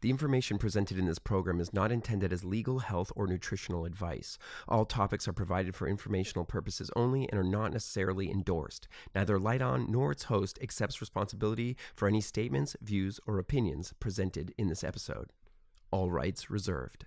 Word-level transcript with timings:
The 0.00 0.10
information 0.10 0.58
presented 0.58 0.96
in 0.96 1.06
this 1.06 1.18
program 1.18 1.60
is 1.60 1.72
not 1.72 1.90
intended 1.90 2.32
as 2.32 2.44
legal, 2.44 2.78
health, 2.78 3.10
or 3.16 3.26
nutritional 3.26 3.84
advice. 3.84 4.38
All 4.68 4.84
topics 4.84 5.26
are 5.26 5.32
provided 5.32 5.74
for 5.74 5.88
informational 5.88 6.44
purposes 6.44 6.88
only 6.94 7.28
and 7.28 7.38
are 7.38 7.42
not 7.42 7.72
necessarily 7.72 8.30
endorsed. 8.30 8.86
Neither 9.12 9.40
Light 9.40 9.60
On 9.60 9.90
nor 9.90 10.12
its 10.12 10.24
host 10.24 10.56
accepts 10.62 11.00
responsibility 11.00 11.76
for 11.96 12.06
any 12.06 12.20
statements, 12.20 12.76
views, 12.80 13.18
or 13.26 13.38
opinions 13.40 13.92
presented 13.98 14.54
in 14.56 14.68
this 14.68 14.84
episode. 14.84 15.32
All 15.90 16.12
rights 16.12 16.48
reserved. 16.48 17.06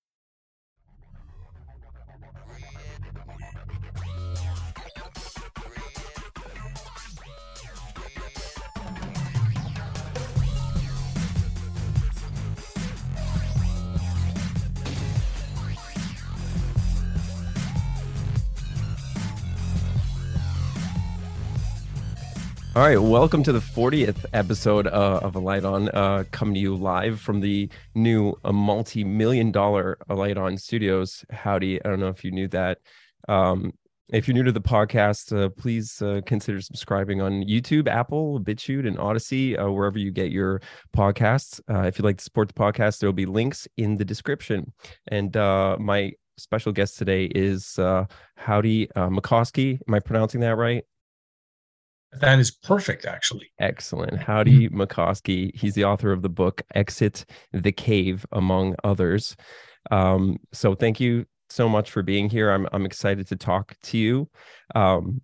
All 22.73 22.81
right, 22.81 22.97
welcome 22.97 23.43
to 23.43 23.51
the 23.51 23.59
40th 23.59 24.23
episode 24.31 24.87
uh, 24.87 25.19
of 25.21 25.35
A 25.35 25.39
Light 25.39 25.65
On, 25.65 25.89
uh, 25.89 26.23
coming 26.31 26.53
to 26.53 26.59
you 26.61 26.73
live 26.73 27.19
from 27.19 27.41
the 27.41 27.67
new 27.95 28.33
uh, 28.45 28.53
multi-million 28.53 29.51
dollar 29.51 29.97
A 30.07 30.15
Light 30.15 30.37
On 30.37 30.57
Studios. 30.57 31.25
Howdie, 31.31 31.83
I 31.83 31.89
don't 31.89 31.99
know 31.99 32.07
if 32.07 32.23
you 32.23 32.31
knew 32.31 32.47
that. 32.47 32.77
Um, 33.27 33.73
if 34.13 34.25
you're 34.25 34.35
new 34.35 34.43
to 34.43 34.53
the 34.53 34.61
podcast, 34.61 35.37
uh, 35.37 35.49
please 35.49 36.01
uh, 36.01 36.21
consider 36.25 36.61
subscribing 36.61 37.19
on 37.19 37.43
YouTube, 37.43 37.89
Apple, 37.89 38.39
BitChute, 38.39 38.87
and 38.87 38.97
Odysee, 38.97 39.57
uh, 39.57 39.69
wherever 39.69 39.99
you 39.99 40.09
get 40.09 40.31
your 40.31 40.61
podcasts. 40.95 41.59
Uh, 41.69 41.81
if 41.87 41.99
you'd 41.99 42.05
like 42.05 42.19
to 42.19 42.23
support 42.23 42.47
the 42.47 42.53
podcast, 42.53 42.99
there 42.99 43.09
will 43.09 43.13
be 43.13 43.25
links 43.25 43.67
in 43.75 43.97
the 43.97 44.05
description. 44.05 44.71
And 45.09 45.35
uh, 45.35 45.75
my 45.77 46.13
special 46.37 46.71
guest 46.71 46.97
today 46.97 47.25
is 47.25 47.77
uh, 47.77 48.05
Howdie 48.37 48.87
Mickoski. 48.95 49.77
Am 49.89 49.93
I 49.93 49.99
pronouncing 49.99 50.39
that 50.39 50.55
right? 50.55 50.85
That 52.19 52.39
is 52.39 52.51
perfect, 52.51 53.05
actually. 53.05 53.51
Excellent. 53.59 54.21
Howdie 54.21 54.69
Mickoski. 54.69 55.55
He's 55.55 55.75
the 55.75 55.85
author 55.85 56.11
of 56.11 56.21
the 56.21 56.29
book 56.29 56.61
Exit 56.75 57.25
the 57.53 57.71
Cave, 57.71 58.25
among 58.31 58.75
others. 58.83 59.35
Um, 59.91 60.37
so 60.51 60.75
thank 60.75 60.99
you 60.99 61.25
so 61.49 61.69
much 61.69 61.89
for 61.91 62.03
being 62.03 62.29
here. 62.29 62.51
I'm 62.51 62.67
I'm 62.73 62.85
excited 62.85 63.27
to 63.27 63.35
talk 63.35 63.75
to 63.83 63.97
you. 63.97 64.29
Um, 64.75 65.21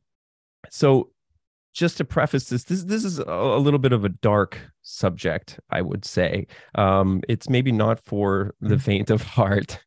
so 0.69 1.11
just 1.73 1.97
to 1.97 2.05
preface 2.05 2.49
this, 2.49 2.63
this 2.63 2.83
this 2.83 3.03
is 3.03 3.19
a, 3.19 3.57
little 3.57 3.79
bit 3.79 3.94
of 3.94 4.03
a 4.03 4.09
dark 4.09 4.59
subject, 4.81 5.59
I 5.69 5.81
would 5.81 6.05
say. 6.05 6.47
Um, 6.75 7.22
it's 7.29 7.49
maybe 7.49 7.72
not 7.72 8.03
for 8.03 8.55
the 8.61 8.75
mm-hmm. 8.75 8.77
faint 8.77 9.09
of 9.09 9.22
heart, 9.22 9.79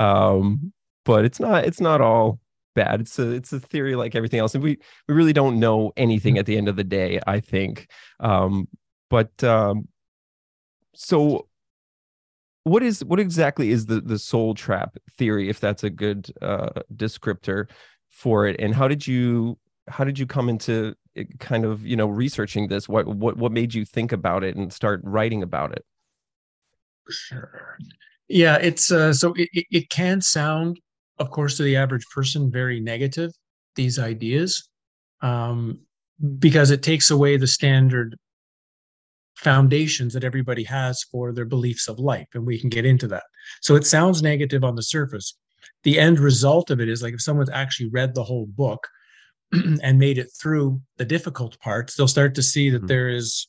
um, 0.00 0.72
but 1.04 1.24
it's 1.24 1.38
not 1.38 1.64
it's 1.64 1.80
not 1.80 2.00
all 2.00 2.40
bad. 2.76 3.00
It's 3.00 3.18
a 3.18 3.32
it's 3.32 3.52
a 3.52 3.58
theory 3.58 3.96
like 3.96 4.14
everything 4.14 4.38
else, 4.38 4.54
and 4.54 4.62
we 4.62 4.78
we 5.08 5.14
really 5.14 5.32
don't 5.32 5.58
know 5.58 5.92
anything 5.96 6.34
mm-hmm. 6.34 6.40
at 6.40 6.46
the 6.46 6.56
end 6.56 6.68
of 6.68 6.76
the 6.76 6.84
day. 6.84 7.18
I 7.26 7.40
think, 7.40 7.90
um, 8.20 8.68
but 9.10 9.42
um, 9.42 9.88
so 10.94 11.48
what 12.62 12.82
is 12.82 13.04
what 13.04 13.18
exactly 13.18 13.70
is 13.70 13.86
the 13.86 14.00
the 14.00 14.18
soul 14.18 14.54
trap 14.54 14.96
theory, 15.18 15.48
if 15.48 15.58
that's 15.58 15.82
a 15.82 15.90
good 15.90 16.30
uh, 16.42 16.70
descriptor 16.94 17.68
for 18.10 18.46
it, 18.46 18.60
and 18.60 18.74
how 18.74 18.86
did 18.86 19.06
you 19.06 19.58
how 19.88 20.04
did 20.04 20.18
you 20.18 20.26
come 20.26 20.48
into 20.48 20.94
kind 21.38 21.64
of 21.64 21.84
you 21.84 21.96
know 21.96 22.06
researching 22.06 22.68
this? 22.68 22.88
What 22.88 23.06
what 23.06 23.36
what 23.36 23.52
made 23.52 23.74
you 23.74 23.84
think 23.84 24.12
about 24.12 24.44
it 24.44 24.56
and 24.56 24.72
start 24.72 25.00
writing 25.02 25.42
about 25.42 25.72
it? 25.72 25.84
Sure. 27.08 27.78
Yeah, 28.28 28.56
it's 28.56 28.90
uh, 28.90 29.12
so 29.12 29.32
it, 29.36 29.48
it 29.52 29.90
can 29.90 30.20
sound 30.20 30.80
of 31.18 31.30
course, 31.30 31.56
to 31.56 31.62
the 31.62 31.76
average 31.76 32.06
person, 32.14 32.50
very 32.50 32.80
negative, 32.80 33.30
these 33.74 33.98
ideas, 33.98 34.68
um, 35.22 35.80
because 36.38 36.70
it 36.70 36.82
takes 36.82 37.10
away 37.10 37.36
the 37.36 37.46
standard 37.46 38.16
foundations 39.34 40.14
that 40.14 40.24
everybody 40.24 40.64
has 40.64 41.02
for 41.04 41.32
their 41.32 41.44
beliefs 41.44 41.88
of 41.88 41.98
life. 41.98 42.28
And 42.34 42.46
we 42.46 42.58
can 42.58 42.70
get 42.70 42.86
into 42.86 43.06
that. 43.08 43.24
So 43.60 43.74
it 43.74 43.86
sounds 43.86 44.22
negative 44.22 44.64
on 44.64 44.76
the 44.76 44.82
surface. 44.82 45.36
The 45.82 45.98
end 45.98 46.18
result 46.18 46.70
of 46.70 46.80
it 46.80 46.88
is 46.88 47.02
like 47.02 47.14
if 47.14 47.20
someone's 47.20 47.50
actually 47.50 47.90
read 47.90 48.14
the 48.14 48.24
whole 48.24 48.46
book 48.46 48.86
and 49.52 49.98
made 49.98 50.18
it 50.18 50.30
through 50.40 50.80
the 50.96 51.04
difficult 51.04 51.58
parts, 51.60 51.94
they'll 51.94 52.08
start 52.08 52.34
to 52.36 52.42
see 52.42 52.70
that 52.70 52.78
mm-hmm. 52.78 52.86
there 52.86 53.08
is 53.08 53.46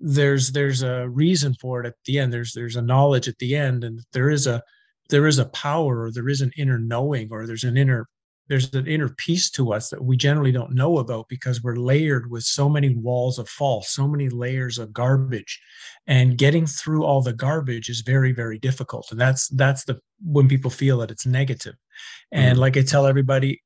there's 0.00 0.52
there's 0.52 0.82
a 0.82 1.08
reason 1.08 1.54
for 1.54 1.80
it 1.80 1.86
at 1.86 1.94
the 2.04 2.18
end 2.18 2.32
there's 2.32 2.52
there's 2.52 2.76
a 2.76 2.82
knowledge 2.82 3.26
at 3.26 3.36
the 3.38 3.56
end 3.56 3.82
and 3.82 4.00
there 4.12 4.30
is 4.30 4.46
a 4.46 4.62
there 5.08 5.26
is 5.26 5.38
a 5.38 5.46
power 5.46 6.02
or 6.02 6.12
there 6.12 6.28
is 6.28 6.40
an 6.40 6.52
inner 6.56 6.78
knowing 6.78 7.28
or 7.30 7.46
there's 7.46 7.64
an 7.64 7.76
inner 7.76 8.08
there's 8.48 8.72
an 8.72 8.86
inner 8.86 9.10
peace 9.10 9.50
to 9.50 9.72
us 9.72 9.90
that 9.90 10.02
we 10.02 10.16
generally 10.16 10.52
don't 10.52 10.74
know 10.74 10.98
about 10.98 11.28
because 11.28 11.62
we're 11.62 11.76
layered 11.76 12.30
with 12.30 12.44
so 12.44 12.68
many 12.68 12.94
walls 12.94 13.38
of 13.38 13.48
false, 13.48 13.90
so 13.90 14.08
many 14.08 14.30
layers 14.30 14.78
of 14.78 14.92
garbage. 14.92 15.60
And 16.06 16.38
getting 16.38 16.66
through 16.66 17.04
all 17.04 17.20
the 17.20 17.34
garbage 17.34 17.90
is 17.90 18.00
very, 18.00 18.32
very 18.32 18.58
difficult. 18.58 19.08
And 19.10 19.20
that's 19.20 19.48
that's 19.48 19.84
the 19.84 20.00
when 20.24 20.48
people 20.48 20.70
feel 20.70 20.98
that 20.98 21.10
it's 21.10 21.26
negative. 21.26 21.74
And 22.32 22.52
mm-hmm. 22.52 22.60
like 22.60 22.76
I 22.78 22.82
tell 22.82 23.06
everybody, 23.06 23.62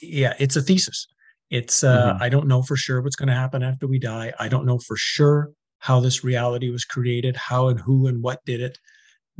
yeah, 0.00 0.34
it's 0.38 0.56
a 0.56 0.62
thesis. 0.62 1.08
It's 1.50 1.82
uh, 1.82 2.12
mm-hmm. 2.12 2.22
I 2.22 2.28
don't 2.28 2.46
know 2.46 2.62
for 2.62 2.76
sure 2.76 3.02
what's 3.02 3.16
going 3.16 3.28
to 3.28 3.34
happen 3.34 3.64
after 3.64 3.88
we 3.88 3.98
die. 3.98 4.32
I 4.38 4.46
don't 4.46 4.66
know 4.66 4.78
for 4.78 4.96
sure 4.96 5.50
how 5.78 5.98
this 5.98 6.22
reality 6.22 6.70
was 6.70 6.84
created, 6.84 7.34
how 7.34 7.66
and 7.66 7.80
who 7.80 8.06
and 8.06 8.22
what 8.22 8.44
did 8.44 8.60
it 8.60 8.78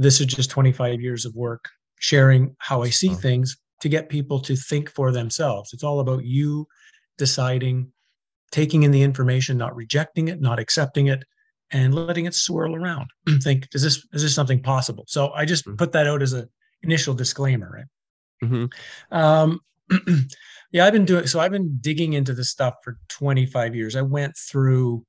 this 0.01 0.19
is 0.19 0.27
just 0.27 0.51
25 0.51 1.01
years 1.01 1.27
of 1.27 1.35
work 1.35 1.69
sharing 1.99 2.57
how 2.59 2.83
I 2.83 2.89
see 2.89 3.11
things 3.11 3.59
to 3.83 3.89
get 3.89 4.09
people 4.09 4.41
to 4.41 4.57
think 4.57 4.91
for 4.91 5.13
themselves. 5.13 5.75
It's 5.75 5.85
all 5.85 6.01
about 6.01 6.25
you 6.25 6.67
deciding, 7.19 7.93
taking 8.51 8.83
in 8.83 8.93
the 8.93 9.03
information, 9.03 9.59
not 9.59 9.77
rejecting 9.77 10.29
it, 10.29 10.41
not 10.41 10.59
accepting 10.59 11.09
it, 11.09 11.23
and 11.71 11.95
letting 11.95 12.25
it 12.25 12.35
swirl 12.35 12.75
around. 12.75 13.11
think, 13.43 13.69
is 13.75 13.83
this 13.83 14.07
is 14.15 14.23
this 14.23 14.35
something 14.35 14.63
possible? 14.63 15.05
So 15.07 15.33
I 15.33 15.45
just 15.45 15.67
mm-hmm. 15.67 15.77
put 15.77 15.93
that 15.93 16.07
out 16.07 16.23
as 16.23 16.33
an 16.33 16.49
initial 16.83 17.13
disclaimer, 17.13 17.71
right? 17.71 18.49
Mm-hmm. 18.49 19.15
Um, 19.15 19.61
yeah, 20.73 20.87
I've 20.87 20.95
been 20.95 21.05
doing 21.05 21.27
so. 21.27 21.41
I've 21.41 21.53
been 21.53 21.77
digging 21.83 22.15
into 22.15 22.33
this 22.33 22.49
stuff 22.49 22.75
for 22.83 22.97
25 23.11 23.75
years. 23.75 23.97
I 23.97 24.03
went 24.03 24.35
through. 24.51 25.05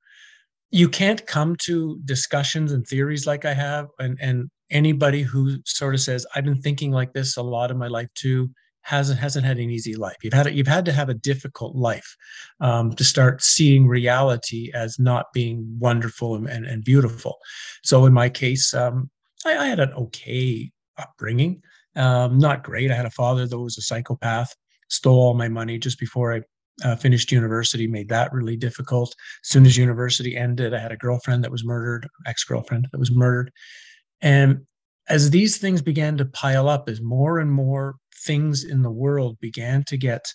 You 0.70 0.88
can't 0.88 1.26
come 1.26 1.56
to 1.64 1.98
discussions 2.04 2.72
and 2.72 2.86
theories 2.86 3.26
like 3.26 3.46
I 3.46 3.54
have, 3.54 3.88
and 3.98 4.18
and 4.20 4.50
anybody 4.72 5.22
who 5.22 5.56
sort 5.64 5.94
of 5.94 6.00
says 6.00 6.26
i've 6.34 6.44
been 6.44 6.60
thinking 6.60 6.90
like 6.90 7.12
this 7.12 7.36
a 7.36 7.42
lot 7.42 7.70
of 7.70 7.76
my 7.76 7.88
life 7.88 8.08
too 8.14 8.50
hasn't 8.82 9.18
hasn't 9.18 9.46
had 9.46 9.58
an 9.58 9.70
easy 9.70 9.94
life. 9.94 10.16
You've 10.22 10.34
had 10.34 10.54
you've 10.54 10.66
had 10.66 10.84
to 10.86 10.92
have 10.92 11.08
a 11.08 11.14
difficult 11.14 11.74
life 11.74 12.16
um, 12.60 12.92
to 12.94 13.04
start 13.04 13.42
seeing 13.42 13.86
reality 13.86 14.70
as 14.74 14.98
not 14.98 15.26
being 15.32 15.76
wonderful 15.78 16.34
and, 16.34 16.48
and, 16.48 16.66
and 16.66 16.84
beautiful. 16.84 17.38
So 17.84 18.06
in 18.06 18.12
my 18.12 18.28
case 18.28 18.74
um, 18.74 19.10
I, 19.46 19.56
I, 19.56 19.66
had 19.66 19.80
an 19.80 19.92
okay 19.94 20.70
upbringing. 20.98 21.62
Um, 21.96 22.38
not 22.38 22.64
great. 22.64 22.90
I 22.90 22.94
had 22.94 23.06
a 23.06 23.10
father 23.10 23.46
that 23.46 23.58
was 23.58 23.78
a 23.78 23.82
psychopath 23.82 24.54
stole 24.88 25.18
all 25.18 25.34
my 25.34 25.48
money 25.48 25.78
just 25.78 25.98
before 25.98 26.34
i 26.34 26.40
uh, 26.84 26.96
finished 26.96 27.32
university 27.32 27.86
made 27.86 28.08
that 28.08 28.32
really 28.32 28.56
difficult. 28.56 29.14
As 29.44 29.48
soon 29.48 29.64
as 29.64 29.76
university 29.76 30.36
ended 30.36 30.74
i 30.74 30.78
had 30.78 30.92
a 30.92 30.96
girlfriend 30.96 31.44
that 31.44 31.52
was 31.52 31.64
murdered 31.64 32.08
ex-girlfriend 32.26 32.88
that 32.90 32.98
was 32.98 33.12
murdered. 33.12 33.52
And 34.20 34.66
as 35.08 35.30
these 35.30 35.58
things 35.58 35.82
began 35.82 36.16
to 36.18 36.24
pile 36.24 36.68
up, 36.68 36.88
as 36.88 37.00
more 37.00 37.38
and 37.38 37.50
more 37.50 37.96
things 38.14 38.64
in 38.64 38.82
the 38.82 38.90
world 38.90 39.38
began 39.40 39.84
to 39.84 39.96
get 39.96 40.32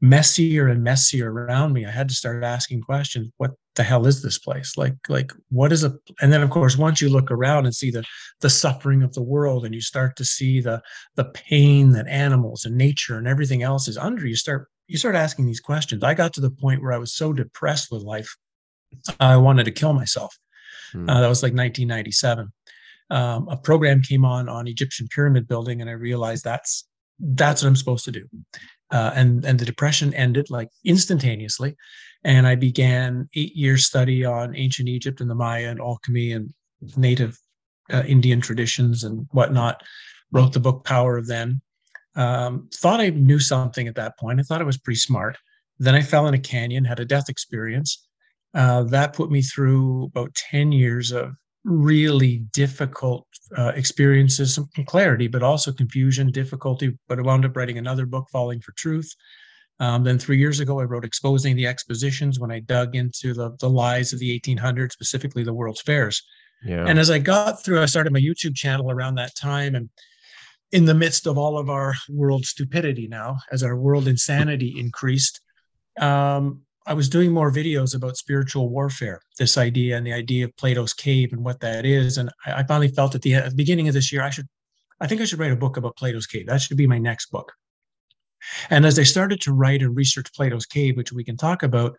messier 0.00 0.68
and 0.68 0.82
messier 0.82 1.32
around 1.32 1.72
me, 1.72 1.86
I 1.86 1.90
had 1.90 2.08
to 2.08 2.14
start 2.14 2.44
asking 2.44 2.82
questions. 2.82 3.30
What 3.38 3.52
the 3.76 3.82
hell 3.82 4.06
is 4.06 4.22
this 4.22 4.38
place? 4.38 4.76
Like, 4.76 4.96
like 5.08 5.32
what 5.50 5.72
is 5.72 5.84
a 5.84 5.94
and 6.20 6.32
then 6.32 6.42
of 6.42 6.50
course, 6.50 6.76
once 6.76 7.00
you 7.00 7.08
look 7.08 7.30
around 7.30 7.64
and 7.64 7.74
see 7.74 7.90
the 7.90 8.04
the 8.40 8.50
suffering 8.50 9.02
of 9.02 9.14
the 9.14 9.22
world 9.22 9.64
and 9.64 9.74
you 9.74 9.80
start 9.80 10.16
to 10.16 10.24
see 10.24 10.60
the 10.60 10.82
the 11.16 11.24
pain 11.24 11.92
that 11.92 12.06
animals 12.08 12.64
and 12.64 12.76
nature 12.76 13.16
and 13.16 13.26
everything 13.26 13.62
else 13.62 13.88
is 13.88 13.96
under, 13.96 14.26
you 14.26 14.36
start 14.36 14.68
you 14.86 14.98
start 14.98 15.14
asking 15.14 15.46
these 15.46 15.60
questions. 15.60 16.02
I 16.02 16.14
got 16.14 16.32
to 16.34 16.40
the 16.40 16.50
point 16.50 16.82
where 16.82 16.92
I 16.92 16.98
was 16.98 17.14
so 17.14 17.32
depressed 17.32 17.90
with 17.90 18.02
life, 18.02 18.36
I 19.18 19.36
wanted 19.36 19.64
to 19.64 19.70
kill 19.70 19.94
myself. 19.94 20.36
Mm. 20.92 21.08
Uh, 21.08 21.20
that 21.20 21.28
was 21.28 21.42
like 21.42 21.54
1997. 21.54 22.52
Um, 23.14 23.46
a 23.48 23.56
program 23.56 24.02
came 24.02 24.24
on 24.24 24.48
on 24.48 24.66
Egyptian 24.66 25.06
pyramid 25.06 25.46
building, 25.46 25.80
and 25.80 25.88
I 25.88 25.92
realized 25.92 26.42
that's 26.42 26.84
that's 27.20 27.62
what 27.62 27.68
I'm 27.68 27.76
supposed 27.76 28.04
to 28.06 28.10
do. 28.10 28.28
Uh, 28.90 29.12
and 29.14 29.44
and 29.44 29.58
the 29.58 29.64
depression 29.64 30.12
ended 30.14 30.50
like 30.50 30.68
instantaneously, 30.84 31.76
and 32.24 32.44
I 32.44 32.56
began 32.56 33.28
eight 33.36 33.54
year 33.54 33.78
study 33.78 34.24
on 34.24 34.56
ancient 34.56 34.88
Egypt 34.88 35.20
and 35.20 35.30
the 35.30 35.36
Maya 35.36 35.68
and 35.68 35.80
alchemy 35.80 36.32
and 36.32 36.52
native 36.96 37.38
uh, 37.92 38.02
Indian 38.04 38.40
traditions 38.40 39.04
and 39.04 39.28
whatnot. 39.30 39.84
Wrote 40.32 40.52
the 40.52 40.60
book 40.60 40.84
Power 40.84 41.16
of 41.16 41.28
Then. 41.28 41.60
Um, 42.16 42.68
thought 42.74 43.00
I 43.00 43.10
knew 43.10 43.38
something 43.38 43.86
at 43.86 43.94
that 43.94 44.18
point. 44.18 44.40
I 44.40 44.42
thought 44.42 44.60
I 44.60 44.64
was 44.64 44.78
pretty 44.78 44.98
smart. 44.98 45.38
Then 45.78 45.94
I 45.94 46.02
fell 46.02 46.26
in 46.26 46.34
a 46.34 46.38
canyon, 46.38 46.84
had 46.84 46.98
a 46.98 47.04
death 47.04 47.28
experience. 47.28 48.04
Uh, 48.54 48.82
that 48.84 49.12
put 49.12 49.30
me 49.30 49.42
through 49.42 50.04
about 50.04 50.34
10 50.34 50.72
years 50.72 51.12
of 51.12 51.34
really 51.64 52.38
difficult 52.52 53.26
uh, 53.56 53.72
experiences, 53.74 54.54
some 54.54 54.68
clarity, 54.86 55.26
but 55.26 55.42
also 55.42 55.72
confusion, 55.72 56.30
difficulty. 56.30 56.96
But 57.08 57.18
I 57.18 57.22
wound 57.22 57.44
up 57.44 57.56
writing 57.56 57.78
another 57.78 58.06
book, 58.06 58.26
Falling 58.30 58.60
for 58.60 58.72
Truth. 58.72 59.10
Um, 59.80 60.04
then 60.04 60.18
three 60.18 60.38
years 60.38 60.60
ago, 60.60 60.78
I 60.80 60.84
wrote 60.84 61.04
Exposing 61.04 61.56
the 61.56 61.66
Expositions 61.66 62.38
when 62.38 62.52
I 62.52 62.60
dug 62.60 62.94
into 62.94 63.34
the, 63.34 63.56
the 63.58 63.68
lies 63.68 64.12
of 64.12 64.18
the 64.18 64.38
1800s, 64.40 64.92
specifically 64.92 65.42
the 65.42 65.54
World's 65.54 65.80
Fairs. 65.80 66.22
Yeah. 66.64 66.86
And 66.86 66.98
as 66.98 67.10
I 67.10 67.18
got 67.18 67.64
through, 67.64 67.82
I 67.82 67.86
started 67.86 68.12
my 68.12 68.20
YouTube 68.20 68.54
channel 68.54 68.90
around 68.90 69.16
that 69.16 69.34
time. 69.34 69.74
And 69.74 69.90
in 70.72 70.84
the 70.84 70.94
midst 70.94 71.26
of 71.26 71.38
all 71.38 71.58
of 71.58 71.68
our 71.68 71.94
world 72.08 72.44
stupidity 72.44 73.08
now, 73.08 73.38
as 73.50 73.62
our 73.62 73.76
world 73.76 74.06
insanity 74.06 74.74
increased, 74.78 75.40
um, 76.00 76.62
I 76.86 76.94
was 76.94 77.08
doing 77.08 77.32
more 77.32 77.50
videos 77.50 77.94
about 77.94 78.16
spiritual 78.16 78.68
warfare, 78.68 79.20
this 79.38 79.56
idea 79.56 79.96
and 79.96 80.06
the 80.06 80.12
idea 80.12 80.44
of 80.44 80.56
Plato's 80.56 80.92
cave 80.92 81.32
and 81.32 81.44
what 81.44 81.60
that 81.60 81.86
is. 81.86 82.18
And 82.18 82.30
I, 82.46 82.60
I 82.60 82.62
finally 82.64 82.88
felt 82.88 83.14
at 83.14 83.22
the, 83.22 83.34
at 83.34 83.50
the 83.50 83.56
beginning 83.56 83.88
of 83.88 83.94
this 83.94 84.12
year, 84.12 84.22
I 84.22 84.30
should, 84.30 84.46
I 85.00 85.06
think 85.06 85.20
I 85.20 85.24
should 85.24 85.38
write 85.38 85.52
a 85.52 85.56
book 85.56 85.76
about 85.76 85.96
Plato's 85.96 86.26
cave. 86.26 86.46
That 86.46 86.60
should 86.60 86.76
be 86.76 86.86
my 86.86 86.98
next 86.98 87.30
book. 87.30 87.52
And 88.68 88.84
as 88.84 88.98
I 88.98 89.04
started 89.04 89.40
to 89.42 89.54
write 89.54 89.82
and 89.82 89.96
research 89.96 90.32
Plato's 90.34 90.66
cave, 90.66 90.96
which 90.96 91.12
we 91.12 91.24
can 91.24 91.36
talk 91.36 91.62
about, 91.62 91.96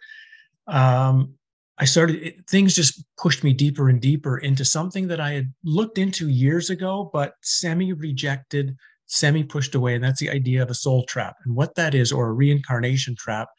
um, 0.68 1.34
I 1.78 1.86
started, 1.86 2.22
it, 2.22 2.48
things 2.48 2.76
just 2.76 3.04
pushed 3.18 3.44
me 3.44 3.54
deeper 3.54 3.90
and 3.90 4.00
deeper 4.00 4.38
into 4.38 4.64
something 4.64 5.08
that 5.08 5.20
I 5.20 5.32
had 5.32 5.54
looked 5.64 5.98
into 5.98 6.30
years 6.30 6.70
ago, 6.70 7.10
but 7.12 7.34
semi 7.42 7.92
rejected, 7.94 8.78
semi 9.08 9.44
pushed 9.44 9.76
away. 9.76 9.96
And 9.96 10.04
that's 10.04 10.20
the 10.20 10.30
idea 10.30 10.62
of 10.62 10.70
a 10.70 10.76
soul 10.76 11.06
trap. 11.06 11.36
And 11.46 11.56
what 11.56 11.76
that 11.76 11.94
is, 11.94 12.12
or 12.12 12.30
a 12.30 12.34
reincarnation 12.34 13.16
trap, 13.18 13.50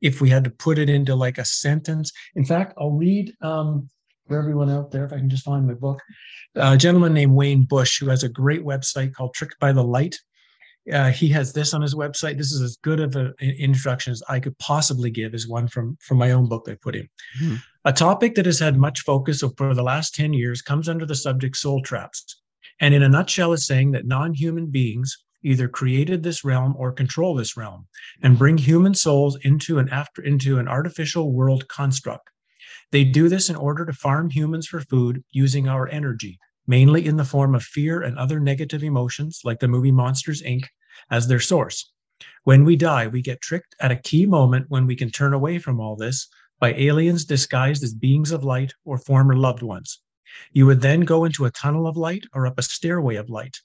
if 0.00 0.20
we 0.20 0.30
had 0.30 0.44
to 0.44 0.50
put 0.50 0.78
it 0.78 0.90
into 0.90 1.14
like 1.14 1.38
a 1.38 1.44
sentence. 1.44 2.12
In 2.34 2.44
fact, 2.44 2.74
I'll 2.78 2.92
read 2.92 3.34
um, 3.40 3.88
for 4.26 4.38
everyone 4.38 4.70
out 4.70 4.90
there, 4.90 5.04
if 5.04 5.12
I 5.12 5.18
can 5.18 5.30
just 5.30 5.44
find 5.44 5.66
my 5.66 5.74
book, 5.74 6.00
a 6.54 6.76
gentleman 6.76 7.14
named 7.14 7.32
Wayne 7.32 7.62
Bush, 7.62 8.00
who 8.00 8.08
has 8.08 8.22
a 8.22 8.28
great 8.28 8.64
website 8.64 9.14
called 9.14 9.34
Tricked 9.34 9.58
by 9.60 9.72
the 9.72 9.84
Light. 9.84 10.18
Uh, 10.92 11.10
he 11.10 11.28
has 11.28 11.52
this 11.52 11.74
on 11.74 11.82
his 11.82 11.94
website. 11.94 12.38
This 12.38 12.52
is 12.52 12.62
as 12.62 12.76
good 12.76 13.00
of 13.00 13.16
an 13.16 13.34
introduction 13.40 14.12
as 14.12 14.22
I 14.28 14.38
could 14.38 14.56
possibly 14.58 15.10
give, 15.10 15.34
is 15.34 15.48
one 15.48 15.66
from 15.66 15.98
from 16.00 16.18
my 16.18 16.30
own 16.30 16.48
book 16.48 16.66
I 16.68 16.76
put 16.80 16.94
in. 16.94 17.08
Mm-hmm. 17.40 17.56
A 17.84 17.92
topic 17.92 18.36
that 18.36 18.46
has 18.46 18.60
had 18.60 18.76
much 18.76 19.00
focus 19.00 19.42
over 19.42 19.74
the 19.74 19.82
last 19.82 20.14
10 20.14 20.32
years 20.32 20.62
comes 20.62 20.88
under 20.88 21.04
the 21.04 21.14
subject 21.14 21.56
soul 21.56 21.82
traps. 21.82 22.40
And 22.80 22.94
in 22.94 23.02
a 23.02 23.08
nutshell, 23.08 23.52
is 23.52 23.66
saying 23.66 23.92
that 23.92 24.06
non 24.06 24.34
human 24.34 24.66
beings 24.66 25.24
either 25.42 25.68
created 25.68 26.22
this 26.22 26.44
realm 26.44 26.74
or 26.78 26.92
control 26.92 27.34
this 27.34 27.56
realm 27.56 27.86
and 28.22 28.38
bring 28.38 28.58
human 28.58 28.94
souls 28.94 29.36
into 29.42 29.78
an 29.78 29.88
after 29.90 30.22
into 30.22 30.58
an 30.58 30.68
artificial 30.68 31.32
world 31.32 31.68
construct. 31.68 32.30
They 32.92 33.04
do 33.04 33.28
this 33.28 33.50
in 33.50 33.56
order 33.56 33.84
to 33.84 33.92
farm 33.92 34.30
humans 34.30 34.66
for 34.66 34.80
food 34.80 35.22
using 35.30 35.68
our 35.68 35.88
energy, 35.88 36.38
mainly 36.66 37.06
in 37.06 37.16
the 37.16 37.24
form 37.24 37.54
of 37.54 37.62
fear 37.62 38.02
and 38.02 38.18
other 38.18 38.40
negative 38.40 38.82
emotions 38.82 39.40
like 39.44 39.60
the 39.60 39.68
movie 39.68 39.92
Monsters 39.92 40.42
Inc. 40.42 40.64
as 41.10 41.26
their 41.26 41.40
source. 41.40 41.92
When 42.44 42.64
we 42.64 42.76
die, 42.76 43.08
we 43.08 43.22
get 43.22 43.40
tricked 43.40 43.74
at 43.80 43.90
a 43.90 43.96
key 43.96 44.24
moment 44.24 44.66
when 44.68 44.86
we 44.86 44.96
can 44.96 45.10
turn 45.10 45.32
away 45.32 45.58
from 45.58 45.80
all 45.80 45.96
this 45.96 46.28
by 46.58 46.72
aliens 46.74 47.24
disguised 47.24 47.82
as 47.82 47.92
beings 47.92 48.30
of 48.30 48.44
light 48.44 48.72
or 48.84 48.98
former 48.98 49.36
loved 49.36 49.62
ones. 49.62 50.00
You 50.52 50.66
would 50.66 50.80
then 50.80 51.02
go 51.02 51.24
into 51.24 51.44
a 51.44 51.50
tunnel 51.50 51.86
of 51.86 51.96
light 51.96 52.24
or 52.32 52.46
up 52.46 52.58
a 52.58 52.62
stairway 52.62 53.16
of 53.16 53.28
light. 53.28 53.58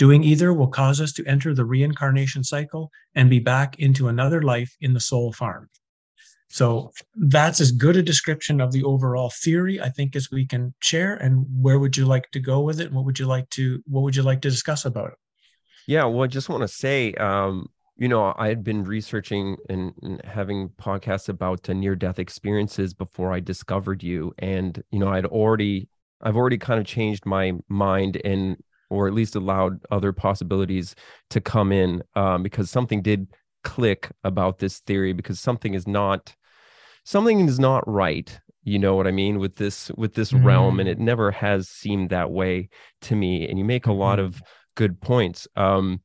Doing 0.00 0.24
either 0.24 0.54
will 0.54 0.68
cause 0.68 0.98
us 0.98 1.12
to 1.12 1.26
enter 1.26 1.52
the 1.52 1.66
reincarnation 1.66 2.42
cycle 2.42 2.90
and 3.14 3.28
be 3.28 3.38
back 3.38 3.78
into 3.78 4.08
another 4.08 4.40
life 4.40 4.74
in 4.80 4.94
the 4.94 4.98
soul 4.98 5.30
farm. 5.30 5.68
So 6.48 6.90
that's 7.16 7.60
as 7.60 7.70
good 7.70 7.96
a 7.96 8.02
description 8.02 8.62
of 8.62 8.72
the 8.72 8.82
overall 8.82 9.28
theory 9.28 9.78
I 9.78 9.90
think 9.90 10.16
as 10.16 10.30
we 10.30 10.46
can 10.46 10.72
share. 10.80 11.16
And 11.16 11.44
where 11.52 11.78
would 11.78 11.98
you 11.98 12.06
like 12.06 12.30
to 12.30 12.40
go 12.40 12.62
with 12.62 12.80
it? 12.80 12.90
What 12.90 13.04
would 13.04 13.18
you 13.18 13.26
like 13.26 13.50
to 13.50 13.82
What 13.86 14.00
would 14.04 14.16
you 14.16 14.22
like 14.22 14.40
to 14.40 14.48
discuss 14.48 14.86
about 14.86 15.08
it? 15.08 15.18
Yeah, 15.86 16.06
well, 16.06 16.24
I 16.24 16.28
just 16.28 16.48
want 16.48 16.62
to 16.62 16.68
say, 16.68 17.12
um, 17.16 17.66
you 17.98 18.08
know, 18.08 18.34
I 18.38 18.48
had 18.48 18.64
been 18.64 18.84
researching 18.84 19.58
and, 19.68 19.92
and 20.00 20.24
having 20.24 20.70
podcasts 20.70 21.28
about 21.28 21.68
uh, 21.68 21.74
near 21.74 21.94
death 21.94 22.18
experiences 22.18 22.94
before 22.94 23.34
I 23.34 23.40
discovered 23.40 24.02
you, 24.02 24.32
and 24.38 24.82
you 24.90 24.98
know, 24.98 25.08
I'd 25.08 25.26
already 25.26 25.90
I've 26.22 26.38
already 26.38 26.56
kind 26.56 26.80
of 26.80 26.86
changed 26.86 27.26
my 27.26 27.52
mind 27.68 28.18
and 28.24 28.56
or 28.90 29.06
at 29.06 29.14
least 29.14 29.36
allowed 29.36 29.80
other 29.90 30.12
possibilities 30.12 30.94
to 31.30 31.40
come 31.40 31.72
in 31.72 32.02
um, 32.16 32.42
because 32.42 32.70
something 32.70 33.00
did 33.00 33.28
click 33.64 34.10
about 34.24 34.58
this 34.58 34.80
theory 34.80 35.12
because 35.12 35.38
something 35.38 35.74
is 35.74 35.86
not 35.86 36.34
something 37.04 37.48
is 37.48 37.58
not 37.58 37.86
right 37.88 38.40
you 38.62 38.78
know 38.78 38.94
what 38.94 39.06
i 39.06 39.10
mean 39.10 39.38
with 39.38 39.56
this 39.56 39.90
with 39.96 40.14
this 40.14 40.32
mm. 40.32 40.44
realm 40.44 40.80
and 40.80 40.88
it 40.88 40.98
mm. 40.98 41.02
never 41.02 41.30
has 41.30 41.68
seemed 41.68 42.10
that 42.10 42.30
way 42.30 42.68
to 43.00 43.14
me 43.14 43.48
and 43.48 43.58
you 43.58 43.64
make 43.64 43.86
a 43.86 43.92
lot 43.92 44.18
of 44.18 44.36
mm-hmm. 44.36 44.44
good 44.76 45.00
points 45.00 45.46
um 45.56 46.00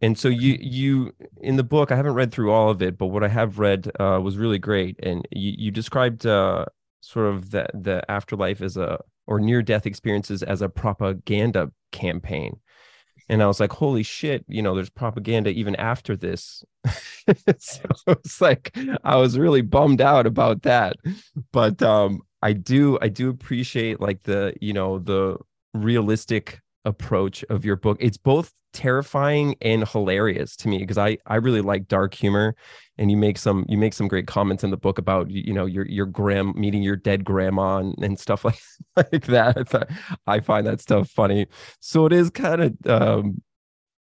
and 0.00 0.16
so 0.16 0.28
you 0.28 0.56
you 0.60 1.12
in 1.40 1.56
the 1.56 1.64
book 1.64 1.90
i 1.90 1.96
haven't 1.96 2.14
read 2.14 2.30
through 2.30 2.52
all 2.52 2.70
of 2.70 2.80
it 2.80 2.96
but 2.96 3.06
what 3.06 3.24
i 3.24 3.28
have 3.28 3.58
read 3.58 3.90
uh, 3.98 4.20
was 4.22 4.36
really 4.36 4.58
great 4.58 4.96
and 5.02 5.26
you, 5.32 5.54
you 5.56 5.70
described 5.70 6.26
uh, 6.26 6.64
sort 7.00 7.26
of 7.26 7.50
the 7.50 7.66
the 7.74 8.08
afterlife 8.08 8.60
as 8.60 8.76
a 8.76 8.98
or 9.26 9.40
near 9.40 9.62
death 9.62 9.86
experiences 9.86 10.42
as 10.42 10.62
a 10.62 10.68
propaganda 10.68 11.70
campaign. 11.92 12.60
And 13.30 13.42
i 13.42 13.46
was 13.46 13.60
like 13.60 13.72
holy 13.72 14.02
shit 14.02 14.44
you 14.48 14.62
know 14.62 14.74
there's 14.74 14.90
propaganda 14.90 15.50
even 15.50 15.76
after 15.76 16.16
this. 16.16 16.64
So 17.58 17.82
it's 18.06 18.40
like 18.40 18.74
i 19.04 19.16
was 19.16 19.38
really 19.38 19.60
bummed 19.60 20.00
out 20.00 20.26
about 20.26 20.62
that. 20.62 20.96
But 21.52 21.82
um 21.82 22.22
i 22.40 22.52
do 22.52 22.98
i 23.02 23.08
do 23.08 23.28
appreciate 23.28 24.00
like 24.00 24.22
the 24.22 24.54
you 24.60 24.72
know 24.72 24.98
the 24.98 25.36
realistic 25.74 26.60
approach 26.84 27.44
of 27.50 27.64
your 27.64 27.76
book 27.76 27.96
it's 28.00 28.16
both 28.16 28.52
terrifying 28.72 29.56
and 29.60 29.88
hilarious 29.88 30.56
to 30.56 30.68
me 30.68 30.78
because 30.78 30.98
I 30.98 31.18
I 31.26 31.36
really 31.36 31.60
like 31.60 31.88
dark 31.88 32.14
humor 32.14 32.54
and 32.98 33.10
you 33.10 33.16
make 33.16 33.38
some 33.38 33.64
you 33.68 33.78
make 33.78 33.94
some 33.94 34.08
great 34.08 34.26
comments 34.26 34.62
in 34.62 34.70
the 34.70 34.76
book 34.76 34.98
about 34.98 35.30
you 35.30 35.52
know 35.52 35.66
your 35.66 35.86
your 35.86 36.06
gram 36.06 36.52
meeting 36.54 36.82
your 36.82 36.96
dead 36.96 37.24
grandma 37.24 37.78
and, 37.78 37.94
and 38.02 38.18
stuff 38.18 38.44
like 38.44 38.60
like 38.96 39.26
that. 39.26 39.88
I 40.26 40.40
find 40.40 40.66
that 40.66 40.80
stuff 40.80 41.08
funny. 41.10 41.46
So 41.80 42.06
it 42.06 42.12
is 42.12 42.30
kind 42.30 42.62
of 42.62 42.86
um 42.86 43.42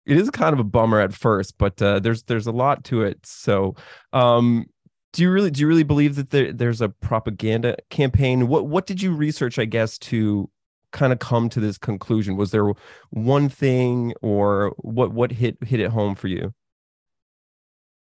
it 0.07 0.17
is 0.17 0.31
kind 0.31 0.53
of 0.53 0.61
a 0.61 0.65
bummer 0.65 1.01
at 1.01 1.15
first, 1.15 1.57
but 1.59 1.81
uh, 1.81 1.99
there's 1.99 2.25
there's 2.25 2.47
a 2.47 2.53
lot 2.53 2.85
to 2.85 3.03
it. 3.03 3.25
So 3.25 3.75
um 4.13 4.67
do 5.13 5.23
you 5.23 5.31
really 5.31 5.51
do 5.51 5.61
you 5.61 5.69
really 5.69 5.85
believe 5.85 6.17
that 6.17 6.31
there, 6.31 6.53
there's 6.53 6.81
a 6.81 6.89
propaganda 6.89 7.77
campaign? 7.91 8.49
What 8.49 8.67
what 8.67 8.87
did 8.87 9.03
you 9.03 9.13
research, 9.13 9.59
I 9.59 9.67
guess, 9.67 9.99
to 9.99 10.51
kind 10.95 11.13
of 11.13 11.19
come 11.19 11.51
to 11.51 11.61
this 11.61 11.77
conclusion? 11.77 12.37
Was 12.37 12.51
there 12.51 12.73
one 13.11 13.51
thing 13.51 14.15
or 14.23 14.75
what 14.79 15.13
what 15.13 15.33
hit 15.33 15.63
hit 15.63 15.81
it 15.81 15.91
home 15.91 16.15
for 16.15 16.29
you? 16.29 16.55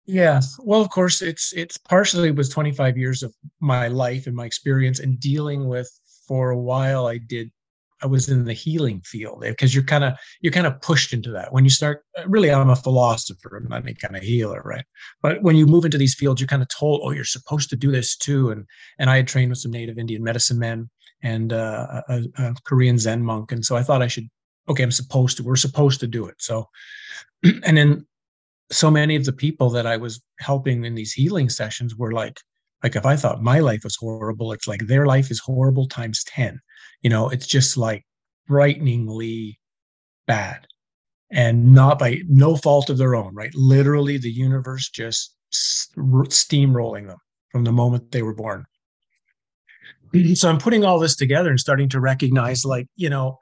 Yes. 0.05 0.59
Well, 0.63 0.81
of 0.81 0.89
course, 0.89 1.21
it's 1.21 1.53
it's 1.53 1.77
partially 1.77 2.31
was 2.31 2.49
25 2.49 2.97
years 2.97 3.23
of 3.23 3.33
my 3.61 3.87
life 3.87 4.27
and 4.27 4.35
my 4.35 4.45
experience 4.45 4.99
and 4.99 5.19
dealing 5.19 5.69
with 5.69 5.89
for 6.27 6.49
a 6.49 6.57
while 6.57 7.07
I 7.07 7.19
did 7.19 7.51
I 8.01 8.07
was 8.07 8.29
in 8.29 8.45
the 8.45 8.53
healing 8.53 9.01
field 9.01 9.43
eh, 9.43 9.49
because 9.49 9.75
you're 9.75 9.83
kind 9.83 10.03
of 10.03 10.13
you're 10.41 10.53
kind 10.53 10.67
of 10.67 10.81
pushed 10.81 11.13
into 11.13 11.31
that 11.31 11.51
when 11.51 11.63
you 11.63 11.69
start. 11.69 12.03
Uh, 12.17 12.23
really, 12.27 12.51
I'm 12.51 12.69
a 12.69 12.75
philosopher. 12.75 13.57
I'm 13.57 13.69
not 13.69 13.83
any 13.83 13.93
kind 13.93 14.15
of 14.15 14.23
healer, 14.23 14.61
right? 14.63 14.85
But 15.21 15.41
when 15.41 15.55
you 15.55 15.65
move 15.65 15.85
into 15.85 15.97
these 15.97 16.15
fields, 16.15 16.39
you're 16.39 16.47
kind 16.47 16.61
of 16.61 16.69
told, 16.69 17.01
"Oh, 17.03 17.11
you're 17.11 17.25
supposed 17.25 17.69
to 17.71 17.75
do 17.75 17.91
this 17.91 18.15
too." 18.15 18.51
And 18.51 18.65
and 18.99 19.09
I 19.09 19.17
had 19.17 19.27
trained 19.27 19.49
with 19.49 19.59
some 19.59 19.71
Native 19.71 19.97
Indian 19.97 20.23
medicine 20.23 20.59
men, 20.59 20.89
and 21.21 21.53
uh, 21.53 22.01
a, 22.07 22.21
a, 22.37 22.53
Korean 22.63 22.97
Zen 22.97 23.23
monk. 23.23 23.51
And 23.51 23.63
so 23.63 23.75
I 23.75 23.83
thought 23.83 24.01
I 24.01 24.07
should, 24.07 24.27
okay, 24.67 24.83
I'm 24.83 24.91
supposed 24.91 25.37
to, 25.37 25.43
we're 25.43 25.55
supposed 25.55 25.99
to 25.99 26.07
do 26.07 26.27
it. 26.27 26.35
So, 26.39 26.67
and 27.43 27.77
then 27.77 28.05
so 28.71 28.91
many 28.91 29.15
of 29.15 29.25
the 29.25 29.33
people 29.33 29.69
that 29.71 29.85
I 29.85 29.97
was 29.97 30.21
helping 30.39 30.85
in 30.85 30.95
these 30.95 31.13
healing 31.13 31.49
sessions 31.49 31.95
were 31.95 32.11
like, 32.11 32.39
like 32.83 32.95
if 32.95 33.05
I 33.05 33.15
thought 33.15 33.43
my 33.43 33.59
life 33.59 33.83
was 33.83 33.95
horrible, 33.95 34.53
it's 34.53 34.67
like 34.67 34.87
their 34.87 35.05
life 35.05 35.31
is 35.31 35.39
horrible 35.39 35.87
times 35.87 36.23
10. 36.25 36.59
You 37.01 37.09
know, 37.09 37.29
it's 37.29 37.47
just 37.47 37.75
like 37.77 38.05
frighteningly 38.47 39.59
bad 40.27 40.65
and 41.31 41.73
not 41.73 41.99
by 41.99 42.21
no 42.27 42.55
fault 42.55 42.89
of 42.89 42.97
their 42.97 43.15
own, 43.15 43.33
right? 43.35 43.53
Literally, 43.53 44.17
the 44.17 44.31
universe 44.31 44.89
just 44.89 45.35
steamrolling 45.51 47.07
them 47.07 47.17
from 47.51 47.63
the 47.63 47.71
moment 47.71 48.11
they 48.11 48.21
were 48.21 48.33
born. 48.33 48.65
So 50.35 50.49
I'm 50.49 50.57
putting 50.57 50.83
all 50.83 50.99
this 50.99 51.15
together 51.15 51.49
and 51.49 51.59
starting 51.59 51.89
to 51.89 51.99
recognize, 51.99 52.65
like, 52.65 52.87
you 52.95 53.09
know, 53.09 53.37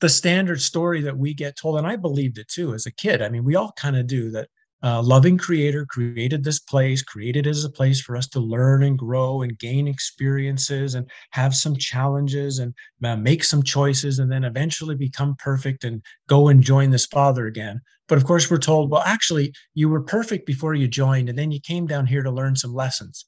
the 0.00 0.08
standard 0.08 0.60
story 0.60 1.02
that 1.02 1.16
we 1.16 1.34
get 1.34 1.56
told, 1.56 1.78
and 1.78 1.86
I 1.86 1.96
believed 1.96 2.38
it 2.38 2.48
too 2.48 2.74
as 2.74 2.86
a 2.86 2.92
kid. 2.92 3.22
I 3.22 3.28
mean, 3.28 3.44
we 3.44 3.56
all 3.56 3.72
kind 3.76 3.96
of 3.96 4.06
do 4.06 4.30
that. 4.30 4.48
Uh, 4.82 5.02
loving 5.02 5.36
creator 5.36 5.84
created 5.84 6.42
this 6.42 6.58
place, 6.58 7.02
created 7.02 7.46
as 7.46 7.66
a 7.66 7.70
place 7.70 8.00
for 8.00 8.16
us 8.16 8.26
to 8.26 8.40
learn 8.40 8.82
and 8.82 8.98
grow 8.98 9.42
and 9.42 9.58
gain 9.58 9.86
experiences 9.86 10.94
and 10.94 11.10
have 11.32 11.54
some 11.54 11.76
challenges 11.76 12.60
and 12.60 12.74
uh, 13.04 13.14
make 13.14 13.44
some 13.44 13.62
choices 13.62 14.20
and 14.20 14.32
then 14.32 14.42
eventually 14.42 14.94
become 14.94 15.36
perfect 15.38 15.84
and 15.84 16.02
go 16.28 16.48
and 16.48 16.62
join 16.62 16.88
this 16.88 17.04
father 17.04 17.46
again. 17.46 17.78
But 18.08 18.16
of 18.16 18.24
course, 18.24 18.50
we're 18.50 18.56
told, 18.56 18.90
well, 18.90 19.02
actually, 19.04 19.52
you 19.74 19.90
were 19.90 20.00
perfect 20.00 20.46
before 20.46 20.74
you 20.74 20.88
joined, 20.88 21.28
and 21.28 21.38
then 21.38 21.50
you 21.50 21.60
came 21.60 21.86
down 21.86 22.06
here 22.06 22.22
to 22.22 22.30
learn 22.30 22.56
some 22.56 22.72
lessons 22.72 23.26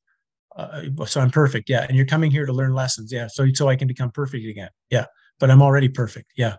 uh, 0.57 1.07
so 1.07 1.21
I'm 1.21 1.31
perfect. 1.31 1.69
Yeah. 1.69 1.87
And 1.89 1.97
you're 1.97 2.07
coming 2.07 2.31
here 2.31 2.47
to 2.47 2.53
learn 2.53 2.75
lessons. 2.75 3.13
Yeah. 3.13 3.27
So, 3.29 3.47
so 3.55 3.69
I 3.69 3.77
can 3.77 3.89
become 3.89 4.11
perfect 4.11 4.45
again. 4.47 4.71
Yeah. 4.91 5.07
But 5.41 5.51
I'm 5.51 5.63
already 5.63 5.89
perfect. 5.89 6.33
Yeah. 6.37 6.57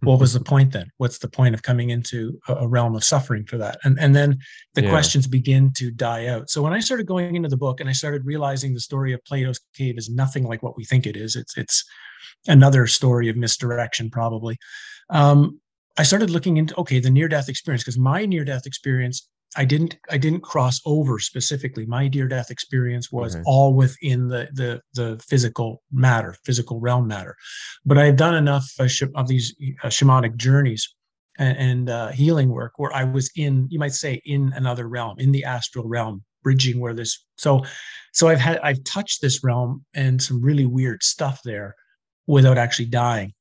What 0.00 0.20
was 0.20 0.32
the 0.32 0.40
point 0.44 0.72
then? 0.72 0.90
What's 0.98 1.18
the 1.18 1.28
point 1.28 1.54
of 1.54 1.62
coming 1.62 1.90
into 1.90 2.38
a, 2.48 2.68
realm 2.68 2.94
of 2.94 3.04
suffering 3.04 3.44
for 3.44 3.58
that? 3.58 3.78
And, 3.84 3.98
and 3.98 4.14
then 4.14 4.38
the 4.74 4.82
yeah. 4.82 4.90
questions 4.90 5.26
begin 5.26 5.72
to 5.76 5.90
die 5.90 6.26
out. 6.26 6.50
So 6.50 6.62
when 6.62 6.72
I 6.72 6.80
started 6.80 7.06
going 7.06 7.34
into 7.34 7.48
the 7.48 7.56
book 7.56 7.80
and 7.80 7.88
I 7.88 7.92
started 7.92 8.24
realizing 8.24 8.74
the 8.74 8.80
story 8.80 9.12
of 9.12 9.24
Plato's 9.24 9.60
cave 9.74 9.98
is 9.98 10.08
nothing 10.08 10.44
like 10.44 10.62
what 10.62 10.76
we 10.76 10.84
think 10.84 11.06
it 11.06 11.16
is, 11.16 11.36
it's, 11.36 11.56
it's 11.56 11.84
another 12.46 12.86
story 12.86 13.28
of 13.28 13.36
misdirection 13.36 14.10
probably. 14.10 14.56
Um, 15.10 15.60
I 15.98 16.04
started 16.04 16.30
looking 16.30 16.56
into, 16.56 16.74
okay, 16.78 17.00
the 17.00 17.10
near 17.10 17.28
death 17.28 17.48
experience, 17.48 17.82
because 17.82 17.98
my 17.98 18.24
near 18.24 18.44
death 18.44 18.66
experience 18.66 19.28
I 19.56 19.64
didn't 19.64 19.96
I 20.10 20.18
didn't 20.18 20.40
cross 20.40 20.80
over 20.86 21.18
specifically. 21.18 21.86
My 21.86 22.08
near 22.08 22.28
death 22.28 22.50
experience 22.50 23.12
was 23.12 23.34
okay. 23.34 23.42
all 23.46 23.74
within 23.74 24.28
the 24.28 24.48
the 24.52 24.80
the 24.94 25.22
physical 25.22 25.82
matter, 25.92 26.34
physical 26.44 26.80
realm 26.80 27.06
matter. 27.06 27.36
But 27.84 27.98
I 27.98 28.06
had 28.06 28.16
done 28.16 28.34
enough 28.34 28.66
uh, 28.78 28.86
sh- 28.86 29.02
of 29.14 29.28
these 29.28 29.54
uh, 29.82 29.88
shamanic 29.88 30.36
journeys 30.36 30.94
and, 31.38 31.58
and 31.58 31.90
uh, 31.90 32.08
healing 32.08 32.50
work 32.50 32.72
where 32.76 32.94
I 32.94 33.04
was 33.04 33.30
in, 33.36 33.66
you 33.70 33.78
might 33.78 33.94
say, 33.94 34.20
in 34.24 34.52
another 34.54 34.88
realm, 34.88 35.18
in 35.18 35.32
the 35.32 35.44
astral 35.44 35.86
realm, 35.86 36.24
bridging 36.42 36.80
where 36.80 36.94
this. 36.94 37.24
So, 37.36 37.64
so 38.12 38.28
I've 38.28 38.40
had 38.40 38.58
I've 38.60 38.82
touched 38.84 39.20
this 39.20 39.44
realm 39.44 39.84
and 39.94 40.22
some 40.22 40.40
really 40.42 40.66
weird 40.66 41.02
stuff 41.02 41.40
there 41.44 41.74
without 42.26 42.56
actually 42.56 42.86
dying 42.86 43.32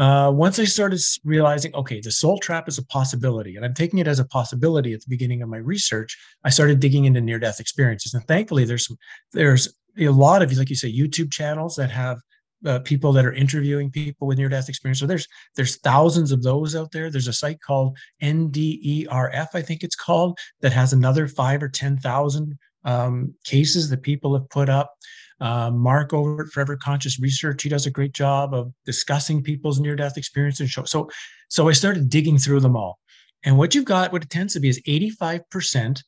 uh, 0.00 0.30
once 0.30 0.58
I 0.58 0.64
started 0.64 0.98
realizing, 1.24 1.74
okay, 1.74 2.00
the 2.00 2.10
soul 2.10 2.38
trap 2.38 2.68
is 2.68 2.78
a 2.78 2.86
possibility, 2.86 3.56
and 3.56 3.66
I'm 3.66 3.74
taking 3.74 3.98
it 3.98 4.08
as 4.08 4.18
a 4.18 4.24
possibility 4.24 4.94
at 4.94 5.00
the 5.00 5.10
beginning 5.10 5.42
of 5.42 5.50
my 5.50 5.58
research, 5.58 6.16
I 6.42 6.48
started 6.48 6.80
digging 6.80 7.04
into 7.04 7.20
near 7.20 7.38
death 7.38 7.60
experiences. 7.60 8.14
And 8.14 8.26
thankfully, 8.26 8.64
there's 8.64 8.88
there's 9.32 9.68
a 9.98 10.08
lot 10.08 10.40
of, 10.40 10.56
like 10.56 10.70
you 10.70 10.76
say, 10.76 10.90
YouTube 10.90 11.30
channels 11.30 11.76
that 11.76 11.90
have 11.90 12.18
uh, 12.64 12.78
people 12.78 13.12
that 13.12 13.26
are 13.26 13.34
interviewing 13.34 13.90
people 13.90 14.26
with 14.26 14.38
near 14.38 14.48
death 14.48 14.70
experience. 14.70 15.00
So 15.00 15.06
there's 15.06 15.28
there's 15.54 15.76
thousands 15.80 16.32
of 16.32 16.42
those 16.42 16.74
out 16.74 16.92
there. 16.92 17.10
There's 17.10 17.28
a 17.28 17.32
site 17.34 17.60
called 17.60 17.98
NDERF, 18.22 19.48
I 19.52 19.60
think 19.60 19.82
it's 19.82 19.96
called, 19.96 20.38
that 20.62 20.72
has 20.72 20.94
another 20.94 21.28
five 21.28 21.62
or 21.62 21.68
ten 21.68 21.98
thousand 21.98 22.58
um, 22.86 23.34
cases 23.44 23.90
that 23.90 24.02
people 24.02 24.32
have 24.32 24.48
put 24.48 24.70
up. 24.70 24.94
Uh, 25.40 25.70
Mark 25.70 26.12
over 26.12 26.42
at 26.42 26.48
Forever 26.48 26.76
Conscious 26.76 27.18
Research, 27.18 27.62
he 27.62 27.68
does 27.68 27.86
a 27.86 27.90
great 27.90 28.12
job 28.12 28.54
of 28.54 28.72
discussing 28.84 29.42
people's 29.42 29.80
near-death 29.80 30.16
experience 30.16 30.60
and 30.60 30.68
show. 30.68 30.84
So, 30.84 31.08
so 31.48 31.68
I 31.68 31.72
started 31.72 32.10
digging 32.10 32.38
through 32.38 32.60
them 32.60 32.76
all, 32.76 32.98
and 33.44 33.56
what 33.56 33.74
you've 33.74 33.84
got, 33.84 34.12
what 34.12 34.22
it 34.22 34.30
tends 34.30 34.52
to 34.54 34.60
be, 34.60 34.68
is 34.68 34.80
85% 34.86 36.02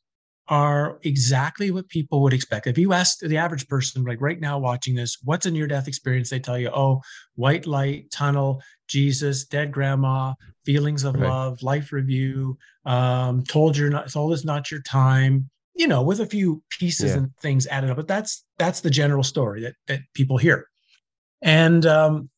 are 0.49 0.99
exactly 1.03 1.71
what 1.71 1.87
people 1.87 2.21
would 2.21 2.33
expect. 2.33 2.67
If 2.67 2.77
you 2.77 2.93
ask 2.93 3.19
the 3.19 3.37
average 3.37 3.67
person, 3.67 4.03
like 4.03 4.19
right 4.19 4.39
now 4.39 4.59
watching 4.59 4.93
this, 4.93 5.17
what's 5.23 5.45
a 5.45 5.51
near-death 5.51 5.87
experience? 5.87 6.29
They 6.29 6.39
tell 6.39 6.59
you, 6.59 6.69
oh, 6.69 7.01
white 7.35 7.65
light, 7.65 8.11
tunnel, 8.11 8.61
Jesus, 8.87 9.45
dead 9.45 9.71
grandma, 9.71 10.33
feelings 10.65 11.05
of 11.05 11.15
right. 11.15 11.29
love, 11.29 11.63
life 11.63 11.93
review, 11.93 12.57
um, 12.85 13.43
told 13.43 13.77
you're 13.77 13.89
not, 13.89 14.11
told 14.11 14.33
us 14.33 14.43
not 14.43 14.69
your 14.69 14.81
time, 14.81 15.49
you 15.75 15.87
know, 15.87 16.03
with 16.03 16.19
a 16.19 16.25
few 16.25 16.61
pieces 16.69 17.11
yeah. 17.11 17.17
and 17.17 17.29
things 17.41 17.67
added 17.67 17.89
up. 17.89 17.97
But 17.97 18.07
that's 18.07 18.45
that's 18.57 18.81
the 18.81 18.89
general 18.89 19.23
story 19.23 19.61
that 19.61 19.75
that 19.87 20.01
people 20.13 20.37
hear. 20.37 20.67
And 21.41 21.85
um, 21.85 22.29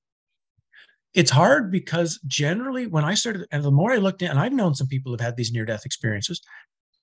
it's 1.13 1.31
hard 1.31 1.71
because 1.71 2.19
generally 2.25 2.87
when 2.87 3.05
I 3.05 3.13
started, 3.13 3.47
and 3.51 3.63
the 3.63 3.71
more 3.71 3.91
I 3.91 3.97
looked 3.97 4.21
in, 4.21 4.29
and 4.29 4.39
I've 4.39 4.53
known 4.53 4.75
some 4.75 4.87
people 4.87 5.11
who've 5.11 5.21
had 5.21 5.37
these 5.37 5.51
near 5.51 5.65
death 5.65 5.85
experiences, 5.85 6.41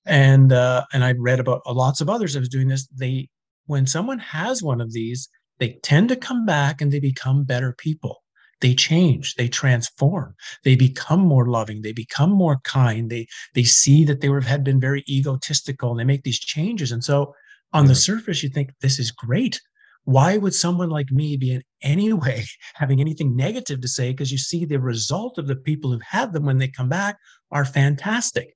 and 0.05 0.51
uh, 0.51 0.85
and 0.93 1.03
I've 1.03 1.19
read 1.19 1.39
about 1.39 1.61
lots 1.67 2.01
of 2.01 2.09
others 2.09 2.33
that 2.33 2.39
was 2.39 2.49
doing 2.49 2.67
this. 2.67 2.87
They 2.87 3.29
when 3.65 3.87
someone 3.87 4.19
has 4.19 4.61
one 4.61 4.81
of 4.81 4.91
these, 4.91 5.29
they 5.59 5.79
tend 5.83 6.09
to 6.09 6.15
come 6.15 6.45
back 6.45 6.81
and 6.81 6.91
they 6.91 6.99
become 6.99 7.43
better 7.43 7.73
people 7.77 8.22
they 8.63 8.73
change 8.73 9.35
they 9.35 9.47
transform 9.47 10.33
they 10.63 10.75
become 10.75 11.19
more 11.19 11.47
loving 11.47 11.81
they 11.81 11.93
become 11.93 12.31
more 12.31 12.57
kind 12.63 13.11
they 13.11 13.27
they 13.53 13.63
see 13.63 14.03
that 14.05 14.21
they 14.21 14.29
were, 14.29 14.41
had 14.41 14.63
been 14.63 14.79
very 14.79 15.03
egotistical 15.07 15.91
and 15.91 15.99
they 15.99 16.03
make 16.03 16.23
these 16.23 16.39
changes. 16.39 16.91
And 16.91 17.03
so 17.03 17.33
on 17.73 17.83
yeah. 17.83 17.87
the 17.89 17.93
mm-hmm. 17.93 17.99
surface 17.99 18.43
you 18.43 18.49
think 18.49 18.71
this 18.81 18.99
is 18.99 19.11
great. 19.11 19.61
Why 20.05 20.37
would 20.37 20.53
someone 20.53 20.89
like 20.89 21.11
me 21.11 21.37
be 21.37 21.53
in 21.53 21.63
any 21.81 22.13
way 22.25 22.45
having 22.75 22.99
anything 22.99 23.35
negative 23.35 23.81
to 23.81 23.87
say? 23.87 24.11
Because 24.11 24.31
you 24.31 24.37
see 24.37 24.65
the 24.65 24.79
result 24.79 25.37
of 25.37 25.47
the 25.47 25.55
people 25.55 25.91
who've 25.91 26.01
had 26.01 26.33
them 26.33 26.45
when 26.45 26.57
they 26.57 26.67
come 26.67 26.89
back 26.89 27.17
are 27.51 27.65
fantastic. 27.65 28.55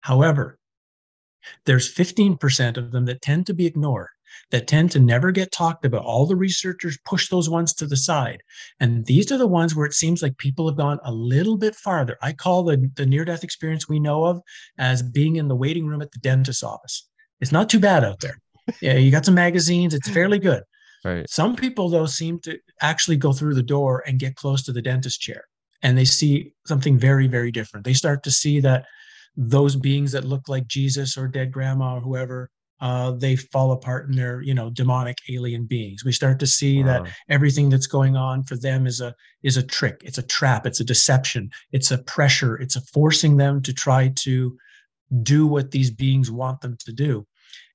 However 0.00 0.58
there's 1.66 1.92
15% 1.92 2.76
of 2.76 2.92
them 2.92 3.06
that 3.06 3.20
tend 3.20 3.46
to 3.46 3.54
be 3.54 3.66
ignored 3.66 4.10
that 4.50 4.66
tend 4.66 4.90
to 4.92 5.00
never 5.00 5.30
get 5.30 5.52
talked 5.52 5.84
about. 5.84 6.04
All 6.04 6.26
the 6.26 6.36
researchers 6.36 6.98
push 7.04 7.28
those 7.28 7.48
ones 7.48 7.72
to 7.74 7.86
the 7.86 7.96
side. 7.96 8.42
And 8.80 9.06
these 9.06 9.30
are 9.32 9.38
the 9.38 9.46
ones 9.46 9.74
where 9.74 9.86
it 9.86 9.94
seems 9.94 10.22
like 10.22 10.36
people 10.38 10.68
have 10.68 10.76
gone 10.76 10.98
a 11.04 11.12
little 11.12 11.56
bit 11.56 11.74
farther. 11.74 12.16
I 12.22 12.32
call 12.32 12.62
the, 12.64 12.90
the 12.96 13.06
near 13.06 13.24
death 13.24 13.44
experience 13.44 13.88
we 13.88 14.00
know 14.00 14.24
of 14.24 14.40
as 14.78 15.02
being 15.02 15.36
in 15.36 15.48
the 15.48 15.56
waiting 15.56 15.86
room 15.86 16.02
at 16.02 16.12
the 16.12 16.18
dentist's 16.18 16.62
office. 16.62 17.08
It's 17.40 17.52
not 17.52 17.68
too 17.68 17.80
bad 17.80 18.04
out 18.04 18.20
there. 18.20 18.38
Yeah, 18.80 18.94
you 18.94 19.10
got 19.10 19.24
some 19.24 19.34
magazines, 19.34 19.92
it's 19.92 20.08
fairly 20.08 20.38
good. 20.38 20.62
Right. 21.04 21.28
Some 21.28 21.56
people, 21.56 21.88
though, 21.88 22.06
seem 22.06 22.38
to 22.40 22.58
actually 22.80 23.16
go 23.16 23.32
through 23.32 23.54
the 23.54 23.62
door 23.62 24.04
and 24.06 24.20
get 24.20 24.36
close 24.36 24.62
to 24.62 24.72
the 24.72 24.82
dentist 24.82 25.20
chair 25.20 25.42
and 25.82 25.98
they 25.98 26.04
see 26.04 26.54
something 26.66 26.96
very, 26.96 27.26
very 27.26 27.50
different. 27.50 27.84
They 27.84 27.92
start 27.92 28.22
to 28.22 28.30
see 28.30 28.60
that 28.60 28.86
those 29.36 29.76
beings 29.76 30.12
that 30.12 30.24
look 30.24 30.48
like 30.48 30.66
Jesus 30.66 31.16
or 31.16 31.26
dead 31.26 31.52
grandma 31.52 31.96
or 31.96 32.00
whoever 32.00 32.50
uh, 32.82 33.12
they 33.12 33.36
fall 33.36 33.70
apart 33.70 34.08
and 34.08 34.18
they're 34.18 34.42
you 34.42 34.52
know 34.52 34.68
demonic 34.68 35.16
alien 35.30 35.64
beings. 35.64 36.04
We 36.04 36.12
start 36.12 36.38
to 36.40 36.46
see 36.46 36.82
wow. 36.82 37.04
that 37.04 37.12
everything 37.30 37.70
that's 37.70 37.86
going 37.86 38.16
on 38.16 38.42
for 38.42 38.56
them 38.56 38.86
is 38.86 39.00
a 39.00 39.14
is 39.42 39.56
a 39.56 39.62
trick. 39.62 40.02
It's 40.04 40.18
a 40.18 40.26
trap. 40.26 40.66
It's 40.66 40.80
a 40.80 40.84
deception. 40.84 41.50
It's 41.70 41.92
a 41.92 42.02
pressure. 42.02 42.56
It's 42.56 42.76
a 42.76 42.80
forcing 42.92 43.36
them 43.36 43.62
to 43.62 43.72
try 43.72 44.12
to 44.16 44.58
do 45.22 45.46
what 45.46 45.70
these 45.70 45.92
beings 45.92 46.30
want 46.30 46.60
them 46.60 46.76
to 46.84 46.92
do. 46.92 47.24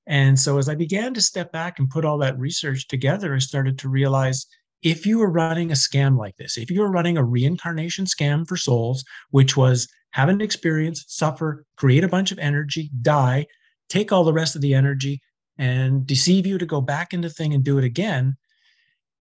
And 0.06 0.38
so 0.38 0.56
as 0.56 0.68
i 0.70 0.74
began 0.74 1.12
to 1.14 1.20
step 1.20 1.52
back 1.52 1.78
and 1.78 1.90
put 1.90 2.04
all 2.04 2.16
that 2.18 2.38
research 2.38 2.88
together 2.88 3.34
i 3.34 3.38
started 3.38 3.78
to 3.78 3.90
realize 3.90 4.46
if 4.82 5.04
you 5.04 5.18
were 5.18 5.30
running 5.30 5.70
a 5.70 5.74
scam 5.74 6.16
like 6.16 6.34
this 6.36 6.56
if 6.56 6.70
you 6.70 6.80
were 6.80 6.90
running 6.90 7.18
a 7.18 7.24
reincarnation 7.24 8.06
scam 8.06 8.48
for 8.48 8.56
souls 8.56 9.04
which 9.30 9.54
was 9.54 9.86
have 10.12 10.30
an 10.30 10.40
experience 10.40 11.04
suffer 11.08 11.62
create 11.76 12.04
a 12.04 12.08
bunch 12.08 12.32
of 12.32 12.38
energy 12.38 12.90
die 13.02 13.44
take 13.88 14.12
all 14.12 14.24
the 14.24 14.32
rest 14.32 14.54
of 14.54 14.62
the 14.62 14.74
energy 14.74 15.20
and 15.58 16.06
deceive 16.06 16.46
you 16.46 16.58
to 16.58 16.66
go 16.66 16.80
back 16.80 17.12
into 17.12 17.28
thing 17.28 17.54
and 17.54 17.64
do 17.64 17.78
it 17.78 17.84
again 17.84 18.36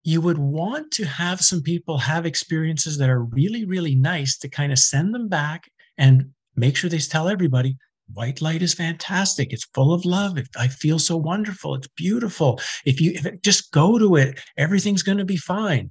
you 0.05 0.21
would 0.21 0.39
want 0.39 0.93
to 0.93 1.05
have 1.05 1.41
some 1.41 1.63
people 1.63 1.99
have 1.99 2.27
experiences 2.27 2.99
that 2.99 3.11
are 3.11 3.25
really 3.25 3.65
really 3.65 3.95
nice 3.95 4.39
to 4.39 4.49
kind 4.49 4.73
of 4.73 4.79
send 4.79 5.15
them 5.15 5.29
back 5.29 5.71
and 5.99 6.31
make 6.55 6.77
sure 6.77 6.89
they 6.89 6.99
tell 6.99 7.29
everybody 7.29 7.77
white 8.13 8.41
light 8.41 8.63
is 8.63 8.75
fantastic. 8.75 9.53
It's 9.53 9.67
full 9.75 9.93
of 9.93 10.05
love. 10.05 10.39
I 10.57 10.69
feel 10.69 10.99
so 10.99 11.17
wonderful. 11.17 11.75
It's 11.75 11.89
beautiful. 11.89 12.61
If 12.85 13.01
you 13.01 13.13
if 13.13 13.27
it, 13.27 13.43
just 13.43 13.73
go 13.73 13.99
to 13.99 14.17
it. 14.17 14.41
Everything's 14.57 15.03
going 15.03 15.19
to 15.19 15.25
be 15.25 15.37
fine. 15.37 15.91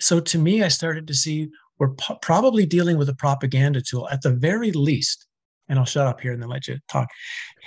So 0.00 0.20
to 0.20 0.38
me 0.38 0.62
i 0.62 0.68
started 0.68 1.06
to 1.06 1.14
see 1.14 1.48
we're 1.78 1.94
po- 1.94 2.16
probably 2.16 2.66
dealing 2.66 2.96
with 2.98 3.08
a 3.08 3.14
propaganda 3.14 3.82
tool 3.82 4.08
at 4.10 4.22
the 4.22 4.30
very 4.32 4.72
least 4.72 5.26
and 5.72 5.78
I'll 5.78 5.86
shut 5.86 6.06
up 6.06 6.20
here 6.20 6.32
and 6.32 6.42
then 6.42 6.50
let 6.50 6.68
you 6.68 6.78
talk. 6.86 7.08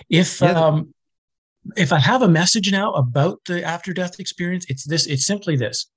If 0.10 0.40
yeah. 0.40 0.52
um, 0.52 0.94
if 1.76 1.92
I 1.92 1.98
have 1.98 2.22
a 2.22 2.28
message 2.28 2.72
now 2.72 2.94
about 2.94 3.40
the 3.48 3.64
after 3.64 3.94
death 3.94 4.20
experience, 4.20 4.66
it's 4.70 4.86
this. 4.86 5.08
It's 5.08 5.26
simply 5.26 5.56
this, 5.58 5.88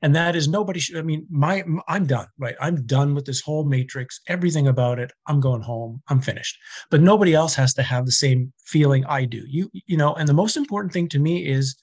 and 0.00 0.14
that 0.14 0.36
is 0.36 0.46
nobody 0.46 0.78
should. 0.78 0.96
I 0.96 1.02
mean, 1.02 1.26
my 1.28 1.64
I'm 1.88 2.06
done. 2.06 2.28
Right, 2.38 2.54
I'm 2.60 2.86
done 2.86 3.16
with 3.16 3.24
this 3.24 3.40
whole 3.40 3.64
matrix. 3.64 4.20
Everything 4.28 4.68
about 4.68 5.00
it. 5.00 5.10
I'm 5.26 5.40
going 5.40 5.60
home. 5.60 6.00
I'm 6.06 6.20
finished. 6.20 6.56
But 6.88 7.00
nobody 7.00 7.34
else 7.34 7.56
has 7.56 7.74
to 7.74 7.82
have 7.82 8.06
the 8.06 8.12
same 8.12 8.52
feeling 8.64 9.04
I 9.06 9.24
do. 9.24 9.42
You 9.48 9.68
you 9.72 9.96
know. 9.96 10.14
And 10.14 10.28
the 10.28 10.34
most 10.34 10.56
important 10.56 10.92
thing 10.92 11.08
to 11.08 11.18
me 11.18 11.48
is 11.48 11.74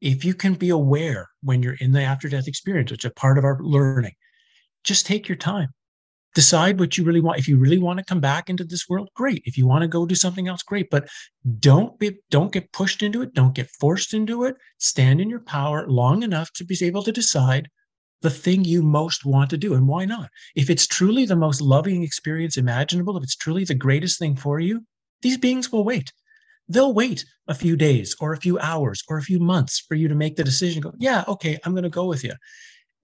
if 0.00 0.24
you 0.24 0.34
can 0.34 0.54
be 0.54 0.70
aware 0.70 1.30
when 1.40 1.62
you're 1.62 1.78
in 1.78 1.92
the 1.92 2.02
after 2.02 2.28
death 2.28 2.48
experience, 2.48 2.90
which 2.90 3.04
is 3.04 3.12
a 3.12 3.14
part 3.14 3.38
of 3.38 3.44
our 3.44 3.58
learning. 3.62 4.14
Just 4.82 5.06
take 5.06 5.28
your 5.28 5.36
time 5.36 5.68
decide 6.34 6.78
what 6.78 6.98
you 6.98 7.04
really 7.04 7.20
want. 7.20 7.38
If 7.38 7.48
you 7.48 7.56
really 7.56 7.78
want 7.78 7.98
to 7.98 8.04
come 8.04 8.20
back 8.20 8.50
into 8.50 8.64
this 8.64 8.88
world 8.88 9.08
great. 9.14 9.42
If 9.44 9.56
you 9.56 9.66
want 9.66 9.82
to 9.82 9.88
go 9.88 10.04
do 10.04 10.14
something 10.14 10.48
else 10.48 10.62
great. 10.62 10.90
But 10.90 11.08
don't 11.60 11.98
be 11.98 12.18
don't 12.30 12.52
get 12.52 12.72
pushed 12.72 13.02
into 13.02 13.22
it. 13.22 13.34
Don't 13.34 13.54
get 13.54 13.70
forced 13.80 14.14
into 14.14 14.44
it. 14.44 14.56
Stand 14.78 15.20
in 15.20 15.30
your 15.30 15.40
power 15.40 15.88
long 15.88 16.22
enough 16.22 16.52
to 16.54 16.64
be 16.64 16.76
able 16.82 17.02
to 17.04 17.12
decide 17.12 17.68
the 18.22 18.30
thing 18.30 18.64
you 18.64 18.82
most 18.82 19.24
want 19.24 19.50
to 19.50 19.58
do 19.58 19.74
and 19.74 19.86
why 19.86 20.04
not? 20.04 20.30
If 20.56 20.70
it's 20.70 20.86
truly 20.86 21.26
the 21.26 21.36
most 21.36 21.60
loving 21.60 22.02
experience 22.02 22.56
imaginable 22.56 23.16
if 23.16 23.22
it's 23.22 23.36
truly 23.36 23.64
the 23.64 23.74
greatest 23.74 24.18
thing 24.18 24.34
for 24.34 24.60
you 24.60 24.82
these 25.22 25.38
beings 25.38 25.70
will 25.72 25.84
wait. 25.84 26.12
They'll 26.68 26.94
wait 26.94 27.24
a 27.48 27.54
few 27.54 27.76
days 27.76 28.16
or 28.20 28.32
a 28.32 28.38
few 28.38 28.58
hours 28.58 29.02
or 29.08 29.18
a 29.18 29.22
few 29.22 29.38
months 29.38 29.84
for 29.86 29.94
you 29.94 30.08
to 30.08 30.14
make 30.14 30.36
the 30.36 30.44
decision. 30.44 30.80
Go 30.80 30.92
yeah 30.98 31.24
okay 31.28 31.58
i'm 31.64 31.72
going 31.72 31.84
to 31.84 31.90
go 31.90 32.06
with 32.06 32.24
you 32.24 32.32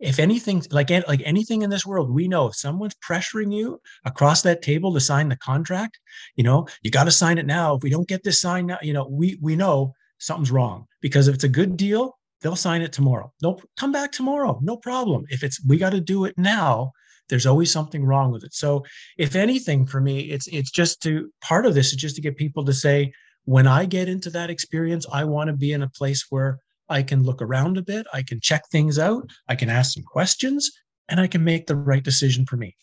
if 0.00 0.18
anything 0.18 0.62
like 0.70 0.90
like 1.06 1.22
anything 1.24 1.62
in 1.62 1.70
this 1.70 1.86
world 1.86 2.10
we 2.10 2.26
know 2.26 2.46
if 2.46 2.56
someone's 2.56 2.96
pressuring 3.06 3.54
you 3.54 3.80
across 4.04 4.42
that 4.42 4.62
table 4.62 4.92
to 4.92 5.00
sign 5.00 5.28
the 5.28 5.36
contract 5.36 5.98
you 6.36 6.44
know 6.44 6.66
you 6.82 6.90
got 6.90 7.04
to 7.04 7.10
sign 7.10 7.38
it 7.38 7.46
now. 7.46 7.76
If 7.76 7.82
we 7.82 7.90
don't 7.90 8.08
get 8.08 8.24
this 8.24 8.40
signed 8.40 8.68
now 8.68 8.78
you 8.82 8.92
know 8.92 9.06
we 9.08 9.38
we 9.40 9.56
know 9.56 9.94
something's 10.18 10.50
wrong 10.50 10.86
because 11.00 11.28
if 11.28 11.34
it's 11.34 11.44
a 11.44 11.48
good 11.48 11.76
deal 11.76 12.18
they'll 12.40 12.56
sign 12.56 12.80
it 12.80 12.92
tomorrow. 12.92 13.32
Nope 13.42 13.62
come 13.78 13.92
back 13.92 14.12
tomorrow 14.12 14.58
no 14.62 14.76
problem. 14.76 15.24
If 15.28 15.44
it's 15.44 15.64
we 15.64 15.76
got 15.76 15.90
to 15.90 16.00
do 16.00 16.24
it 16.24 16.36
now 16.36 16.92
there's 17.28 17.46
always 17.46 17.70
something 17.70 18.04
wrong 18.04 18.32
with 18.32 18.42
it. 18.42 18.52
So 18.52 18.84
if 19.16 19.36
anything 19.36 19.86
for 19.86 20.00
me 20.00 20.30
it's 20.30 20.46
it's 20.48 20.70
just 20.70 21.02
to 21.02 21.30
part 21.42 21.66
of 21.66 21.74
this 21.74 21.88
is 21.88 21.96
just 21.96 22.16
to 22.16 22.22
get 22.22 22.36
people 22.36 22.64
to 22.64 22.72
say 22.72 23.12
when 23.44 23.66
i 23.66 23.86
get 23.86 24.06
into 24.06 24.28
that 24.28 24.50
experience 24.50 25.06
i 25.12 25.24
want 25.24 25.48
to 25.48 25.56
be 25.56 25.72
in 25.72 25.82
a 25.82 25.88
place 25.88 26.26
where 26.28 26.58
I 26.90 27.02
can 27.02 27.22
look 27.22 27.40
around 27.40 27.78
a 27.78 27.82
bit, 27.82 28.06
I 28.12 28.22
can 28.22 28.40
check 28.40 28.62
things 28.70 28.98
out, 28.98 29.28
I 29.48 29.54
can 29.54 29.70
ask 29.70 29.92
some 29.92 30.02
questions, 30.02 30.70
and 31.08 31.20
I 31.20 31.26
can 31.26 31.44
make 31.44 31.66
the 31.66 31.76
right 31.76 32.02
decision 32.02 32.46
for 32.46 32.56
me. 32.56 32.76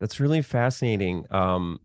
That's 0.00 0.20
really 0.20 0.42
fascinating. 0.42 1.24
Um, 1.30 1.78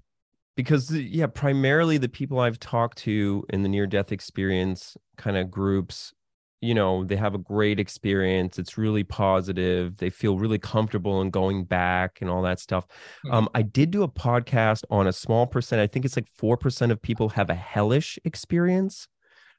because 0.55 0.91
yeah, 0.91 1.27
primarily 1.27 1.97
the 1.97 2.09
people 2.09 2.39
I've 2.39 2.59
talked 2.59 2.97
to 2.99 3.45
in 3.49 3.63
the 3.63 3.69
near 3.69 3.87
death 3.87 4.11
experience 4.11 4.97
kind 5.17 5.37
of 5.37 5.49
groups, 5.49 6.13
you 6.59 6.75
know, 6.75 7.03
they 7.03 7.15
have 7.15 7.33
a 7.33 7.39
great 7.39 7.79
experience. 7.79 8.59
It's 8.59 8.77
really 8.77 9.03
positive. 9.03 9.97
They 9.97 10.09
feel 10.09 10.37
really 10.37 10.59
comfortable 10.59 11.21
in 11.21 11.31
going 11.31 11.63
back 11.63 12.19
and 12.21 12.29
all 12.29 12.43
that 12.43 12.59
stuff. 12.59 12.85
Mm-hmm. 13.25 13.33
Um, 13.33 13.49
I 13.55 13.63
did 13.63 13.91
do 13.91 14.03
a 14.03 14.07
podcast 14.07 14.83
on 14.91 15.07
a 15.07 15.13
small 15.13 15.47
percent. 15.47 15.81
I 15.81 15.87
think 15.87 16.05
it's 16.05 16.15
like 16.15 16.27
four 16.37 16.57
percent 16.57 16.91
of 16.91 17.01
people 17.01 17.29
have 17.29 17.49
a 17.49 17.55
hellish 17.55 18.19
experience. 18.25 19.07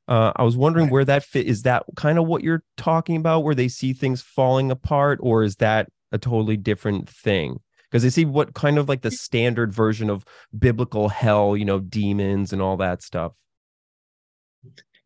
Uh, 0.09 0.33
I 0.37 0.43
was 0.43 0.57
wondering 0.57 0.91
where 0.91 1.05
that 1.05 1.25
fit 1.25 1.47
is. 1.47 1.63
That 1.63 1.85
kind 1.97 2.19
of 2.19 2.27
what 2.27 2.43
you're 2.43 2.65
talking 2.77 3.17
about, 3.17 3.45
where 3.45 3.55
they 3.55 3.69
see 3.69 3.93
things 3.93 4.21
falling 4.21 4.71
apart, 4.71 5.19
or 5.23 5.43
is 5.43 5.57
that 5.57 5.89
a 6.11 6.19
totally 6.19 6.57
different 6.57 7.09
thing? 7.09 7.61
Because 7.91 8.03
they 8.03 8.11
see 8.11 8.25
what 8.25 8.55
kind 8.55 8.79
of 8.79 8.89
like 8.89 9.03
the 9.03 9.11
standard 9.11 9.73
version 9.73 10.11
of 10.11 10.25
biblical 10.57 11.09
hell, 11.09 11.57
you 11.57 11.65
know, 11.65 11.79
demons 11.79 12.53
and 12.53 12.63
all 12.63 12.77
that 12.79 13.03
stuff. 13.03 13.33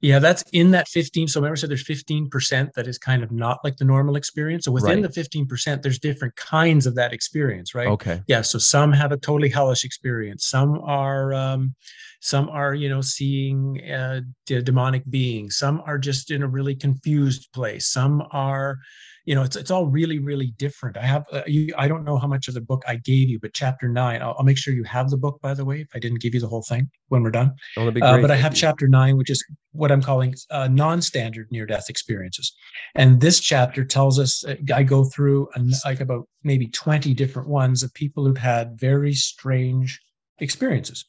Yeah, 0.01 0.19
that's 0.19 0.45
in 0.53 0.73
that 0.73 0.89
15. 0.89 1.27
So 1.29 1.41
remember, 1.41 1.55
I 1.55 1.59
said 1.59 1.71
there's 1.71 1.85
15% 1.85 2.73
that 2.75 2.87
is 2.87 2.99
kind 2.99 3.23
of 3.23 3.33
not 3.33 3.59
like 3.65 3.77
the 3.79 3.85
normal 3.85 4.17
experience. 4.17 4.67
So 4.67 4.73
within 4.73 5.03
right. 5.03 5.13
the 5.13 5.21
15%, 5.21 5.83
there's 5.83 5.99
different 5.99 6.37
kinds 6.37 6.87
of 6.87 6.95
that 6.97 7.13
experience, 7.13 7.75
right? 7.75 7.89
Okay. 7.89 8.23
Yeah. 8.27 8.43
So 8.43 8.59
some 8.59 8.93
have 8.93 9.11
a 9.11 9.17
totally 9.17 9.49
hellish 9.49 9.85
experience. 9.85 10.47
Some 10.47 10.81
are, 10.85 11.33
um, 11.33 11.75
some 12.21 12.49
are, 12.49 12.75
you 12.75 12.89
know, 12.89 13.01
seeing 13.01 13.81
uh, 13.91 14.21
demonic 14.47 15.09
beings. 15.11 15.59
Some 15.59 15.83
are 15.87 15.99
just 15.99 16.31
in 16.31 16.43
a 16.43 16.49
really 16.49 16.75
confused 16.75 17.49
place. 17.53 17.89
Some 17.89 18.23
are, 18.33 18.79
you 19.25 19.35
know, 19.35 19.43
it's 19.43 19.57
it's 19.57 19.71
all 19.71 19.87
really 19.87 20.19
really 20.19 20.55
different. 20.57 20.97
I 20.97 21.03
have 21.03 21.25
uh, 21.33 21.43
you, 21.47 21.75
I 21.77 21.89
don't 21.89 22.05
know 22.05 22.17
how 22.17 22.29
much 22.29 22.49
of 22.49 22.55
the 22.55 22.61
book 22.61 22.83
I 22.87 22.97
gave 22.97 23.29
you, 23.29 23.39
but 23.41 23.53
chapter 23.55 23.89
nine. 23.89 24.23
I'll, 24.23 24.37
I'll, 24.39 24.45
make 24.45 24.57
sure 24.57 24.73
you 24.73 24.85
have 24.85 25.11
the 25.11 25.17
book 25.17 25.41
by 25.43 25.53
the 25.53 25.65
way. 25.65 25.81
If 25.81 25.89
I 25.95 25.99
didn't 25.99 26.21
give 26.21 26.33
you 26.33 26.41
the 26.41 26.49
whole 26.49 26.63
thing 26.63 26.89
when 27.09 27.23
we're 27.23 27.33
done, 27.33 27.53
oh, 27.77 27.89
uh, 27.89 28.21
but 28.21 28.31
I 28.31 28.37
have 28.37 28.55
chapter 28.55 28.87
nine, 28.87 29.17
which 29.17 29.31
is 29.31 29.45
what 29.73 29.91
I'm 29.91 30.03
calling 30.03 30.35
uh, 30.51 30.69
non-standard 30.69 31.49
near-death 31.51 31.91
experiences, 31.91 32.55
and 32.95 33.21
this 33.21 33.41
chapter 33.41 33.85
tells 33.85 34.19
us. 34.19 34.45
Uh, 34.45 34.55
I 34.73 34.85
go 34.85 35.05
through 35.05 35.49
an, 35.55 35.73
like 35.85 36.01
about 36.01 36.29
maybe 36.45 36.69
20 36.69 37.13
different 37.15 37.49
ones 37.49 37.83
of 37.83 37.93
people 37.95 38.25
who've 38.25 38.39
had 38.39 38.79
very 38.79 39.13
strange 39.13 40.01
experiences 40.39 41.05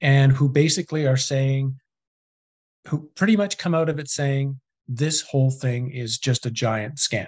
and 0.00 0.32
who 0.32 0.48
basically 0.48 1.06
are 1.06 1.16
saying, 1.16 1.78
who 2.86 3.10
pretty 3.14 3.36
much 3.36 3.58
come 3.58 3.74
out 3.74 3.88
of 3.88 3.98
it 3.98 4.08
saying, 4.08 4.60
this 4.88 5.20
whole 5.20 5.50
thing 5.50 5.90
is 5.90 6.18
just 6.18 6.46
a 6.46 6.50
giant 6.50 6.96
scam. 6.96 7.26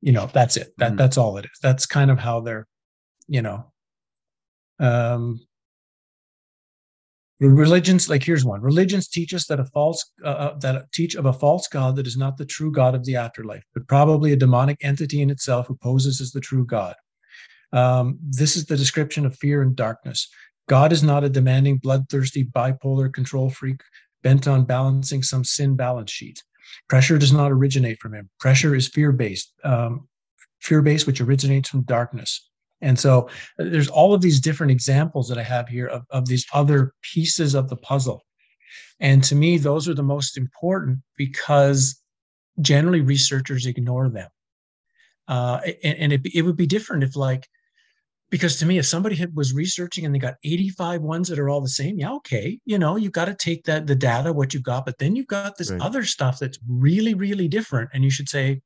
You 0.00 0.12
know, 0.12 0.30
that's 0.32 0.56
it. 0.56 0.72
That 0.78 0.92
mm. 0.92 0.96
that's 0.96 1.18
all 1.18 1.36
it 1.38 1.44
is. 1.44 1.58
That's 1.60 1.86
kind 1.86 2.10
of 2.10 2.18
how 2.18 2.40
they're, 2.40 2.66
you 3.26 3.42
know, 3.42 3.72
um, 4.78 5.40
religions 7.40 8.08
like 8.08 8.24
here's 8.24 8.44
one 8.44 8.60
religions 8.60 9.06
teach 9.06 9.32
us 9.32 9.46
that 9.46 9.60
a 9.60 9.64
false 9.66 10.12
uh, 10.24 10.28
uh, 10.28 10.58
that 10.58 10.90
teach 10.92 11.14
of 11.14 11.26
a 11.26 11.32
false 11.32 11.68
god 11.68 11.94
that 11.94 12.06
is 12.06 12.16
not 12.16 12.36
the 12.36 12.44
true 12.44 12.72
god 12.72 12.96
of 12.96 13.04
the 13.04 13.14
afterlife 13.14 13.62
but 13.74 13.86
probably 13.86 14.32
a 14.32 14.36
demonic 14.36 14.76
entity 14.82 15.22
in 15.22 15.30
itself 15.30 15.68
who 15.68 15.76
poses 15.76 16.20
as 16.20 16.32
the 16.32 16.40
true 16.40 16.66
god 16.66 16.94
um, 17.72 18.18
this 18.22 18.56
is 18.56 18.64
the 18.66 18.76
description 18.76 19.24
of 19.24 19.36
fear 19.36 19.62
and 19.62 19.76
darkness 19.76 20.28
God 20.68 20.92
is 20.92 21.02
not 21.02 21.24
a 21.24 21.28
demanding, 21.28 21.78
bloodthirsty, 21.78 22.44
bipolar 22.44 23.12
control 23.12 23.50
freak 23.50 23.80
bent 24.22 24.46
on 24.46 24.64
balancing 24.64 25.22
some 25.22 25.42
sin 25.42 25.74
balance 25.74 26.10
sheet. 26.10 26.42
Pressure 26.88 27.18
does 27.18 27.32
not 27.32 27.50
originate 27.50 27.98
from 27.98 28.14
him. 28.14 28.28
Pressure 28.38 28.74
is 28.74 28.88
fear 28.88 29.10
based, 29.10 29.52
um, 29.64 30.06
fear 30.60 30.82
based, 30.82 31.06
which 31.06 31.20
originates 31.20 31.70
from 31.70 31.82
darkness. 31.82 32.50
And 32.80 32.98
so 32.98 33.28
uh, 33.58 33.64
there's 33.64 33.88
all 33.88 34.14
of 34.14 34.20
these 34.20 34.40
different 34.40 34.70
examples 34.70 35.28
that 35.28 35.38
I 35.38 35.42
have 35.42 35.68
here 35.68 35.86
of, 35.86 36.04
of 36.10 36.26
these 36.26 36.46
other 36.52 36.92
pieces 37.02 37.54
of 37.54 37.68
the 37.68 37.76
puzzle. 37.76 38.22
And 39.00 39.24
to 39.24 39.34
me, 39.34 39.58
those 39.58 39.88
are 39.88 39.94
the 39.94 40.02
most 40.02 40.36
important 40.36 40.98
because 41.16 42.00
generally 42.60 43.00
researchers 43.00 43.66
ignore 43.66 44.08
them. 44.08 44.28
Uh, 45.26 45.60
and, 45.82 45.98
and 45.98 46.12
it, 46.12 46.20
it 46.34 46.42
would 46.42 46.56
be 46.56 46.66
different 46.66 47.04
if, 47.04 47.16
like, 47.16 47.48
because 48.30 48.56
to 48.56 48.66
me 48.66 48.78
if 48.78 48.86
somebody 48.86 49.16
had, 49.16 49.34
was 49.34 49.54
researching 49.54 50.04
and 50.04 50.14
they 50.14 50.18
got 50.18 50.34
85 50.44 51.02
ones 51.02 51.28
that 51.28 51.38
are 51.38 51.48
all 51.48 51.60
the 51.60 51.68
same 51.68 51.98
yeah 51.98 52.12
okay 52.14 52.58
you 52.64 52.78
know 52.78 52.96
you've 52.96 53.12
got 53.12 53.26
to 53.26 53.34
take 53.34 53.64
that 53.64 53.86
the 53.86 53.94
data 53.94 54.32
what 54.32 54.52
you've 54.52 54.62
got 54.62 54.84
but 54.84 54.98
then 54.98 55.16
you've 55.16 55.26
got 55.26 55.56
this 55.56 55.70
right. 55.70 55.80
other 55.80 56.04
stuff 56.04 56.38
that's 56.38 56.58
really 56.68 57.14
really 57.14 57.48
different 57.48 57.90
and 57.92 58.04
you 58.04 58.10
should 58.10 58.28
say 58.28 58.60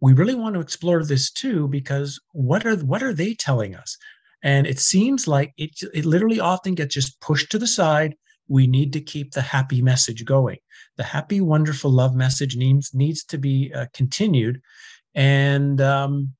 we 0.00 0.12
really 0.14 0.34
want 0.34 0.54
to 0.54 0.60
explore 0.60 1.04
this 1.04 1.30
too 1.30 1.68
because 1.68 2.20
what 2.32 2.66
are 2.66 2.76
what 2.76 3.02
are 3.02 3.12
they 3.12 3.34
telling 3.34 3.74
us? 3.74 3.96
And 4.42 4.66
it 4.66 4.80
seems 4.80 5.28
like 5.28 5.52
it, 5.58 5.70
it 5.92 6.06
literally 6.06 6.40
often 6.40 6.74
gets 6.74 6.94
just 6.94 7.20
pushed 7.20 7.50
to 7.52 7.58
the 7.58 7.66
side. 7.66 8.14
We 8.48 8.66
need 8.66 8.92
to 8.94 9.00
keep 9.00 9.32
the 9.32 9.42
happy 9.42 9.82
message 9.82 10.24
going. 10.24 10.56
The 10.96 11.04
happy 11.04 11.40
wonderful 11.40 11.90
love 11.90 12.14
message 12.14 12.56
needs 12.56 12.94
needs 12.94 13.24
to 13.24 13.38
be 13.38 13.72
uh, 13.74 13.86
continued. 13.92 14.62
And 15.14 15.80
um, 15.80 16.32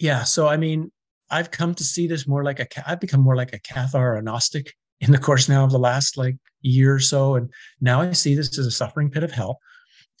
yeah, 0.00 0.24
so 0.24 0.48
I 0.48 0.56
mean, 0.56 0.90
I've 1.30 1.50
come 1.50 1.74
to 1.74 1.84
see 1.84 2.06
this 2.08 2.26
more 2.26 2.42
like 2.42 2.58
a 2.58 2.90
I've 2.90 3.00
become 3.00 3.20
more 3.20 3.36
like 3.36 3.52
a 3.52 3.60
Cathar 3.60 4.18
or 4.18 4.22
Gnostic 4.22 4.74
in 5.00 5.12
the 5.12 5.18
course 5.18 5.48
now 5.48 5.64
of 5.64 5.70
the 5.70 5.78
last 5.78 6.16
like 6.16 6.36
year 6.62 6.94
or 6.94 7.00
so, 7.00 7.36
and 7.36 7.50
now 7.80 8.00
I 8.00 8.12
see 8.12 8.34
this 8.34 8.58
as 8.58 8.66
a 8.66 8.70
suffering 8.70 9.10
pit 9.10 9.22
of 9.22 9.30
hell 9.30 9.60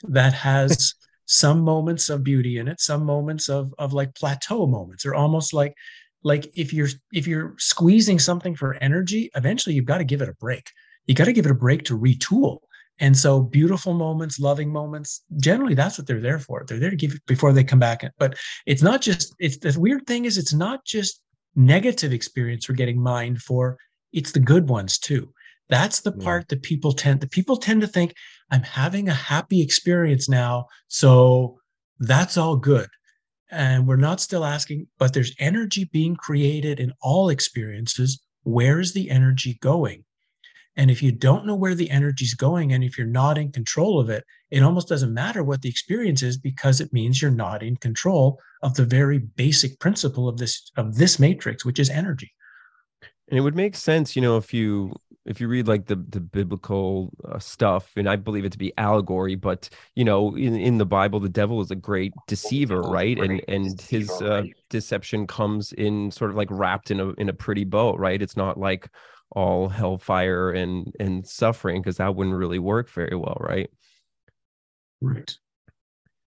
that 0.04 0.32
has 0.34 0.94
some 1.26 1.60
moments 1.60 2.10
of 2.10 2.22
beauty 2.22 2.58
in 2.58 2.68
it, 2.68 2.80
some 2.80 3.04
moments 3.04 3.48
of 3.48 3.74
of 3.78 3.92
like 3.92 4.14
plateau 4.14 4.66
moments, 4.66 5.06
or 5.06 5.14
almost 5.14 5.54
like 5.54 5.74
like 6.22 6.50
if 6.54 6.74
you're 6.74 6.88
if 7.12 7.26
you're 7.26 7.54
squeezing 7.58 8.18
something 8.18 8.54
for 8.54 8.74
energy, 8.74 9.30
eventually 9.34 9.74
you've 9.74 9.86
got 9.86 9.98
to 9.98 10.04
give 10.04 10.20
it 10.20 10.28
a 10.28 10.34
break. 10.34 10.70
You 11.06 11.14
got 11.14 11.24
to 11.24 11.32
give 11.32 11.46
it 11.46 11.52
a 11.52 11.54
break 11.54 11.84
to 11.84 11.98
retool. 11.98 12.58
And 13.00 13.16
so 13.16 13.40
beautiful 13.40 13.94
moments, 13.94 14.38
loving 14.38 14.70
moments, 14.70 15.22
generally 15.38 15.74
that's 15.74 15.96
what 15.96 16.06
they're 16.06 16.20
there 16.20 16.38
for. 16.38 16.64
They're 16.66 16.78
there 16.78 16.90
to 16.90 16.96
give 16.96 17.18
before 17.26 17.52
they 17.52 17.64
come 17.64 17.78
back. 17.78 18.04
But 18.18 18.38
it's 18.66 18.82
not 18.82 19.00
just, 19.00 19.34
it's 19.38 19.56
the 19.56 19.74
weird 19.80 20.06
thing 20.06 20.26
is 20.26 20.36
it's 20.36 20.52
not 20.52 20.84
just 20.84 21.22
negative 21.56 22.12
experience 22.12 22.68
we're 22.68 22.74
getting 22.74 23.02
mined 23.02 23.40
for, 23.40 23.78
it's 24.12 24.32
the 24.32 24.40
good 24.40 24.68
ones 24.68 24.98
too. 24.98 25.32
That's 25.70 26.00
the 26.00 26.12
part 26.12 26.42
yeah. 26.42 26.46
that 26.50 26.62
people 26.62 26.92
tend, 26.92 27.20
the 27.20 27.28
people 27.28 27.56
tend 27.56 27.80
to 27.80 27.86
think, 27.86 28.14
I'm 28.50 28.62
having 28.62 29.08
a 29.08 29.14
happy 29.14 29.62
experience 29.62 30.28
now. 30.28 30.66
So 30.88 31.58
that's 32.00 32.36
all 32.36 32.56
good. 32.56 32.88
And 33.50 33.86
we're 33.86 33.96
not 33.96 34.20
still 34.20 34.44
asking, 34.44 34.88
but 34.98 35.14
there's 35.14 35.34
energy 35.38 35.88
being 35.92 36.16
created 36.16 36.80
in 36.80 36.92
all 37.00 37.30
experiences. 37.30 38.20
Where 38.42 38.78
is 38.78 38.92
the 38.92 39.10
energy 39.10 39.58
going? 39.60 40.04
And 40.80 40.90
if 40.90 41.02
you 41.02 41.12
don't 41.12 41.44
know 41.44 41.54
where 41.54 41.74
the 41.74 41.90
energy 41.90 42.24
is 42.24 42.32
going 42.32 42.72
and 42.72 42.82
if 42.82 42.96
you're 42.96 43.06
not 43.06 43.36
in 43.36 43.52
control 43.52 44.00
of 44.00 44.08
it, 44.08 44.24
it 44.50 44.62
almost 44.62 44.88
doesn't 44.88 45.12
matter 45.12 45.44
what 45.44 45.60
the 45.60 45.68
experience 45.68 46.22
is 46.22 46.38
because 46.38 46.80
it 46.80 46.90
means 46.90 47.20
you're 47.20 47.30
not 47.30 47.62
in 47.62 47.76
control 47.76 48.38
of 48.62 48.72
the 48.72 48.86
very 48.86 49.18
basic 49.18 49.78
principle 49.78 50.26
of 50.26 50.38
this 50.38 50.72
of 50.78 50.96
this 50.96 51.18
matrix, 51.18 51.66
which 51.66 51.78
is 51.78 51.90
energy. 51.90 52.32
And 53.28 53.36
it 53.36 53.42
would 53.42 53.54
make 53.54 53.76
sense, 53.76 54.16
you 54.16 54.22
know, 54.22 54.38
if 54.38 54.54
you 54.54 54.94
if 55.26 55.38
you 55.38 55.48
read 55.48 55.68
like 55.68 55.84
the 55.84 55.96
the 55.96 56.18
biblical 56.18 57.10
uh, 57.30 57.38
stuff, 57.38 57.92
and 57.96 58.08
I 58.08 58.16
believe 58.16 58.46
it 58.46 58.52
to 58.52 58.58
be 58.58 58.72
allegory, 58.78 59.34
but 59.34 59.68
you 59.96 60.04
know, 60.06 60.34
in 60.34 60.56
in 60.56 60.78
the 60.78 60.86
Bible, 60.86 61.20
the 61.20 61.28
devil 61.28 61.60
is 61.60 61.70
a 61.70 61.76
great 61.76 62.14
deceiver, 62.26 62.80
right? 62.80 63.18
And 63.18 63.42
and 63.48 63.78
his 63.82 64.10
uh, 64.22 64.44
deception 64.70 65.26
comes 65.26 65.72
in 65.74 66.10
sort 66.10 66.30
of 66.30 66.38
like 66.38 66.48
wrapped 66.50 66.90
in 66.90 67.00
a 67.00 67.10
in 67.18 67.28
a 67.28 67.34
pretty 67.34 67.64
bow, 67.64 67.96
right? 67.96 68.22
It's 68.22 68.38
not 68.38 68.58
like 68.58 68.88
all 69.32 69.68
hellfire 69.68 70.50
and 70.50 70.92
and 70.98 71.26
suffering 71.26 71.80
because 71.80 71.98
that 71.98 72.14
wouldn't 72.14 72.36
really 72.36 72.58
work 72.58 72.90
very 72.90 73.16
well, 73.16 73.36
right? 73.40 73.70
Right 75.00 75.36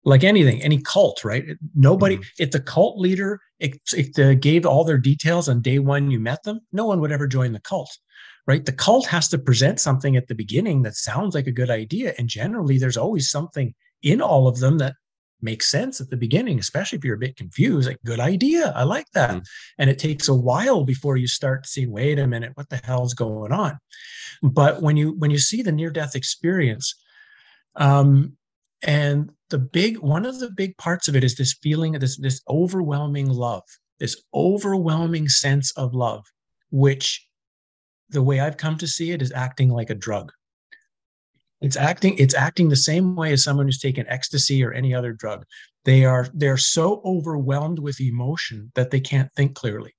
like 0.05 0.23
anything, 0.23 0.63
any 0.63 0.81
cult, 0.81 1.23
right? 1.25 1.43
Nobody, 1.75 2.15
mm-hmm. 2.15 2.43
if 2.43 2.51
the 2.51 2.61
cult 2.61 2.97
leader 2.97 3.39
if, 3.59 3.77
if 3.93 4.41
gave 4.41 4.65
all 4.65 4.83
their 4.83 4.97
details 4.97 5.49
on 5.49 5.61
day 5.61 5.79
one 5.79 6.11
you 6.11 6.19
met 6.19 6.43
them, 6.43 6.61
no 6.71 6.85
one 6.85 7.01
would 7.01 7.11
ever 7.11 7.27
join 7.27 7.51
the 7.51 7.59
cult, 7.59 7.95
right? 8.47 8.65
The 8.65 8.71
cult 8.71 9.05
has 9.07 9.27
to 9.29 9.37
present 9.37 9.79
something 9.79 10.15
at 10.15 10.27
the 10.27 10.35
beginning 10.35 10.83
that 10.83 10.95
sounds 10.95 11.35
like 11.35 11.47
a 11.47 11.51
good 11.51 11.69
idea. 11.69 12.13
And 12.17 12.29
generally, 12.29 12.77
there's 12.77 12.97
always 12.97 13.29
something 13.29 13.73
in 14.01 14.21
all 14.21 14.47
of 14.47 14.59
them 14.59 14.77
that 14.77 14.95
makes 15.41 15.69
sense 15.69 16.01
at 16.01 16.09
the 16.09 16.17
beginning, 16.17 16.59
especially 16.59 16.97
if 16.97 17.05
you're 17.05 17.15
a 17.15 17.19
bit 17.19 17.37
confused. 17.37 17.87
Like, 17.87 17.99
good 18.05 18.19
idea. 18.19 18.73
I 18.75 18.83
like 18.83 19.09
that. 19.13 19.31
Mm-hmm. 19.31 19.39
And 19.77 19.89
it 19.89 19.99
takes 19.99 20.27
a 20.27 20.35
while 20.35 20.83
before 20.83 21.17
you 21.17 21.27
start 21.27 21.65
seeing, 21.65 21.91
wait 21.91 22.19
a 22.19 22.27
minute, 22.27 22.51
what 22.55 22.69
the 22.69 22.81
hell's 22.83 23.13
going 23.13 23.51
on? 23.51 23.77
But 24.41 24.81
when 24.81 24.97
you 24.97 25.13
when 25.17 25.31
you 25.31 25.39
see 25.39 25.61
the 25.61 25.71
near 25.71 25.89
death 25.89 26.15
experience, 26.15 26.95
um, 27.75 28.37
and 28.83 29.31
the 29.49 29.57
big 29.57 29.97
one 29.97 30.25
of 30.25 30.39
the 30.39 30.51
big 30.51 30.77
parts 30.77 31.07
of 31.07 31.15
it 31.15 31.23
is 31.23 31.35
this 31.35 31.55
feeling 31.61 31.95
of 31.95 32.01
this 32.01 32.17
this 32.17 32.41
overwhelming 32.49 33.27
love 33.27 33.63
this 33.99 34.21
overwhelming 34.33 35.27
sense 35.27 35.71
of 35.73 35.93
love 35.93 36.25
which 36.71 37.27
the 38.09 38.23
way 38.23 38.39
i've 38.39 38.57
come 38.57 38.77
to 38.77 38.87
see 38.87 39.11
it 39.11 39.21
is 39.21 39.31
acting 39.33 39.69
like 39.69 39.89
a 39.89 39.95
drug 39.95 40.31
it's 41.61 41.77
acting 41.77 42.17
it's 42.17 42.35
acting 42.35 42.69
the 42.69 42.75
same 42.75 43.15
way 43.15 43.31
as 43.31 43.43
someone 43.43 43.65
who's 43.65 43.79
taken 43.79 44.07
ecstasy 44.07 44.63
or 44.63 44.71
any 44.71 44.93
other 44.93 45.13
drug 45.13 45.45
they 45.85 46.05
are 46.05 46.27
they're 46.33 46.57
so 46.57 47.01
overwhelmed 47.05 47.79
with 47.79 48.01
emotion 48.01 48.71
that 48.75 48.91
they 48.91 48.99
can't 48.99 49.31
think 49.33 49.55
clearly 49.55 49.93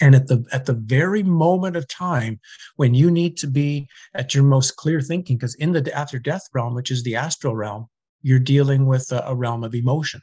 and 0.00 0.14
at 0.14 0.26
the 0.26 0.44
at 0.52 0.66
the 0.66 0.74
very 0.74 1.22
moment 1.22 1.76
of 1.76 1.88
time 1.88 2.38
when 2.76 2.94
you 2.94 3.10
need 3.10 3.36
to 3.36 3.46
be 3.46 3.88
at 4.14 4.34
your 4.34 4.44
most 4.44 4.76
clear 4.76 5.00
thinking 5.00 5.36
because 5.36 5.54
in 5.56 5.72
the 5.72 5.92
after 5.96 6.18
death 6.18 6.42
realm 6.54 6.74
which 6.74 6.90
is 6.90 7.02
the 7.02 7.16
astral 7.16 7.56
realm 7.56 7.88
you're 8.26 8.40
dealing 8.40 8.86
with 8.86 9.12
a, 9.12 9.22
a 9.26 9.34
realm 9.36 9.62
of 9.62 9.72
emotion. 9.72 10.20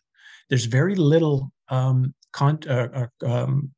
There's 0.50 0.66
very 0.66 0.94
little 0.94 1.54
um, 1.70 2.14
con- 2.34 2.60
uh, 2.68 3.08
uh, 3.24 3.26
um, 3.26 3.72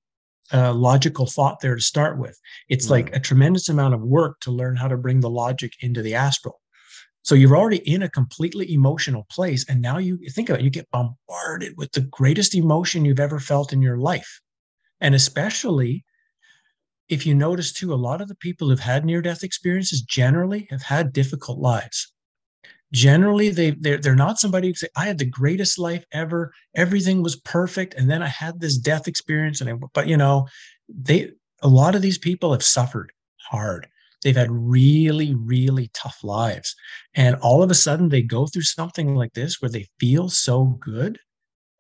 uh, 0.54 0.74
logical 0.74 1.26
thought 1.26 1.60
there 1.62 1.76
to 1.76 1.82
start 1.82 2.18
with. 2.18 2.40
It's 2.70 2.88
mm 2.88 2.92
like 2.92 3.16
a 3.16 3.20
tremendous 3.20 3.70
amount 3.70 3.94
of 3.94 4.02
work 4.02 4.40
to 4.42 4.52
learn 4.52 4.76
how 4.76 4.88
to 4.88 4.98
bring 4.98 5.20
the 5.20 5.30
logic 5.30 5.74
into 5.82 6.02
the 6.02 6.16
astral. 6.16 6.62
So 7.24 7.34
you're 7.34 7.58
already 7.58 7.78
in 7.90 8.04
a 8.04 8.10
completely 8.10 8.72
emotional 8.72 9.26
place. 9.32 9.66
And 9.68 9.82
now 9.82 9.98
you 9.98 10.20
think 10.30 10.50
about 10.50 10.60
it, 10.60 10.64
you 10.64 10.70
get 10.70 10.92
bombarded 10.92 11.74
with 11.76 11.92
the 11.92 12.02
greatest 12.02 12.54
emotion 12.54 13.04
you've 13.04 13.20
ever 13.20 13.40
felt 13.40 13.74
in 13.74 13.82
your 13.82 13.98
life. 13.98 14.40
And 15.02 15.16
especially 15.16 16.06
if 17.10 17.26
you 17.26 17.34
notice 17.36 17.72
too, 17.72 17.94
a 17.94 17.96
lot 17.96 18.22
of 18.22 18.28
the 18.28 18.36
people 18.36 18.70
who've 18.70 18.80
had 18.80 19.06
near 19.06 19.22
death 19.22 19.44
experiences 19.44 20.02
generally 20.02 20.68
have 20.70 20.84
had 20.84 21.14
difficult 21.14 21.60
lives 21.60 22.14
generally 22.92 23.50
they 23.50 23.72
they're, 23.72 23.98
they're 23.98 24.16
not 24.16 24.40
somebody 24.40 24.68
who 24.68 24.74
say 24.74 24.88
i 24.96 25.06
had 25.06 25.18
the 25.18 25.26
greatest 25.26 25.80
life 25.80 26.06
ever. 26.12 26.54
Everything 26.76 27.22
was 27.24 27.36
perfect 27.38 27.94
and 27.96 28.10
then 28.10 28.22
i 28.22 28.28
had 28.28 28.60
this 28.60 28.78
death 28.78 29.08
experience 29.08 29.62
and 29.62 29.70
I, 29.70 29.74
but 29.94 30.08
you 30.08 30.18
know 30.18 30.48
they 30.88 31.32
a 31.62 31.68
lot 31.68 31.96
of 31.96 32.02
these 32.02 32.18
people 32.18 32.52
have 32.52 32.64
suffered 32.64 33.12
hard. 33.50 33.88
They've 34.24 34.36
had 34.36 34.52
really 34.52 35.36
really 35.36 35.90
tough 35.94 36.20
lives. 36.24 36.76
And 37.14 37.36
all 37.38 37.64
of 37.64 37.72
a 37.72 37.76
sudden 37.76 38.10
they 38.10 38.22
go 38.22 38.48
through 38.48 38.64
something 38.64 39.16
like 39.16 39.34
this 39.34 39.62
where 39.62 39.72
they 39.72 39.88
feel 40.00 40.30
so 40.30 40.78
good. 40.80 41.20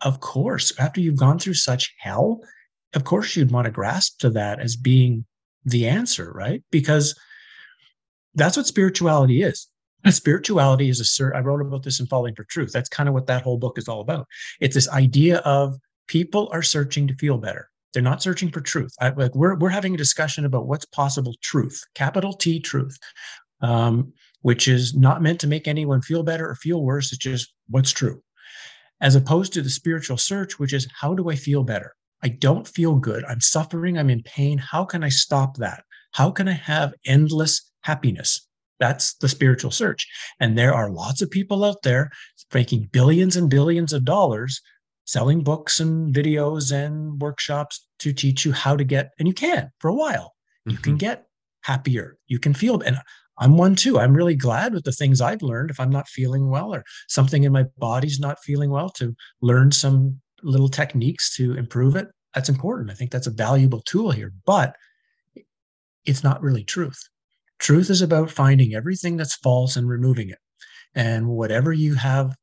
Of 0.01 0.19
course 0.19 0.73
after 0.79 1.01
you've 1.01 1.19
gone 1.19 1.39
through 1.39 1.55
such 1.55 1.93
hell 1.99 2.39
of 2.93 3.03
course 3.03 3.35
you'd 3.35 3.51
want 3.51 3.65
to 3.65 3.71
grasp 3.71 4.19
to 4.19 4.29
that 4.31 4.59
as 4.59 4.75
being 4.75 5.25
the 5.65 5.87
answer 5.87 6.31
right? 6.33 6.63
Because 6.71 7.17
that's 8.33 8.57
what 8.57 8.67
spirituality 8.67 9.41
is 9.43 9.67
spirituality 10.11 10.89
is 10.89 10.99
a 10.99 11.03
cert. 11.03 11.35
I 11.35 11.39
wrote 11.39 11.61
about 11.61 11.83
this 11.83 11.99
in 11.99 12.07
Falling 12.07 12.35
for 12.35 12.43
Truth. 12.45 12.71
That's 12.73 12.89
kind 12.89 13.09
of 13.09 13.13
what 13.13 13.27
that 13.27 13.41
whole 13.41 13.57
book 13.57 13.77
is 13.77 13.87
all 13.87 14.01
about. 14.01 14.27
It's 14.59 14.75
this 14.75 14.89
idea 14.89 15.37
of 15.39 15.77
people 16.07 16.49
are 16.51 16.61
searching 16.61 17.07
to 17.07 17.15
feel 17.15 17.37
better. 17.37 17.69
They're 17.93 18.03
not 18.03 18.21
searching 18.21 18.51
for 18.51 18.59
truth. 18.59 18.93
I, 18.99 19.09
like 19.09 19.33
we're 19.35 19.55
we're 19.55 19.69
having 19.69 19.95
a 19.95 19.97
discussion 19.97 20.43
about 20.43 20.67
what's 20.67 20.85
possible 20.85 21.33
truth, 21.41 21.81
capital 21.95 22.33
T 22.33 22.59
truth, 22.59 22.97
um, 23.61 24.11
which 24.41 24.67
is 24.67 24.93
not 24.93 25.21
meant 25.21 25.39
to 25.39 25.47
make 25.47 25.67
anyone 25.67 26.01
feel 26.01 26.21
better 26.21 26.49
or 26.49 26.55
feel 26.55 26.83
worse. 26.83 27.13
It's 27.13 27.23
just 27.23 27.53
what's 27.69 27.91
true, 27.91 28.21
as 28.99 29.15
opposed 29.15 29.53
to 29.53 29.61
the 29.61 29.69
spiritual 29.69 30.17
search, 30.17 30.59
which 30.59 30.73
is 30.73 30.89
how 30.93 31.13
do 31.13 31.29
I 31.29 31.35
feel 31.35 31.63
better? 31.63 31.95
I 32.21 32.29
don't 32.29 32.67
feel 32.67 32.95
good. 32.95 33.23
I'm 33.25 33.39
suffering. 33.39 33.97
I'm 33.97 34.09
in 34.09 34.23
pain. 34.23 34.57
How 34.57 34.83
can 34.83 35.03
I 35.03 35.09
stop 35.09 35.55
that? 35.57 35.83
How 36.11 36.31
can 36.31 36.49
I 36.49 36.53
have 36.53 36.93
endless 37.05 37.71
happiness? 37.81 38.45
That's 38.79 39.15
the 39.15 39.29
spiritual 39.29 39.71
search. 39.71 40.07
And 40.39 40.57
there 40.57 40.73
are 40.73 40.91
lots 40.91 41.21
of 41.21 41.31
people 41.31 41.63
out 41.63 41.83
there 41.83 42.11
making 42.53 42.89
billions 42.91 43.35
and 43.35 43.49
billions 43.49 43.93
of 43.93 44.05
dollars 44.05 44.61
selling 45.05 45.43
books 45.43 45.79
and 45.79 46.13
videos 46.13 46.71
and 46.71 47.21
workshops 47.21 47.87
to 47.99 48.11
teach 48.11 48.43
you 48.43 48.51
how 48.51 48.75
to 48.75 48.83
get, 48.83 49.11
and 49.19 49.27
you 49.27 49.33
can 49.33 49.71
for 49.79 49.89
a 49.89 49.93
while. 49.93 50.33
You 50.65 50.73
mm-hmm. 50.73 50.83
can 50.83 50.97
get 50.97 51.27
happier. 51.61 52.17
You 52.27 52.39
can 52.39 52.53
feel, 52.53 52.81
and 52.81 52.97
I'm 53.37 53.57
one 53.57 53.75
too. 53.75 53.99
I'm 53.99 54.15
really 54.15 54.35
glad 54.35 54.73
with 54.73 54.83
the 54.83 54.91
things 54.91 55.21
I've 55.21 55.41
learned. 55.41 55.69
If 55.69 55.79
I'm 55.79 55.91
not 55.91 56.07
feeling 56.07 56.49
well 56.49 56.73
or 56.73 56.83
something 57.07 57.43
in 57.43 57.51
my 57.51 57.65
body's 57.77 58.19
not 58.19 58.39
feeling 58.39 58.71
well, 58.71 58.89
to 58.91 59.15
learn 59.41 59.71
some 59.71 60.19
little 60.41 60.69
techniques 60.69 61.35
to 61.37 61.53
improve 61.53 61.95
it, 61.95 62.07
that's 62.33 62.49
important. 62.49 62.91
I 62.91 62.93
think 62.93 63.11
that's 63.11 63.27
a 63.27 63.31
valuable 63.31 63.81
tool 63.81 64.11
here, 64.11 64.33
but 64.45 64.75
it's 66.05 66.23
not 66.23 66.41
really 66.41 66.63
truth. 66.63 66.99
Truth 67.59 67.89
is 67.89 68.01
about 68.01 68.29
finding 68.29 68.75
everything 68.75 69.17
that's 69.17 69.35
false 69.35 69.75
and 69.75 69.87
removing 69.87 70.29
it. 70.29 70.39
And 70.93 71.27
whatever 71.27 71.73
you 71.73 71.95
have 71.95 72.35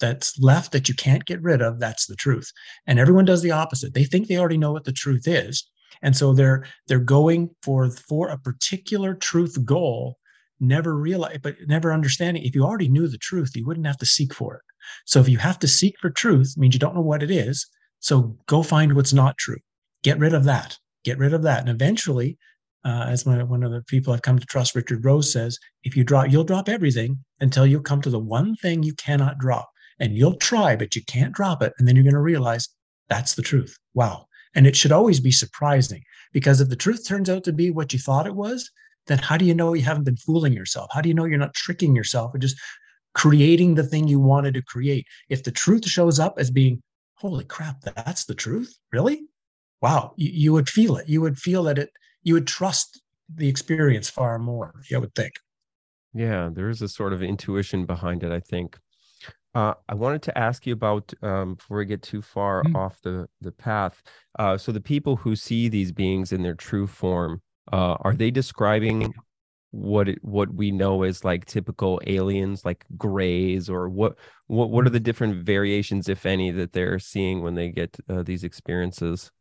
that's 0.00 0.38
left 0.38 0.72
that 0.72 0.88
you 0.88 0.94
can't 0.94 1.24
get 1.24 1.42
rid 1.42 1.60
of, 1.60 1.78
that's 1.78 2.06
the 2.06 2.16
truth. 2.16 2.50
And 2.86 2.98
everyone 2.98 3.26
does 3.26 3.42
the 3.42 3.50
opposite. 3.50 3.94
They 3.94 4.04
think 4.04 4.26
they 4.26 4.38
already 4.38 4.58
know 4.58 4.72
what 4.72 4.84
the 4.84 4.92
truth 4.92 5.26
is. 5.26 5.68
And 6.02 6.16
so 6.16 6.32
they're 6.32 6.64
they're 6.86 6.98
going 6.98 7.50
for 7.62 7.90
for 7.90 8.28
a 8.28 8.38
particular 8.38 9.14
truth 9.14 9.56
goal, 9.64 10.18
never 10.58 10.96
realize, 10.96 11.38
but 11.42 11.56
never 11.66 11.92
understanding. 11.92 12.42
If 12.44 12.54
you 12.54 12.64
already 12.64 12.88
knew 12.88 13.08
the 13.08 13.18
truth, 13.18 13.52
you 13.54 13.66
wouldn't 13.66 13.86
have 13.86 13.98
to 13.98 14.06
seek 14.06 14.32
for 14.32 14.56
it. 14.56 14.62
So 15.04 15.20
if 15.20 15.28
you 15.28 15.38
have 15.38 15.58
to 15.58 15.68
seek 15.68 15.98
for 16.00 16.10
truth, 16.10 16.54
means 16.56 16.74
you 16.74 16.80
don't 16.80 16.94
know 16.94 17.00
what 17.02 17.22
it 17.22 17.30
is. 17.30 17.66
So 17.98 18.36
go 18.46 18.62
find 18.62 18.94
what's 18.94 19.12
not 19.12 19.36
true. 19.36 19.58
Get 20.02 20.18
rid 20.18 20.32
of 20.32 20.44
that. 20.44 20.78
Get 21.04 21.18
rid 21.18 21.34
of 21.34 21.42
that. 21.42 21.60
And 21.60 21.68
eventually 21.68 22.38
uh, 22.84 23.06
as 23.08 23.26
my, 23.26 23.42
one 23.42 23.62
of 23.62 23.72
the 23.72 23.82
people 23.82 24.12
I've 24.12 24.22
come 24.22 24.38
to 24.38 24.46
trust, 24.46 24.74
Richard 24.74 25.04
Rose 25.04 25.32
says, 25.32 25.58
if 25.84 25.96
you 25.96 26.04
drop, 26.04 26.30
you'll 26.30 26.44
drop 26.44 26.68
everything 26.68 27.22
until 27.40 27.66
you 27.66 27.80
come 27.80 28.00
to 28.02 28.10
the 28.10 28.18
one 28.18 28.56
thing 28.56 28.82
you 28.82 28.94
cannot 28.94 29.38
drop. 29.38 29.68
And 29.98 30.16
you'll 30.16 30.36
try, 30.36 30.76
but 30.76 30.96
you 30.96 31.04
can't 31.04 31.34
drop 31.34 31.62
it. 31.62 31.74
And 31.78 31.86
then 31.86 31.94
you're 31.94 32.04
going 32.04 32.14
to 32.14 32.20
realize 32.20 32.68
that's 33.10 33.34
the 33.34 33.42
truth. 33.42 33.76
Wow. 33.92 34.26
And 34.54 34.66
it 34.66 34.74
should 34.74 34.92
always 34.92 35.20
be 35.20 35.30
surprising 35.30 36.02
because 36.32 36.60
if 36.60 36.68
the 36.68 36.76
truth 36.76 37.06
turns 37.06 37.28
out 37.28 37.44
to 37.44 37.52
be 37.52 37.70
what 37.70 37.92
you 37.92 37.98
thought 37.98 38.26
it 38.26 38.34
was, 38.34 38.70
then 39.06 39.18
how 39.18 39.36
do 39.36 39.44
you 39.44 39.54
know 39.54 39.74
you 39.74 39.82
haven't 39.82 40.04
been 40.04 40.16
fooling 40.16 40.52
yourself? 40.52 40.88
How 40.92 41.00
do 41.00 41.08
you 41.08 41.14
know 41.14 41.24
you're 41.24 41.38
not 41.38 41.54
tricking 41.54 41.94
yourself 41.94 42.34
or 42.34 42.38
just 42.38 42.56
creating 43.14 43.74
the 43.74 43.82
thing 43.82 44.08
you 44.08 44.20
wanted 44.20 44.54
to 44.54 44.62
create? 44.62 45.06
If 45.28 45.42
the 45.42 45.50
truth 45.50 45.86
shows 45.86 46.18
up 46.18 46.34
as 46.38 46.50
being, 46.50 46.82
holy 47.16 47.44
crap, 47.44 47.80
that's 47.82 48.24
the 48.24 48.34
truth, 48.34 48.76
really? 48.92 49.22
Wow, 49.82 50.14
you, 50.16 50.30
you 50.32 50.52
would 50.52 50.68
feel 50.68 50.96
it. 50.96 51.08
You 51.08 51.20
would 51.20 51.38
feel 51.38 51.64
that 51.64 51.78
it 51.78 51.90
you 52.22 52.34
would 52.34 52.46
trust 52.46 53.02
the 53.34 53.48
experience 53.48 54.08
far 54.10 54.38
more 54.38 54.72
i 54.94 54.98
would 54.98 55.14
think 55.14 55.32
yeah 56.12 56.48
there 56.52 56.68
is 56.68 56.82
a 56.82 56.88
sort 56.88 57.12
of 57.12 57.22
intuition 57.22 57.86
behind 57.86 58.22
it 58.22 58.32
i 58.32 58.40
think 58.40 58.78
uh, 59.54 59.74
I 59.88 59.94
wanted 59.94 60.22
to 60.22 60.38
ask 60.38 60.66
you 60.66 60.72
about 60.72 61.12
um, 61.22 61.54
before 61.54 61.78
we 61.78 61.84
get 61.84 62.02
too 62.02 62.22
far 62.22 62.62
mm-hmm. 62.62 62.76
off 62.76 63.00
the 63.02 63.28
the 63.40 63.52
path. 63.52 64.02
Uh, 64.38 64.56
so 64.56 64.70
the 64.70 64.80
people 64.80 65.16
who 65.16 65.34
see 65.34 65.68
these 65.68 65.90
beings 65.90 66.32
in 66.32 66.42
their 66.42 66.54
true 66.54 66.86
form, 66.86 67.42
uh, 67.72 67.96
are 68.00 68.14
they 68.14 68.30
describing 68.30 69.12
what 69.72 70.08
it, 70.08 70.18
what 70.22 70.52
we 70.54 70.70
know 70.70 71.02
as 71.02 71.24
like 71.24 71.46
typical 71.46 72.00
aliens, 72.06 72.64
like 72.64 72.84
grays, 72.96 73.68
or 73.68 73.88
what 73.88 74.16
what 74.46 74.70
what 74.70 74.86
are 74.86 74.90
the 74.90 75.00
different 75.00 75.44
variations, 75.44 76.08
if 76.08 76.26
any, 76.26 76.52
that 76.52 76.72
they're 76.72 77.00
seeing 77.00 77.42
when 77.42 77.54
they 77.54 77.70
get 77.70 77.96
uh, 78.08 78.22
these 78.22 78.44
experiences? 78.44 79.32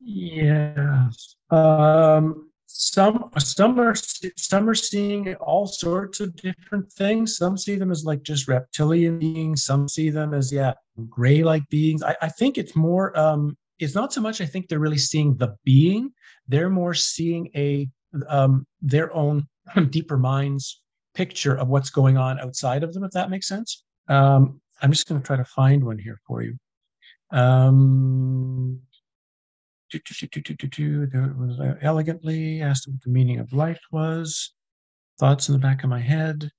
Yeah. 0.00 1.08
Um, 1.50 2.50
some 2.66 3.30
some 3.38 3.80
are 3.80 3.94
some 4.36 4.68
are 4.68 4.74
seeing 4.74 5.34
all 5.36 5.66
sorts 5.66 6.20
of 6.20 6.36
different 6.36 6.92
things. 6.92 7.36
Some 7.36 7.56
see 7.56 7.76
them 7.76 7.90
as 7.90 8.04
like 8.04 8.22
just 8.22 8.46
reptilian 8.46 9.18
beings. 9.18 9.64
Some 9.64 9.88
see 9.88 10.10
them 10.10 10.34
as 10.34 10.52
yeah 10.52 10.74
gray 11.08 11.42
like 11.42 11.68
beings. 11.70 12.02
I, 12.02 12.14
I 12.22 12.28
think 12.28 12.58
it's 12.58 12.76
more. 12.76 13.18
Um, 13.18 13.56
it's 13.78 13.94
not 13.94 14.12
so 14.12 14.20
much. 14.20 14.40
I 14.40 14.46
think 14.46 14.68
they're 14.68 14.78
really 14.78 14.98
seeing 14.98 15.36
the 15.36 15.56
being. 15.64 16.12
they're 16.46 16.70
more 16.70 16.94
seeing 16.94 17.48
a 17.54 17.88
um, 18.28 18.66
their 18.80 19.14
own 19.14 19.46
deeper 19.90 20.18
minds 20.18 20.82
picture 21.14 21.56
of 21.56 21.68
what's 21.68 21.90
going 21.90 22.16
on 22.16 22.38
outside 22.38 22.82
of 22.82 22.92
them, 22.94 23.04
if 23.04 23.10
that 23.12 23.30
makes 23.30 23.48
sense. 23.48 23.84
Um, 24.08 24.60
I'm 24.80 24.92
just 24.92 25.08
going 25.08 25.20
to 25.20 25.26
try 25.26 25.36
to 25.36 25.44
find 25.44 25.84
one 25.84 25.98
here 25.98 26.18
for 26.26 26.42
you. 26.42 26.56
Um, 27.30 28.80
there 31.12 31.34
was 31.36 31.58
uh, 31.58 31.74
elegantly 31.82 32.60
asked 32.62 32.88
what 32.88 33.02
the 33.02 33.10
meaning 33.10 33.38
of 33.38 33.52
life 33.52 33.80
was. 33.90 34.52
Thoughts 35.18 35.48
in 35.48 35.52
the 35.52 35.58
back 35.58 35.82
of 35.82 35.90
my 35.90 36.00
head, 36.00 36.50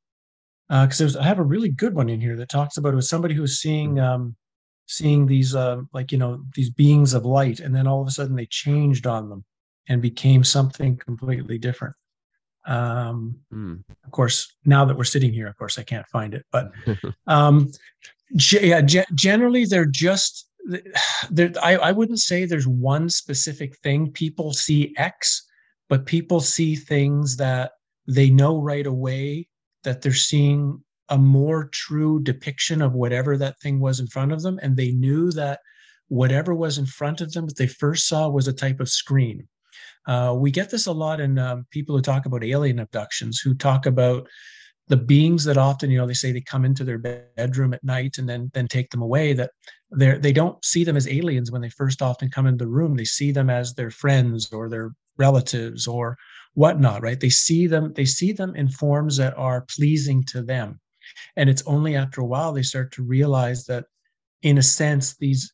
because 0.70 1.16
uh, 1.16 1.20
I 1.20 1.24
have 1.24 1.40
a 1.40 1.44
really 1.44 1.70
good 1.70 1.96
one 1.96 2.10
in 2.10 2.20
here 2.20 2.36
that 2.36 2.50
talks 2.50 2.78
about 2.78 2.94
it 2.94 2.98
was 2.98 3.10
somebody 3.10 3.34
who 3.34 3.42
was 3.42 3.60
seeing 3.60 4.00
um, 4.00 4.36
seeing 4.86 5.26
these 5.26 5.56
uh, 5.56 5.82
like 5.94 6.12
you 6.12 6.18
know 6.18 6.44
these 6.56 6.70
beings 6.70 7.14
of 7.14 7.26
light, 7.26 7.60
and 7.62 7.74
then 7.74 7.88
all 7.88 8.02
of 8.02 8.08
a 8.08 8.12
sudden 8.12 8.36
they 8.36 8.48
changed 8.48 9.08
on 9.08 9.30
them 9.30 9.46
and 9.88 10.02
became 10.02 10.44
something 10.44 10.98
completely 10.98 11.58
different. 11.58 11.96
Um, 12.66 13.40
mm. 13.54 13.82
Of 14.04 14.12
course, 14.12 14.54
now 14.66 14.84
that 14.86 14.98
we're 14.98 15.06
sitting 15.06 15.32
here, 15.32 15.48
of 15.48 15.58
course 15.58 15.80
I 15.80 15.84
can't 15.84 16.08
find 16.08 16.34
it, 16.34 16.46
but 16.52 16.72
um, 17.28 17.72
yeah, 18.52 18.82
generally 18.82 19.66
they're 19.66 19.86
just 19.86 20.49
there, 21.30 21.52
I, 21.62 21.78
I 21.78 21.92
wouldn't 21.92 22.20
say 22.20 22.46
there's 22.46 22.68
one 22.68 23.10
specific 23.10 23.78
thing. 23.78 24.12
People 24.12 24.54
see 24.54 24.94
X, 24.98 25.46
but 25.88 26.06
people 26.06 26.40
see 26.40 26.76
things 26.76 27.38
that 27.38 27.72
they 28.08 28.30
know 28.30 28.60
right 28.60 28.86
away 28.86 29.48
that 29.84 30.02
they're 30.02 30.14
seeing 30.14 30.84
a 31.10 31.18
more 31.18 31.66
true 31.66 32.22
depiction 32.22 32.82
of 32.82 32.94
whatever 32.94 33.38
that 33.38 33.60
thing 33.60 33.80
was 33.80 34.00
in 34.00 34.08
front 34.08 34.32
of 34.32 34.42
them. 34.42 34.60
And 34.62 34.76
they 34.76 34.92
knew 34.92 35.32
that 35.32 35.60
whatever 36.08 36.54
was 36.54 36.78
in 36.78 36.86
front 36.86 37.22
of 37.22 37.32
them 37.32 37.48
that 37.48 37.58
they 37.58 37.68
first 37.68 38.08
saw 38.08 38.30
was 38.30 38.48
a 38.48 38.54
type 38.54 38.80
of 38.80 38.90
screen. 38.90 39.48
Uh, 40.08 40.36
we 40.38 40.52
get 40.52 40.70
this 40.70 40.88
a 40.88 40.92
lot 40.92 41.20
in 41.20 41.38
um, 41.38 41.66
people 41.72 41.96
who 41.96 42.02
talk 42.02 42.26
about 42.26 42.44
alien 42.44 42.80
abductions, 42.80 43.40
who 43.40 43.54
talk 43.54 43.86
about 43.86 44.28
the 44.90 44.98
beings 44.98 45.44
that 45.46 45.58
often, 45.58 45.92
you 45.92 46.00
know, 46.00 46.08
they 46.08 46.16
say 46.16 46.32
they 46.32 46.42
come 46.42 46.66
into 46.66 46.84
their 46.84 46.98
bedroom 46.98 47.74
at 47.76 47.84
night 47.84 48.18
and 48.18 48.28
then 48.28 48.50
then 48.54 48.68
take 48.68 48.90
them 48.90 49.04
away. 49.04 49.34
That 49.34 49.52
they 49.96 50.18
they 50.18 50.34
don't 50.34 50.64
see 50.66 50.84
them 50.84 50.98
as 50.98 51.08
aliens 51.08 51.52
when 51.52 51.62
they 51.62 51.70
first 51.70 52.02
often 52.02 52.30
come 52.30 52.48
into 52.48 52.66
the 52.66 52.72
room. 52.72 52.96
They 52.96 53.06
see 53.06 53.32
them 53.32 53.50
as 53.50 53.74
their 53.74 53.92
friends 53.92 54.52
or 54.52 54.68
their 54.68 54.92
relatives 55.18 55.88
or 55.88 56.18
whatnot. 56.56 57.04
Right? 57.04 57.20
They 57.20 57.30
see 57.30 57.68
them 57.68 57.94
they 57.94 58.06
see 58.06 58.32
them 58.32 58.56
in 58.56 58.68
forms 58.68 59.16
that 59.18 59.38
are 59.38 59.66
pleasing 59.70 60.24
to 60.30 60.42
them, 60.42 60.80
and 61.38 61.50
it's 61.50 61.64
only 61.68 61.96
after 61.96 62.22
a 62.22 62.26
while 62.26 62.52
they 62.52 62.64
start 62.64 62.92
to 62.94 63.04
realize 63.04 63.66
that, 63.66 63.86
in 64.42 64.58
a 64.58 64.64
sense, 64.64 65.16
these 65.18 65.52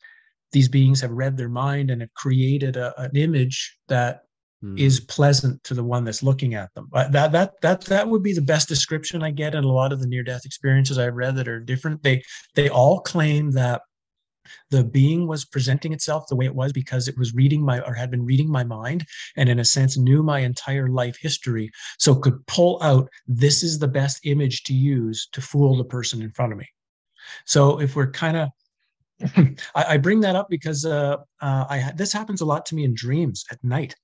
these 0.53 0.69
beings 0.69 1.01
have 1.01 1.11
read 1.11 1.35
their 1.35 1.49
mind 1.49 1.91
and 1.91 1.99
have 1.99 2.13
created 2.13 2.77
a, 2.77 2.97
an 3.01 3.11
image 3.17 3.77
that 3.89 4.21
mm. 4.65 4.79
is 4.79 4.99
pleasant 4.99 5.63
to 5.63 5.73
the 5.73 5.83
one 5.83 6.03
that's 6.03 6.23
looking 6.23 6.55
at 6.55 6.73
them. 6.73 6.89
That 6.91 7.31
that 7.31 7.61
that 7.61 7.81
that 7.81 8.07
would 8.07 8.23
be 8.23 8.33
the 8.33 8.41
best 8.41 8.67
description 8.67 9.23
I 9.23 9.31
get 9.31 9.55
in 9.55 9.63
a 9.63 9.71
lot 9.71 9.93
of 9.93 9.99
the 9.99 10.07
near 10.07 10.23
death 10.23 10.45
experiences 10.45 10.97
I've 10.97 11.15
read 11.15 11.35
that 11.35 11.47
are 11.47 11.59
different. 11.59 12.03
They 12.03 12.23
they 12.55 12.69
all 12.69 12.99
claim 12.99 13.51
that 13.51 13.81
the 14.69 14.83
being 14.83 15.27
was 15.27 15.45
presenting 15.45 15.93
itself 15.93 16.27
the 16.27 16.35
way 16.35 16.45
it 16.45 16.55
was 16.55 16.71
because 16.71 17.07
it 17.07 17.17
was 17.17 17.33
reading 17.33 17.63
my 17.63 17.79
or 17.81 17.93
had 17.93 18.11
been 18.11 18.25
reading 18.25 18.49
my 18.49 18.63
mind 18.63 19.05
and 19.37 19.49
in 19.49 19.59
a 19.59 19.65
sense 19.65 19.97
knew 19.97 20.21
my 20.21 20.39
entire 20.39 20.87
life 20.87 21.17
history 21.19 21.71
so 21.97 22.13
could 22.13 22.45
pull 22.45 22.77
out 22.83 23.09
this 23.27 23.63
is 23.63 23.79
the 23.79 23.87
best 23.87 24.19
image 24.25 24.63
to 24.63 24.73
use 24.73 25.27
to 25.31 25.41
fool 25.41 25.75
the 25.75 25.83
person 25.83 26.21
in 26.21 26.29
front 26.29 26.51
of 26.51 26.59
me 26.59 26.69
so 27.45 27.81
if 27.81 27.95
we're 27.95 28.11
kind 28.11 28.37
of 28.37 28.49
I, 29.75 29.85
I, 29.93 29.97
bring 29.97 30.19
that 30.21 30.35
up 30.35 30.49
because 30.49 30.85
uh, 30.85 31.17
uh, 31.41 31.65
I 31.69 31.93
this 31.95 32.11
happens 32.11 32.41
a 32.41 32.45
lot 32.45 32.65
to 32.67 32.75
me 32.75 32.83
in 32.83 32.93
dreams 32.93 33.45
at 33.49 33.63
night. 33.63 33.95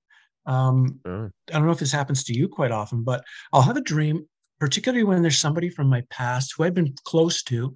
Um, 0.46 1.00
sure. 1.06 1.32
I 1.50 1.54
don't 1.54 1.66
know 1.66 1.72
if 1.72 1.80
this 1.80 1.92
happens 1.92 2.24
to 2.26 2.34
you 2.34 2.48
quite 2.48 2.72
often, 2.72 3.04
but 3.04 3.24
I'll 3.54 3.62
have 3.62 3.78
a 3.78 3.82
dream, 3.82 4.26
particularly 4.60 5.04
when 5.04 5.22
there's 5.22 5.40
somebody 5.40 5.70
from 5.70 5.88
my 5.88 6.04
past 6.10 6.54
who 6.56 6.64
I've 6.64 6.74
been 6.74 6.96
close 7.06 7.44
to, 7.44 7.74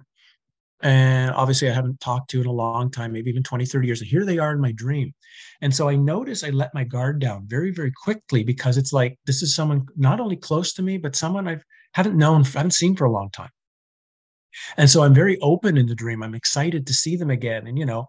and 0.82 1.30
obviously 1.32 1.70
I 1.70 1.74
haven't 1.74 2.00
talked 2.00 2.30
to 2.30 2.40
in 2.40 2.46
a 2.46 2.52
long 2.52 2.90
time, 2.90 3.12
maybe 3.12 3.30
even 3.30 3.42
20, 3.42 3.64
30 3.64 3.86
years. 3.86 4.00
And 4.00 4.10
here 4.10 4.24
they 4.24 4.38
are 4.38 4.52
in 4.52 4.60
my 4.60 4.72
dream. 4.72 5.14
And 5.62 5.74
so 5.74 5.88
I 5.88 5.96
notice 5.96 6.44
I 6.44 6.50
let 6.50 6.74
my 6.74 6.84
guard 6.84 7.18
down 7.18 7.46
very, 7.46 7.70
very 7.70 7.92
quickly 7.92 8.44
because 8.44 8.76
it's 8.76 8.92
like 8.92 9.18
this 9.24 9.42
is 9.42 9.54
someone 9.54 9.86
not 9.96 10.20
only 10.20 10.36
close 10.36 10.74
to 10.74 10.82
me, 10.82 10.98
but 10.98 11.16
someone 11.16 11.48
I've 11.48 11.64
haven't 11.94 12.16
known, 12.16 12.42
I 12.42 12.48
haven't 12.48 12.72
seen 12.72 12.94
for 12.94 13.06
a 13.06 13.10
long 13.10 13.30
time. 13.30 13.48
And 14.76 14.88
so 14.88 15.02
I'm 15.02 15.14
very 15.14 15.38
open 15.40 15.78
in 15.78 15.86
the 15.86 15.94
dream. 15.94 16.22
I'm 16.22 16.34
excited 16.34 16.86
to 16.86 16.94
see 16.94 17.16
them 17.16 17.30
again. 17.30 17.66
And 17.66 17.78
you 17.78 17.86
know, 17.86 18.06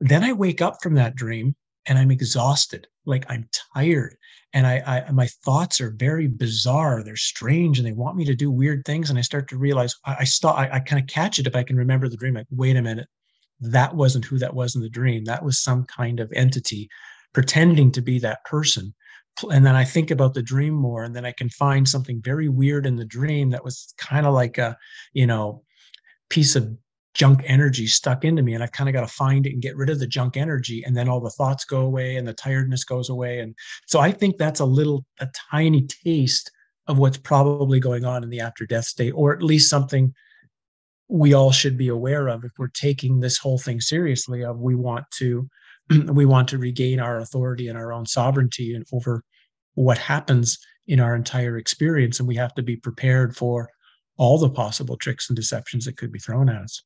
then 0.00 0.24
I 0.24 0.32
wake 0.32 0.62
up 0.62 0.78
from 0.82 0.94
that 0.94 1.16
dream 1.16 1.54
and 1.90 1.98
I'm 1.98 2.12
exhausted, 2.12 2.86
like 3.04 3.26
I'm 3.28 3.48
tired, 3.74 4.16
and 4.54 4.64
I, 4.64 5.04
I 5.08 5.10
my 5.10 5.26
thoughts 5.44 5.80
are 5.80 5.90
very 5.90 6.28
bizarre. 6.28 7.02
They're 7.02 7.16
strange, 7.16 7.78
and 7.78 7.86
they 7.86 7.92
want 7.92 8.16
me 8.16 8.24
to 8.26 8.34
do 8.34 8.50
weird 8.50 8.84
things. 8.84 9.10
And 9.10 9.18
I 9.18 9.22
start 9.22 9.48
to 9.48 9.58
realize 9.58 9.96
I, 10.06 10.18
I 10.20 10.24
stop. 10.24 10.56
I, 10.56 10.70
I 10.76 10.80
kind 10.80 11.02
of 11.02 11.08
catch 11.08 11.40
it 11.40 11.48
if 11.48 11.56
I 11.56 11.64
can 11.64 11.76
remember 11.76 12.08
the 12.08 12.16
dream. 12.16 12.34
Like, 12.34 12.46
wait 12.50 12.76
a 12.76 12.82
minute, 12.82 13.08
that 13.60 13.96
wasn't 13.96 14.24
who 14.24 14.38
that 14.38 14.54
was 14.54 14.76
in 14.76 14.82
the 14.82 14.88
dream. 14.88 15.24
That 15.24 15.44
was 15.44 15.60
some 15.60 15.84
kind 15.84 16.20
of 16.20 16.32
entity 16.32 16.88
pretending 17.32 17.90
to 17.92 18.00
be 18.00 18.20
that 18.20 18.44
person. 18.44 18.94
And 19.50 19.66
then 19.66 19.74
I 19.74 19.84
think 19.84 20.12
about 20.12 20.34
the 20.34 20.42
dream 20.42 20.74
more, 20.74 21.02
and 21.02 21.14
then 21.14 21.26
I 21.26 21.32
can 21.32 21.48
find 21.48 21.88
something 21.88 22.22
very 22.22 22.48
weird 22.48 22.86
in 22.86 22.94
the 22.94 23.04
dream 23.04 23.50
that 23.50 23.64
was 23.64 23.94
kind 23.98 24.26
of 24.26 24.32
like 24.34 24.58
a, 24.58 24.76
you 25.12 25.26
know, 25.26 25.64
piece 26.28 26.54
of 26.54 26.72
junk 27.14 27.42
energy 27.44 27.86
stuck 27.86 28.24
into 28.24 28.42
me 28.42 28.54
and 28.54 28.62
i've 28.62 28.72
kind 28.72 28.88
of 28.88 28.92
got 28.92 29.00
to 29.00 29.06
find 29.12 29.46
it 29.46 29.52
and 29.52 29.62
get 29.62 29.76
rid 29.76 29.90
of 29.90 29.98
the 29.98 30.06
junk 30.06 30.36
energy 30.36 30.82
and 30.84 30.96
then 30.96 31.08
all 31.08 31.20
the 31.20 31.30
thoughts 31.30 31.64
go 31.64 31.80
away 31.80 32.16
and 32.16 32.26
the 32.26 32.32
tiredness 32.32 32.84
goes 32.84 33.08
away 33.08 33.40
and 33.40 33.54
so 33.86 33.98
i 33.98 34.12
think 34.12 34.36
that's 34.36 34.60
a 34.60 34.64
little 34.64 35.04
a 35.20 35.28
tiny 35.50 35.86
taste 36.04 36.50
of 36.86 36.98
what's 36.98 37.18
probably 37.18 37.80
going 37.80 38.04
on 38.04 38.22
in 38.22 38.30
the 38.30 38.40
after 38.40 38.64
death 38.64 38.84
state 38.84 39.12
or 39.12 39.32
at 39.34 39.42
least 39.42 39.68
something 39.68 40.12
we 41.08 41.34
all 41.34 41.50
should 41.50 41.76
be 41.76 41.88
aware 41.88 42.28
of 42.28 42.44
if 42.44 42.52
we're 42.56 42.68
taking 42.68 43.18
this 43.18 43.36
whole 43.36 43.58
thing 43.58 43.80
seriously 43.80 44.44
of 44.44 44.60
we 44.60 44.76
want 44.76 45.04
to 45.10 45.48
we 46.12 46.24
want 46.24 46.48
to 46.48 46.58
regain 46.58 47.00
our 47.00 47.18
authority 47.18 47.68
and 47.68 47.76
our 47.76 47.92
own 47.92 48.06
sovereignty 48.06 48.74
and 48.74 48.84
over 48.92 49.24
what 49.74 49.98
happens 49.98 50.58
in 50.86 51.00
our 51.00 51.16
entire 51.16 51.56
experience 51.56 52.20
and 52.20 52.28
we 52.28 52.36
have 52.36 52.54
to 52.54 52.62
be 52.62 52.76
prepared 52.76 53.36
for 53.36 53.68
all 54.16 54.38
the 54.38 54.50
possible 54.50 54.96
tricks 54.96 55.28
and 55.28 55.36
deceptions 55.36 55.84
that 55.84 55.96
could 55.96 56.12
be 56.12 56.18
thrown 56.18 56.48
at 56.48 56.62
us 56.62 56.82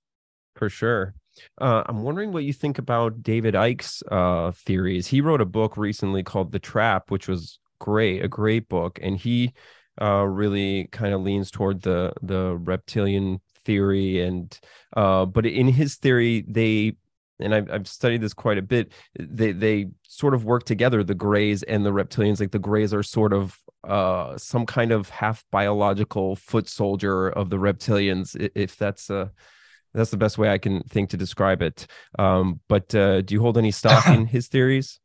for 0.55 0.69
sure. 0.69 1.15
Uh, 1.61 1.83
I'm 1.87 2.03
wondering 2.03 2.33
what 2.33 2.45
you 2.45 2.53
think 2.53 2.79
about 2.79 3.23
David 3.23 3.55
Icke's 3.55 4.03
uh, 4.11 4.53
theories. 4.53 5.07
He 5.07 5.21
wrote 5.21 5.41
a 5.41 5.47
book 5.47 5.77
recently 5.77 6.23
called 6.23 6.53
The 6.53 6.59
Trap, 6.59 7.11
which 7.11 7.29
was 7.29 7.59
great, 7.79 8.25
a 8.25 8.29
great 8.29 8.69
book, 8.69 8.99
and 9.03 9.17
he 9.17 9.53
uh, 10.01 10.25
really 10.25 10.89
kind 10.93 11.15
of 11.15 11.23
leans 11.23 11.51
toward 11.51 11.83
the 11.83 12.13
the 12.23 12.57
reptilian 12.57 13.41
theory. 13.65 14.23
And 14.23 14.59
uh, 14.97 15.27
but 15.27 15.47
in 15.47 15.69
his 15.69 15.97
theory, 15.97 16.45
they 16.49 16.97
and 17.41 17.55
I've, 17.55 17.71
I've 17.71 17.89
studied 17.89 18.21
this 18.21 18.35
quite 18.35 18.59
a 18.59 18.63
bit. 18.63 18.93
They 19.19 19.53
they 19.53 19.87
sort 20.07 20.35
of 20.35 20.45
work 20.45 20.65
together, 20.65 21.03
the 21.03 21.15
Greys 21.15 21.63
and 21.65 21.85
the 21.85 21.93
reptilians. 21.93 22.41
Like 22.41 22.53
the 22.53 22.59
Greys 22.59 22.95
are 22.95 23.03
sort 23.03 23.33
of 23.33 23.59
uh, 23.83 24.37
some 24.39 24.67
kind 24.67 24.93
of 24.93 25.09
half 25.11 25.45
biological 25.51 26.37
foot 26.37 26.69
soldier 26.69 27.29
of 27.29 27.51
the 27.51 27.59
reptilians, 27.59 28.37
if 28.55 28.77
that's 28.77 29.11
a 29.11 29.31
that's 29.95 30.11
the 30.11 30.17
best 30.17 30.39
way 30.39 30.51
I 30.51 30.59
can 30.59 30.83
think 30.83 31.11
to 31.11 31.17
describe 31.17 31.63
it. 31.63 31.87
Um, 32.19 32.61
but 32.69 32.95
uh, 32.95 33.23
do 33.23 33.35
you 33.35 33.41
hold 33.41 33.57
any 33.57 33.71
stock 33.71 34.07
in 34.09 34.27
his 34.37 34.49
theories? 34.49 35.01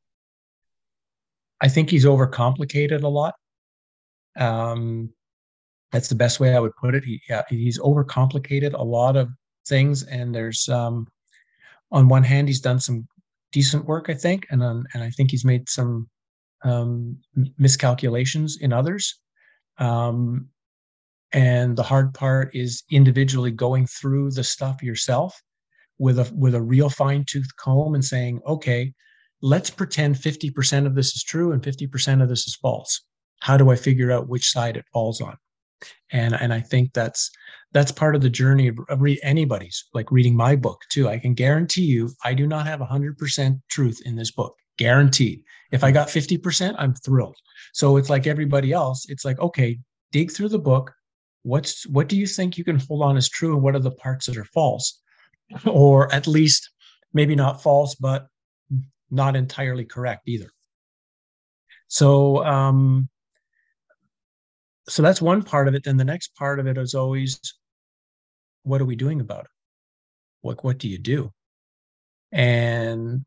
I 1.62 1.68
think 1.68 1.90
he's 1.90 2.06
overcomplicated 2.06 3.04
a 3.04 3.08
lot. 3.08 3.36
Um, 4.38 5.14
that's 5.92 6.08
the 6.08 6.16
best 6.16 6.40
way 6.40 6.56
I 6.56 6.60
would 6.60 6.76
put 6.76 6.96
it. 6.96 7.04
He 7.04 7.22
yeah, 7.30 7.44
he's 7.50 7.80
overcomplicated 7.80 8.74
a 8.74 8.84
lot 8.84 9.16
of 9.16 9.30
things, 9.68 10.04
and 10.04 10.34
there's 10.34 10.70
um, 10.70 11.08
on 11.92 12.08
one 12.08 12.24
hand 12.24 12.48
he's 12.48 12.62
done 12.62 12.80
some 12.80 13.08
decent 13.52 13.86
work, 13.86 14.10
I 14.10 14.14
think, 14.14 14.48
and 14.52 14.64
on, 14.64 14.86
and 14.94 15.04
I 15.04 15.10
think 15.10 15.32
he's 15.32 15.46
made 15.46 15.68
some 15.68 16.10
um, 16.64 17.18
miscalculations 17.58 18.58
in 18.62 18.72
others. 18.72 19.20
Um, 19.78 20.50
and 21.34 21.78
the 21.78 21.84
hard 21.84 22.14
part 22.14 22.56
is 22.56 22.84
individually 22.92 23.52
going 23.52 23.86
through 23.88 24.32
the 24.32 24.44
stuff 24.44 24.82
yourself 24.82 25.40
with 25.98 26.18
a 26.18 26.32
with 26.36 26.56
a 26.56 26.62
real 26.62 26.90
fine-tooth 26.90 27.56
comb 27.58 27.94
and 27.94 28.04
saying 28.04 28.40
okay 28.48 28.94
let's 29.42 29.70
pretend 29.70 30.16
50% 30.16 30.86
of 30.86 30.96
this 30.96 31.16
is 31.16 31.24
true 31.24 31.54
and 31.54 31.62
50% 31.64 32.22
of 32.22 32.28
this 32.28 32.46
is 32.46 32.56
false. 32.56 33.02
How 33.42 33.56
do 33.56 33.70
i 33.70 33.76
figure 33.76 34.12
out 34.12 34.28
which 34.28 34.50
side 34.52 34.76
it 34.76 34.86
falls 34.92 35.22
on? 35.22 35.38
And 36.12 36.34
and 36.36 36.54
i 36.54 36.60
think 36.60 36.94
that's 36.94 37.32
that's 37.72 37.92
part 37.92 38.16
of 38.16 38.22
the 38.22 38.30
journey 38.30 38.68
of, 38.68 38.78
of 38.90 39.02
read 39.02 39.20
anybody's 39.24 39.86
like 39.94 40.12
reading 40.12 40.36
my 40.36 40.56
book 40.56 40.82
too. 40.90 41.08
I 41.08 41.20
can 41.20 41.34
guarantee 41.34 41.86
you 41.86 42.10
i 42.26 42.34
do 42.34 42.48
not 42.48 42.66
have 42.66 42.80
100% 42.80 43.62
truth 43.70 44.02
in 44.06 44.16
this 44.16 44.32
book 44.32 44.56
guaranteed. 44.78 45.42
If 45.72 45.84
i 45.84 45.88
mm-hmm. 45.88 45.94
got 45.96 46.08
50% 46.08 46.76
i'm 46.78 46.96
thrilled. 46.96 47.38
So 47.74 47.98
it's 47.98 48.10
like 48.10 48.28
everybody 48.28 48.74
else 48.74 49.06
it's 49.10 49.26
like 49.26 49.40
okay 49.40 49.80
dig 50.12 50.32
through 50.32 50.50
the 50.50 50.60
book 50.60 50.92
what's 51.44 51.88
what 51.88 52.10
do 52.10 52.18
you 52.18 52.28
think 52.28 52.58
you 52.58 52.64
can 52.64 52.80
hold 52.80 53.02
on 53.04 53.18
as 53.18 53.30
true 53.30 53.54
and 53.54 53.64
what 53.64 53.76
are 53.76 53.80
the 53.80 53.92
parts 53.92 54.26
that 54.26 54.38
are 54.38 54.46
false 54.46 55.02
or 55.66 56.14
at 56.14 56.28
least 56.28 56.70
maybe 57.14 57.36
not 57.36 57.62
false 57.64 57.96
but 57.96 58.28
not 59.12 59.36
entirely 59.36 59.86
correct 59.86 60.28
either 60.28 60.50
So, 61.88 62.44
um, 62.46 63.10
so 64.88 65.02
that's 65.02 65.22
one 65.22 65.44
part 65.44 65.68
of 65.68 65.76
it. 65.76 65.84
Then 65.84 65.98
the 65.98 66.04
next 66.04 66.36
part 66.36 66.60
of 66.60 66.68
it 66.68 66.78
is 66.78 66.94
always, 66.96 67.40
what 68.64 68.82
are 68.82 68.86
we 68.86 68.96
doing 68.96 69.22
about 69.22 69.46
it? 69.46 69.52
What 70.42 70.64
what 70.64 70.78
do 70.78 70.88
you 70.88 70.98
do? 71.00 71.32
And 72.32 73.26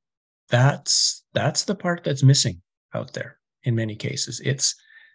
that's 0.48 1.24
that's 1.34 1.64
the 1.64 1.74
part 1.74 2.04
that's 2.04 2.22
missing 2.22 2.62
out 2.94 3.12
there 3.14 3.38
in 3.64 3.74
many 3.74 3.96
cases. 3.96 4.40
It's 4.44 4.74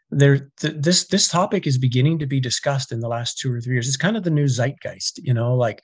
there 0.10 0.50
th- 0.60 0.76
this 0.78 1.08
this 1.08 1.28
topic 1.28 1.68
is 1.68 1.78
beginning 1.78 2.20
to 2.20 2.26
be 2.26 2.40
discussed 2.40 2.92
in 2.92 3.00
the 3.00 3.08
last 3.08 3.38
two 3.38 3.54
or 3.54 3.60
three 3.60 3.74
years. 3.74 3.88
It's 3.88 3.98
kind 3.98 4.18
of 4.18 4.24
the 4.24 4.30
new 4.30 4.48
zeitgeist, 4.48 5.20
you 5.24 5.34
know, 5.34 5.56
like 5.56 5.82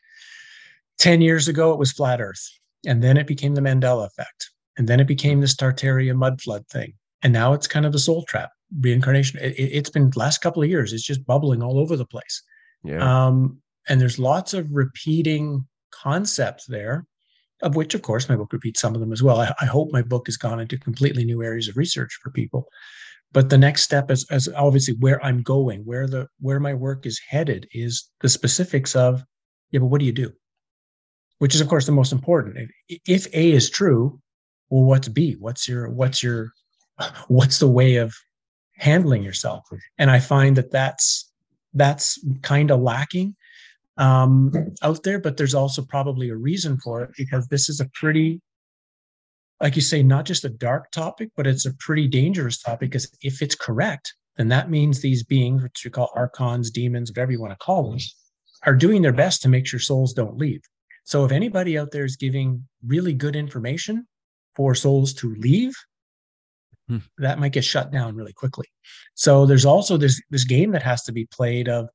10 1.00 1.22
years 1.22 1.48
ago 1.48 1.74
it 1.74 1.80
was 1.80 1.92
flat 1.92 2.22
earth 2.22 2.50
and 2.86 3.04
then 3.04 3.18
it 3.18 3.28
became 3.28 3.56
the 3.56 3.62
Mandela 3.62 4.06
effect 4.06 4.52
and 4.78 4.88
then 4.88 5.00
it 5.00 5.08
became 5.08 5.42
this 5.42 5.56
Tartaria 5.56 6.16
mud 6.16 6.42
flood 6.42 6.68
thing. 6.68 6.94
And 7.22 7.34
now 7.34 7.54
it's 7.54 7.68
kind 7.68 7.86
of 7.86 7.92
the 7.92 8.00
soul 8.00 8.24
trap 8.26 8.52
reincarnation. 8.80 9.40
It, 9.42 9.74
has 9.74 9.90
been 9.90 10.12
last 10.16 10.40
couple 10.40 10.64
of 10.64 10.70
years. 10.70 10.94
It's 10.94 11.04
just 11.04 11.26
bubbling 11.26 11.62
all 11.62 11.80
over 11.80 11.96
the 11.96 12.06
place. 12.06 12.42
Yeah. 12.84 13.28
Um, 13.28 13.62
and 13.88 14.00
there's 14.00 14.20
lots 14.20 14.54
of 14.54 14.68
repeating 14.72 15.66
concepts 15.92 16.66
there, 16.66 17.06
of 17.62 17.76
which, 17.76 17.94
of 17.94 18.02
course, 18.02 18.28
my 18.28 18.36
book 18.36 18.52
repeats 18.52 18.82
some 18.82 18.94
of 18.94 19.00
them 19.00 19.14
as 19.14 19.24
well. 19.24 19.40
I, 19.40 19.54
I 19.62 19.66
hope 19.66 19.92
my 19.92 20.02
book 20.02 20.28
has 20.28 20.38
gone 20.38 20.60
into 20.60 20.78
completely 20.78 21.24
new 21.24 21.44
areas 21.44 21.68
of 21.68 21.78
research 21.78 22.18
for 22.22 22.30
people. 22.32 22.68
But 23.34 23.50
the 23.50 23.58
next 23.58 23.84
step 23.84 24.12
is, 24.12 24.26
is 24.30 24.48
obviously 24.56 24.96
where 25.00 25.24
I'm 25.26 25.42
going, 25.42 25.82
where 25.82 26.08
the 26.08 26.28
where 26.40 26.60
my 26.60 26.74
work 26.74 27.06
is 27.06 27.20
headed, 27.28 27.68
is 27.74 28.10
the 28.22 28.30
specifics 28.30 28.96
of, 28.96 29.24
yeah, 29.72 29.80
but 29.80 29.88
what 29.88 30.00
do 30.00 30.06
you 30.06 30.12
do? 30.12 30.32
Which 31.40 31.56
is, 31.56 31.62
of 31.62 31.68
course, 31.68 31.86
the 31.86 31.92
most 31.92 32.12
important. 32.12 32.72
If, 32.88 33.28
A 33.34 33.52
is 33.52 33.70
true, 33.70 34.22
well, 34.70 34.84
what's 34.84 35.10
B? 35.10 35.36
What's 35.40 35.68
your 35.68 35.90
what's 35.90 36.22
your 36.22 36.52
what's 37.28 37.60
the 37.60 37.68
way 37.68 37.98
of 37.98 38.14
handling 38.78 39.24
yourself? 39.24 39.66
And 39.98 40.12
I 40.12 40.20
find 40.20 40.56
that 40.58 40.72
that's 40.72 41.32
that's 41.74 42.24
kind 42.44 42.70
of 42.70 42.82
lacking 42.82 43.36
um, 43.98 44.52
out 44.82 45.04
there, 45.04 45.20
but 45.20 45.38
there's 45.38 45.56
also 45.56 45.82
probably 45.84 46.30
a 46.30 46.36
reason 46.36 46.78
for 46.78 47.02
it 47.02 47.12
because 47.18 47.48
this 47.48 47.70
is 47.70 47.80
a 47.80 47.90
pretty, 47.94 48.42
like 49.64 49.78
you 49.78 49.82
say, 49.82 50.04
not 50.04 50.26
just 50.26 50.44
a 50.44 50.50
dark 50.50 50.92
topic, 50.92 51.30
but 51.38 51.48
it's 51.48 51.66
a 51.66 51.74
pretty 51.76 52.06
dangerous 52.06 52.62
topic 52.62 52.92
because 52.92 53.10
if 53.22 53.42
it's 53.42 53.56
correct, 53.56 54.14
then 54.36 54.50
that 54.50 54.70
means 54.70 55.00
these 55.00 55.24
beings, 55.24 55.64
which 55.64 55.84
we 55.86 55.90
call 55.90 56.12
archons, 56.14 56.70
demons, 56.70 57.10
whatever 57.10 57.32
you 57.32 57.40
want 57.40 57.54
to 57.54 57.66
call 57.66 57.90
them, 57.90 58.00
are 58.66 58.76
doing 58.76 59.02
their 59.02 59.14
best 59.14 59.42
to 59.42 59.48
make 59.48 59.66
sure 59.66 59.80
souls 59.80 60.12
don't 60.12 60.38
leave. 60.38 60.62
So 61.06 61.24
if 61.24 61.32
anybody 61.32 61.78
out 61.78 61.92
there 61.92 62.04
is 62.04 62.18
giving 62.18 62.68
really 62.86 63.14
good 63.14 63.38
information 63.38 64.06
for 64.54 64.76
souls 64.76 65.14
to 65.16 65.34
leave, 65.36 65.74
hmm. 66.90 66.98
that 67.20 67.40
might 67.40 67.54
get 67.54 67.64
shut 67.64 67.90
down 67.90 68.18
really 68.18 68.34
quickly. 68.34 68.68
So 69.14 69.46
there's 69.46 69.66
also 69.66 69.96
this 69.96 70.22
this 70.30 70.44
game 70.44 70.72
that 70.72 70.84
has 70.84 71.04
to 71.04 71.14
be 71.14 71.26
played 71.28 71.70
of 71.70 71.88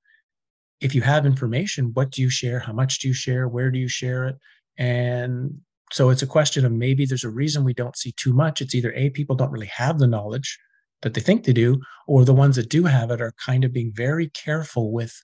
if 0.80 0.94
you 0.94 1.02
have 1.02 1.26
information, 1.26 1.90
what 1.92 2.12
do 2.12 2.22
you 2.22 2.30
share? 2.30 2.60
How 2.60 2.72
much 2.72 3.00
do 3.00 3.08
you 3.08 3.14
share? 3.14 3.46
Where 3.46 3.70
do 3.70 3.78
you 3.78 3.88
share 3.88 4.26
it? 4.28 4.36
And 4.78 5.60
so 5.92 6.10
it's 6.10 6.22
a 6.22 6.26
question 6.26 6.64
of 6.64 6.72
maybe 6.72 7.06
there's 7.06 7.24
a 7.24 7.30
reason 7.30 7.64
we 7.64 7.74
don't 7.74 7.96
see 7.96 8.12
too 8.12 8.32
much. 8.32 8.60
It's 8.60 8.74
either 8.74 8.92
A, 8.92 9.10
people 9.10 9.36
don't 9.36 9.50
really 9.50 9.66
have 9.74 9.98
the 9.98 10.06
knowledge 10.06 10.58
that 11.02 11.14
they 11.14 11.20
think 11.20 11.44
they 11.44 11.52
do, 11.52 11.80
or 12.06 12.24
the 12.24 12.34
ones 12.34 12.56
that 12.56 12.68
do 12.68 12.84
have 12.84 13.10
it 13.10 13.20
are 13.20 13.32
kind 13.44 13.64
of 13.64 13.72
being 13.72 13.92
very 13.94 14.28
careful 14.30 14.92
with 14.92 15.14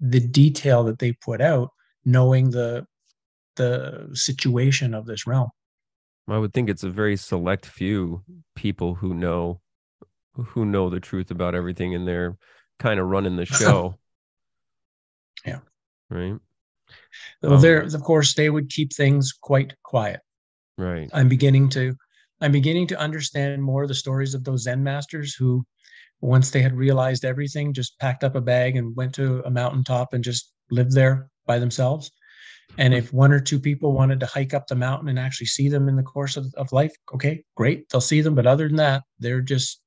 the 0.00 0.20
detail 0.20 0.84
that 0.84 0.98
they 0.98 1.12
put 1.12 1.40
out, 1.40 1.70
knowing 2.04 2.50
the 2.50 2.86
the 3.56 4.10
situation 4.12 4.94
of 4.94 5.06
this 5.06 5.26
realm. 5.26 5.48
I 6.28 6.38
would 6.38 6.52
think 6.52 6.68
it's 6.68 6.82
a 6.82 6.90
very 6.90 7.16
select 7.16 7.66
few 7.66 8.22
people 8.56 8.94
who 8.94 9.14
know 9.14 9.60
who 10.34 10.64
know 10.64 10.90
the 10.90 11.00
truth 11.00 11.30
about 11.30 11.54
everything 11.54 11.94
and 11.94 12.08
they're 12.08 12.36
kind 12.78 12.98
of 12.98 13.06
running 13.06 13.36
the 13.36 13.44
show. 13.46 13.98
Yeah. 15.44 15.60
Right. 16.10 16.34
Well, 17.42 17.54
um, 17.54 17.60
there, 17.60 17.82
of 17.82 18.02
course, 18.02 18.34
they 18.34 18.50
would 18.50 18.70
keep 18.70 18.92
things 18.92 19.32
quite 19.32 19.74
quiet. 19.82 20.20
Right. 20.78 21.08
I'm 21.12 21.28
beginning 21.28 21.68
to, 21.70 21.94
I'm 22.40 22.52
beginning 22.52 22.86
to 22.88 22.98
understand 22.98 23.62
more 23.62 23.86
the 23.86 23.94
stories 23.94 24.34
of 24.34 24.44
those 24.44 24.62
Zen 24.62 24.82
masters 24.82 25.34
who, 25.34 25.64
once 26.20 26.50
they 26.50 26.62
had 26.62 26.74
realized 26.74 27.24
everything, 27.24 27.72
just 27.72 27.98
packed 27.98 28.24
up 28.24 28.34
a 28.34 28.40
bag 28.40 28.76
and 28.76 28.96
went 28.96 29.14
to 29.14 29.42
a 29.44 29.50
mountaintop 29.50 30.14
and 30.14 30.24
just 30.24 30.52
lived 30.70 30.92
there 30.92 31.28
by 31.46 31.58
themselves. 31.58 32.10
And 32.78 32.94
if 32.94 33.12
one 33.12 33.30
or 33.30 33.40
two 33.40 33.60
people 33.60 33.92
wanted 33.92 34.20
to 34.20 34.26
hike 34.26 34.54
up 34.54 34.66
the 34.66 34.74
mountain 34.74 35.08
and 35.08 35.18
actually 35.18 35.46
see 35.46 35.68
them 35.68 35.88
in 35.88 35.96
the 35.96 36.02
course 36.02 36.36
of, 36.36 36.46
of 36.56 36.72
life, 36.72 36.94
okay, 37.14 37.44
great, 37.56 37.88
they'll 37.88 38.00
see 38.00 38.20
them. 38.20 38.34
But 38.34 38.46
other 38.46 38.68
than 38.68 38.76
that, 38.76 39.02
they're 39.18 39.42
just 39.42 39.80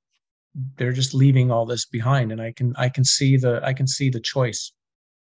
they're 0.78 0.94
just 0.94 1.14
leaving 1.14 1.52
all 1.52 1.66
this 1.66 1.86
behind. 1.86 2.32
And 2.32 2.42
I 2.42 2.52
can 2.52 2.74
I 2.78 2.90
can 2.90 3.04
see 3.04 3.36
the 3.36 3.62
I 3.64 3.74
can 3.74 3.88
see 3.88 4.10
the 4.10 4.20
choice 4.20 4.72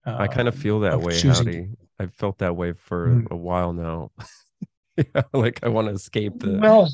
uh, 0.06 0.16
I 0.18 0.26
kind 0.26 0.48
of 0.48 0.54
feel 0.54 0.80
that 0.80 0.94
of 0.94 1.04
way. 1.04 1.20
Howdy. 1.20 1.68
I've 1.98 2.14
felt 2.14 2.38
that 2.38 2.56
way 2.56 2.72
for 2.72 3.08
mm. 3.08 3.30
a 3.30 3.36
while 3.36 3.72
now. 3.72 4.10
yeah, 4.96 5.22
like 5.32 5.60
I 5.62 5.68
want 5.68 5.88
to 5.88 5.94
escape 5.94 6.40
the 6.40 6.58
well. 6.58 6.88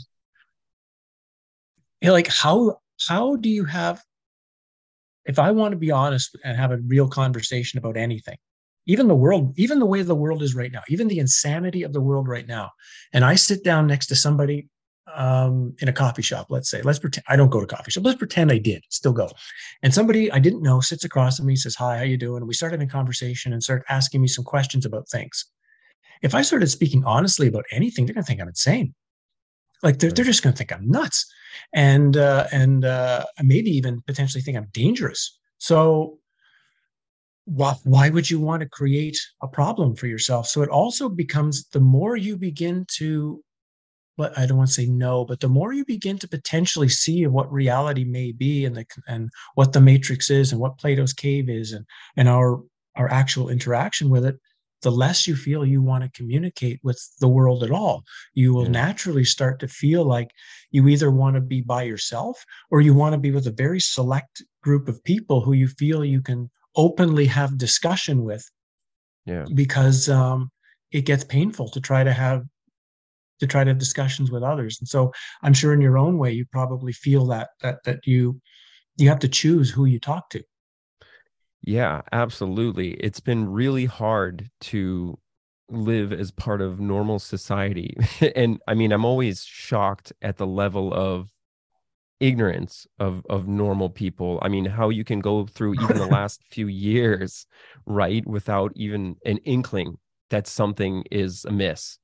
Like 2.02 2.28
how 2.28 2.80
how 3.06 3.36
do 3.36 3.48
you 3.48 3.64
have 3.64 4.02
if 5.24 5.38
I 5.38 5.50
want 5.50 5.72
to 5.72 5.78
be 5.78 5.90
honest 5.90 6.36
and 6.44 6.56
have 6.56 6.72
a 6.72 6.78
real 6.86 7.08
conversation 7.08 7.78
about 7.78 7.96
anything, 7.96 8.38
even 8.86 9.08
the 9.08 9.14
world, 9.14 9.52
even 9.58 9.78
the 9.78 9.86
way 9.86 10.02
the 10.02 10.14
world 10.14 10.42
is 10.42 10.54
right 10.54 10.72
now, 10.72 10.82
even 10.88 11.08
the 11.08 11.18
insanity 11.18 11.82
of 11.82 11.92
the 11.92 12.00
world 12.00 12.28
right 12.28 12.46
now, 12.46 12.70
and 13.12 13.24
I 13.24 13.34
sit 13.34 13.62
down 13.62 13.86
next 13.86 14.06
to 14.06 14.16
somebody 14.16 14.68
um, 15.14 15.74
in 15.80 15.88
a 15.88 15.92
coffee 15.92 16.22
shop, 16.22 16.46
let's 16.50 16.70
say, 16.70 16.82
let's 16.82 16.98
pretend 16.98 17.24
I 17.28 17.36
don't 17.36 17.50
go 17.50 17.60
to 17.60 17.66
coffee 17.66 17.90
shop. 17.90 18.04
Let's 18.04 18.18
pretend 18.18 18.50
I 18.50 18.58
did 18.58 18.84
still 18.90 19.12
go. 19.12 19.28
And 19.82 19.92
somebody 19.92 20.30
I 20.30 20.38
didn't 20.38 20.62
know 20.62 20.80
sits 20.80 21.04
across 21.04 21.36
from 21.36 21.46
me, 21.46 21.56
says, 21.56 21.74
hi, 21.74 21.98
how 21.98 22.04
you 22.04 22.16
doing? 22.16 22.38
And 22.38 22.48
we 22.48 22.54
start 22.54 22.72
having 22.72 22.88
conversation 22.88 23.52
and 23.52 23.62
start 23.62 23.84
asking 23.88 24.20
me 24.20 24.28
some 24.28 24.44
questions 24.44 24.84
about 24.84 25.08
things. 25.08 25.46
If 26.22 26.34
I 26.34 26.42
started 26.42 26.68
speaking 26.68 27.04
honestly 27.04 27.46
about 27.46 27.64
anything, 27.70 28.06
they're 28.06 28.14
going 28.14 28.24
to 28.24 28.26
think 28.26 28.40
I'm 28.40 28.48
insane. 28.48 28.94
Like 29.82 29.98
they're, 29.98 30.10
they're 30.10 30.24
just 30.24 30.42
going 30.42 30.52
to 30.52 30.58
think 30.58 30.72
I'm 30.72 30.88
nuts 30.88 31.24
and, 31.72 32.16
uh, 32.16 32.46
and, 32.52 32.84
uh, 32.84 33.24
maybe 33.42 33.70
even 33.70 34.02
potentially 34.06 34.42
think 34.42 34.56
I'm 34.56 34.68
dangerous. 34.72 35.38
So 35.58 36.18
why, 37.44 37.74
why 37.84 38.10
would 38.10 38.28
you 38.28 38.40
want 38.40 38.62
to 38.62 38.68
create 38.68 39.18
a 39.42 39.48
problem 39.48 39.94
for 39.94 40.06
yourself? 40.06 40.48
So 40.48 40.62
it 40.62 40.68
also 40.68 41.08
becomes 41.08 41.68
the 41.68 41.80
more 41.80 42.16
you 42.16 42.36
begin 42.36 42.84
to 42.96 43.42
but 44.18 44.36
I 44.36 44.44
don't 44.44 44.58
want 44.58 44.68
to 44.68 44.74
say 44.74 44.86
no, 44.86 45.24
but 45.24 45.38
the 45.38 45.48
more 45.48 45.72
you 45.72 45.84
begin 45.84 46.18
to 46.18 46.28
potentially 46.28 46.88
see 46.88 47.24
what 47.28 47.50
reality 47.50 48.04
may 48.04 48.32
be 48.32 48.64
and 48.64 48.76
the 48.76 48.84
and 49.06 49.30
what 49.54 49.72
the 49.72 49.80
matrix 49.80 50.28
is 50.28 50.50
and 50.50 50.60
what 50.60 50.76
Plato's 50.76 51.12
cave 51.14 51.48
is 51.48 51.72
and 51.72 51.86
and 52.16 52.28
our 52.28 52.60
our 52.96 53.10
actual 53.10 53.48
interaction 53.48 54.10
with 54.10 54.26
it, 54.26 54.36
the 54.82 54.90
less 54.90 55.28
you 55.28 55.36
feel 55.36 55.64
you 55.64 55.80
want 55.80 56.02
to 56.02 56.10
communicate 56.10 56.80
with 56.82 57.00
the 57.20 57.28
world 57.28 57.62
at 57.62 57.70
all. 57.70 58.02
You 58.34 58.52
will 58.52 58.64
yeah. 58.64 58.70
naturally 58.70 59.24
start 59.24 59.60
to 59.60 59.68
feel 59.68 60.04
like 60.04 60.32
you 60.72 60.88
either 60.88 61.12
want 61.12 61.36
to 61.36 61.40
be 61.40 61.60
by 61.60 61.84
yourself 61.84 62.44
or 62.72 62.80
you 62.80 62.94
want 62.94 63.12
to 63.12 63.18
be 63.18 63.30
with 63.30 63.46
a 63.46 63.52
very 63.52 63.80
select 63.80 64.42
group 64.64 64.88
of 64.88 65.02
people 65.04 65.40
who 65.40 65.52
you 65.52 65.68
feel 65.68 66.04
you 66.04 66.22
can 66.22 66.50
openly 66.74 67.26
have 67.26 67.56
discussion 67.56 68.24
with. 68.24 68.44
Yeah. 69.26 69.44
Because 69.54 70.08
um, 70.08 70.50
it 70.90 71.02
gets 71.02 71.22
painful 71.22 71.68
to 71.70 71.80
try 71.80 72.02
to 72.02 72.12
have 72.12 72.44
to 73.40 73.46
try 73.46 73.64
to 73.64 73.70
have 73.70 73.78
discussions 73.78 74.30
with 74.30 74.42
others. 74.42 74.78
And 74.80 74.88
so 74.88 75.12
I'm 75.42 75.54
sure 75.54 75.72
in 75.72 75.80
your 75.80 75.98
own 75.98 76.18
way, 76.18 76.32
you 76.32 76.44
probably 76.46 76.92
feel 76.92 77.26
that 77.26 77.50
that 77.62 77.82
that 77.84 78.06
you 78.06 78.40
you 78.96 79.08
have 79.08 79.20
to 79.20 79.28
choose 79.28 79.70
who 79.70 79.84
you 79.84 80.00
talk 80.00 80.30
to. 80.30 80.42
Yeah, 81.62 82.02
absolutely. 82.12 82.92
It's 82.94 83.20
been 83.20 83.48
really 83.48 83.86
hard 83.86 84.50
to 84.62 85.18
live 85.68 86.12
as 86.12 86.30
part 86.30 86.60
of 86.60 86.80
normal 86.80 87.18
society. 87.18 87.96
and 88.36 88.60
I 88.66 88.74
mean, 88.74 88.92
I'm 88.92 89.04
always 89.04 89.44
shocked 89.44 90.12
at 90.22 90.36
the 90.36 90.46
level 90.46 90.92
of 90.94 91.30
ignorance 92.20 92.86
of 92.98 93.24
of 93.28 93.46
normal 93.46 93.90
people. 93.90 94.38
I 94.42 94.48
mean, 94.48 94.64
how 94.64 94.88
you 94.88 95.04
can 95.04 95.20
go 95.20 95.46
through 95.46 95.74
even 95.74 95.98
the 95.98 96.06
last 96.18 96.42
few 96.50 96.66
years, 96.66 97.46
right, 97.86 98.26
without 98.26 98.72
even 98.74 99.16
an 99.24 99.38
inkling 99.38 99.98
that 100.30 100.46
something 100.46 101.04
is 101.10 101.44
amiss 101.44 101.98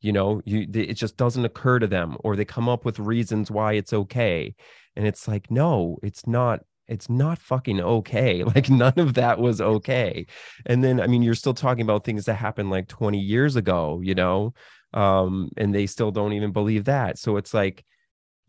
you 0.00 0.12
know 0.12 0.40
you 0.44 0.66
it 0.74 0.94
just 0.94 1.16
doesn't 1.16 1.44
occur 1.44 1.78
to 1.78 1.86
them 1.86 2.16
or 2.20 2.36
they 2.36 2.44
come 2.44 2.68
up 2.68 2.84
with 2.84 2.98
reasons 2.98 3.50
why 3.50 3.72
it's 3.74 3.92
okay. 3.92 4.54
And 4.96 5.06
it's 5.06 5.28
like 5.28 5.50
no 5.50 5.98
it's 6.02 6.26
not 6.26 6.60
it's 6.88 7.10
not 7.10 7.38
fucking 7.38 7.80
okay. 7.80 8.44
Like 8.54 8.70
none 8.70 8.98
of 8.98 9.14
that 9.14 9.38
was 9.38 9.60
okay. 9.60 10.26
And 10.66 10.82
then 10.84 11.00
i 11.00 11.06
mean 11.06 11.22
you're 11.22 11.34
still 11.34 11.54
talking 11.54 11.82
about 11.82 12.04
things 12.04 12.24
that 12.26 12.34
happened 12.34 12.70
like 12.70 12.88
20 12.88 13.18
years 13.18 13.56
ago 13.56 14.00
you 14.02 14.14
know 14.14 14.54
um 14.94 15.50
and 15.56 15.74
they 15.74 15.86
still 15.86 16.10
don't 16.10 16.32
even 16.32 16.52
believe 16.52 16.84
that. 16.84 17.18
So 17.18 17.36
it's 17.36 17.54
like 17.54 17.84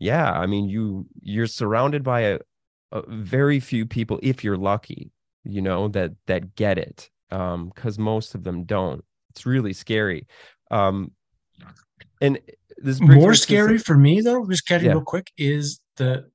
yeah 0.00 0.30
i 0.32 0.46
mean 0.46 0.68
you 0.68 1.06
you're 1.22 1.48
surrounded 1.48 2.04
by 2.04 2.20
a, 2.20 2.38
a 2.92 3.02
very 3.08 3.58
few 3.58 3.84
people 3.84 4.20
if 4.22 4.44
you're 4.44 4.56
lucky 4.56 5.10
you 5.44 5.62
know 5.62 5.88
that 5.88 6.12
that 6.26 6.54
get 6.54 6.78
it 6.78 7.10
um 7.30 7.70
because 7.74 7.98
most 7.98 8.34
of 8.34 8.44
them 8.44 8.64
don't. 8.64 9.04
It's 9.30 9.46
really 9.46 9.72
scary. 9.72 10.26
Um 10.70 11.12
and 12.20 12.38
this 12.76 13.00
more 13.00 13.34
scary 13.34 13.78
for 13.78 13.96
me 13.96 14.20
though 14.20 14.46
just 14.46 14.66
getting 14.66 14.86
yeah. 14.86 14.92
real 14.92 15.02
quick 15.02 15.30
is 15.36 15.80
the 15.96 16.28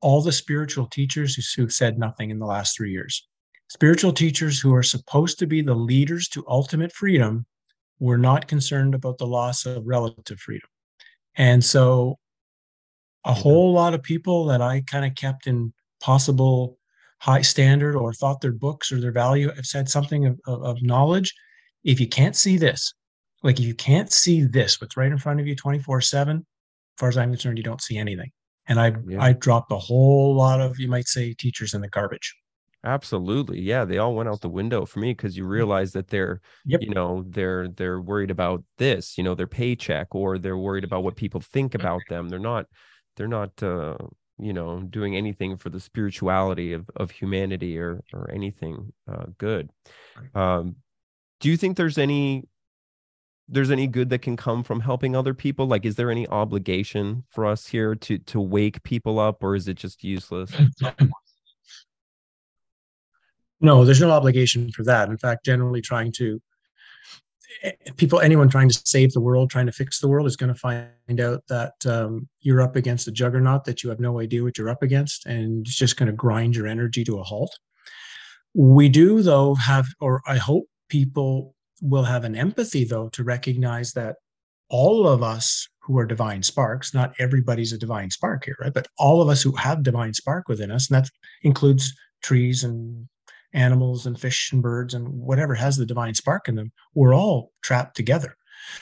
all 0.00 0.20
the 0.20 0.32
spiritual 0.32 0.86
teachers 0.86 1.52
who've 1.54 1.72
said 1.72 1.98
nothing 1.98 2.30
in 2.30 2.38
the 2.38 2.46
last 2.46 2.76
three 2.76 2.90
years. 2.90 3.26
Spiritual 3.68 4.12
teachers 4.12 4.60
who 4.60 4.74
are 4.74 4.82
supposed 4.82 5.38
to 5.38 5.46
be 5.46 5.62
the 5.62 5.74
leaders 5.74 6.28
to 6.28 6.44
ultimate 6.48 6.92
freedom 6.92 7.46
were 8.00 8.18
not 8.18 8.48
concerned 8.48 8.94
about 8.94 9.16
the 9.16 9.26
loss 9.26 9.64
of 9.64 9.86
relative 9.86 10.38
freedom. 10.40 10.68
And 11.36 11.64
so 11.64 12.18
a 13.24 13.30
mm-hmm. 13.30 13.40
whole 13.40 13.72
lot 13.72 13.94
of 13.94 14.02
people 14.02 14.44
that 14.46 14.60
I 14.60 14.82
kind 14.82 15.06
of 15.06 15.14
kept 15.14 15.46
in 15.46 15.72
possible 16.00 16.78
high 17.20 17.42
standard 17.42 17.94
or 17.94 18.12
thought 18.12 18.40
their 18.40 18.52
books 18.52 18.90
or 18.90 19.00
their 19.00 19.12
value 19.12 19.52
have 19.54 19.64
said 19.64 19.88
something 19.88 20.26
of, 20.26 20.40
of, 20.46 20.62
of 20.64 20.82
knowledge. 20.82 21.32
If 21.84 22.00
you 22.00 22.08
can't 22.08 22.36
see 22.36 22.56
this, 22.56 22.92
like 23.42 23.58
if 23.58 23.66
you 23.66 23.74
can't 23.74 24.12
see 24.12 24.42
this, 24.42 24.80
what's 24.80 24.96
right 24.96 25.10
in 25.10 25.18
front 25.18 25.40
of 25.40 25.46
you 25.46 25.56
24 25.56 26.00
7, 26.00 26.36
as 26.36 26.44
far 26.96 27.08
as 27.08 27.18
I'm 27.18 27.30
concerned, 27.30 27.58
you 27.58 27.64
don't 27.64 27.82
see 27.82 27.98
anything. 27.98 28.30
And 28.68 28.80
I 28.80 28.94
yeah. 29.06 29.22
I 29.22 29.32
dropped 29.32 29.72
a 29.72 29.78
whole 29.78 30.34
lot 30.34 30.60
of, 30.60 30.78
you 30.78 30.88
might 30.88 31.08
say, 31.08 31.34
teachers 31.34 31.74
in 31.74 31.80
the 31.80 31.88
garbage. 31.88 32.34
Absolutely. 32.84 33.60
Yeah, 33.60 33.84
they 33.84 33.98
all 33.98 34.14
went 34.14 34.28
out 34.28 34.40
the 34.40 34.48
window 34.48 34.84
for 34.84 34.98
me 34.98 35.12
because 35.12 35.36
you 35.36 35.44
mm-hmm. 35.44 35.52
realize 35.52 35.92
that 35.92 36.08
they're 36.08 36.40
yep. 36.64 36.80
you 36.82 36.90
know, 36.90 37.24
they're 37.28 37.68
they're 37.68 38.00
worried 38.00 38.30
about 38.30 38.64
this, 38.78 39.16
you 39.16 39.24
know, 39.24 39.34
their 39.34 39.46
paycheck 39.46 40.14
or 40.14 40.38
they're 40.38 40.58
worried 40.58 40.84
about 40.84 41.04
what 41.04 41.16
people 41.16 41.40
think 41.40 41.74
about 41.74 42.02
them. 42.08 42.28
They're 42.28 42.38
not 42.40 42.66
they're 43.16 43.28
not 43.28 43.62
uh 43.62 43.98
you 44.38 44.52
know 44.52 44.80
doing 44.80 45.16
anything 45.16 45.56
for 45.56 45.70
the 45.70 45.78
spirituality 45.78 46.72
of 46.72 46.90
of 46.96 47.12
humanity 47.12 47.78
or 47.78 48.02
or 48.12 48.30
anything 48.32 48.92
uh 49.08 49.26
good. 49.38 49.70
Um 50.34 50.76
do 51.38 51.50
you 51.50 51.56
think 51.56 51.76
there's 51.76 51.98
any 51.98 52.48
there's 53.48 53.70
any 53.70 53.86
good 53.86 54.10
that 54.10 54.20
can 54.20 54.36
come 54.36 54.62
from 54.62 54.80
helping 54.80 55.14
other 55.14 55.34
people? 55.34 55.66
Like 55.66 55.84
is 55.84 55.96
there 55.96 56.10
any 56.10 56.26
obligation 56.28 57.24
for 57.28 57.46
us 57.46 57.66
here 57.68 57.94
to 57.94 58.18
to 58.18 58.40
wake 58.40 58.82
people 58.82 59.18
up 59.18 59.42
or 59.42 59.54
is 59.54 59.68
it 59.68 59.74
just 59.74 60.04
useless? 60.04 60.52
No 63.64 63.84
there's 63.84 64.00
no 64.00 64.10
obligation 64.10 64.72
for 64.72 64.82
that. 64.82 65.08
In 65.08 65.16
fact 65.16 65.44
generally 65.44 65.80
trying 65.80 66.10
to 66.16 66.42
eh, 67.62 67.70
people 67.96 68.18
anyone 68.18 68.48
trying 68.48 68.68
to 68.68 68.82
save 68.84 69.12
the 69.12 69.20
world 69.20 69.50
trying 69.50 69.66
to 69.66 69.72
fix 69.72 70.00
the 70.00 70.08
world 70.08 70.26
is 70.26 70.34
going 70.34 70.52
to 70.52 70.58
find 70.58 71.20
out 71.20 71.44
that 71.48 71.74
um, 71.86 72.28
you're 72.40 72.60
up 72.60 72.74
against 72.74 73.06
a 73.06 73.12
juggernaut 73.12 73.62
that 73.66 73.84
you 73.84 73.90
have 73.90 74.00
no 74.00 74.18
idea 74.18 74.42
what 74.42 74.58
you're 74.58 74.68
up 74.68 74.82
against 74.82 75.26
and 75.26 75.64
it's 75.64 75.76
just 75.76 75.96
going 75.96 76.08
to 76.08 76.12
grind 76.12 76.56
your 76.56 76.66
energy 76.66 77.04
to 77.04 77.20
a 77.20 77.22
halt. 77.22 77.56
We 78.52 78.88
do 78.88 79.22
though 79.22 79.54
have 79.54 79.86
or 80.00 80.22
i 80.26 80.38
hope 80.38 80.64
people 80.88 81.54
will 81.82 82.04
have 82.04 82.24
an 82.24 82.36
empathy 82.36 82.84
though 82.84 83.08
to 83.10 83.24
recognize 83.24 83.92
that 83.92 84.16
all 84.70 85.06
of 85.06 85.22
us 85.22 85.68
who 85.82 85.98
are 85.98 86.06
divine 86.06 86.42
sparks 86.42 86.94
not 86.94 87.12
everybody's 87.18 87.72
a 87.72 87.78
divine 87.78 88.10
spark 88.10 88.44
here 88.44 88.56
right 88.60 88.72
but 88.72 88.88
all 88.98 89.20
of 89.20 89.28
us 89.28 89.42
who 89.42 89.52
have 89.56 89.82
divine 89.82 90.14
spark 90.14 90.48
within 90.48 90.70
us 90.70 90.88
and 90.88 90.96
that 90.96 91.10
includes 91.42 91.92
trees 92.22 92.64
and 92.64 93.06
animals 93.54 94.06
and 94.06 94.18
fish 94.18 94.50
and 94.52 94.62
birds 94.62 94.94
and 94.94 95.08
whatever 95.08 95.54
has 95.54 95.76
the 95.76 95.86
divine 95.86 96.14
spark 96.14 96.48
in 96.48 96.54
them, 96.54 96.72
we're 96.94 97.14
all 97.14 97.52
trapped 97.62 97.96
together. 97.96 98.36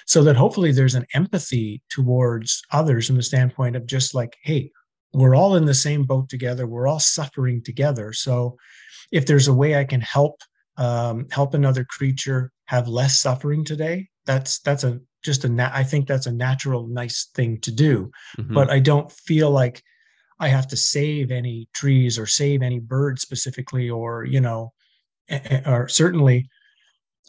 So 0.06 0.22
that 0.24 0.36
hopefully 0.36 0.72
there's 0.72 0.94
an 0.94 1.06
empathy 1.14 1.82
towards 1.88 2.62
others 2.70 3.06
from 3.06 3.16
the 3.16 3.22
standpoint 3.22 3.76
of 3.76 3.86
just 3.86 4.14
like, 4.14 4.36
hey, 4.42 4.70
we're 5.12 5.34
all 5.34 5.56
in 5.56 5.64
the 5.64 5.74
same 5.74 6.04
boat 6.04 6.28
together. 6.28 6.66
We're 6.66 6.86
all 6.86 7.00
suffering 7.00 7.62
together. 7.62 8.12
So 8.12 8.56
if 9.10 9.26
there's 9.26 9.48
a 9.48 9.54
way 9.54 9.76
I 9.76 9.84
can 9.84 10.00
help 10.00 10.40
um, 10.76 11.26
help 11.30 11.52
another 11.52 11.84
creature 11.84 12.52
have 12.70 12.86
less 12.86 13.18
suffering 13.18 13.64
today, 13.64 14.08
that's 14.26 14.60
that's 14.60 14.84
a 14.84 15.00
just 15.24 15.44
a 15.44 15.48
na- 15.48 15.72
I 15.74 15.82
think 15.82 16.06
that's 16.06 16.26
a 16.26 16.32
natural, 16.32 16.86
nice 16.86 17.28
thing 17.34 17.60
to 17.62 17.72
do. 17.72 18.12
Mm-hmm. 18.38 18.54
But 18.54 18.70
I 18.70 18.78
don't 18.78 19.10
feel 19.10 19.50
like 19.50 19.82
I 20.38 20.46
have 20.46 20.68
to 20.68 20.76
save 20.76 21.32
any 21.32 21.68
trees 21.74 22.16
or 22.16 22.26
save 22.26 22.62
any 22.62 22.78
birds 22.78 23.22
specifically, 23.22 23.90
or 23.90 24.24
you 24.24 24.40
know, 24.40 24.72
or 25.66 25.88
certainly 25.88 26.48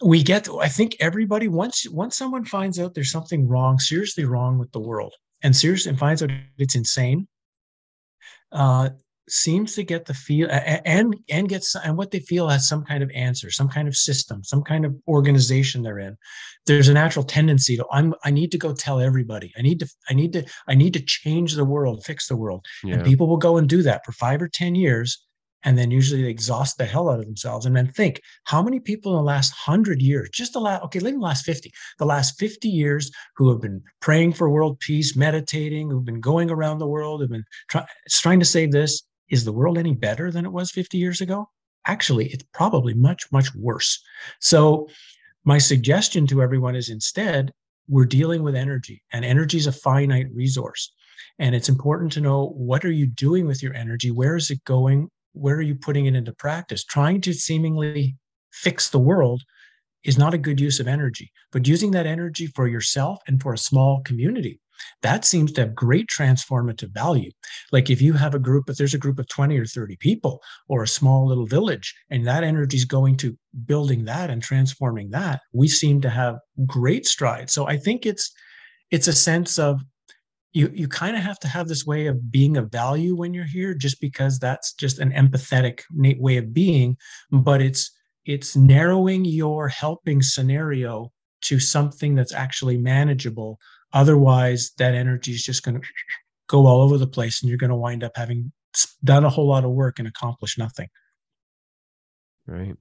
we 0.04 0.22
get. 0.22 0.48
I 0.48 0.68
think 0.68 0.96
everybody 1.00 1.48
once 1.48 1.90
once 1.90 2.16
someone 2.16 2.46
finds 2.46 2.80
out 2.80 2.94
there's 2.94 3.12
something 3.12 3.48
wrong, 3.48 3.80
seriously 3.80 4.26
wrong 4.26 4.60
with 4.60 4.72
the 4.74 4.80
world, 4.80 5.16
and 5.42 5.56
seriously 5.56 5.90
and 5.90 5.98
finds 5.98 6.22
out 6.22 6.30
it's 6.60 6.76
insane, 6.76 7.28
uh, 8.52 8.92
seems 9.32 9.76
to 9.76 9.84
get 9.84 10.06
the 10.06 10.14
feel 10.14 10.48
and 10.52 11.16
and 11.30 11.50
gets 11.50 11.76
and 11.76 11.98
what 11.98 12.12
they 12.12 12.20
feel 12.20 12.50
has 12.50 12.68
some 12.68 12.84
kind 12.84 13.02
of 13.02 13.10
answer 13.16 13.50
some 13.50 13.70
kind 13.70 13.88
of 13.88 13.96
system 13.96 14.44
some 14.44 14.62
kind 14.62 14.86
of 14.86 14.96
organization 15.08 15.82
they're 15.82 16.00
in. 16.00 16.18
There's 16.66 16.90
a 16.90 16.94
natural 16.94 17.26
tendency 17.26 17.78
to 17.78 17.86
i'm 17.92 18.14
i 18.24 18.32
need 18.32 18.52
to 18.52 18.58
go 18.58 18.74
tell 18.74 19.00
everybody. 19.00 19.52
I 19.58 19.62
need 19.62 19.80
to 19.80 19.88
i 20.10 20.14
need 20.14 20.34
to 20.34 20.46
i 20.68 20.76
need 20.76 20.94
to 20.94 21.02
change 21.02 21.56
the 21.56 21.66
world 21.66 22.04
fix 22.04 22.28
the 22.28 22.36
world. 22.36 22.66
Yeah. 22.84 22.96
and 22.96 23.06
people 23.06 23.28
will 23.28 23.38
go 23.38 23.58
and 23.58 23.68
do 23.68 23.82
that 23.84 24.06
for 24.06 24.12
five 24.12 24.42
or 24.42 24.48
ten 24.48 24.76
years 24.76 25.26
and 25.64 25.78
then 25.78 25.92
usually 25.92 26.24
they 26.24 26.30
exhaust 26.30 26.78
the 26.78 26.86
hell 26.86 27.10
out 27.10 27.20
of 27.20 27.26
themselves 27.26 27.66
and 27.66 27.76
then 27.76 27.88
think 27.88 28.22
how 28.46 28.62
many 28.62 28.80
people 28.80 29.12
in 29.12 29.18
the 29.18 29.24
last 29.24 29.54
100 29.68 30.02
years 30.02 30.30
just 30.34 30.54
the 30.54 30.60
last 30.60 30.84
okay 30.84 31.00
let 31.00 31.14
the 31.14 31.20
last 31.20 31.46
50 31.46 31.72
the 32.00 32.06
last 32.06 32.40
50 32.40 32.68
years 32.68 33.12
who 33.36 33.50
have 33.50 33.62
been 33.62 33.82
praying 34.00 34.34
for 34.34 34.50
world 34.50 34.80
peace 34.80 35.16
meditating 35.16 35.90
who've 35.90 36.06
been 36.06 36.22
going 36.22 36.50
around 36.50 36.80
the 36.80 36.88
world 36.88 37.22
have 37.22 37.30
been 37.30 37.46
try, 37.70 37.86
trying 38.10 38.40
to 38.40 38.46
save 38.46 38.72
this 38.72 39.04
is 39.32 39.46
the 39.46 39.54
world 39.54 39.78
any 39.78 39.96
better 39.96 40.30
than 40.30 40.46
it 40.46 40.52
was 40.52 40.70
50 40.70 40.98
years 40.98 41.22
ago? 41.22 41.50
Actually, 41.88 42.28
it's 42.28 42.46
probably 42.54 42.94
much, 42.94 43.24
much 43.32 43.56
worse. 43.56 44.00
So, 44.40 44.88
my 45.44 45.58
suggestion 45.58 46.28
to 46.28 46.44
everyone 46.44 46.76
is 46.76 46.90
instead, 46.90 47.52
we're 47.88 48.06
dealing 48.06 48.44
with 48.44 48.56
energy, 48.56 49.02
and 49.12 49.26
energy 49.26 49.58
is 49.58 49.66
a 49.66 49.72
finite 49.72 50.28
resource. 50.32 50.94
And 51.40 51.56
it's 51.56 51.70
important 51.70 52.12
to 52.12 52.22
know 52.22 52.54
what 52.56 52.86
are 52.86 52.92
you 52.92 53.08
doing 53.08 53.48
with 53.48 53.64
your 53.64 53.74
energy? 53.74 54.12
Where 54.12 54.36
is 54.36 54.52
it 54.52 54.64
going? 54.66 55.10
Where 55.34 55.56
are 55.56 55.64
you 55.64 55.74
putting 55.74 56.06
it 56.06 56.16
into 56.16 56.34
practice? 56.34 56.84
Trying 56.84 57.22
to 57.22 57.34
seemingly 57.34 58.16
fix 58.52 58.90
the 58.90 59.00
world 59.00 59.42
is 60.04 60.18
not 60.18 60.36
a 60.36 60.38
good 60.38 60.60
use 60.60 60.80
of 60.80 60.88
energy, 60.88 61.32
but 61.52 61.68
using 61.68 61.92
that 61.92 62.06
energy 62.06 62.48
for 62.48 62.68
yourself 62.68 63.20
and 63.28 63.42
for 63.42 63.54
a 63.54 63.58
small 63.58 64.02
community 64.02 64.60
that 65.02 65.26
seems 65.26 65.52
to 65.54 65.62
have 65.62 65.76
great 65.76 66.08
transformative 66.08 66.94
value. 66.94 67.32
Like 67.72 67.90
if 67.90 68.02
you 68.02 68.14
have 68.14 68.36
a 68.36 68.40
group, 68.40 68.70
if 68.70 68.78
there's 68.78 68.94
a 68.94 69.00
group 69.00 69.20
of 69.20 69.28
20 69.28 69.58
or 69.58 69.66
30 69.66 69.96
people 69.98 70.42
or 70.68 70.84
a 70.84 70.88
small 70.88 71.28
little 71.28 71.46
village, 71.46 71.94
and 72.10 72.28
that 72.28 72.44
energy 72.44 72.78
is 72.78 72.86
going 72.86 73.18
to 73.18 73.38
building 73.66 74.06
that 74.06 74.30
and 74.30 74.42
transforming 74.42 75.10
that, 75.12 75.42
we 75.54 75.68
seem 75.68 76.02
to 76.02 76.10
have 76.10 76.38
great 76.66 77.06
strides. 77.06 77.54
So 77.54 77.68
I 77.68 77.78
think 77.78 78.06
it's 78.06 78.32
it's 78.92 79.08
a 79.08 79.14
sense 79.14 79.58
of 79.58 79.82
you 80.54 80.70
you 80.74 80.88
kind 80.88 81.16
of 81.16 81.24
have 81.24 81.40
to 81.40 81.48
have 81.48 81.68
this 81.68 81.86
way 81.86 82.08
of 82.08 82.32
being 82.32 82.58
of 82.58 82.72
value 82.72 83.16
when 83.16 83.34
you're 83.34 83.46
here 83.46 83.74
just 83.74 84.02
because 84.02 84.38
that's 84.38 84.74
just 84.74 85.00
an 85.00 85.12
empathetic 85.12 85.82
way 85.92 86.38
of 86.38 86.54
being 86.54 86.98
but 87.32 87.62
it's 87.62 87.92
it's 88.26 88.56
narrowing 88.56 89.26
your 89.26 89.68
helping 89.68 90.22
scenario 90.22 91.12
to 91.42 91.60
something 91.60 92.16
that's 92.16 92.34
actually 92.34 92.78
manageable 92.78 93.58
Otherwise, 93.94 94.72
that 94.78 94.94
energy 94.94 95.32
is 95.32 95.44
just 95.44 95.64
going 95.64 95.82
to 95.82 95.88
go 96.48 96.66
all 96.68 96.82
over 96.82 96.98
the 96.98 97.08
place 97.08 97.42
and 97.42 97.50
you're 97.50 97.58
going 97.58 97.70
to 97.70 97.76
wind 97.76 98.04
up 98.04 98.12
having 98.16 98.52
done 99.04 99.26
a 99.26 99.30
whole 99.30 99.48
lot 99.48 99.66
of 99.66 99.72
work 99.72 100.00
and 100.00 100.08
accomplished 100.08 100.58
nothing. 100.58 100.88
Right. 102.46 102.76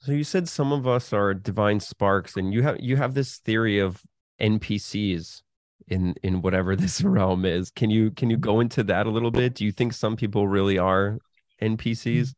So 0.00 0.12
you 0.12 0.24
said 0.24 0.48
some 0.48 0.72
of 0.72 0.86
us 0.86 1.12
are 1.12 1.34
divine 1.34 1.80
sparks 1.80 2.36
and 2.36 2.52
you 2.52 2.62
have 2.62 2.76
you 2.80 2.96
have 2.96 3.14
this 3.14 3.38
theory 3.38 3.78
of 3.78 4.02
NPCs 4.40 5.42
in 5.88 6.14
in 6.22 6.42
whatever 6.42 6.76
this 6.76 7.02
realm 7.02 7.44
is. 7.44 7.70
Can 7.70 7.90
you 7.90 8.10
can 8.10 8.30
you 8.30 8.36
go 8.36 8.60
into 8.60 8.84
that 8.84 9.06
a 9.06 9.10
little 9.10 9.30
bit? 9.30 9.54
Do 9.54 9.64
you 9.64 9.72
think 9.72 9.92
some 9.92 10.16
people 10.16 10.46
really 10.46 10.78
are 10.78 11.18
NPCs? 11.60 12.34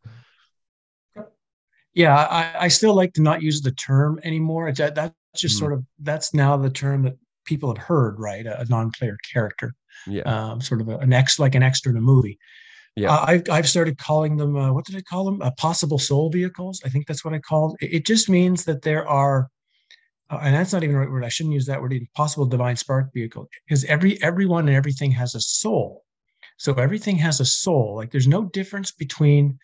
Yeah, 1.92 2.16
I, 2.16 2.64
I 2.64 2.68
still 2.68 2.94
like 2.94 3.14
to 3.14 3.22
not 3.22 3.42
use 3.42 3.62
the 3.62 3.72
term 3.72 4.20
anymore. 4.22 4.72
That, 4.72 4.94
that's 4.94 5.14
just 5.36 5.56
mm. 5.56 5.58
sort 5.58 5.72
of 5.72 5.84
that's 5.98 6.32
now 6.32 6.56
the 6.56 6.70
term 6.70 7.02
that 7.02 7.16
people 7.50 7.74
have 7.74 7.84
heard, 7.84 8.18
right? 8.18 8.46
A, 8.46 8.60
a 8.60 8.64
non-player 8.66 9.18
character, 9.30 9.74
yeah, 10.06 10.22
um, 10.22 10.60
sort 10.60 10.80
of 10.80 10.88
a, 10.88 10.96
an 10.98 11.12
ex 11.12 11.38
like 11.38 11.54
an 11.54 11.62
extra 11.62 11.90
in 11.90 11.98
a 11.98 12.00
movie. 12.00 12.38
Yeah, 12.96 13.12
uh, 13.12 13.24
I've 13.26 13.50
I've 13.50 13.68
started 13.68 13.98
calling 13.98 14.36
them. 14.36 14.56
Uh, 14.56 14.72
what 14.72 14.86
did 14.86 14.96
I 14.96 15.02
call 15.02 15.24
them? 15.24 15.42
Uh, 15.42 15.50
possible 15.58 15.98
soul 15.98 16.30
vehicles. 16.30 16.80
I 16.84 16.88
think 16.88 17.06
that's 17.06 17.24
what 17.24 17.34
I 17.34 17.40
called. 17.40 17.76
It, 17.80 17.92
it 17.92 18.06
just 18.06 18.28
means 18.28 18.64
that 18.64 18.82
there 18.82 19.06
are, 19.06 19.50
uh, 20.30 20.38
and 20.42 20.54
that's 20.54 20.72
not 20.72 20.84
even 20.84 20.94
the 20.94 21.00
right 21.00 21.10
word. 21.10 21.24
I 21.24 21.28
shouldn't 21.28 21.54
use 21.54 21.66
that 21.66 21.82
word. 21.82 21.94
Possible 22.16 22.46
divine 22.46 22.76
spark 22.76 23.12
vehicle, 23.12 23.48
because 23.66 23.84
every 23.84 24.22
everyone 24.22 24.68
and 24.68 24.76
everything 24.76 25.10
has 25.12 25.34
a 25.34 25.40
soul. 25.40 26.04
So 26.56 26.74
everything 26.74 27.16
has 27.16 27.40
a 27.40 27.44
soul. 27.44 27.96
Like 27.96 28.10
there's 28.10 28.28
no 28.28 28.44
difference 28.44 28.92
between 28.92 29.58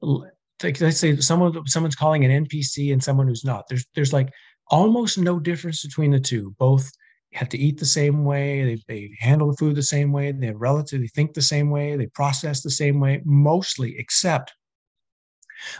like 0.00 0.80
let's 0.80 0.98
say 0.98 1.16
someone 1.16 1.66
someone's 1.66 1.96
calling 1.96 2.24
an 2.24 2.46
NPC 2.46 2.92
and 2.92 3.02
someone 3.02 3.28
who's 3.28 3.44
not. 3.44 3.68
There's 3.68 3.86
there's 3.94 4.12
like 4.12 4.30
almost 4.70 5.18
no 5.18 5.38
difference 5.38 5.82
between 5.82 6.10
the 6.10 6.20
two. 6.20 6.54
Both 6.58 6.90
have 7.32 7.48
to 7.50 7.58
eat 7.58 7.78
the 7.78 7.86
same 7.86 8.24
way, 8.24 8.64
they, 8.64 8.82
they 8.88 9.10
handle 9.20 9.50
the 9.50 9.56
food 9.56 9.74
the 9.74 9.82
same 9.82 10.12
way, 10.12 10.32
they 10.32 10.50
relatively 10.50 11.08
think 11.08 11.34
the 11.34 11.42
same 11.42 11.70
way, 11.70 11.96
they 11.96 12.06
process 12.06 12.62
the 12.62 12.70
same 12.70 13.00
way, 13.00 13.20
mostly, 13.24 13.98
except 13.98 14.52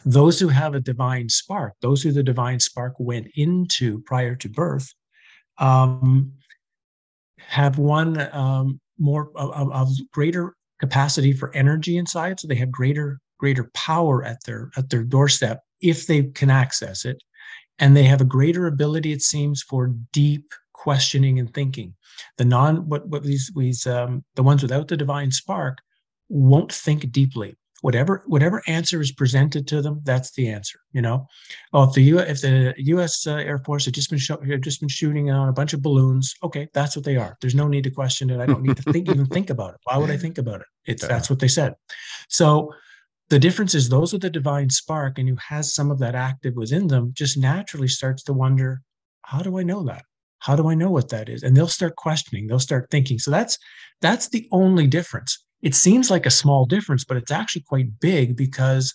those 0.04 0.38
who 0.38 0.48
have 0.48 0.74
a 0.74 0.80
divine 0.80 1.28
spark, 1.28 1.74
those 1.80 2.02
who 2.02 2.12
the 2.12 2.22
divine 2.22 2.60
spark 2.60 2.94
went 2.98 3.28
into 3.36 4.00
prior 4.02 4.34
to 4.36 4.48
birth, 4.48 4.92
um, 5.58 6.32
have 7.38 7.78
one 7.78 8.28
um, 8.34 8.80
more 8.98 9.30
of, 9.36 9.72
of 9.72 9.88
greater 10.12 10.54
capacity 10.80 11.32
for 11.32 11.54
energy 11.54 11.96
inside, 11.96 12.38
so 12.38 12.46
they 12.46 12.54
have 12.54 12.70
greater 12.70 13.20
greater 13.38 13.70
power 13.72 14.24
at 14.24 14.38
their 14.44 14.70
at 14.76 14.90
their 14.90 15.04
doorstep 15.04 15.62
if 15.80 16.06
they 16.06 16.24
can 16.24 16.50
access 16.50 17.04
it, 17.04 17.22
and 17.78 17.96
they 17.96 18.02
have 18.04 18.20
a 18.20 18.26
greater 18.26 18.66
ability, 18.66 19.12
it 19.12 19.22
seems, 19.22 19.62
for 19.62 19.94
deep 20.12 20.52
questioning 20.78 21.38
and 21.38 21.52
thinking. 21.52 21.94
The 22.38 22.44
non 22.44 22.88
what 22.88 23.06
what 23.08 23.22
these 23.24 23.50
these 23.54 23.86
um, 23.86 24.24
the 24.36 24.42
ones 24.42 24.62
without 24.62 24.88
the 24.88 24.96
divine 24.96 25.30
spark 25.30 25.78
won't 26.28 26.72
think 26.72 27.10
deeply. 27.10 27.56
Whatever 27.80 28.24
whatever 28.26 28.62
answer 28.66 29.00
is 29.00 29.12
presented 29.12 29.68
to 29.68 29.80
them 29.82 30.00
that's 30.02 30.32
the 30.32 30.48
answer 30.48 30.80
you 30.92 31.00
know? 31.00 31.26
Oh 31.72 31.84
if 31.84 31.92
the 31.92 32.02
U, 32.02 32.18
if 32.18 32.40
the 32.40 32.74
US 32.94 33.24
uh, 33.26 33.34
Air 33.34 33.58
Force 33.58 33.84
had 33.84 33.94
just 33.94 34.10
been 34.10 34.18
show, 34.18 34.36
had 34.40 34.64
just 34.64 34.80
been 34.80 34.88
shooting 34.88 35.30
on 35.30 35.48
a 35.48 35.52
bunch 35.52 35.74
of 35.74 35.82
balloons 35.82 36.34
okay 36.42 36.68
that's 36.74 36.96
what 36.96 37.04
they 37.04 37.16
are. 37.16 37.36
There's 37.40 37.54
no 37.54 37.68
need 37.68 37.84
to 37.84 37.90
question 37.90 38.30
it. 38.30 38.40
I 38.40 38.46
don't 38.46 38.62
need 38.62 38.76
to 38.76 38.92
think 38.92 39.08
even 39.08 39.26
think 39.26 39.50
about 39.50 39.74
it. 39.74 39.80
Why 39.84 39.96
would 39.96 40.10
I 40.10 40.16
think 40.16 40.38
about 40.38 40.60
it? 40.60 40.66
It's 40.86 41.02
yeah. 41.02 41.08
that's 41.08 41.30
what 41.30 41.38
they 41.38 41.48
said. 41.48 41.74
So 42.28 42.72
the 43.28 43.38
difference 43.38 43.74
is 43.76 43.88
those 43.88 44.12
with 44.12 44.22
the 44.22 44.30
divine 44.30 44.70
spark 44.70 45.18
and 45.18 45.28
who 45.28 45.36
has 45.36 45.74
some 45.74 45.90
of 45.92 45.98
that 46.00 46.16
active 46.16 46.54
within 46.56 46.88
them 46.88 47.12
just 47.14 47.36
naturally 47.36 47.88
starts 47.88 48.24
to 48.24 48.32
wonder 48.32 48.80
how 49.22 49.40
do 49.40 49.58
I 49.58 49.62
know 49.62 49.84
that 49.84 50.02
how 50.40 50.56
do 50.56 50.68
I 50.68 50.74
know 50.74 50.90
what 50.90 51.08
that 51.10 51.28
is 51.28 51.42
and 51.42 51.56
they'll 51.56 51.68
start 51.68 51.96
questioning 51.96 52.46
they'll 52.46 52.58
start 52.58 52.88
thinking 52.90 53.18
so 53.18 53.30
that's 53.30 53.58
that's 54.00 54.28
the 54.28 54.48
only 54.52 54.86
difference 54.86 55.38
it 55.62 55.74
seems 55.74 56.10
like 56.10 56.26
a 56.26 56.30
small 56.30 56.66
difference, 56.66 57.04
but 57.04 57.16
it's 57.16 57.30
actually 57.30 57.62
quite 57.62 57.98
big 58.00 58.36
because 58.36 58.94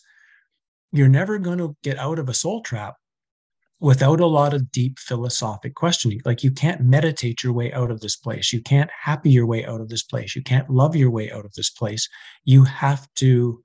you're 0.91 1.09
never 1.09 1.37
going 1.37 1.57
to 1.57 1.75
get 1.83 1.97
out 1.97 2.19
of 2.19 2.29
a 2.29 2.33
soul 2.33 2.61
trap 2.61 2.95
without 3.79 4.21
a 4.21 4.25
lot 4.25 4.53
of 4.53 4.71
deep 4.71 4.97
philosophic 4.97 5.75
questioning. 5.75 6.21
Like 6.23 6.43
you 6.43 6.51
can't 6.51 6.81
meditate 6.81 7.43
your 7.43 7.51
way 7.51 7.73
out 7.73 7.91
of 7.91 7.99
this 7.99 8.15
place. 8.15 8.53
You 8.53 8.61
can't 8.61 8.89
happy 8.97 9.29
your 9.29 9.45
way 9.45 9.65
out 9.65 9.81
of 9.81 9.89
this 9.89 10.03
place. 10.03 10.35
You 10.35 10.41
can't 10.41 10.69
love 10.69 10.95
your 10.95 11.11
way 11.11 11.31
out 11.31 11.43
of 11.43 11.53
this 11.53 11.69
place. 11.69 12.07
You 12.45 12.63
have 12.63 13.07
to 13.15 13.61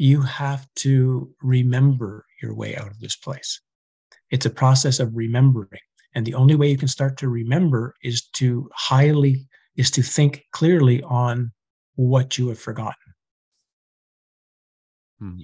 you 0.00 0.22
have 0.22 0.64
to 0.76 1.34
remember 1.42 2.24
your 2.40 2.54
way 2.54 2.76
out 2.76 2.88
of 2.88 3.00
this 3.00 3.16
place. 3.16 3.60
It's 4.30 4.46
a 4.46 4.50
process 4.50 5.00
of 5.00 5.16
remembering. 5.16 5.80
And 6.14 6.26
the 6.26 6.34
only 6.34 6.54
way 6.54 6.70
you 6.70 6.78
can 6.78 6.88
start 6.88 7.16
to 7.18 7.28
remember 7.28 7.94
is 8.02 8.26
to 8.34 8.68
highly 8.74 9.46
is 9.76 9.90
to 9.92 10.02
think 10.02 10.44
clearly 10.52 11.02
on 11.02 11.52
what 11.94 12.38
you 12.38 12.48
have 12.48 12.58
forgotten. 12.58 13.14
Hmm. 15.18 15.40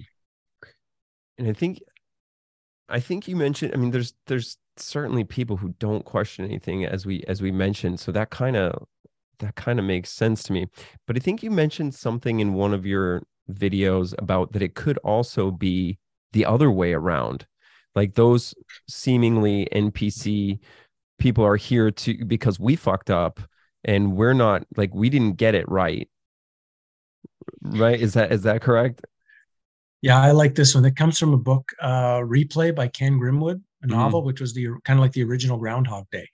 And 1.37 1.47
I 1.47 1.53
think, 1.53 1.81
I 2.89 2.99
think 2.99 3.27
you 3.27 3.35
mentioned. 3.35 3.73
I 3.73 3.77
mean, 3.77 3.91
there's 3.91 4.13
there's 4.27 4.57
certainly 4.77 5.23
people 5.23 5.57
who 5.57 5.75
don't 5.79 6.05
question 6.05 6.45
anything, 6.45 6.85
as 6.85 7.05
we 7.05 7.23
as 7.27 7.41
we 7.41 7.51
mentioned. 7.51 7.99
So 7.99 8.11
that 8.11 8.29
kind 8.29 8.55
of 8.55 8.85
that 9.39 9.55
kind 9.55 9.79
of 9.79 9.85
makes 9.85 10.11
sense 10.11 10.43
to 10.43 10.53
me. 10.53 10.67
But 11.07 11.15
I 11.17 11.19
think 11.19 11.43
you 11.43 11.51
mentioned 11.51 11.93
something 11.93 12.39
in 12.39 12.53
one 12.53 12.73
of 12.73 12.85
your 12.85 13.23
videos 13.51 14.13
about 14.17 14.53
that 14.53 14.61
it 14.61 14.75
could 14.75 14.97
also 14.99 15.51
be 15.51 15.99
the 16.31 16.45
other 16.45 16.71
way 16.71 16.93
around. 16.93 17.45
Like 17.95 18.15
those 18.15 18.53
seemingly 18.89 19.67
NPC 19.71 20.59
people 21.17 21.45
are 21.45 21.55
here 21.55 21.91
to 21.91 22.25
because 22.25 22.59
we 22.59 22.75
fucked 22.75 23.09
up 23.09 23.39
and 23.83 24.15
we're 24.15 24.33
not 24.33 24.65
like 24.75 24.93
we 24.93 25.09
didn't 25.09 25.37
get 25.37 25.55
it 25.55 25.69
right 25.69 26.09
right? 27.61 27.99
Is 27.99 28.13
that 28.13 28.31
is 28.31 28.43
that 28.43 28.61
correct? 28.61 29.05
Yeah, 30.01 30.21
I 30.21 30.31
like 30.31 30.55
this 30.55 30.75
one. 30.75 30.85
It 30.85 30.95
comes 30.95 31.17
from 31.17 31.33
a 31.33 31.37
book, 31.37 31.71
uh, 31.81 32.19
Replay 32.19 32.75
by 32.75 32.87
Ken 32.87 33.19
Grimwood, 33.19 33.61
a 33.83 33.87
mm-hmm. 33.87 33.91
novel, 33.91 34.23
which 34.23 34.39
was 34.39 34.53
the 34.53 34.67
kind 34.83 34.99
of 34.99 35.03
like 35.03 35.13
the 35.13 35.23
original 35.23 35.57
Groundhog 35.57 36.05
Day. 36.11 36.27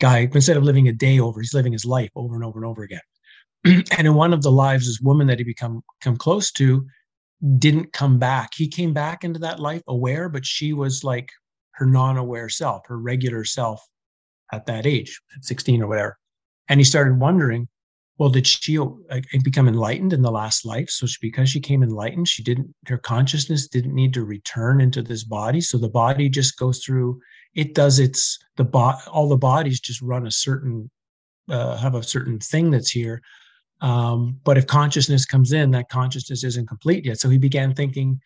Guy, 0.00 0.28
instead 0.32 0.56
of 0.56 0.62
living 0.62 0.88
a 0.88 0.92
day 0.92 1.20
over, 1.20 1.40
he's 1.40 1.52
living 1.52 1.72
his 1.72 1.84
life 1.84 2.10
over 2.16 2.34
and 2.34 2.44
over 2.44 2.58
and 2.58 2.66
over 2.66 2.82
again. 2.82 3.00
and 3.64 4.06
in 4.06 4.14
one 4.14 4.32
of 4.32 4.42
the 4.42 4.50
lives, 4.50 4.86
this 4.86 5.00
woman 5.00 5.26
that 5.26 5.38
he 5.38 5.44
become 5.44 5.82
come 6.00 6.16
close 6.16 6.50
to 6.52 6.86
didn't 7.58 7.92
come 7.92 8.18
back. 8.18 8.50
He 8.54 8.68
came 8.68 8.92
back 8.92 9.24
into 9.24 9.40
that 9.40 9.60
life 9.60 9.82
aware, 9.88 10.28
but 10.28 10.46
she 10.46 10.72
was 10.72 11.04
like 11.04 11.30
her 11.72 11.86
non-aware 11.86 12.48
self, 12.48 12.82
her 12.86 12.98
regular 12.98 13.44
self 13.44 13.82
at 14.52 14.66
that 14.66 14.86
age, 14.86 15.20
at 15.36 15.44
16 15.44 15.82
or 15.82 15.86
whatever. 15.86 16.18
And 16.68 16.78
he 16.78 16.84
started 16.84 17.18
wondering, 17.18 17.68
well 18.20 18.28
did 18.28 18.46
she 18.46 18.78
become 19.42 19.66
enlightened 19.66 20.12
in 20.12 20.20
the 20.20 20.30
last 20.30 20.66
life 20.66 20.90
so 20.90 21.06
she, 21.06 21.16
because 21.22 21.48
she 21.48 21.58
came 21.58 21.82
enlightened 21.82 22.28
she 22.28 22.42
didn't 22.44 22.72
her 22.86 22.98
consciousness 22.98 23.66
didn't 23.66 23.94
need 23.94 24.12
to 24.12 24.24
return 24.24 24.80
into 24.80 25.02
this 25.02 25.24
body 25.24 25.60
so 25.60 25.78
the 25.78 25.88
body 25.88 26.28
just 26.28 26.58
goes 26.58 26.84
through 26.84 27.18
it 27.54 27.74
does 27.74 27.98
its 27.98 28.38
the 28.56 28.64
bo- 28.64 28.98
all 29.10 29.28
the 29.28 29.36
bodies 29.36 29.80
just 29.80 30.02
run 30.02 30.26
a 30.26 30.30
certain 30.30 30.88
uh, 31.48 31.76
have 31.78 31.94
a 31.94 32.02
certain 32.02 32.38
thing 32.38 32.70
that's 32.70 32.90
here 32.90 33.22
um, 33.80 34.38
but 34.44 34.58
if 34.58 34.66
consciousness 34.66 35.24
comes 35.24 35.52
in 35.52 35.70
that 35.70 35.88
consciousness 35.88 36.44
isn't 36.44 36.68
complete 36.68 37.04
yet 37.04 37.18
so 37.18 37.28
he 37.28 37.38
began 37.38 37.74
thinking 37.74 38.20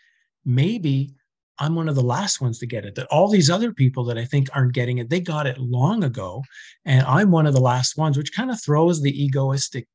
maybe 0.45 1.15
I'm 1.59 1.75
one 1.75 1.89
of 1.89 1.95
the 1.95 2.03
last 2.03 2.41
ones 2.41 2.59
to 2.59 2.67
get 2.67 2.85
it. 2.85 2.95
That 2.95 3.07
all 3.09 3.29
these 3.29 3.49
other 3.49 3.73
people 3.73 4.05
that 4.05 4.19
I 4.19 4.25
think 4.25 4.49
aren't 4.53 4.73
getting 4.73 4.99
it, 4.99 5.09
they 5.09 5.21
got 5.21 5.47
it 5.47 5.59
long 5.59 6.03
ago. 6.03 6.43
And 6.85 7.07
I'm 7.07 7.31
one 7.31 7.47
of 7.47 7.55
the 7.55 7.61
last 7.61 7.97
ones, 7.97 8.17
which 8.17 8.33
kind 8.33 8.51
of 8.51 8.61
throws 8.61 9.01
the 9.01 9.25
egoistic 9.25 9.87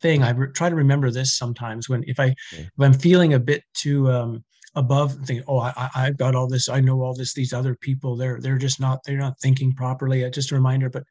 thing. 0.00 0.22
I 0.22 0.30
re- 0.30 0.52
try 0.52 0.68
to 0.68 0.76
remember 0.76 1.10
this 1.10 1.36
sometimes 1.36 1.88
when 1.88 2.04
if 2.06 2.20
I 2.20 2.34
yeah. 2.52 2.60
if 2.60 2.80
I'm 2.80 2.92
feeling 2.92 3.34
a 3.34 3.40
bit 3.40 3.64
too 3.74 4.10
um, 4.10 4.44
above, 4.74 5.14
think, 5.24 5.42
oh, 5.48 5.58
I, 5.58 5.90
I've 5.94 6.16
got 6.16 6.34
all 6.34 6.46
this, 6.46 6.68
I 6.68 6.80
know 6.80 7.02
all 7.02 7.14
this. 7.14 7.34
These 7.34 7.52
other 7.52 7.74
people, 7.74 8.16
they're 8.16 8.40
they're 8.40 8.58
just 8.58 8.80
not 8.80 9.00
they're 9.04 9.18
not 9.18 9.40
thinking 9.40 9.74
properly. 9.74 10.28
Just 10.30 10.52
a 10.52 10.54
reminder, 10.54 10.88
but 10.88 11.04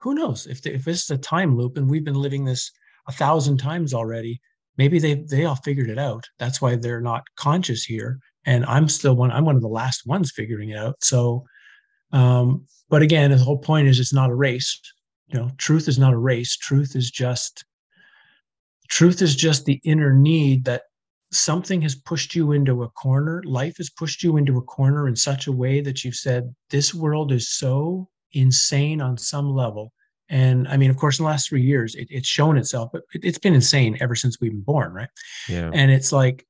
who 0.00 0.14
knows 0.14 0.46
if 0.46 0.62
they, 0.62 0.70
if 0.70 0.84
this 0.84 1.04
is 1.04 1.10
a 1.10 1.18
time 1.18 1.56
loop 1.56 1.76
and 1.76 1.88
we've 1.88 2.04
been 2.04 2.14
living 2.14 2.44
this 2.44 2.72
a 3.08 3.12
thousand 3.12 3.58
times 3.58 3.94
already, 3.94 4.40
maybe 4.76 4.98
they 4.98 5.14
they 5.14 5.44
all 5.44 5.56
figured 5.56 5.90
it 5.90 5.98
out. 5.98 6.24
That's 6.38 6.60
why 6.60 6.76
they're 6.76 7.00
not 7.00 7.24
conscious 7.36 7.84
here 7.84 8.20
and 8.46 8.64
I'm 8.66 8.88
still 8.88 9.14
one. 9.14 9.30
I'm 9.30 9.44
one 9.44 9.56
of 9.56 9.62
the 9.62 9.68
last 9.68 10.06
ones 10.06 10.32
figuring 10.32 10.70
it 10.70 10.78
out. 10.78 10.96
So, 11.02 11.44
um, 12.12 12.66
but 12.88 13.02
again, 13.02 13.30
the 13.30 13.38
whole 13.38 13.58
point 13.58 13.88
is 13.88 14.00
it's 14.00 14.14
not 14.14 14.30
a 14.30 14.34
race. 14.34 14.80
You 15.28 15.38
know, 15.38 15.50
truth 15.58 15.88
is 15.88 15.98
not 15.98 16.12
a 16.12 16.18
race. 16.18 16.56
Truth 16.56 16.96
is 16.96 17.10
just 17.10 17.64
truth 18.88 19.22
is 19.22 19.36
just 19.36 19.64
the 19.64 19.80
inner 19.84 20.12
need 20.12 20.64
that 20.64 20.82
something 21.32 21.80
has 21.82 21.94
pushed 21.94 22.34
you 22.34 22.52
into 22.52 22.82
a 22.82 22.88
corner. 22.90 23.42
Life 23.44 23.76
has 23.76 23.90
pushed 23.90 24.22
you 24.22 24.36
into 24.36 24.58
a 24.58 24.62
corner 24.62 25.06
in 25.06 25.14
such 25.14 25.46
a 25.46 25.52
way 25.52 25.80
that 25.80 26.02
you've 26.02 26.16
said, 26.16 26.52
This 26.70 26.92
world 26.92 27.30
is 27.30 27.48
so 27.48 28.08
insane 28.32 29.00
on 29.00 29.16
some 29.16 29.50
level. 29.50 29.92
And 30.30 30.68
I 30.68 30.76
mean, 30.76 30.90
of 30.90 30.96
course, 30.96 31.18
in 31.18 31.24
the 31.24 31.30
last 31.30 31.48
three 31.48 31.62
years, 31.62 31.94
it, 31.96 32.06
it's 32.08 32.28
shown 32.28 32.56
itself, 32.56 32.90
but 32.92 33.02
it, 33.12 33.24
has 33.24 33.38
been 33.38 33.54
insane 33.54 33.98
ever 34.00 34.14
since 34.14 34.40
we've 34.40 34.52
been 34.52 34.60
born, 34.60 34.92
right? 34.92 35.08
Yeah. 35.48 35.70
And 35.74 35.90
it's 35.90 36.12
like, 36.12 36.46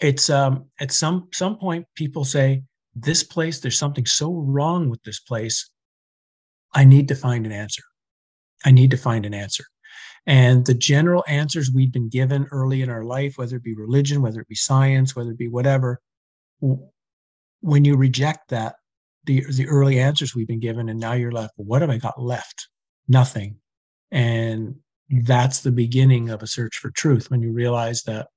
it's 0.00 0.30
um, 0.30 0.66
at 0.80 0.90
some 0.92 1.28
some 1.32 1.56
point 1.56 1.86
people 1.94 2.24
say 2.24 2.62
this 2.94 3.22
place 3.22 3.60
there's 3.60 3.78
something 3.78 4.06
so 4.06 4.32
wrong 4.32 4.88
with 4.88 5.02
this 5.02 5.20
place 5.20 5.70
i 6.74 6.84
need 6.84 7.08
to 7.08 7.14
find 7.14 7.46
an 7.46 7.52
answer 7.52 7.82
i 8.64 8.70
need 8.70 8.90
to 8.90 8.96
find 8.96 9.26
an 9.26 9.34
answer 9.34 9.64
and 10.26 10.64
the 10.66 10.74
general 10.74 11.24
answers 11.28 11.70
we've 11.70 11.92
been 11.92 12.08
given 12.08 12.46
early 12.50 12.82
in 12.82 12.90
our 12.90 13.04
life 13.04 13.36
whether 13.36 13.56
it 13.56 13.64
be 13.64 13.74
religion 13.74 14.22
whether 14.22 14.40
it 14.40 14.48
be 14.48 14.54
science 14.54 15.16
whether 15.16 15.30
it 15.30 15.38
be 15.38 15.48
whatever 15.48 16.00
when 17.60 17.84
you 17.84 17.96
reject 17.96 18.48
that 18.50 18.76
the 19.24 19.44
the 19.52 19.66
early 19.66 19.98
answers 19.98 20.34
we've 20.34 20.48
been 20.48 20.60
given 20.60 20.88
and 20.88 21.00
now 21.00 21.12
you're 21.12 21.32
left 21.32 21.54
what 21.56 21.82
have 21.82 21.90
i 21.90 21.98
got 21.98 22.20
left 22.20 22.68
nothing. 23.08 23.56
And 24.10 24.76
that's 25.10 25.60
the 25.60 25.72
beginning 25.72 26.30
of 26.30 26.42
a 26.42 26.46
search 26.46 26.76
for 26.76 26.90
truth 26.90 27.30
when 27.30 27.42
you 27.42 27.52
realize 27.52 28.02
that 28.04 28.28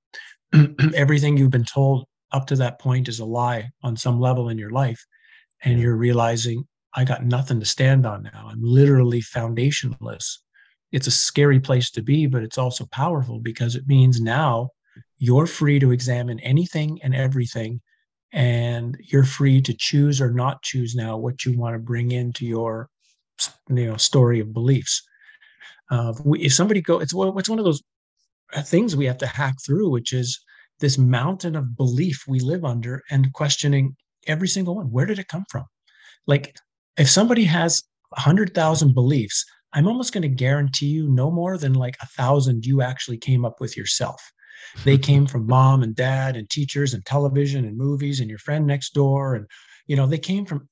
everything 0.95 1.37
you've 1.37 1.51
been 1.51 1.63
told 1.63 2.05
up 2.31 2.47
to 2.47 2.55
that 2.57 2.79
point 2.79 3.07
is 3.07 3.19
a 3.19 3.25
lie 3.25 3.69
on 3.83 3.95
some 3.95 4.19
level 4.19 4.49
in 4.49 4.57
your 4.57 4.71
life. 4.71 5.05
And 5.63 5.79
you're 5.79 5.95
realizing 5.95 6.65
i 6.93 7.03
got 7.03 7.25
nothing 7.25 7.59
to 7.59 7.65
stand 7.65 8.05
on 8.05 8.23
now. 8.23 8.47
I'm 8.49 8.61
literally 8.61 9.21
foundationless. 9.21 10.37
It's 10.91 11.07
a 11.07 11.11
scary 11.11 11.59
place 11.59 11.91
to 11.91 12.01
be 12.01 12.27
but 12.27 12.43
it's 12.43 12.57
also 12.57 12.85
powerful 12.91 13.39
because 13.39 13.75
it 13.75 13.87
means 13.87 14.21
now 14.21 14.69
you're 15.17 15.47
free 15.47 15.79
to 15.79 15.91
examine 15.91 16.39
anything 16.39 16.99
and 17.03 17.13
everything 17.13 17.81
and 18.33 18.97
you're 18.99 19.23
free 19.23 19.61
to 19.61 19.73
choose 19.73 20.21
or 20.21 20.31
not 20.31 20.61
choose 20.61 20.95
now 20.95 21.17
what 21.17 21.45
you 21.45 21.57
want 21.57 21.75
to 21.75 21.79
bring 21.79 22.11
into 22.11 22.45
your 22.45 22.89
you 23.69 23.87
know 23.87 23.97
story 23.97 24.39
of 24.39 24.53
beliefs 24.53 25.01
uh, 25.91 26.13
if 26.33 26.53
somebody 26.53 26.81
go 26.81 26.99
it's 26.99 27.13
it's 27.15 27.49
one 27.49 27.59
of 27.59 27.65
those 27.65 27.81
uh, 28.53 28.61
things 28.61 28.95
we 28.95 29.05
have 29.05 29.17
to 29.17 29.27
hack 29.27 29.55
through, 29.65 29.89
which 29.89 30.13
is 30.13 30.39
this 30.79 30.97
mountain 30.97 31.55
of 31.55 31.75
belief 31.75 32.23
we 32.27 32.39
live 32.39 32.63
under 32.63 33.03
and 33.09 33.33
questioning 33.33 33.95
every 34.25 34.47
single 34.47 34.75
one. 34.75 34.91
Where 34.91 35.05
did 35.05 35.19
it 35.19 35.27
come 35.27 35.43
from? 35.49 35.65
Like, 36.27 36.55
if 36.97 37.09
somebody 37.09 37.43
has 37.45 37.83
a 38.13 38.21
100,000 38.21 38.93
beliefs, 38.93 39.43
I'm 39.73 39.87
almost 39.87 40.13
going 40.13 40.21
to 40.21 40.29
guarantee 40.29 40.87
you 40.87 41.09
no 41.09 41.29
more 41.29 41.57
than 41.57 41.73
like 41.73 41.97
a 42.01 42.07
thousand 42.07 42.65
you 42.65 42.81
actually 42.81 43.17
came 43.17 43.43
up 43.43 43.59
with 43.59 43.75
yourself. 43.75 44.21
They 44.85 44.97
came 45.09 45.25
from 45.27 45.47
mom 45.47 45.83
and 45.83 45.95
dad 45.95 46.37
and 46.37 46.49
teachers 46.49 46.93
and 46.93 47.05
television 47.05 47.65
and 47.65 47.77
movies 47.77 48.19
and 48.19 48.29
your 48.29 48.39
friend 48.39 48.65
next 48.65 48.93
door. 48.93 49.35
And, 49.35 49.45
you 49.87 49.95
know, 49.95 50.07
they 50.07 50.17
came 50.17 50.45
from 50.45 50.69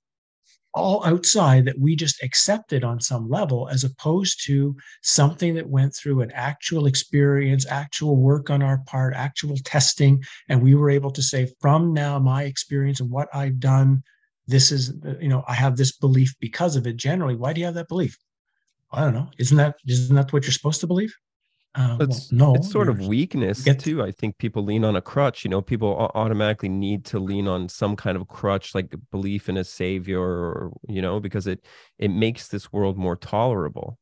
all 0.75 1.03
outside 1.05 1.65
that 1.65 1.79
we 1.79 1.95
just 1.95 2.21
accepted 2.21 2.83
on 2.83 2.99
some 2.99 3.29
level, 3.29 3.69
as 3.69 3.83
opposed 3.83 4.45
to 4.45 4.75
something 5.01 5.55
that 5.55 5.69
went 5.69 5.95
through 5.95 6.21
an 6.21 6.31
actual 6.33 6.85
experience, 6.85 7.65
actual 7.65 8.17
work 8.17 8.49
on 8.49 8.61
our 8.61 8.79
part, 8.85 9.13
actual 9.15 9.55
testing. 9.63 10.21
And 10.49 10.61
we 10.61 10.75
were 10.75 10.89
able 10.89 11.11
to 11.11 11.23
say, 11.23 11.47
from 11.61 11.93
now, 11.93 12.19
my 12.19 12.43
experience 12.43 12.99
and 12.99 13.09
what 13.09 13.29
I've 13.33 13.59
done, 13.59 14.03
this 14.47 14.71
is, 14.71 14.93
you 15.19 15.29
know, 15.29 15.43
I 15.47 15.53
have 15.53 15.77
this 15.77 15.93
belief 15.93 16.35
because 16.39 16.75
of 16.75 16.85
it. 16.85 16.97
Generally, 16.97 17.37
why 17.37 17.53
do 17.53 17.61
you 17.61 17.65
have 17.65 17.75
that 17.75 17.87
belief? 17.87 18.17
I 18.91 19.01
don't 19.01 19.13
know. 19.13 19.29
Isn't 19.37 19.57
that 19.57 19.75
isn't 19.87 20.15
that 20.15 20.31
what 20.31 20.43
you're 20.43 20.51
supposed 20.51 20.81
to 20.81 20.87
believe? 20.87 21.13
Uh, 21.77 21.97
it's, 21.99 22.31
well, 22.31 22.53
no, 22.53 22.55
it's 22.55 22.71
sort 22.71 22.87
of 22.87 23.05
weakness 23.05 23.61
get, 23.61 23.79
too. 23.79 24.01
I 24.01 24.11
think 24.11 24.37
people 24.37 24.63
lean 24.63 24.85
on 24.85 24.95
a 24.95 25.01
crutch. 25.01 25.43
You 25.43 25.49
know, 25.49 25.61
people 25.61 26.09
automatically 26.15 26.69
need 26.69 27.03
to 27.05 27.19
lean 27.19 27.47
on 27.47 27.67
some 27.67 27.97
kind 27.97 28.15
of 28.15 28.27
crutch, 28.29 28.73
like 28.73 28.93
belief 29.11 29.49
in 29.49 29.57
a 29.57 29.63
savior, 29.63 30.21
or 30.21 30.71
you 30.87 31.01
know, 31.01 31.19
because 31.19 31.47
it 31.47 31.65
it 31.99 32.09
makes 32.09 32.47
this 32.47 32.71
world 32.71 32.97
more 32.97 33.17
tolerable. 33.17 33.99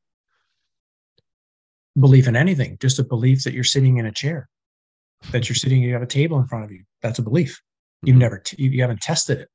Belief 2.00 2.28
in 2.28 2.36
anything, 2.36 2.78
just 2.80 3.00
a 3.00 3.04
belief 3.04 3.44
that 3.44 3.54
you're 3.54 3.64
sitting 3.64 3.98
in 3.98 4.06
a 4.06 4.12
chair, 4.12 4.50
that 5.32 5.50
you're 5.50 5.56
sitting, 5.56 5.82
you 5.82 5.94
have 5.94 6.02
a 6.02 6.08
table 6.08 6.40
in 6.40 6.48
front 6.48 6.66
of 6.66 6.72
you. 6.72 6.84
That's 7.02 7.20
a 7.20 7.24
belief. 7.24 7.62
You've 8.04 8.14
mm-hmm. 8.14 8.20
never, 8.20 8.40
t- 8.40 8.62
you 8.62 8.82
haven't 8.82 9.02
tested 9.02 9.40
it. 9.40 9.50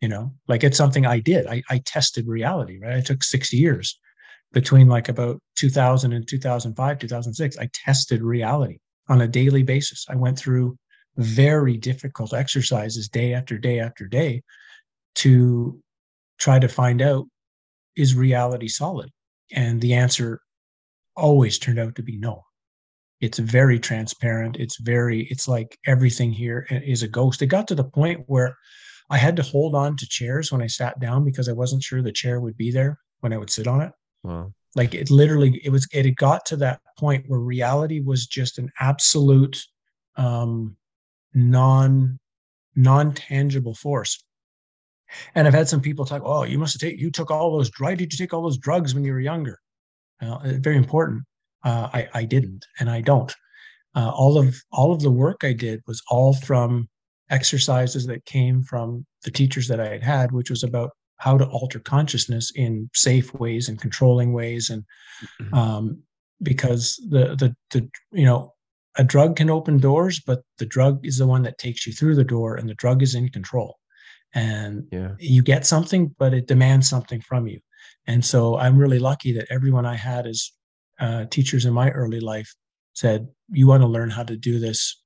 You 0.00 0.08
know, 0.08 0.34
like 0.46 0.62
it's 0.62 0.76
something 0.76 1.06
I 1.06 1.20
did. 1.20 1.46
I, 1.46 1.62
I 1.70 1.80
tested 1.84 2.26
reality. 2.26 2.78
Right. 2.80 2.96
I 2.96 3.00
took 3.00 3.24
six 3.24 3.52
years 3.52 3.98
between 4.52 4.88
like 4.88 5.08
about 5.08 5.40
2000 5.56 6.12
and 6.12 6.26
2005, 6.26 6.98
2006, 6.98 7.58
I 7.58 7.68
tested 7.72 8.22
reality 8.22 8.78
on 9.08 9.20
a 9.20 9.28
daily 9.28 9.62
basis. 9.62 10.06
I 10.08 10.16
went 10.16 10.38
through 10.38 10.76
very 11.16 11.76
difficult 11.76 12.34
exercises 12.34 13.08
day 13.08 13.34
after 13.34 13.58
day 13.58 13.80
after 13.80 14.06
day 14.06 14.42
to 15.16 15.80
try 16.38 16.58
to 16.58 16.68
find 16.68 17.00
out 17.00 17.26
is 17.96 18.14
reality 18.14 18.68
solid? 18.68 19.10
And 19.52 19.80
the 19.80 19.94
answer 19.94 20.40
always 21.16 21.58
turned 21.58 21.78
out 21.78 21.94
to 21.96 22.02
be 22.02 22.18
no. 22.18 22.42
It's 23.20 23.38
very 23.38 23.78
transparent. 23.78 24.56
It's 24.58 24.78
very, 24.78 25.22
it's 25.30 25.48
like 25.48 25.78
everything 25.86 26.32
here 26.32 26.66
is 26.70 27.02
a 27.02 27.08
ghost. 27.08 27.40
It 27.40 27.46
got 27.46 27.66
to 27.68 27.74
the 27.74 27.84
point 27.84 28.24
where 28.26 28.54
I 29.08 29.16
had 29.16 29.36
to 29.36 29.42
hold 29.42 29.74
on 29.74 29.96
to 29.96 30.06
chairs 30.06 30.52
when 30.52 30.60
I 30.60 30.66
sat 30.66 31.00
down 31.00 31.24
because 31.24 31.48
I 31.48 31.52
wasn't 31.52 31.82
sure 31.82 32.02
the 32.02 32.12
chair 32.12 32.40
would 32.40 32.56
be 32.56 32.70
there 32.70 32.98
when 33.20 33.32
I 33.32 33.38
would 33.38 33.50
sit 33.50 33.66
on 33.66 33.80
it. 33.80 33.92
Wow. 34.26 34.52
Like 34.74 34.94
it 34.94 35.10
literally, 35.10 35.60
it 35.64 35.70
was, 35.70 35.86
it 35.92 36.04
had 36.04 36.16
got 36.16 36.44
to 36.46 36.56
that 36.56 36.80
point 36.98 37.24
where 37.28 37.40
reality 37.40 38.00
was 38.00 38.26
just 38.26 38.58
an 38.58 38.70
absolute 38.80 39.64
um, 40.16 40.76
non, 41.32 42.18
non-tangible 42.74 43.74
force. 43.74 44.22
And 45.34 45.46
I've 45.46 45.54
had 45.54 45.68
some 45.68 45.80
people 45.80 46.04
talk, 46.04 46.22
oh, 46.24 46.42
you 46.42 46.58
must 46.58 46.74
have 46.74 46.80
taken, 46.80 46.98
you 46.98 47.10
took 47.10 47.30
all 47.30 47.56
those, 47.56 47.70
why 47.78 47.94
did 47.94 48.12
you 48.12 48.18
take 48.18 48.34
all 48.34 48.42
those 48.42 48.58
drugs 48.58 48.94
when 48.94 49.04
you 49.04 49.12
were 49.12 49.20
younger? 49.20 49.58
Uh, 50.20 50.38
very 50.58 50.76
important. 50.76 51.22
Uh, 51.64 51.88
I, 51.92 52.08
I 52.14 52.24
didn't, 52.24 52.64
and 52.78 52.90
I 52.90 53.00
don't. 53.00 53.34
Uh, 53.94 54.10
all 54.10 54.38
of 54.38 54.62
all 54.72 54.92
of 54.92 55.00
the 55.00 55.10
work 55.10 55.42
I 55.42 55.52
did 55.52 55.80
was 55.86 56.02
all 56.10 56.34
from 56.34 56.88
exercises 57.30 58.06
that 58.06 58.24
came 58.24 58.62
from 58.62 59.06
the 59.24 59.30
teachers 59.30 59.66
that 59.68 59.80
I 59.80 59.88
had 59.88 60.02
had, 60.02 60.32
which 60.32 60.50
was 60.50 60.62
about 60.62 60.90
how 61.18 61.38
to 61.38 61.46
alter 61.46 61.78
consciousness 61.78 62.52
in 62.54 62.90
safe 62.94 63.32
ways 63.34 63.68
and 63.68 63.80
controlling 63.80 64.32
ways 64.32 64.70
and 64.70 64.84
mm-hmm. 65.40 65.54
um, 65.54 66.02
because 66.42 66.96
the 67.08 67.36
the 67.36 67.54
the 67.70 67.88
you 68.12 68.24
know 68.24 68.52
a 68.98 69.04
drug 69.04 69.36
can 69.36 69.50
open 69.50 69.78
doors 69.78 70.20
but 70.26 70.42
the 70.58 70.66
drug 70.66 71.04
is 71.04 71.18
the 71.18 71.26
one 71.26 71.42
that 71.42 71.58
takes 71.58 71.86
you 71.86 71.92
through 71.92 72.14
the 72.14 72.24
door 72.24 72.56
and 72.56 72.68
the 72.68 72.74
drug 72.74 73.02
is 73.02 73.14
in 73.14 73.28
control 73.28 73.78
and 74.34 74.84
yeah. 74.92 75.12
you 75.18 75.42
get 75.42 75.66
something 75.66 76.14
but 76.18 76.34
it 76.34 76.46
demands 76.46 76.88
something 76.88 77.20
from 77.20 77.46
you 77.46 77.58
and 78.06 78.24
so 78.24 78.56
i'm 78.58 78.76
really 78.76 78.98
lucky 78.98 79.32
that 79.32 79.46
everyone 79.50 79.86
i 79.86 79.94
had 79.94 80.26
as 80.26 80.52
uh, 80.98 81.26
teachers 81.26 81.66
in 81.66 81.74
my 81.74 81.90
early 81.90 82.20
life 82.20 82.54
said 82.94 83.28
you 83.50 83.66
want 83.66 83.82
to 83.82 83.86
learn 83.86 84.08
how 84.08 84.22
to 84.22 84.36
do 84.36 84.58
this 84.58 85.02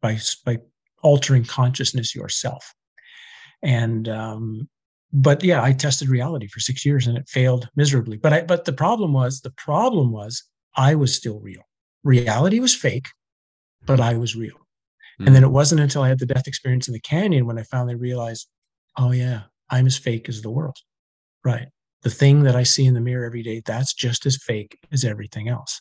by 0.00 0.18
by 0.44 0.58
altering 1.02 1.44
consciousness 1.44 2.14
yourself 2.14 2.74
and 3.62 4.08
um, 4.08 4.68
but 5.12 5.44
yeah, 5.44 5.62
I 5.62 5.72
tested 5.72 6.08
reality 6.08 6.46
for 6.46 6.60
six 6.60 6.86
years 6.86 7.06
and 7.06 7.18
it 7.18 7.28
failed 7.28 7.68
miserably. 7.76 8.16
But 8.16 8.32
I, 8.32 8.42
but 8.42 8.64
the 8.64 8.72
problem 8.72 9.12
was, 9.12 9.40
the 9.40 9.50
problem 9.50 10.10
was 10.10 10.42
I 10.76 10.94
was 10.94 11.14
still 11.14 11.38
real. 11.40 11.62
Reality 12.02 12.60
was 12.60 12.74
fake, 12.74 13.08
but 13.84 14.00
I 14.00 14.14
was 14.14 14.34
real. 14.34 14.56
Mm. 15.20 15.26
And 15.26 15.36
then 15.36 15.44
it 15.44 15.48
hmm. 15.48 15.52
wasn't 15.52 15.82
until 15.82 16.02
I 16.02 16.08
had 16.08 16.18
the 16.18 16.26
death 16.26 16.48
experience 16.48 16.88
in 16.88 16.94
the 16.94 17.00
canyon 17.00 17.46
when 17.46 17.58
I 17.58 17.62
finally 17.64 17.94
realized, 17.94 18.48
oh 18.96 19.12
yeah, 19.12 19.42
I'm 19.70 19.86
as 19.86 19.98
fake 19.98 20.28
as 20.28 20.40
the 20.40 20.50
world. 20.50 20.76
Right. 21.44 21.68
The 22.02 22.10
thing 22.10 22.44
that 22.44 22.56
I 22.56 22.62
see 22.62 22.86
in 22.86 22.94
the 22.94 23.00
mirror 23.00 23.26
every 23.26 23.42
day, 23.42 23.62
that's 23.64 23.92
just 23.92 24.24
as 24.26 24.36
fake 24.36 24.78
as 24.92 25.04
everything 25.04 25.48
else. 25.48 25.80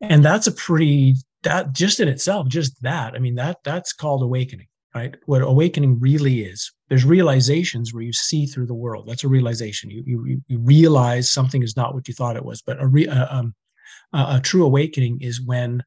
And 0.00 0.24
that's 0.24 0.46
a 0.46 0.52
pretty 0.52 1.14
that 1.42 1.72
just 1.72 2.00
in 2.00 2.08
itself, 2.08 2.48
just 2.48 2.82
that. 2.82 3.14
I 3.14 3.18
mean, 3.18 3.36
that 3.36 3.58
that's 3.64 3.92
called 3.92 4.22
awakening 4.22 4.66
right? 4.96 5.14
What 5.26 5.42
awakening 5.42 6.00
really 6.00 6.40
is. 6.40 6.72
There's 6.88 7.04
realizations 7.04 7.92
where 7.92 8.02
you 8.02 8.14
see 8.14 8.46
through 8.46 8.66
the 8.66 8.74
world. 8.74 9.06
That's 9.06 9.24
a 9.24 9.28
realization. 9.28 9.90
You 9.90 10.02
you, 10.06 10.42
you 10.48 10.58
realize 10.58 11.30
something 11.30 11.62
is 11.62 11.76
not 11.76 11.94
what 11.94 12.08
you 12.08 12.14
thought 12.14 12.36
it 12.36 12.44
was. 12.44 12.62
But 12.62 12.80
a, 12.80 12.86
re, 12.86 13.06
uh, 13.06 13.26
um, 13.38 13.54
a 14.14 14.40
true 14.42 14.64
awakening 14.64 15.18
is 15.20 15.40
when 15.44 15.82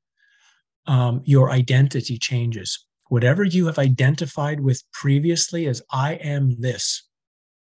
um, 0.85 1.21
your 1.25 1.49
identity 1.49 2.19
changes. 2.19 2.85
Whatever 3.07 3.43
you 3.43 3.65
have 3.65 3.79
identified 3.79 4.59
with 4.59 4.83
previously 4.93 5.65
as 5.65 5.81
I 5.91 6.13
am 6.13 6.61
this 6.61 7.09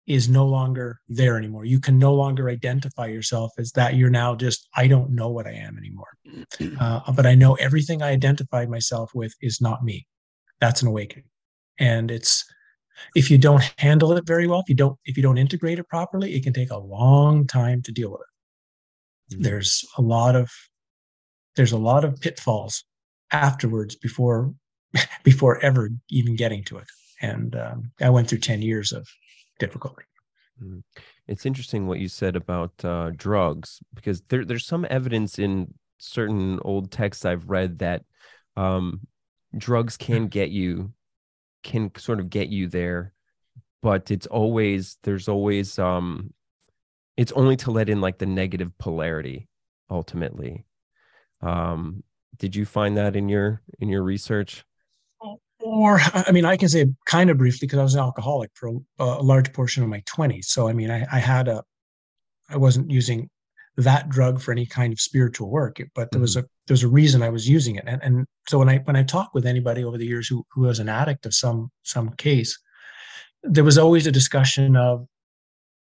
is 0.06 0.28
no 0.28 0.44
longer 0.44 1.00
there 1.08 1.38
anymore. 1.38 1.64
You 1.64 1.80
can 1.80 1.98
no 1.98 2.12
longer 2.14 2.50
identify 2.50 3.06
yourself 3.06 3.52
as 3.58 3.72
that. 3.72 3.94
You're 3.94 4.10
now 4.10 4.34
just, 4.34 4.68
I 4.74 4.86
don't 4.86 5.10
know 5.10 5.30
what 5.30 5.46
I 5.46 5.52
am 5.52 5.78
anymore. 5.78 6.12
Uh, 6.80 7.12
but 7.12 7.26
I 7.26 7.34
know 7.34 7.54
everything 7.54 8.02
I 8.02 8.10
identified 8.10 8.68
myself 8.68 9.10
with 9.14 9.34
is 9.40 9.60
not 9.60 9.84
me. 9.84 10.06
That's 10.60 10.82
an 10.82 10.88
awakening 10.88 11.27
and 11.78 12.10
it's 12.10 12.44
if 13.14 13.30
you 13.30 13.38
don't 13.38 13.72
handle 13.78 14.12
it 14.12 14.26
very 14.26 14.46
well 14.46 14.60
if 14.60 14.68
you 14.68 14.74
don't 14.74 14.98
if 15.04 15.16
you 15.16 15.22
don't 15.22 15.38
integrate 15.38 15.78
it 15.78 15.88
properly 15.88 16.34
it 16.34 16.42
can 16.42 16.52
take 16.52 16.70
a 16.70 16.78
long 16.78 17.46
time 17.46 17.82
to 17.82 17.92
deal 17.92 18.10
with 18.10 18.20
it 18.20 19.34
mm-hmm. 19.34 19.42
there's 19.42 19.84
a 19.96 20.02
lot 20.02 20.34
of 20.34 20.50
there's 21.56 21.72
a 21.72 21.78
lot 21.78 22.04
of 22.04 22.20
pitfalls 22.20 22.84
afterwards 23.32 23.96
before 23.96 24.52
before 25.24 25.58
ever 25.60 25.90
even 26.10 26.36
getting 26.36 26.64
to 26.64 26.78
it 26.78 26.86
and 27.20 27.56
um, 27.56 27.90
i 28.00 28.10
went 28.10 28.28
through 28.28 28.38
10 28.38 28.62
years 28.62 28.92
of 28.92 29.06
difficulty 29.58 30.04
mm-hmm. 30.62 30.78
it's 31.26 31.46
interesting 31.46 31.86
what 31.86 31.98
you 31.98 32.08
said 32.08 32.36
about 32.36 32.72
uh, 32.84 33.10
drugs 33.16 33.80
because 33.94 34.22
there, 34.28 34.44
there's 34.44 34.66
some 34.66 34.86
evidence 34.90 35.38
in 35.38 35.72
certain 35.98 36.58
old 36.62 36.90
texts 36.90 37.24
i've 37.24 37.48
read 37.48 37.78
that 37.78 38.02
um, 38.56 39.00
drugs 39.56 39.96
can 39.96 40.26
get 40.26 40.50
you 40.50 40.92
can 41.68 41.90
sort 41.98 42.18
of 42.18 42.30
get 42.30 42.48
you 42.48 42.66
there 42.66 43.12
but 43.82 44.10
it's 44.10 44.26
always 44.26 44.96
there's 45.02 45.28
always 45.28 45.78
um 45.78 46.32
it's 47.18 47.32
only 47.32 47.56
to 47.56 47.70
let 47.70 47.90
in 47.90 48.00
like 48.00 48.18
the 48.18 48.26
negative 48.26 48.70
polarity 48.78 49.48
ultimately. 49.90 50.64
Um 51.42 52.02
did 52.38 52.54
you 52.56 52.64
find 52.64 52.96
that 52.96 53.16
in 53.16 53.28
your 53.28 53.60
in 53.80 53.88
your 53.88 54.02
research? 54.02 54.64
Or 55.60 56.00
i 56.14 56.30
mean 56.32 56.46
i 56.46 56.56
can 56.56 56.68
say 56.68 56.86
kind 57.04 57.28
of 57.28 57.36
briefly 57.36 57.66
because 57.66 57.78
i 57.78 57.82
was 57.82 57.94
an 57.94 58.00
alcoholic 58.00 58.50
for 58.54 58.68
a, 58.68 58.74
a 59.04 59.22
large 59.22 59.52
portion 59.52 59.82
of 59.82 59.88
my 59.90 60.00
20s 60.02 60.46
so 60.46 60.68
i 60.68 60.72
mean 60.72 60.90
I, 60.90 61.04
I 61.12 61.18
had 61.18 61.48
a 61.48 61.62
i 62.48 62.56
wasn't 62.56 62.90
using 62.90 63.28
that 63.78 64.08
drug 64.08 64.40
for 64.40 64.52
any 64.52 64.66
kind 64.66 64.92
of 64.92 65.00
spiritual 65.00 65.50
work 65.50 65.78
but 65.94 66.10
there 66.10 66.20
was 66.20 66.36
mm-hmm. 66.36 66.44
a 66.44 66.58
there's 66.68 66.84
a 66.84 66.88
reason 66.88 67.22
I 67.22 67.30
was 67.30 67.48
using 67.48 67.76
it. 67.76 67.84
And, 67.86 68.00
and 68.02 68.26
so 68.46 68.58
when 68.58 68.68
I 68.68 68.76
when 68.84 68.94
I 68.94 69.02
talk 69.02 69.30
with 69.34 69.46
anybody 69.46 69.82
over 69.82 69.98
the 69.98 70.06
years 70.06 70.28
who 70.28 70.44
who 70.52 70.62
was 70.62 70.78
an 70.78 70.88
addict 70.88 71.26
of 71.26 71.34
some 71.34 71.70
some 71.82 72.10
case, 72.10 72.56
there 73.42 73.64
was 73.64 73.78
always 73.78 74.06
a 74.06 74.12
discussion 74.12 74.76
of 74.76 75.06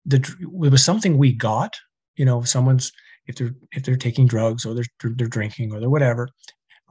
the 0.04 0.16
it 0.40 0.70
was 0.70 0.84
something 0.84 1.16
we 1.16 1.32
got. 1.32 1.74
You 2.16 2.24
know, 2.24 2.40
if 2.40 2.48
someone's 2.48 2.92
if 3.26 3.36
they're 3.36 3.54
if 3.72 3.84
they're 3.84 3.96
taking 3.96 4.26
drugs 4.26 4.66
or 4.66 4.74
they're 4.74 5.12
they're 5.16 5.28
drinking 5.28 5.72
or 5.72 5.80
they're 5.80 5.88
whatever, 5.88 6.28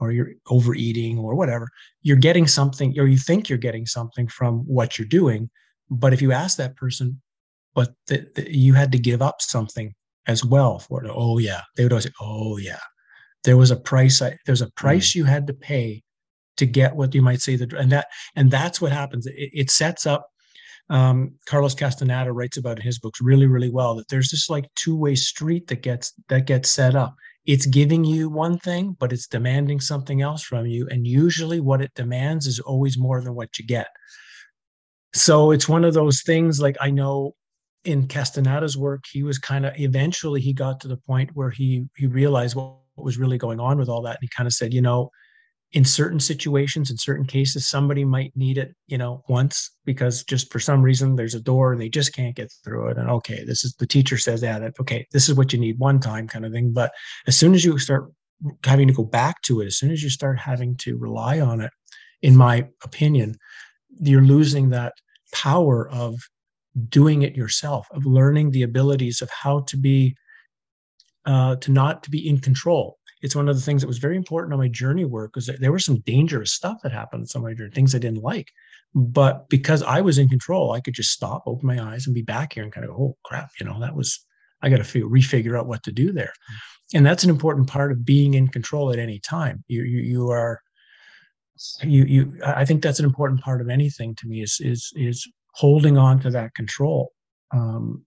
or 0.00 0.10
you're 0.10 0.32
overeating 0.48 1.18
or 1.18 1.34
whatever, 1.34 1.68
you're 2.02 2.16
getting 2.16 2.46
something 2.46 2.98
or 2.98 3.06
you 3.06 3.18
think 3.18 3.48
you're 3.48 3.58
getting 3.58 3.86
something 3.86 4.26
from 4.28 4.60
what 4.60 4.98
you're 4.98 5.06
doing. 5.06 5.50
But 5.90 6.14
if 6.14 6.22
you 6.22 6.32
ask 6.32 6.56
that 6.56 6.76
person, 6.76 7.20
but 7.74 7.92
you 8.36 8.72
had 8.72 8.92
to 8.92 8.98
give 8.98 9.20
up 9.20 9.42
something 9.42 9.94
as 10.26 10.44
well 10.44 10.78
for 10.78 11.04
it. 11.04 11.10
Oh 11.12 11.38
yeah, 11.38 11.62
they 11.76 11.84
would 11.84 11.92
always 11.92 12.04
say, 12.04 12.12
oh 12.20 12.56
yeah, 12.56 12.78
there 13.44 13.56
was 13.56 13.70
a 13.70 13.76
price 13.76 14.20
there's 14.46 14.62
a 14.62 14.70
price 14.72 15.12
mm. 15.12 15.16
you 15.16 15.24
had 15.24 15.46
to 15.46 15.54
pay 15.54 16.02
to 16.56 16.66
get 16.66 16.96
what 16.96 17.14
you 17.14 17.22
might 17.22 17.40
say 17.40 17.56
the 17.56 17.76
and 17.78 17.92
that 17.92 18.06
and 18.34 18.50
that's 18.50 18.80
what 18.80 18.92
happens. 18.92 19.26
It, 19.26 19.50
it 19.52 19.70
sets 19.70 20.06
up 20.06 20.28
um, 20.90 21.32
carlos 21.46 21.74
castaneda 21.74 22.30
writes 22.32 22.58
about 22.58 22.78
in 22.78 22.84
his 22.84 22.98
books 22.98 23.20
really 23.22 23.46
really 23.46 23.70
well 23.70 23.94
that 23.94 24.08
there's 24.08 24.30
this 24.30 24.50
like 24.50 24.68
two-way 24.74 25.14
street 25.14 25.66
that 25.68 25.82
gets 25.82 26.12
that 26.28 26.46
gets 26.46 26.70
set 26.70 26.94
up. 26.96 27.14
It's 27.46 27.66
giving 27.66 28.04
you 28.04 28.30
one 28.30 28.58
thing 28.58 28.96
but 28.98 29.12
it's 29.12 29.26
demanding 29.26 29.80
something 29.80 30.22
else 30.22 30.42
from 30.42 30.66
you 30.66 30.88
and 30.90 31.06
usually 31.06 31.60
what 31.60 31.82
it 31.82 31.92
demands 31.94 32.46
is 32.46 32.60
always 32.60 32.98
more 32.98 33.20
than 33.20 33.34
what 33.34 33.58
you 33.58 33.66
get. 33.66 33.88
So 35.14 35.52
it's 35.52 35.68
one 35.68 35.84
of 35.84 35.94
those 35.94 36.22
things 36.22 36.60
like 36.60 36.76
i 36.80 36.90
know 36.90 37.34
in 37.84 38.06
Castaneda's 38.06 38.76
work, 38.76 39.04
he 39.10 39.22
was 39.22 39.38
kind 39.38 39.66
of 39.66 39.78
eventually 39.78 40.40
he 40.40 40.52
got 40.52 40.80
to 40.80 40.88
the 40.88 40.96
point 40.96 41.30
where 41.34 41.50
he 41.50 41.86
he 41.96 42.06
realized 42.06 42.56
what, 42.56 42.74
what 42.94 43.04
was 43.04 43.18
really 43.18 43.38
going 43.38 43.60
on 43.60 43.78
with 43.78 43.88
all 43.88 44.02
that, 44.02 44.16
and 44.16 44.22
he 44.22 44.28
kind 44.28 44.46
of 44.46 44.52
said, 44.52 44.72
you 44.72 44.82
know, 44.82 45.10
in 45.74 45.84
certain 45.84 46.20
situations, 46.20 46.90
in 46.90 46.96
certain 46.96 47.26
cases, 47.26 47.66
somebody 47.66 48.04
might 48.04 48.32
need 48.36 48.58
it, 48.58 48.74
you 48.86 48.96
know, 48.96 49.22
once 49.28 49.72
because 49.84 50.22
just 50.22 50.52
for 50.52 50.60
some 50.60 50.82
reason 50.82 51.16
there's 51.16 51.34
a 51.34 51.40
door 51.40 51.72
and 51.72 51.80
they 51.80 51.88
just 51.88 52.14
can't 52.14 52.36
get 52.36 52.52
through 52.64 52.88
it. 52.88 52.96
And 52.96 53.10
okay, 53.10 53.44
this 53.44 53.64
is 53.64 53.74
the 53.74 53.86
teacher 53.86 54.16
says, 54.16 54.42
yeah, 54.42 54.58
that 54.60 54.74
okay, 54.80 55.06
this 55.12 55.28
is 55.28 55.34
what 55.34 55.52
you 55.52 55.58
need 55.58 55.78
one 55.78 55.98
time 55.98 56.28
kind 56.28 56.46
of 56.46 56.52
thing. 56.52 56.72
But 56.72 56.92
as 57.26 57.36
soon 57.36 57.54
as 57.54 57.64
you 57.64 57.76
start 57.78 58.10
having 58.64 58.86
to 58.86 58.94
go 58.94 59.04
back 59.04 59.42
to 59.42 59.60
it, 59.60 59.66
as 59.66 59.76
soon 59.76 59.90
as 59.90 60.02
you 60.02 60.10
start 60.10 60.38
having 60.38 60.76
to 60.76 60.96
rely 60.96 61.40
on 61.40 61.60
it, 61.60 61.72
in 62.22 62.36
my 62.36 62.68
opinion, 62.84 63.36
you're 64.00 64.22
losing 64.22 64.70
that 64.70 64.94
power 65.32 65.88
of 65.90 66.14
doing 66.88 67.22
it 67.22 67.36
yourself, 67.36 67.86
of 67.92 68.04
learning 68.04 68.50
the 68.50 68.62
abilities 68.62 69.22
of 69.22 69.30
how 69.30 69.60
to 69.60 69.76
be 69.76 70.16
uh, 71.26 71.56
to 71.56 71.70
not 71.72 72.02
to 72.02 72.10
be 72.10 72.28
in 72.28 72.38
control. 72.38 72.98
It's 73.22 73.34
one 73.34 73.48
of 73.48 73.56
the 73.56 73.62
things 73.62 73.80
that 73.80 73.88
was 73.88 73.98
very 73.98 74.16
important 74.16 74.52
on 74.52 74.58
my 74.58 74.68
journey 74.68 75.06
work 75.06 75.32
because 75.32 75.46
there 75.58 75.72
was 75.72 75.84
some 75.84 76.00
dangerous 76.00 76.52
stuff 76.52 76.80
that 76.82 76.92
happened 76.92 77.22
in 77.22 77.26
some 77.26 77.42
of 77.42 77.48
my 77.48 77.54
journey, 77.54 77.70
things 77.70 77.94
I 77.94 77.98
didn't 77.98 78.22
like. 78.22 78.48
But 78.94 79.48
because 79.48 79.82
I 79.82 80.02
was 80.02 80.18
in 80.18 80.28
control, 80.28 80.72
I 80.72 80.80
could 80.80 80.94
just 80.94 81.10
stop, 81.10 81.44
open 81.46 81.66
my 81.66 81.82
eyes, 81.82 82.06
and 82.06 82.14
be 82.14 82.22
back 82.22 82.52
here 82.52 82.62
and 82.62 82.72
kind 82.72 82.84
of 82.84 82.94
go, 82.94 83.02
oh 83.02 83.16
crap, 83.24 83.50
you 83.58 83.64
know, 83.64 83.80
that 83.80 83.96
was 83.96 84.24
I 84.60 84.68
got 84.68 84.78
to 84.78 84.84
figure, 84.84 85.08
refigure 85.08 85.58
out 85.58 85.66
what 85.66 85.82
to 85.84 85.92
do 85.92 86.12
there. 86.12 86.32
And 86.94 87.04
that's 87.04 87.24
an 87.24 87.30
important 87.30 87.68
part 87.68 87.92
of 87.92 88.04
being 88.04 88.34
in 88.34 88.48
control 88.48 88.92
at 88.92 88.98
any 88.98 89.18
time. 89.20 89.64
You 89.68 89.82
you, 89.82 90.00
you 90.00 90.30
are 90.30 90.60
you 91.82 92.04
you 92.04 92.40
I 92.44 92.64
think 92.64 92.82
that's 92.82 92.98
an 92.98 93.04
important 93.04 93.40
part 93.40 93.60
of 93.60 93.68
anything 93.68 94.14
to 94.16 94.26
me 94.26 94.42
is 94.42 94.58
is 94.60 94.92
is 94.94 95.26
holding 95.54 95.96
on 95.96 96.20
to 96.20 96.30
that 96.30 96.54
control. 96.54 97.12
Um, 97.52 98.04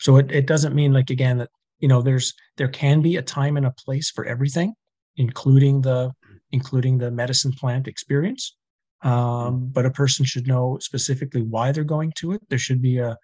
so 0.00 0.16
it, 0.16 0.30
it 0.30 0.46
doesn't 0.46 0.74
mean 0.74 0.92
like 0.92 1.10
again 1.10 1.38
that 1.38 1.50
you 1.78 1.88
know 1.88 2.02
there's 2.02 2.34
there 2.56 2.68
can 2.68 3.02
be 3.02 3.16
a 3.16 3.22
time 3.22 3.56
and 3.56 3.66
a 3.66 3.74
place 3.84 4.10
for 4.10 4.24
everything, 4.24 4.74
including 5.16 5.82
the 5.82 6.12
including 6.52 6.98
the 6.98 7.10
medicine 7.10 7.52
plant 7.52 7.88
experience. 7.88 8.56
Um, 9.02 9.68
but 9.70 9.84
a 9.84 9.90
person 9.90 10.24
should 10.24 10.46
know 10.46 10.78
specifically 10.80 11.42
why 11.42 11.72
they're 11.72 11.84
going 11.84 12.12
to 12.16 12.32
it. 12.32 12.40
There 12.48 12.58
should 12.58 12.80
be 12.80 12.98
a, 12.98 13.18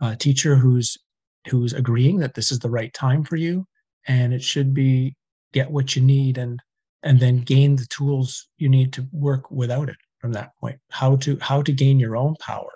a 0.00 0.16
teacher 0.16 0.56
who's 0.56 0.96
who's 1.48 1.72
agreeing 1.72 2.18
that 2.18 2.34
this 2.34 2.50
is 2.50 2.58
the 2.58 2.70
right 2.70 2.92
time 2.92 3.22
for 3.22 3.36
you, 3.36 3.66
and 4.06 4.32
it 4.32 4.42
should 4.42 4.74
be 4.74 5.14
get 5.52 5.70
what 5.70 5.94
you 5.94 6.02
need 6.02 6.38
and 6.38 6.60
and 7.02 7.18
then 7.18 7.38
gain 7.38 7.76
the 7.76 7.86
tools 7.86 8.48
you 8.58 8.68
need 8.68 8.92
to 8.92 9.06
work 9.12 9.50
without 9.50 9.88
it 9.88 9.96
from 10.18 10.32
that 10.32 10.50
point 10.60 10.78
how 10.90 11.16
to 11.16 11.38
how 11.40 11.62
to 11.62 11.72
gain 11.72 11.98
your 11.98 12.16
own 12.16 12.34
power 12.40 12.70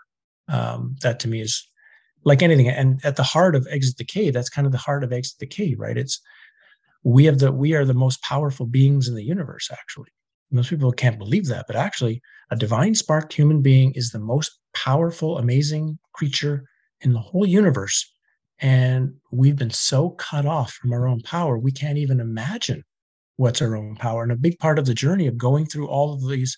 um, 0.48 0.96
that 1.02 1.20
to 1.20 1.28
me 1.28 1.40
is 1.40 1.66
like 2.24 2.42
anything. 2.42 2.68
And 2.68 3.00
at 3.04 3.16
the 3.16 3.22
heart 3.22 3.54
of 3.54 3.66
exit 3.70 3.96
the 3.96 4.04
cave 4.04 4.32
that's 4.32 4.48
kind 4.48 4.66
of 4.66 4.72
the 4.72 4.78
heart 4.78 5.04
of 5.04 5.12
exit 5.12 5.38
the 5.38 5.46
cave 5.46 5.78
right? 5.78 5.96
It's 5.96 6.20
we 7.02 7.24
have 7.26 7.38
the 7.38 7.52
we 7.52 7.74
are 7.74 7.84
the 7.84 7.94
most 7.94 8.22
powerful 8.22 8.66
beings 8.66 9.08
in 9.08 9.14
the 9.14 9.24
universe 9.24 9.68
actually. 9.72 10.10
Most 10.50 10.70
people 10.70 10.92
can't 10.92 11.18
believe 11.18 11.46
that 11.46 11.66
but 11.66 11.76
actually 11.76 12.22
a 12.50 12.56
divine 12.56 12.94
sparked 12.94 13.32
human 13.32 13.62
being 13.62 13.92
is 13.94 14.10
the 14.10 14.18
most 14.18 14.58
powerful 14.74 15.38
amazing 15.38 15.98
creature 16.12 16.64
in 17.00 17.12
the 17.12 17.20
whole 17.20 17.46
universe. 17.46 18.10
And 18.60 19.14
we've 19.32 19.56
been 19.56 19.70
so 19.70 20.10
cut 20.10 20.46
off 20.46 20.72
from 20.72 20.92
our 20.92 21.06
own 21.06 21.20
power 21.22 21.58
we 21.58 21.72
can't 21.72 21.98
even 21.98 22.20
imagine 22.20 22.84
what's 23.36 23.60
our 23.60 23.76
own 23.76 23.96
power. 23.96 24.22
And 24.22 24.32
a 24.32 24.36
big 24.36 24.58
part 24.58 24.78
of 24.78 24.86
the 24.86 24.94
journey 24.94 25.26
of 25.26 25.36
going 25.36 25.66
through 25.66 25.88
all 25.88 26.12
of 26.14 26.28
these 26.28 26.56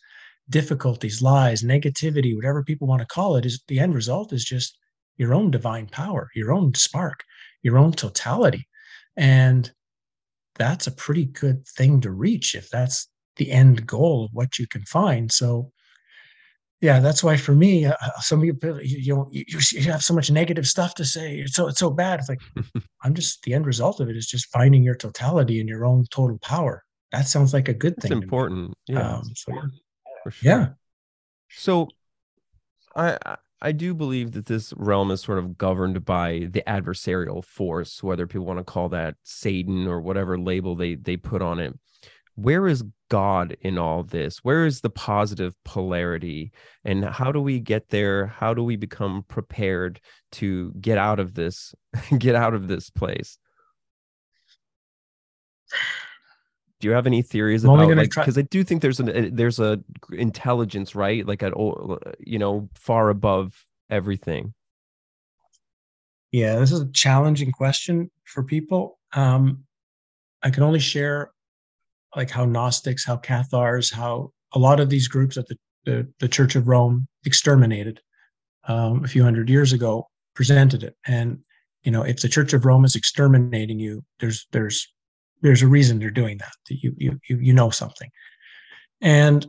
difficulties, 0.49 1.22
lies, 1.22 1.62
negativity, 1.62 2.34
whatever 2.34 2.62
people 2.62 2.86
want 2.86 3.01
to 3.01 3.07
call 3.07 3.36
it, 3.36 3.47
is 3.47 3.62
the 3.68 3.80
end 3.80 3.94
result 3.94 4.32
is 4.32 4.44
just 4.44 4.78
your 5.16 5.34
own 5.34 5.51
divine 5.51 5.86
power, 5.86 6.30
your 6.34 6.53
own 6.53 6.74
spark, 6.74 7.24
your 7.62 7.78
own 7.78 7.92
totality. 7.92 8.66
And 9.16 9.70
that's 10.57 10.86
a 10.86 10.92
pretty 10.92 11.26
good 11.26 11.66
thing 11.66 12.01
to 12.03 12.11
reach 12.11 12.55
if 12.55 12.68
that's 12.70 13.09
the 13.36 13.51
end 13.51 13.86
goal 13.86 14.24
of 14.24 14.30
what 14.32 14.59
you 14.59 14.66
can 14.66 14.82
find. 14.82 15.30
So, 15.32 15.72
yeah, 16.80 17.01
that's 17.01 17.24
why 17.24 17.36
for 17.36 17.53
me, 17.55 17.86
uh, 17.86 17.94
uh 18.01 18.20
some 18.20 18.42
people 18.42 18.80
you 18.82 19.14
know 19.14 19.28
you, 19.30 19.44
you, 19.72 19.90
have 19.90 20.05
so 20.05 20.14
much 20.14 20.30
negative 20.30 20.66
stuff 20.66 20.94
to 20.97 21.05
say. 21.05 21.38
It's 21.38 21.55
so 21.55 21.68
it's 21.68 21.78
so 21.78 21.90
bad. 21.90 22.20
It's 22.20 22.28
like 22.28 22.40
I'm 23.03 23.14
just 23.14 23.42
the 23.42 23.55
end 23.55 23.66
result 23.66 24.01
of 24.01 24.09
it 24.09 24.16
is 24.16 24.26
just 24.26 24.47
finding 24.53 24.82
your 24.82 24.94
totality 24.94 25.59
and 25.61 25.68
your 25.68 25.86
own 25.86 26.05
total 26.11 26.38
power. 26.38 26.82
That 27.12 27.28
sounds 27.28 27.55
like 27.55 27.68
a 27.68 27.74
good 27.74 27.97
thing. 27.97 28.12
It's 28.12 28.22
important. 28.22 28.74
Yeah. 28.88 29.16
Um, 29.16 29.22
so, 29.34 29.53
for 30.27 30.33
sure. 30.33 30.51
Yeah. 30.51 30.68
So 31.49 31.89
I 32.97 33.37
I 33.62 33.70
do 33.70 33.95
believe 33.95 34.33
that 34.33 34.47
this 34.47 34.72
realm 34.77 35.12
is 35.12 35.20
sort 35.20 35.39
of 35.39 35.57
governed 35.57 36.05
by 36.05 36.49
the 36.51 36.64
adversarial 36.66 37.45
force, 37.45 38.03
whether 38.03 38.27
people 38.27 38.45
want 38.45 38.59
to 38.59 38.64
call 38.64 38.89
that 38.89 39.14
Satan 39.22 39.87
or 39.87 40.01
whatever 40.01 40.37
label 40.37 40.74
they 40.74 40.97
they 40.97 41.16
put 41.16 41.43
on 41.43 41.61
it. 41.61 41.79
Where 42.35 42.66
is 42.66 42.83
God 43.09 43.57
in 43.61 43.79
all 43.79 44.03
this? 44.03 44.39
Where 44.39 44.66
is 44.66 44.81
the 44.81 44.91
positive 44.91 45.55
polarity? 45.64 46.51
And 46.85 47.05
how 47.05 47.31
do 47.31 47.41
we 47.41 47.61
get 47.61 47.91
there? 47.91 48.27
How 48.27 48.53
do 48.53 48.64
we 48.64 48.74
become 48.74 49.24
prepared 49.29 50.01
to 50.33 50.72
get 50.72 50.99
out 50.99 51.20
of 51.20 51.35
this, 51.35 51.72
get 52.18 52.35
out 52.35 52.53
of 52.53 52.66
this 52.66 52.91
place? 52.91 53.39
Do 56.87 56.91
you 56.91 56.95
have 56.95 57.09
any 57.09 57.20
theories 57.20 57.64
I'm 57.64 57.70
about 57.70 57.97
like 57.97 58.11
because 58.11 58.34
try- 58.34 58.43
I 58.43 58.47
do 58.49 58.62
think 58.62 58.80
there's 58.80 59.01
an 59.01 59.34
there's 59.34 59.59
a 59.59 59.80
intelligence 60.12 60.95
right 60.95 61.26
like 61.26 61.43
at 61.43 61.53
all, 61.53 61.99
you 62.20 62.39
know 62.39 62.68
far 62.74 63.11
above 63.11 63.66
everything. 63.91 64.55
Yeah, 66.30 66.61
this 66.61 66.70
is 66.70 66.82
a 66.82 66.93
challenging 66.93 67.51
question 67.51 68.09
for 68.24 68.45
people. 68.45 69.01
Um, 69.14 69.64
I 70.45 70.51
can 70.51 70.62
only 70.62 70.78
share 70.78 71.32
like 72.14 72.30
how 72.30 72.45
Gnostics, 72.45 73.05
how 73.05 73.16
Cathars, 73.16 73.93
how 73.93 74.30
a 74.55 74.59
lot 74.61 74.78
of 74.78 74.89
these 74.89 75.09
groups 75.09 75.37
at 75.37 75.49
the 75.49 75.57
the, 75.87 76.09
the 76.20 76.28
Church 76.28 76.55
of 76.55 76.68
Rome 76.68 77.09
exterminated 77.24 78.01
um, 78.68 79.05
a 79.05 79.09
few 79.09 79.24
hundred 79.24 79.51
years 79.51 79.72
ago 79.72 80.07
presented 80.37 80.84
it, 80.84 80.95
and 81.05 81.41
you 81.82 81.91
know 81.91 82.03
if 82.03 82.20
the 82.20 82.28
Church 82.28 82.53
of 82.53 82.64
Rome 82.64 82.84
is 82.84 82.95
exterminating 82.95 83.80
you, 83.80 84.05
there's 84.20 84.47
there's 84.53 84.87
there's 85.47 85.62
a 85.62 85.68
reason 85.68 85.99
they're 85.99 86.11
doing 86.11 86.38
that 86.38 86.53
that 86.68 86.82
you 86.82 86.94
you 86.99 87.18
you 87.28 87.53
know 87.53 87.70
something. 87.70 88.11
And 89.01 89.47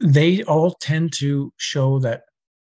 they 0.00 0.42
all 0.44 0.72
tend 0.80 1.12
to 1.14 1.52
show 1.56 1.98
that 2.00 2.22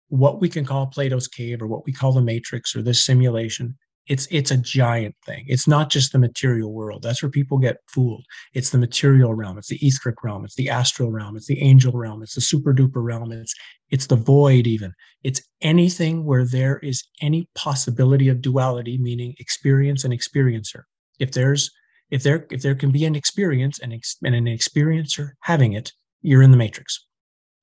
what 0.07 0.41
we 0.41 0.49
can 0.49 0.65
call 0.65 0.87
plato's 0.87 1.27
cave 1.27 1.61
or 1.61 1.67
what 1.67 1.85
we 1.85 1.93
call 1.93 2.11
the 2.11 2.21
matrix 2.21 2.75
or 2.75 2.81
this 2.81 3.03
simulation 3.03 3.77
it's 4.09 4.27
it's 4.31 4.49
a 4.49 4.57
giant 4.57 5.15
thing. 5.23 5.45
It's 5.47 5.67
not 5.67 5.91
just 5.91 6.11
the 6.11 6.19
material 6.19 6.73
world. 6.73 7.03
That's 7.03 7.21
where 7.21 7.29
people 7.29 7.59
get 7.59 7.77
fooled. 7.87 8.25
It's 8.55 8.71
the 8.71 8.79
material 8.79 9.35
realm. 9.35 9.59
It's 9.59 9.69
the 9.69 9.77
etheric 9.85 10.23
realm. 10.23 10.43
It's 10.43 10.55
the 10.55 10.69
astral 10.69 11.11
realm. 11.11 11.37
It's 11.37 11.45
the 11.45 11.61
angel 11.61 11.93
realm. 11.93 12.23
It's 12.23 12.33
the 12.33 12.41
super 12.41 12.73
duper 12.73 13.03
realm. 13.03 13.31
It's 13.31 13.53
it's 13.91 14.07
the 14.07 14.15
void 14.15 14.65
even. 14.65 14.93
It's 15.23 15.41
anything 15.61 16.25
where 16.25 16.43
there 16.43 16.79
is 16.79 17.03
any 17.21 17.47
possibility 17.53 18.29
of 18.29 18.41
duality 18.41 18.97
meaning 18.97 19.35
experience 19.37 20.03
and 20.03 20.13
experiencer. 20.13 20.81
If 21.19 21.33
there's 21.33 21.69
if 22.11 22.23
there 22.23 22.45
if 22.51 22.61
there 22.61 22.75
can 22.75 22.91
be 22.91 23.05
an 23.05 23.15
experience 23.15 23.79
and, 23.79 23.93
ex, 23.93 24.17
and 24.23 24.35
an 24.35 24.45
experiencer 24.45 25.31
having 25.41 25.73
it, 25.73 25.93
you're 26.21 26.41
in 26.41 26.51
the 26.51 26.57
matrix. 26.57 27.05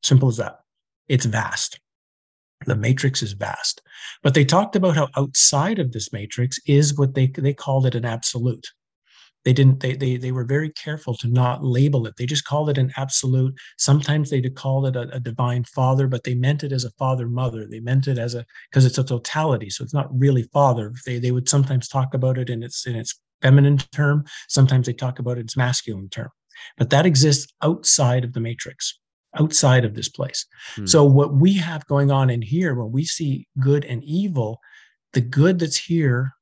Simple 0.03 0.29
as 0.29 0.37
that. 0.37 0.61
It's 1.09 1.27
vast. 1.27 1.81
The 2.65 2.77
matrix 2.77 3.23
is 3.23 3.33
vast. 3.33 3.83
But 4.23 4.35
they 4.35 4.45
talked 4.45 4.77
about 4.77 4.97
how 4.97 5.09
outside 5.17 5.79
of 5.79 5.93
this 5.93 6.13
matrix 6.13 6.59
is 6.67 6.97
what 6.97 7.15
they 7.15 7.27
they 7.27 7.55
called 7.55 7.87
it 7.87 7.95
an 7.95 8.05
absolute. 8.05 8.67
They 9.45 9.53
didn't 9.53 9.81
they 9.81 9.95
they 9.95 10.17
they 10.17 10.33
were 10.33 10.45
very 10.45 10.71
careful 10.71 11.15
to 11.19 11.29
not 11.29 11.63
label 11.65 12.07
it. 12.07 12.15
They 12.17 12.27
just 12.27 12.45
called 12.45 12.71
it 12.71 12.79
an 12.79 12.93
absolute. 12.97 13.55
Sometimes 13.79 14.31
they 14.31 14.41
called 14.43 14.87
it 14.87 14.97
a, 14.97 15.09
a 15.15 15.21
divine 15.21 15.65
father, 15.65 16.09
but 16.09 16.25
they 16.25 16.35
meant 16.35 16.65
it 16.65 16.73
as 16.73 16.85
a 16.85 16.91
father 16.93 17.29
mother. 17.29 17.67
They 17.67 17.81
meant 17.81 18.09
it 18.09 18.19
as 18.19 18.35
a 18.35 18.45
because 18.71 18.85
it's 18.85 18.99
a 18.99 19.05
totality. 19.05 19.71
So 19.71 19.85
it's 19.85 19.95
not 19.95 20.09
really 20.19 20.45
father. 20.45 20.95
They 21.05 21.19
they 21.19 21.31
would 21.31 21.49
sometimes 21.49 21.89
talk 21.89 22.15
about 22.15 22.39
it 22.39 22.51
in 22.51 22.63
its 22.63 22.87
in 22.87 22.97
its 22.97 23.21
feminine 23.43 23.79
term. 23.79 24.25
Sometimes 24.49 24.87
they 24.87 24.93
talk 24.93 25.19
about 25.19 25.39
its 25.39 25.57
masculine 25.57 26.09
term, 26.09 26.31
but 26.79 26.91
that 26.91 27.07
exists 27.07 27.53
outside 27.63 28.25
of 28.25 28.33
the 28.33 28.41
matrix, 28.41 28.99
outside 29.39 29.85
of 29.85 29.95
this 29.95 30.09
place. 30.09 30.47
Hmm. 30.75 30.87
So 30.87 31.05
what 31.05 31.35
we 31.35 31.55
have 31.55 31.87
going 31.87 32.11
on 32.11 32.31
in 32.31 32.43
here, 32.43 32.75
when 32.75 32.93
we 32.93 33.05
see 33.05 33.47
good 33.61 33.85
and 33.85 34.03
evil, 34.05 34.61
the 35.13 35.21
good 35.21 35.59
that's 35.59 35.77
here 35.77 36.33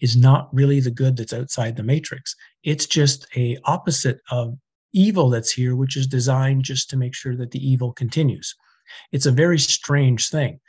is 0.00 0.16
not 0.16 0.48
really 0.52 0.80
the 0.80 0.90
good 0.90 1.16
that's 1.16 1.32
outside 1.32 1.76
the 1.76 1.82
matrix. 1.82 2.34
It's 2.62 2.86
just 2.86 3.26
a 3.36 3.56
opposite 3.64 4.20
of 4.30 4.56
evil 4.92 5.30
that's 5.30 5.52
here, 5.52 5.76
which 5.76 5.96
is 5.96 6.06
designed 6.06 6.64
just 6.64 6.90
to 6.90 6.96
make 6.96 7.14
sure 7.14 7.36
that 7.36 7.50
the 7.50 7.66
evil 7.66 7.92
continues. 7.92 8.54
It's 9.12 9.26
a 9.26 9.32
very 9.32 9.58
strange 9.58 10.28
thing. 10.28 10.60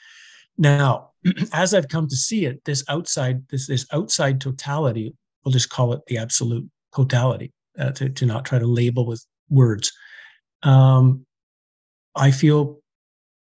Now, 0.58 1.12
as 1.54 1.74
I've 1.74 1.88
come 1.88 2.08
to 2.08 2.16
see 2.16 2.46
it, 2.46 2.64
this 2.66 2.84
outside, 2.88 3.48
this 3.50 3.68
this 3.68 3.86
outside 3.92 4.42
totality 4.42 5.16
we'll 5.46 5.54
just 5.54 5.70
call 5.70 5.94
it 5.94 6.02
the 6.08 6.18
absolute 6.18 6.68
totality 6.96 7.54
uh, 7.80 7.92
to, 7.92 8.10
to 8.10 8.26
not 8.26 8.46
try 8.46 8.60
to 8.60 8.68
label 8.68 9.06
with 9.06 9.26
words 9.50 9.92
um, 10.64 11.26
i 12.16 12.32
feel 12.32 12.80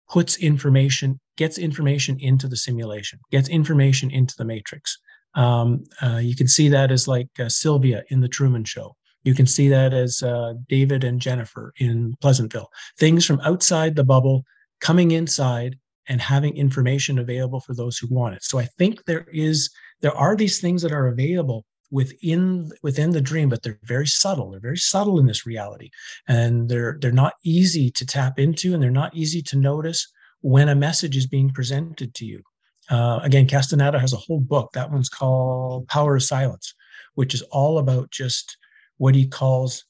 puts 0.10 0.38
information 0.38 1.20
gets 1.38 1.58
information 1.58 2.20
into 2.20 2.48
the 2.48 2.58
simulation, 2.58 3.20
gets 3.32 3.48
information 3.48 4.12
into 4.12 4.36
the 4.38 4.46
matrix. 4.46 4.98
Um, 5.36 5.84
uh, 6.02 6.18
you 6.18 6.36
can 6.36 6.48
see 6.48 6.68
that 6.70 6.92
as 6.92 7.08
like 7.08 7.30
uh, 7.40 7.48
Sylvia 7.48 8.04
in 8.10 8.20
the 8.20 8.28
Truman 8.28 8.66
Show. 8.66 8.96
You 9.24 9.34
can 9.34 9.46
see 9.46 9.70
that 9.70 9.94
as 9.94 10.22
uh, 10.24 10.54
David 10.68 11.04
and 11.04 11.22
Jennifer 11.22 11.74
in 11.80 12.16
Pleasantville. 12.22 12.70
Things 12.98 13.26
from 13.26 13.40
outside 13.42 13.96
the 13.96 14.04
bubble 14.04 14.44
coming 14.82 15.12
inside 15.12 15.78
and 16.10 16.22
having 16.22 16.56
information 16.56 17.20
available 17.20 17.60
for 17.60 17.76
those 17.76 17.98
who 17.98 18.08
want 18.10 18.36
it. 18.36 18.44
So 18.44 18.58
I 18.58 18.66
think 18.78 19.06
there 19.06 19.28
is 19.32 19.70
there 20.02 20.16
are 20.16 20.36
these 20.36 20.60
things 20.60 20.82
that 20.82 20.92
are 20.92 21.08
available 21.08 21.66
within 21.90 22.70
within 22.84 23.12
the 23.12 23.22
dream 23.22 23.50
but 23.50 23.64
they're 23.64 23.80
very 23.84 24.08
subtle. 24.08 24.52
They're 24.52 24.60
very 24.60 24.78
subtle 24.78 25.20
in 25.20 25.26
this 25.26 25.46
reality. 25.46 25.90
And 26.28 26.70
they're 26.70 26.98
they're 27.00 27.12
not 27.12 27.34
easy 27.44 27.92
to 27.92 28.06
tap 28.06 28.40
into 28.40 28.74
and 28.74 28.82
they're 28.82 28.92
not 28.92 29.16
easy 29.16 29.42
to 29.44 29.58
notice 29.58 30.08
when 30.42 30.70
a 30.70 30.76
message 30.76 31.18
is 31.18 31.28
being 31.28 31.50
presented 31.52 32.14
to 32.16 32.26
you. 32.26 32.42
Uh, 32.90 33.20
again 33.24 33.48
castaneda 33.48 34.00
has 34.00 34.14
a 34.14 34.18
whole 34.18 34.40
book. 34.40 34.72
That 34.74 34.92
one's 34.92 35.10
called 35.10 35.88
power 35.88 36.16
of 36.16 36.24
silence 36.24 36.74
which 37.16 37.34
is 37.34 37.42
all 37.52 37.80
about 37.80 38.12
just 38.12 38.58
what 38.98 39.16
he 39.16 39.28
calls 39.28 39.84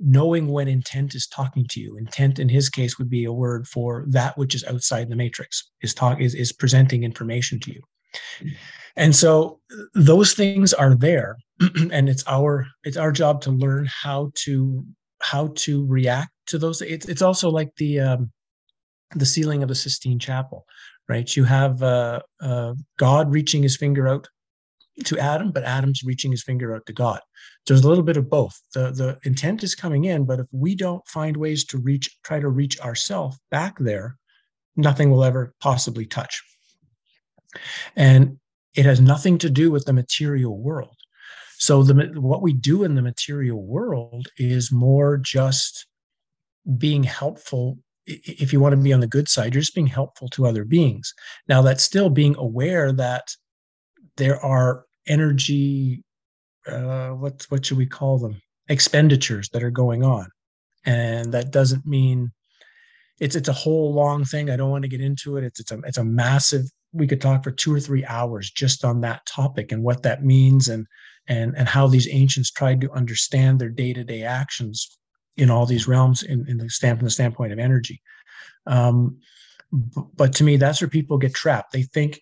knowing 0.00 0.48
when 0.48 0.68
intent 0.68 1.14
is 1.14 1.26
talking 1.26 1.66
to 1.70 1.80
you. 1.80 1.96
Intent 1.96 2.38
in 2.38 2.48
his 2.48 2.68
case 2.68 2.98
would 2.98 3.10
be 3.10 3.24
a 3.24 3.32
word 3.32 3.66
for 3.66 4.04
that 4.08 4.36
which 4.36 4.54
is 4.54 4.64
outside 4.64 5.08
the 5.08 5.16
matrix 5.16 5.70
is 5.82 5.94
talk 5.94 6.20
is, 6.20 6.34
is 6.34 6.52
presenting 6.52 7.04
information 7.04 7.58
to 7.60 7.72
you 7.72 7.82
and 8.96 9.14
so 9.14 9.60
those 9.94 10.34
things 10.34 10.72
are 10.74 10.94
there 10.94 11.36
and 11.92 12.08
it's 12.08 12.24
our 12.26 12.66
it's 12.84 12.96
our 12.96 13.12
job 13.12 13.40
to 13.42 13.50
learn 13.50 13.88
how 14.02 14.30
to 14.34 14.84
how 15.20 15.48
to 15.56 15.86
react 15.86 16.30
to 16.46 16.58
those. 16.58 16.80
It's, 16.80 17.06
it's 17.06 17.22
also 17.22 17.50
like 17.50 17.74
the 17.76 18.00
um, 18.00 18.32
the 19.14 19.26
ceiling 19.26 19.62
of 19.62 19.68
the 19.68 19.74
sistine 19.74 20.18
chapel 20.18 20.66
right? 21.08 21.36
You 21.36 21.44
have 21.44 21.82
uh, 21.82 22.20
uh, 22.40 22.74
god 22.98 23.32
reaching 23.32 23.62
his 23.62 23.76
finger 23.76 24.06
out 24.08 24.28
to 25.04 25.16
adam 25.16 25.52
but 25.52 25.62
adam's 25.62 26.02
reaching 26.04 26.30
his 26.30 26.42
finger 26.42 26.74
out 26.74 26.84
to 26.86 26.92
god. 26.92 27.20
There's 27.66 27.84
a 27.84 27.88
little 27.88 28.04
bit 28.04 28.16
of 28.16 28.28
both. 28.28 28.60
The 28.74 28.90
the 28.90 29.18
intent 29.24 29.62
is 29.62 29.74
coming 29.74 30.04
in 30.04 30.24
but 30.24 30.40
if 30.40 30.46
we 30.52 30.74
don't 30.74 31.06
find 31.06 31.36
ways 31.36 31.64
to 31.66 31.78
reach 31.78 32.10
try 32.24 32.40
to 32.40 32.48
reach 32.48 32.80
ourselves 32.80 33.38
back 33.50 33.78
there 33.78 34.16
nothing 34.76 35.10
will 35.10 35.24
ever 35.24 35.54
possibly 35.60 36.06
touch 36.06 36.42
and 37.96 38.38
it 38.74 38.84
has 38.84 39.00
nothing 39.00 39.38
to 39.38 39.50
do 39.50 39.70
with 39.70 39.84
the 39.84 39.92
material 39.92 40.58
world. 40.58 40.96
So 41.58 41.82
the 41.82 42.20
what 42.20 42.42
we 42.42 42.52
do 42.52 42.84
in 42.84 42.94
the 42.94 43.02
material 43.02 43.62
world 43.62 44.28
is 44.36 44.70
more 44.70 45.16
just 45.16 45.86
being 46.76 47.02
helpful. 47.02 47.78
If 48.06 48.52
you 48.52 48.60
want 48.60 48.74
to 48.74 48.80
be 48.80 48.92
on 48.92 49.00
the 49.00 49.06
good 49.06 49.28
side, 49.28 49.54
you're 49.54 49.62
just 49.62 49.74
being 49.74 49.88
helpful 49.88 50.28
to 50.30 50.46
other 50.46 50.64
beings. 50.64 51.12
Now 51.48 51.62
that's 51.62 51.82
still 51.82 52.10
being 52.10 52.36
aware 52.36 52.92
that 52.92 53.34
there 54.16 54.42
are 54.44 54.84
energy. 55.06 56.04
Uh, 56.66 57.10
what 57.10 57.44
what 57.48 57.66
should 57.66 57.78
we 57.78 57.86
call 57.86 58.18
them? 58.18 58.40
Expenditures 58.68 59.48
that 59.50 59.64
are 59.64 59.70
going 59.70 60.04
on, 60.04 60.28
and 60.84 61.34
that 61.34 61.50
doesn't 61.50 61.86
mean 61.86 62.30
it's 63.18 63.34
it's 63.34 63.48
a 63.48 63.52
whole 63.52 63.92
long 63.92 64.24
thing. 64.24 64.50
I 64.50 64.56
don't 64.56 64.70
want 64.70 64.82
to 64.82 64.88
get 64.88 65.00
into 65.00 65.36
it. 65.36 65.44
It's 65.44 65.60
it's 65.60 65.72
a 65.72 65.80
it's 65.80 65.98
a 65.98 66.04
massive 66.04 66.66
we 66.98 67.06
could 67.06 67.20
talk 67.20 67.42
for 67.42 67.50
two 67.50 67.74
or 67.74 67.80
three 67.80 68.04
hours 68.04 68.50
just 68.50 68.84
on 68.84 69.00
that 69.00 69.24
topic 69.26 69.72
and 69.72 69.82
what 69.82 70.02
that 70.02 70.24
means 70.24 70.68
and 70.68 70.86
and 71.26 71.56
and 71.56 71.68
how 71.68 71.86
these 71.86 72.08
ancients 72.10 72.50
tried 72.50 72.80
to 72.80 72.92
understand 72.92 73.58
their 73.58 73.68
day-to-day 73.68 74.22
actions 74.22 74.98
in 75.36 75.50
all 75.50 75.66
these 75.66 75.86
realms 75.86 76.22
in, 76.22 76.46
in 76.48 76.58
the 76.58 76.68
stand 76.68 76.98
from 76.98 77.04
the 77.04 77.10
standpoint 77.10 77.52
of 77.52 77.58
energy. 77.58 78.02
Um, 78.66 79.18
but 79.70 80.34
to 80.34 80.44
me 80.44 80.56
that's 80.56 80.80
where 80.80 80.88
people 80.88 81.18
get 81.18 81.34
trapped. 81.34 81.72
They 81.72 81.82
think 81.82 82.20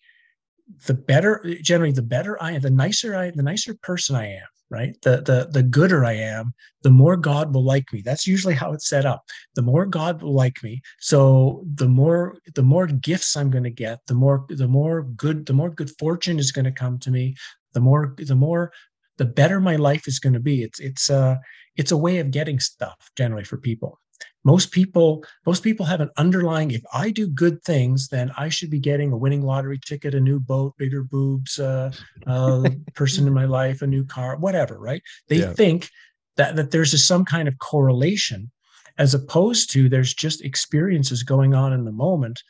the 0.87 0.95
better 0.95 1.45
generally 1.62 1.93
the 1.93 2.03
better 2.03 2.41
i 2.43 2.53
am 2.53 2.61
the 2.61 2.70
nicer 2.70 3.14
i 3.14 3.31
the 3.31 3.43
nicer 3.43 3.74
person 3.83 4.16
i 4.16 4.27
am 4.27 4.47
right? 4.71 4.97
The 5.03 5.23
the 5.23 5.49
the 5.51 5.62
gooder 5.62 6.05
i 6.05 6.12
am 6.12 6.53
the 6.83 6.91
more 6.91 7.17
god 7.17 7.55
will 7.55 7.64
like 7.64 7.93
me. 7.93 8.03
That's 8.05 8.27
usually 8.27 8.55
how 8.55 8.73
it's 8.73 8.89
set 8.89 9.07
up. 9.07 9.25
The 9.55 9.62
more 9.62 9.87
god 9.87 10.23
will 10.23 10.35
like 10.35 10.62
me 10.62 10.81
so 11.01 11.64
the 11.75 11.89
more 11.89 12.37
the 12.55 12.62
more 12.62 12.87
gifts 12.87 13.37
i'm 13.37 13.51
going 13.51 13.64
to 13.64 13.71
get 13.71 14.01
the 14.07 14.14
more 14.14 14.47
the 14.49 14.69
more 14.69 15.03
good 15.03 15.47
the 15.47 15.53
more 15.53 15.71
good 15.71 15.91
fortune 15.99 16.39
is 16.39 16.53
going 16.53 16.64
to 16.64 16.73
come 16.73 16.99
to 17.01 17.11
me 17.11 17.35
the 17.75 17.81
more 17.81 18.14
the 18.19 18.35
more 18.35 18.73
the 19.19 19.25
better 19.25 19.61
my 19.61 19.77
life 19.77 20.07
is 20.09 20.19
going 20.19 20.33
to 20.33 20.41
be. 20.41 20.62
It's 20.62 20.81
it's 20.81 21.11
uh 21.11 21.37
it's 21.77 21.93
a 21.93 21.97
way 21.97 22.19
of 22.19 22.31
getting 22.31 22.61
stuff 22.61 23.11
generally 23.17 23.45
for 23.45 23.59
people 23.59 23.99
most 24.47 24.71
people 24.71 25.25
most 25.45 25.65
people 25.65 25.85
have 25.85 26.01
an 26.01 26.11
underlying 26.17 26.71
if 26.71 26.83
i 26.95 27.11
do 27.11 27.27
good 27.27 27.61
things 27.65 28.09
then 28.09 28.31
i 28.39 28.49
should 28.49 28.71
be 28.71 28.79
getting 28.79 29.11
a 29.11 29.17
winning 29.17 29.43
lottery 29.43 29.79
ticket 29.85 30.15
a 30.15 30.21
new 30.21 30.39
boat 30.39 30.73
bigger 30.79 31.03
boobs 31.03 31.59
uh, 31.59 31.91
uh 32.27 32.63
person 32.95 33.27
in 33.27 33.35
my 33.35 33.45
life 33.45 33.83
a 33.83 33.87
new 33.87 34.05
car 34.05 34.37
whatever 34.37 34.79
right 34.79 35.03
they 35.29 35.41
yeah. 35.41 35.53
think 35.53 35.91
that 36.37 36.55
that 36.55 36.71
there's 36.71 36.95
a, 36.95 36.99
some 36.99 37.25
kind 37.25 37.49
of 37.49 37.59
correlation 37.59 38.51
as 38.99 39.13
opposed 39.15 39.71
to 39.73 39.89
there's 39.89 40.15
just 40.15 40.43
experiences 40.43 41.25
going 41.25 41.53
on 41.53 41.73
in 41.73 41.85
the 41.85 41.93
moment 41.93 42.41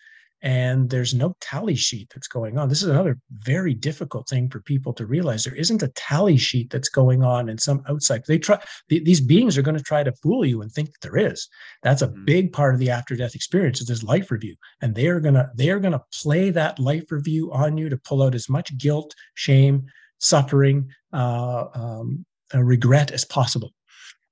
and 0.47 0.91
there's 0.91 1.13
no 1.13 1.35
tally 1.41 1.75
sheet 1.75 2.09
that's 2.15 2.29
going 2.29 2.57
on. 2.57 2.69
This 2.69 2.81
is 2.81 2.89
another 2.89 3.19
very 3.33 3.75
difficult 3.75 4.29
thing 4.29 4.49
for 4.49 4.61
people 4.61 4.93
to 4.93 5.05
realize. 5.05 5.43
There 5.43 5.57
isn't 5.57 5.83
a 5.83 5.89
tally 5.97 6.37
sheet 6.37 6.71
that's 6.71 6.89
going 6.89 7.25
on 7.25 7.49
in 7.49 7.59
some 7.59 7.83
outside. 7.89 8.23
They 8.29 8.39
try 8.39 8.63
these 8.89 9.21
beings 9.21 9.59
are 9.59 9.63
going 9.63 9.77
to 9.77 9.83
try 9.83 10.05
to 10.05 10.13
fool 10.23 10.45
you 10.45 10.63
and 10.63 10.71
think 10.71 10.93
that 10.93 11.01
there 11.01 11.17
is. 11.17 11.49
That's 11.83 12.01
a 12.01 12.07
mm-hmm. 12.07 12.25
big 12.27 12.53
part 12.53 12.75
of 12.75 12.79
the 12.79 12.91
after 12.91 13.17
death 13.17 13.35
experience 13.35 13.81
is 13.81 13.89
this 13.89 14.05
life 14.05 14.31
review, 14.31 14.55
and 14.81 14.95
they 14.95 15.09
are 15.09 15.19
gonna 15.19 15.51
they 15.57 15.69
are 15.71 15.81
gonna 15.81 16.05
play 16.23 16.51
that 16.51 16.79
life 16.79 17.11
review 17.11 17.53
on 17.53 17.77
you 17.77 17.89
to 17.89 17.97
pull 17.97 18.23
out 18.23 18.37
as 18.37 18.49
much 18.49 18.79
guilt, 18.79 19.13
shame, 19.35 19.87
suffering, 20.21 20.89
uh, 21.13 21.65
um, 21.75 22.25
uh, 22.55 22.63
regret 22.63 23.11
as 23.11 23.25
possible. 23.25 23.73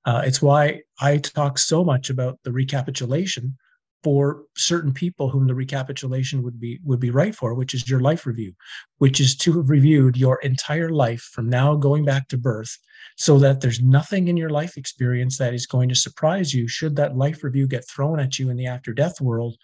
Uh, 0.05 0.23
it's 0.25 0.41
why 0.41 0.83
I 1.01 1.17
talk 1.17 1.59
so 1.59 1.83
much 1.83 2.09
about 2.09 2.39
the 2.45 2.53
recapitulation 2.53 3.57
for 4.05 4.45
certain 4.57 4.93
people 4.93 5.31
whom 5.31 5.47
the 5.47 5.55
recapitulation 5.55 6.43
would 6.43 6.61
be 6.61 6.79
would 6.85 7.01
be 7.01 7.11
right 7.11 7.35
for 7.35 7.55
which 7.55 7.75
is 7.75 7.89
your 7.89 8.01
life 8.01 8.27
review 8.27 8.53
which 8.99 9.19
is 9.19 9.35
to 9.35 9.53
have 9.55 9.71
reviewed 9.71 10.17
your 10.17 10.39
entire 10.43 10.91
life 10.91 11.23
from 11.33 11.49
now 11.49 11.75
going 11.75 12.05
back 12.05 12.29
to 12.29 12.37
birth 12.37 12.79
so 13.17 13.39
that 13.39 13.61
there's 13.61 13.81
nothing 13.81 14.29
in 14.29 14.37
your 14.37 14.51
life 14.51 14.77
experience 14.77 15.39
that 15.39 15.55
is 15.55 15.67
going 15.67 15.89
to 15.89 15.95
surprise 15.95 16.53
you. 16.53 16.67
Should 16.67 16.97
that 16.97 17.17
life 17.17 17.45
review 17.45 17.67
get 17.67 17.89
thrown 17.89 18.19
at 18.19 18.39
you 18.39 18.51
in 18.51 18.57
the 18.57 18.67
after 18.67 18.93
death 18.93 19.21
world 19.21 19.57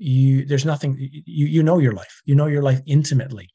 you 0.00 0.44
there's 0.44 0.64
nothing 0.64 0.96
you 1.00 1.46
you 1.46 1.62
know 1.62 1.78
your 1.78 1.92
life. 1.92 2.22
You 2.24 2.36
know 2.36 2.46
your 2.46 2.62
life 2.62 2.80
intimately. 2.86 3.48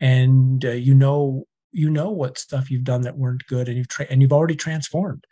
And 0.00 0.64
uh, 0.64 0.70
you 0.70 0.94
know 0.94 1.44
you 1.72 1.90
know 1.90 2.10
what 2.10 2.38
stuff 2.38 2.70
you've 2.70 2.84
done 2.84 3.02
that 3.02 3.18
weren't 3.18 3.46
good 3.46 3.68
and 3.68 3.76
you've 3.76 3.88
tra- 3.88 4.06
and 4.08 4.22
you've 4.22 4.32
already 4.32 4.56
transformed 4.56 5.24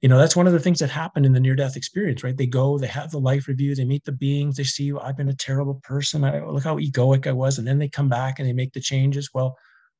you 0.00 0.08
know 0.08 0.18
that's 0.18 0.36
one 0.36 0.46
of 0.46 0.52
the 0.52 0.60
things 0.60 0.78
that 0.78 0.90
happen 0.90 1.24
in 1.24 1.32
the 1.32 1.40
near 1.40 1.56
death 1.56 1.76
experience 1.76 2.22
right? 2.22 2.36
They 2.36 2.46
go 2.46 2.78
they 2.78 2.86
have 2.86 3.10
the 3.10 3.20
life 3.20 3.48
review 3.48 3.74
they 3.74 3.84
meet 3.84 4.04
the 4.04 4.12
beings 4.12 4.56
they 4.56 4.64
see 4.64 4.84
you, 4.84 5.00
i've 5.00 5.16
been 5.16 5.28
a 5.28 5.34
terrible 5.34 5.80
person. 5.82 6.24
I, 6.24 6.44
look 6.44 6.64
how 6.64 6.78
egoic 6.78 7.26
i 7.26 7.32
was. 7.32 7.58
And 7.58 7.66
then 7.66 7.78
they 7.78 7.88
come 7.88 8.08
back 8.08 8.38
and 8.38 8.48
they 8.48 8.52
make 8.52 8.72
the 8.72 8.80
changes. 8.80 9.30
Well 9.34 9.56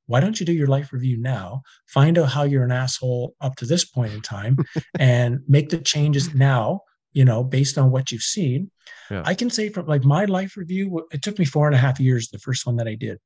why 0.07 0.21
don't 0.21 0.41
you 0.41 0.47
do 0.47 0.55
your 0.55 0.69
life 0.69 0.91
review 0.95 1.19
now? 1.19 1.61
Find 1.87 2.17
out 2.19 2.31
how 2.31 2.45
you're 2.45 2.65
an 2.65 2.73
asshole 2.73 3.35
up 3.43 3.57
to 3.57 3.67
this 3.67 3.85
point 3.85 4.15
in 4.15 4.23
time 4.23 4.57
and 4.99 5.41
make 5.47 5.69
the 5.69 5.79
changes 5.79 6.35
now 6.35 6.81
you 7.13 7.25
know 7.25 7.43
based 7.43 7.79
on 7.79 7.91
what 7.91 8.13
you've 8.13 8.23
seen. 8.23 8.71
Yeah. 9.11 9.23
i 9.25 9.35
can 9.35 9.51
say 9.51 9.71
from 9.71 9.87
like 9.87 10.05
my 10.05 10.25
life 10.27 10.57
review 10.57 11.07
it 11.11 11.23
took 11.23 11.39
me 11.39 11.45
four 11.45 11.67
and 11.67 11.75
a 11.75 11.79
half 11.79 11.99
years 11.99 12.29
the 12.29 12.39
first 12.39 12.67
one 12.67 12.77
that 12.77 12.87
i 12.87 12.95
did 12.95 13.19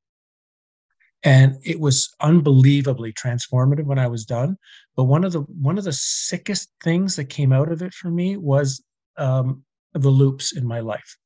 and 1.24 1.56
it 1.64 1.78
was 1.78 2.14
unbelievably 2.20 3.12
transformative 3.12 3.84
when 3.84 3.98
i 3.98 4.06
was 4.06 4.24
done 4.24 4.56
but 4.96 5.04
one 5.04 5.24
of 5.24 5.32
the 5.32 5.40
one 5.40 5.78
of 5.78 5.84
the 5.84 5.92
sickest 5.92 6.70
things 6.82 7.16
that 7.16 7.26
came 7.26 7.52
out 7.52 7.70
of 7.70 7.82
it 7.82 7.92
for 7.94 8.10
me 8.10 8.36
was 8.36 8.82
um, 9.18 9.62
the 9.94 10.10
loops 10.10 10.56
in 10.56 10.66
my 10.66 10.80
life 10.80 11.16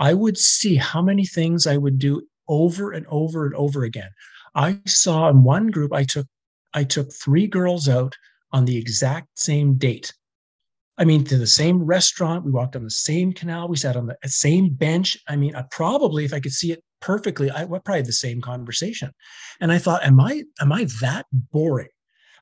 i 0.00 0.12
would 0.14 0.38
see 0.38 0.76
how 0.76 1.02
many 1.02 1.24
things 1.24 1.66
i 1.66 1.76
would 1.76 1.98
do 1.98 2.22
over 2.48 2.92
and 2.92 3.06
over 3.08 3.46
and 3.46 3.54
over 3.54 3.84
again 3.84 4.10
i 4.54 4.78
saw 4.86 5.28
in 5.28 5.42
one 5.42 5.68
group 5.68 5.92
i 5.92 6.04
took 6.04 6.26
i 6.74 6.82
took 6.82 7.12
three 7.12 7.46
girls 7.46 7.88
out 7.88 8.16
on 8.52 8.64
the 8.64 8.76
exact 8.76 9.28
same 9.38 9.74
date 9.74 10.12
I 11.00 11.04
mean, 11.04 11.22
to 11.26 11.38
the 11.38 11.46
same 11.46 11.84
restaurant. 11.84 12.44
We 12.44 12.50
walked 12.50 12.74
on 12.74 12.82
the 12.82 12.90
same 12.90 13.32
canal. 13.32 13.68
We 13.68 13.76
sat 13.76 13.96
on 13.96 14.06
the 14.06 14.16
same 14.26 14.74
bench. 14.74 15.16
I 15.28 15.36
mean, 15.36 15.54
I 15.54 15.62
probably, 15.70 16.24
if 16.24 16.34
I 16.34 16.40
could 16.40 16.52
see 16.52 16.72
it 16.72 16.82
perfectly, 17.00 17.50
I 17.50 17.64
probably 17.64 17.96
have 17.96 18.06
the 18.06 18.12
same 18.12 18.40
conversation. 18.40 19.12
And 19.60 19.72
I 19.72 19.78
thought, 19.78 20.04
am 20.04 20.20
I 20.20 20.44
am 20.60 20.72
I 20.72 20.86
that 21.00 21.26
boring? 21.32 21.88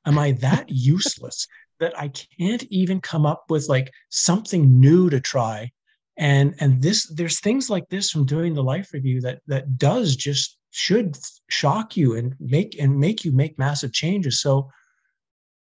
Am 0.05 0.17
I 0.17 0.33
that 0.33 0.65
useless 0.69 1.47
that 1.79 1.97
I 1.97 2.09
can't 2.39 2.63
even 2.69 3.01
come 3.01 3.25
up 3.25 3.45
with 3.49 3.67
like 3.69 3.91
something 4.09 4.79
new 4.79 5.09
to 5.09 5.19
try? 5.19 5.71
And 6.17 6.55
and 6.59 6.81
this 6.81 7.11
there's 7.13 7.39
things 7.39 7.69
like 7.69 7.89
this 7.89 8.09
from 8.09 8.25
doing 8.25 8.53
the 8.53 8.63
life 8.63 8.93
review 8.93 9.21
that 9.21 9.39
that 9.47 9.77
does 9.77 10.15
just 10.15 10.57
should 10.71 11.17
shock 11.49 11.95
you 11.95 12.15
and 12.15 12.35
make 12.39 12.79
and 12.79 12.99
make 12.99 13.23
you 13.23 13.31
make 13.31 13.57
massive 13.59 13.93
changes. 13.93 14.41
So 14.41 14.69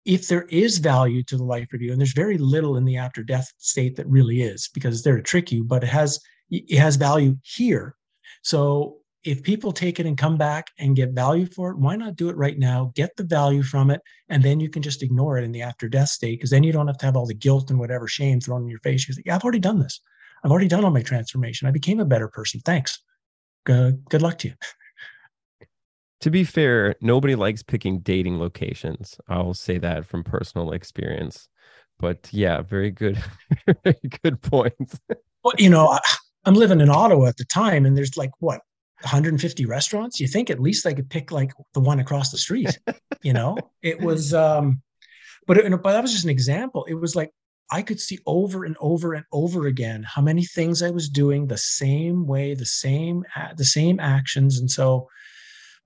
if 0.05 0.28
there 0.28 0.43
is 0.45 0.78
value 0.78 1.22
to 1.24 1.36
the 1.36 1.45
life 1.45 1.68
review, 1.72 1.93
and 1.93 2.01
there's 2.01 2.12
very 2.12 2.36
little 2.36 2.76
in 2.76 2.84
the 2.84 2.97
after 2.97 3.22
death 3.22 3.53
state 3.59 3.97
that 3.97 4.07
really 4.09 4.43
is 4.43 4.68
because 4.74 5.03
they're 5.03 5.16
to 5.16 5.22
trick 5.22 5.53
you, 5.53 5.64
but 5.64 5.84
it 5.84 5.88
has 5.88 6.18
it 6.51 6.78
has 6.78 6.97
value 6.97 7.36
here 7.43 7.95
So 8.43 8.99
if 9.24 9.43
people 9.43 9.72
take 9.72 10.01
it 10.01 10.07
and 10.07 10.18
come 10.18 10.36
back 10.36 10.66
and 10.78 10.97
get 10.97 11.11
value 11.11 11.47
for 11.47 11.70
it, 11.70 11.78
why 11.78 11.95
not 11.95 12.16
do 12.16 12.28
it 12.28 12.36
right 12.36 12.59
now? 12.59 12.93
Get 12.95 13.16
the 13.16 13.24
value 13.24 13.62
from 13.62 13.90
it, 13.90 14.01
and 14.28 14.43
then 14.43 14.59
you 14.59 14.68
can 14.68 14.82
just 14.82 15.03
ignore 15.03 15.38
it 15.38 15.45
in 15.45 15.53
the 15.53 15.62
after 15.62 15.88
death 15.88 16.09
state 16.09 16.38
because 16.38 16.51
then 16.51 16.64
you 16.64 16.72
don't 16.72 16.88
have 16.88 16.99
to 16.99 17.07
have 17.07 17.16
all 17.16 17.26
the 17.26 17.34
guilt 17.34 17.70
and 17.70 17.78
whatever 17.78 18.09
shame 18.09 18.40
thrown 18.40 18.62
in 18.62 18.68
your 18.68 18.80
face. 18.80 19.07
You 19.07 19.14
say, 19.14 19.22
"Yeah, 19.24 19.36
I've 19.36 19.45
already 19.45 19.61
done 19.61 19.78
this. 19.78 20.01
I've 20.45 20.51
already 20.51 20.68
done 20.68 20.84
all 20.84 20.90
my 20.90 21.03
transformation. 21.03 21.68
I 21.68 21.70
became 21.70 22.01
a 22.01 22.05
better 22.05 22.28
person. 22.28 22.61
Thanks. 22.64 22.99
Good, 23.64 24.05
good 24.09 24.22
luck 24.22 24.38
to 24.38 24.49
you." 24.49 24.55
To 26.22 26.30
be 26.30 26.45
fair, 26.45 26.95
nobody 27.01 27.34
likes 27.34 27.62
picking 27.62 28.01
dating 28.01 28.38
locations. 28.38 29.20
I'll 29.28 29.55
say 29.55 29.78
that 29.78 30.05
from 30.07 30.24
personal 30.24 30.72
experience. 30.72 31.49
But 31.99 32.28
yeah, 32.32 32.62
very 32.62 32.90
good, 32.90 33.22
very 33.84 34.01
good 34.22 34.40
points. 34.43 35.01
well, 35.45 35.55
you 35.59 35.70
know, 35.70 35.88
I, 35.88 36.01
I'm 36.45 36.55
living 36.55 36.80
in 36.80 36.90
Ottawa 36.90 37.26
at 37.26 37.36
the 37.36 37.45
time, 37.45 37.86
and 37.86 37.97
there's 37.97 38.16
like 38.16 38.30
what 38.40 38.61
150 39.03 39.66
restaurants? 39.66 40.20
You 40.20 40.28
think 40.28 40.51
at 40.51 40.61
least 40.61 40.86
i 40.86 40.93
could 40.93 41.11
pick 41.11 41.32
like 41.32 41.53
the 41.74 41.80
one 41.80 42.01
across 42.01 42.30
the 42.30 42.38
street 42.38 42.78
you 43.22 43.32
know? 43.32 43.57
It 43.82 44.01
was 44.01 44.34
um 44.34 44.82
but, 45.47 45.59
it, 45.59 45.70
but 45.70 45.93
that 45.93 46.03
was 46.03 46.12
just 46.12 46.24
an 46.24 46.30
example. 46.30 46.84
It 46.88 46.95
was 46.95 47.16
like 47.16 47.30
i 47.70 47.80
could 47.80 48.01
see 48.01 48.18
over 48.26 48.64
and 48.64 48.76
over 48.80 49.14
and 49.14 49.24
over 49.32 49.66
again 49.66 50.03
how 50.03 50.20
many 50.20 50.45
things 50.45 50.82
i 50.82 50.90
was 50.90 51.09
doing 51.09 51.47
the 51.47 51.57
same 51.57 52.26
way 52.26 52.55
the 52.55 52.66
same 52.66 53.24
the 53.57 53.64
same 53.64 53.99
actions 53.99 54.59
and 54.59 54.70
so 54.70 55.09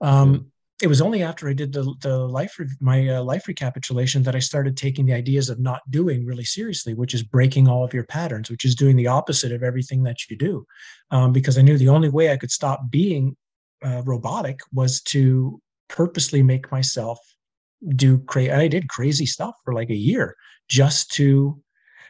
um 0.01 0.51
it 0.83 0.89
was 0.89 1.01
only 1.01 1.23
after 1.23 1.49
I 1.49 1.55
did 1.55 1.73
the 1.73 1.95
the 2.01 2.19
life 2.19 2.59
my 2.81 3.09
uh, 3.09 3.23
life 3.23 3.49
recapitulation 3.49 4.23
that 4.25 4.37
I 4.37 4.41
started 4.41 4.77
taking 4.77 5.07
the 5.07 5.15
ideas 5.15 5.49
of 5.49 5.59
not 5.59 5.81
doing 5.91 6.27
really 6.27 6.45
seriously, 6.45 6.93
which 6.93 7.15
is 7.15 7.23
breaking 7.23 7.67
all 7.67 7.83
of 7.83 7.95
your 7.95 8.05
patterns, 8.05 8.51
which 8.51 8.65
is 8.65 8.75
doing 8.75 8.97
the 8.97 9.07
opposite 9.07 9.53
of 9.53 9.63
everything 9.63 10.03
that 10.03 10.29
you 10.29 10.37
do, 10.37 10.67
um, 11.11 11.33
because 11.33 11.57
I 11.57 11.63
knew 11.63 11.79
the 11.79 11.89
only 11.89 12.11
way 12.11 12.31
I 12.31 12.37
could 12.37 12.51
stop 12.51 12.91
being 12.91 13.37
uh, 13.85 14.03
robotic 14.05 14.61
was 14.73 15.01
to 15.03 15.61
purposely 15.89 16.43
make 16.43 16.71
myself 16.71 17.19
do 17.95 18.19
crazy. 18.19 18.51
I 18.51 18.69
did 18.69 18.89
crazy 18.89 19.27
stuff 19.27 19.55
for 19.65 19.73
like 19.73 19.91
a 19.91 19.95
year 19.95 20.37
just 20.69 21.11
to 21.13 21.63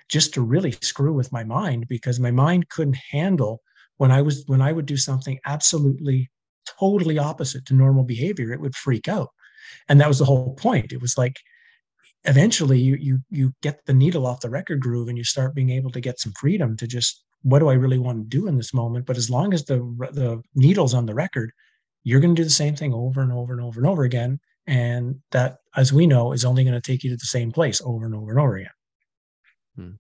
just 0.08 0.34
to 0.34 0.42
really 0.42 0.72
screw 0.82 1.12
with 1.12 1.32
my 1.32 1.44
mind 1.44 1.86
because 1.88 2.18
my 2.18 2.30
mind 2.30 2.68
couldn't 2.68 2.98
handle 3.10 3.62
when 3.98 4.10
I 4.10 4.22
was 4.22 4.44
when 4.46 4.60
I 4.60 4.72
would 4.72 4.86
do 4.86 4.96
something 4.96 5.38
absolutely 5.46 6.30
totally 6.78 7.18
opposite 7.18 7.66
to 7.66 7.74
normal 7.74 8.04
behavior, 8.04 8.52
it 8.52 8.60
would 8.60 8.74
freak 8.74 9.08
out. 9.08 9.30
And 9.88 10.00
that 10.00 10.08
was 10.08 10.18
the 10.18 10.24
whole 10.24 10.54
point. 10.54 10.92
It 10.92 11.00
was 11.00 11.16
like 11.16 11.36
eventually 12.24 12.78
you 12.78 12.96
you 12.96 13.18
you 13.30 13.52
get 13.62 13.84
the 13.86 13.94
needle 13.94 14.26
off 14.26 14.40
the 14.40 14.50
record 14.50 14.80
groove 14.80 15.08
and 15.08 15.16
you 15.16 15.24
start 15.24 15.54
being 15.54 15.70
able 15.70 15.90
to 15.92 16.00
get 16.00 16.18
some 16.18 16.32
freedom 16.38 16.76
to 16.76 16.86
just 16.86 17.24
what 17.42 17.60
do 17.60 17.68
I 17.68 17.74
really 17.74 17.98
want 17.98 18.18
to 18.18 18.38
do 18.38 18.48
in 18.48 18.56
this 18.56 18.74
moment? 18.74 19.06
But 19.06 19.16
as 19.16 19.30
long 19.30 19.54
as 19.54 19.64
the 19.64 19.78
the 20.12 20.42
needle's 20.54 20.94
on 20.94 21.06
the 21.06 21.14
record, 21.14 21.52
you're 22.02 22.20
going 22.20 22.34
to 22.34 22.40
do 22.40 22.44
the 22.44 22.50
same 22.50 22.74
thing 22.74 22.92
over 22.92 23.20
and 23.20 23.32
over 23.32 23.52
and 23.52 23.62
over 23.62 23.80
and 23.80 23.88
over 23.88 24.04
again. 24.04 24.40
And 24.66 25.20
that, 25.30 25.58
as 25.76 25.92
we 25.92 26.06
know, 26.08 26.32
is 26.32 26.44
only 26.44 26.64
going 26.64 26.74
to 26.74 26.80
take 26.80 27.04
you 27.04 27.10
to 27.10 27.16
the 27.16 27.26
same 27.26 27.52
place 27.52 27.80
over 27.84 28.04
and 28.04 28.14
over 28.14 28.30
and 28.30 28.40
over 28.40 28.56
again. 28.56 28.70
Hmm. 29.76 29.90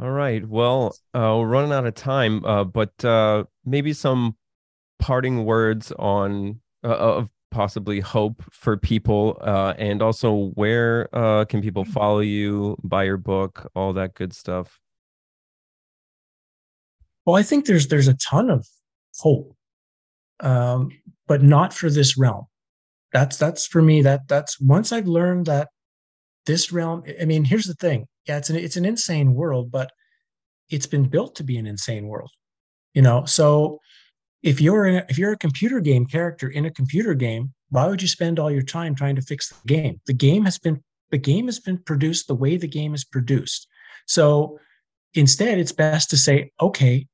All 0.00 0.10
right. 0.10 0.46
Well, 0.46 0.94
uh, 1.14 1.36
we're 1.38 1.48
running 1.48 1.72
out 1.72 1.86
of 1.86 1.94
time, 1.94 2.44
uh, 2.44 2.64
but 2.64 3.04
uh, 3.04 3.44
maybe 3.64 3.92
some 3.92 4.36
parting 4.98 5.44
words 5.44 5.92
on 5.98 6.60
uh, 6.84 6.96
of 6.96 7.28
possibly 7.50 8.00
hope 8.00 8.42
for 8.50 8.76
people 8.76 9.38
uh, 9.40 9.72
and 9.78 10.02
also 10.02 10.50
where 10.54 11.08
uh, 11.14 11.44
can 11.46 11.62
people 11.62 11.84
mm. 11.84 11.88
follow 11.88 12.20
you 12.20 12.76
buy 12.84 13.04
your 13.04 13.16
book 13.16 13.70
all 13.74 13.92
that 13.94 14.14
good 14.14 14.32
stuff? 14.34 14.78
Well 17.24 17.36
i 17.36 17.42
think 17.42 17.66
there's 17.66 17.88
there's 17.88 18.08
a 18.08 18.14
ton 18.14 18.50
of 18.50 18.66
hope 19.18 19.54
um, 20.40 20.90
but 21.26 21.42
not 21.42 21.74
for 21.74 21.90
this 21.90 22.16
realm. 22.16 22.44
That's 23.12 23.36
that's 23.36 23.66
for 23.66 23.82
me 23.82 24.02
that 24.02 24.28
that's 24.28 24.60
once 24.60 24.92
i've 24.92 25.08
learned 25.08 25.46
that 25.46 25.68
this 26.46 26.72
realm 26.72 27.02
i 27.20 27.24
mean 27.24 27.44
here's 27.44 27.66
the 27.66 27.74
thing. 27.74 28.06
Yeah 28.26 28.38
it's 28.38 28.50
an 28.50 28.56
it's 28.56 28.76
an 28.76 28.84
insane 28.84 29.34
world 29.34 29.70
but 29.70 29.90
it's 30.70 30.86
been 30.86 31.08
built 31.08 31.34
to 31.36 31.44
be 31.44 31.56
an 31.56 31.66
insane 31.66 32.06
world 32.06 32.30
you 32.94 33.02
know? 33.02 33.24
So 33.24 33.80
if 34.42 34.60
you're 34.60 34.86
in 34.86 34.96
a, 34.96 35.06
if 35.08 35.18
you're 35.18 35.32
a 35.32 35.38
computer 35.38 35.80
game 35.80 36.06
character 36.06 36.48
in 36.48 36.64
a 36.66 36.70
computer 36.70 37.14
game 37.14 37.52
why 37.70 37.86
would 37.86 38.00
you 38.00 38.08
spend 38.08 38.38
all 38.38 38.50
your 38.50 38.62
time 38.62 38.94
trying 38.94 39.16
to 39.16 39.22
fix 39.22 39.50
the 39.50 39.66
game? 39.66 40.00
The 40.06 40.14
game 40.14 40.44
has 40.44 40.58
been 40.58 40.82
the 41.10 41.18
game 41.18 41.46
has 41.46 41.58
been 41.58 41.78
produced 41.78 42.26
the 42.26 42.34
way 42.34 42.56
the 42.56 42.68
game 42.68 42.94
is 42.94 43.04
produced. 43.04 43.66
So 44.06 44.58
instead 45.14 45.58
it's 45.58 45.72
best 45.72 46.10
to 46.10 46.16
say 46.16 46.50
okay 46.60 47.06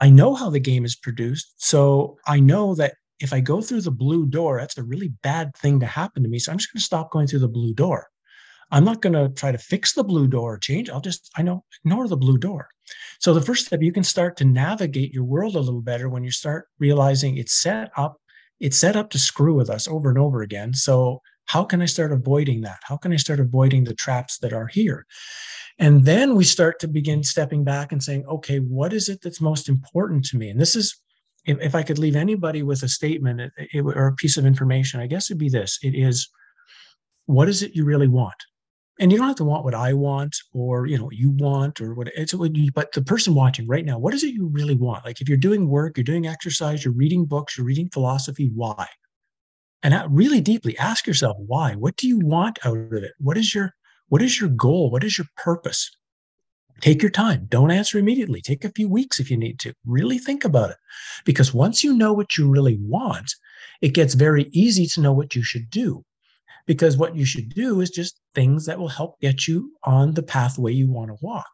i 0.00 0.10
know 0.10 0.34
how 0.34 0.50
the 0.50 0.60
game 0.60 0.84
is 0.84 0.96
produced 0.96 1.54
so 1.56 2.16
i 2.26 2.40
know 2.40 2.74
that 2.74 2.94
if 3.20 3.32
i 3.32 3.40
go 3.40 3.60
through 3.60 3.80
the 3.80 3.90
blue 3.90 4.26
door 4.26 4.58
that's 4.58 4.76
a 4.78 4.82
really 4.82 5.12
bad 5.22 5.54
thing 5.56 5.78
to 5.78 5.86
happen 5.86 6.22
to 6.22 6.28
me 6.28 6.38
so 6.38 6.50
i'm 6.50 6.58
just 6.58 6.72
going 6.72 6.80
to 6.80 6.84
stop 6.84 7.10
going 7.10 7.26
through 7.26 7.38
the 7.38 7.48
blue 7.48 7.72
door. 7.72 8.08
I'm 8.72 8.84
not 8.84 9.00
going 9.00 9.12
to 9.12 9.28
try 9.28 9.52
to 9.52 9.58
fix 9.58 9.92
the 9.92 10.02
blue 10.02 10.26
door 10.26 10.54
or 10.54 10.58
change 10.58 10.90
i'll 10.90 11.00
just 11.00 11.30
i 11.36 11.42
know 11.42 11.64
ignore 11.84 12.08
the 12.08 12.16
blue 12.16 12.36
door 12.36 12.68
so 13.18 13.32
the 13.32 13.40
first 13.40 13.66
step, 13.66 13.82
you 13.82 13.92
can 13.92 14.04
start 14.04 14.36
to 14.38 14.44
navigate 14.44 15.12
your 15.12 15.24
world 15.24 15.56
a 15.56 15.60
little 15.60 15.82
better 15.82 16.08
when 16.08 16.24
you 16.24 16.30
start 16.30 16.68
realizing 16.78 17.36
it's 17.36 17.54
set 17.54 17.90
up, 17.96 18.20
it's 18.60 18.76
set 18.76 18.96
up 18.96 19.10
to 19.10 19.18
screw 19.18 19.54
with 19.54 19.70
us 19.70 19.88
over 19.88 20.08
and 20.08 20.18
over 20.18 20.42
again. 20.42 20.74
So 20.74 21.20
how 21.46 21.64
can 21.64 21.80
I 21.80 21.86
start 21.86 22.12
avoiding 22.12 22.62
that? 22.62 22.78
How 22.82 22.96
can 22.96 23.12
I 23.12 23.16
start 23.16 23.40
avoiding 23.40 23.84
the 23.84 23.94
traps 23.94 24.38
that 24.38 24.52
are 24.52 24.66
here? 24.66 25.06
And 25.78 26.04
then 26.04 26.34
we 26.34 26.44
start 26.44 26.80
to 26.80 26.88
begin 26.88 27.22
stepping 27.22 27.62
back 27.62 27.92
and 27.92 28.02
saying, 28.02 28.24
okay, 28.26 28.58
what 28.58 28.92
is 28.92 29.08
it 29.08 29.20
that's 29.22 29.40
most 29.40 29.68
important 29.68 30.24
to 30.26 30.36
me? 30.36 30.48
And 30.48 30.60
this 30.60 30.74
is, 30.74 30.98
if, 31.44 31.60
if 31.60 31.74
I 31.74 31.82
could 31.82 31.98
leave 31.98 32.16
anybody 32.16 32.62
with 32.62 32.82
a 32.82 32.88
statement 32.88 33.40
it, 33.40 33.52
it, 33.58 33.80
or 33.80 34.08
a 34.08 34.14
piece 34.14 34.36
of 34.36 34.46
information, 34.46 35.00
I 35.00 35.06
guess 35.06 35.30
it'd 35.30 35.38
be 35.38 35.48
this 35.48 35.78
it 35.82 35.94
is, 35.94 36.28
what 37.26 37.48
is 37.48 37.62
it 37.62 37.74
you 37.74 37.84
really 37.84 38.08
want? 38.08 38.36
And 38.98 39.12
you 39.12 39.18
don't 39.18 39.26
have 39.26 39.36
to 39.36 39.44
want 39.44 39.64
what 39.64 39.74
I 39.74 39.92
want 39.92 40.36
or 40.52 40.86
you 40.86 40.96
know 40.96 41.04
what 41.04 41.16
you 41.16 41.30
want 41.30 41.80
or 41.80 41.94
what 41.94 42.08
it's 42.08 42.32
what 42.34 42.56
you, 42.56 42.72
but 42.72 42.92
the 42.92 43.02
person 43.02 43.34
watching 43.34 43.66
right 43.66 43.84
now, 43.84 43.98
what 43.98 44.14
is 44.14 44.24
it 44.24 44.34
you 44.34 44.46
really 44.46 44.74
want? 44.74 45.04
Like 45.04 45.20
if 45.20 45.28
you're 45.28 45.36
doing 45.36 45.68
work, 45.68 45.96
you're 45.96 46.04
doing 46.04 46.26
exercise, 46.26 46.84
you're 46.84 46.94
reading 46.94 47.26
books, 47.26 47.56
you're 47.56 47.66
reading 47.66 47.90
philosophy, 47.90 48.50
why? 48.54 48.86
And 49.82 49.94
really 50.08 50.40
deeply 50.40 50.76
ask 50.78 51.06
yourself 51.06 51.36
why. 51.38 51.74
What 51.74 51.96
do 51.96 52.08
you 52.08 52.18
want 52.18 52.58
out 52.64 52.78
of 52.78 52.92
it? 52.92 53.12
What 53.18 53.36
is 53.36 53.54
your 53.54 53.74
what 54.08 54.22
is 54.22 54.40
your 54.40 54.50
goal? 54.50 54.90
What 54.90 55.04
is 55.04 55.18
your 55.18 55.26
purpose? 55.36 55.90
Take 56.80 57.02
your 57.02 57.10
time. 57.10 57.46
Don't 57.48 57.70
answer 57.70 57.98
immediately. 57.98 58.40
Take 58.40 58.64
a 58.64 58.70
few 58.70 58.88
weeks 58.88 59.18
if 59.18 59.30
you 59.30 59.36
need 59.36 59.58
to. 59.60 59.72
Really 59.86 60.18
think 60.18 60.44
about 60.44 60.70
it. 60.70 60.76
Because 61.24 61.54
once 61.54 61.82
you 61.82 61.94
know 61.94 62.12
what 62.12 62.36
you 62.36 62.48
really 62.48 62.78
want, 62.80 63.34
it 63.80 63.94
gets 63.94 64.14
very 64.14 64.44
easy 64.52 64.86
to 64.88 65.00
know 65.00 65.12
what 65.12 65.34
you 65.34 65.42
should 65.42 65.70
do 65.70 66.04
because 66.66 66.96
what 66.96 67.16
you 67.16 67.24
should 67.24 67.54
do 67.54 67.80
is 67.80 67.90
just 67.90 68.20
things 68.34 68.66
that 68.66 68.78
will 68.78 68.88
help 68.88 69.20
get 69.20 69.46
you 69.46 69.72
on 69.84 70.12
the 70.12 70.22
pathway 70.22 70.72
you 70.72 70.90
want 70.90 71.10
to 71.10 71.16
walk. 71.20 71.46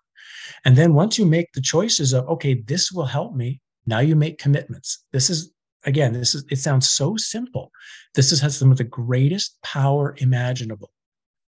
And 0.65 0.77
then 0.77 0.95
once 0.95 1.19
you 1.19 1.27
make 1.27 1.53
the 1.53 1.61
choices 1.61 2.13
of, 2.13 2.29
okay, 2.29 2.55
this 2.55 2.93
will 2.93 3.07
help 3.07 3.35
me, 3.35 3.61
now 3.87 3.99
you 4.01 4.17
make 4.17 4.39
commitments. 4.39 5.05
This 5.13 5.31
is, 5.31 5.53
again, 5.85 6.13
this 6.13 6.35
is, 6.35 6.45
it 6.51 6.59
sounds 6.59 6.91
so 6.91 7.17
simple. 7.17 7.71
This 8.15 8.33
is, 8.33 8.41
has 8.41 8.57
some 8.57 8.71
of 8.71 8.79
the 8.79 8.85
greatest 8.85 9.61
power 9.63 10.15
imaginable. 10.19 10.93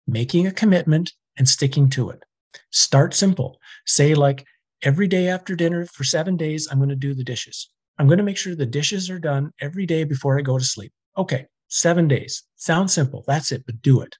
Making 0.06 0.46
a 0.46 0.52
commitment 0.52 1.12
and 1.38 1.48
sticking 1.48 1.88
to 1.90 2.10
it. 2.10 2.22
Start 2.70 3.14
simple. 3.14 3.58
Say, 3.86 4.14
like, 4.14 4.44
every 4.82 5.08
day 5.08 5.28
after 5.28 5.56
dinner 5.56 5.86
for 5.86 6.04
seven 6.04 6.36
days, 6.36 6.68
I'm 6.70 6.78
going 6.78 6.90
to 6.90 6.96
do 6.96 7.14
the 7.14 7.24
dishes. 7.24 7.70
I'm 7.98 8.06
going 8.06 8.18
to 8.18 8.24
make 8.24 8.36
sure 8.36 8.54
the 8.54 8.66
dishes 8.66 9.08
are 9.08 9.18
done 9.18 9.52
every 9.60 9.86
day 9.86 10.04
before 10.04 10.38
I 10.38 10.42
go 10.42 10.58
to 10.58 10.64
sleep. 10.64 10.92
Okay, 11.16 11.46
seven 11.68 12.08
days. 12.08 12.42
Sounds 12.56 12.92
simple. 12.92 13.24
That's 13.26 13.52
it, 13.52 13.64
but 13.66 13.82
do 13.82 14.00
it. 14.00 14.16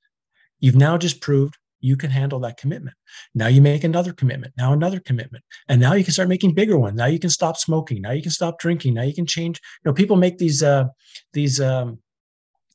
You've 0.61 0.77
now 0.77 0.97
just 0.99 1.21
proved 1.21 1.57
you 1.81 1.97
can 1.97 2.11
handle 2.11 2.41
that 2.41 2.57
commitment. 2.57 2.97
Now 3.35 3.49
you 3.49 3.61
make 3.61 3.85
another 3.85 4.15
commitment, 4.15 4.55
now 4.57 4.73
another 4.73 5.01
commitment. 5.01 5.45
And 5.69 5.81
now 5.81 5.93
you 5.93 6.03
can 6.03 6.15
start 6.15 6.31
making 6.31 6.55
bigger 6.55 6.79
ones. 6.79 6.97
Now 6.97 7.07
you 7.07 7.19
can 7.19 7.29
stop 7.29 7.59
smoking. 7.59 8.01
Now 8.01 8.13
you 8.13 8.23
can 8.23 8.31
stop 8.31 8.59
drinking. 8.59 8.95
Now 8.95 9.03
you 9.03 9.13
can 9.13 9.27
change. 9.27 9.61
You 9.85 9.91
know, 9.91 9.95
people 9.95 10.17
make 10.17 10.39
these 10.39 10.63
uh 10.63 10.87
these 11.35 11.61
um 11.61 11.99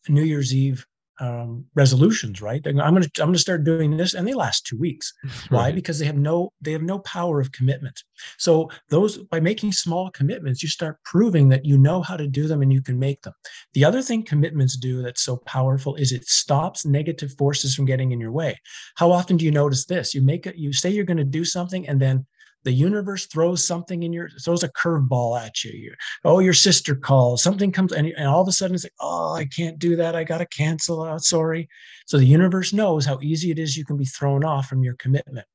New 0.08 0.24
Year's 0.24 0.54
Eve 0.54 0.86
um, 1.20 1.66
resolutions, 1.76 2.42
right? 2.42 2.66
I'm 2.66 2.76
going 2.76 3.04
to 3.04 3.12
I'm 3.20 3.28
going 3.28 3.34
to 3.34 3.40
start 3.40 3.64
doing 3.64 3.98
this, 3.98 4.14
and 4.14 4.28
they 4.28 4.34
last 4.34 4.66
two 4.66 4.78
weeks. 4.78 5.14
Why? 5.50 5.72
Because 5.72 6.00
they 6.00 6.06
have 6.06 6.18
no 6.18 6.52
they 6.62 6.72
have 6.72 6.82
no 6.82 7.00
power 7.00 7.40
of 7.40 7.52
commitment. 7.52 8.04
So 8.38 8.70
those 8.90 9.18
by 9.18 9.40
making 9.40 9.74
small 9.74 10.10
commitments, 10.12 10.64
you 10.64 10.70
start 10.70 10.98
proving 11.04 11.50
that 11.50 11.66
you 11.66 11.78
know 11.78 12.02
how 12.02 12.18
to 12.18 12.28
do 12.28 12.48
them 12.48 12.62
and 12.62 12.72
you 12.72 12.82
can 12.82 12.98
make 12.98 13.22
them. 13.22 13.34
The 13.74 13.86
other 13.86 14.02
thing 14.02 14.24
commitments 14.24 14.78
do 14.78 15.02
that's 15.02 15.22
so 15.22 15.38
powerful 15.38 15.96
is 15.96 16.12
it 16.12 16.26
stops 16.26 16.86
negative 16.86 17.34
forces 17.38 17.76
from 17.76 17.86
getting 17.86 18.12
in 18.12 18.20
your 18.20 18.32
way. 18.32 18.58
How 18.96 19.12
often 19.12 19.38
do 19.38 19.46
you 19.46 19.52
notice 19.52 19.86
this? 19.86 20.14
You 20.14 20.22
make 20.22 20.48
it. 20.48 20.56
You 20.56 20.74
say 20.74 20.90
you're 20.90 21.06
going 21.06 21.18
to 21.18 21.24
do 21.24 21.46
something, 21.46 21.88
and 21.88 22.02
then 22.02 22.26
the 22.64 22.72
universe 22.72 23.26
throws 23.28 23.66
something 23.66 24.04
in 24.04 24.12
your 24.12 24.30
throws 24.44 24.64
a 24.64 24.70
curveball 24.70 25.40
at 25.40 25.64
you. 25.64 25.72
you 25.72 25.94
oh 26.26 26.40
your 26.40 26.54
sister 26.54 26.96
calls 26.96 27.42
something 27.42 27.72
comes 27.72 27.92
and, 27.92 28.08
and 28.08 28.28
all 28.28 28.42
of 28.42 28.48
a 28.48 28.52
sudden 28.52 28.76
it's 28.76 28.84
like 28.84 28.94
oh 29.00 29.34
i 29.34 29.46
can't 29.46 29.80
do 29.80 29.96
that. 29.96 30.16
I 30.16 30.24
gotta 30.24 30.46
cancel 30.48 31.04
out 31.04 31.22
sorry. 31.22 31.68
So 32.06 32.18
the 32.18 32.26
universe 32.26 32.74
knows 32.74 33.06
how 33.06 33.20
easy 33.22 33.52
it 33.52 33.60
is 33.60 33.78
you 33.78 33.86
can 33.86 33.98
be 33.98 34.06
thrown 34.06 34.44
off 34.44 34.68
from 34.68 34.84
your 34.84 34.96
commitment. 34.96 35.46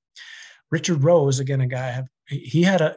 Richard 0.71 1.05
rose 1.05 1.41
again 1.41 1.61
a 1.61 1.67
guy 1.67 1.91
have 1.91 2.07
he 2.27 2.63
had 2.63 2.81
a 2.81 2.97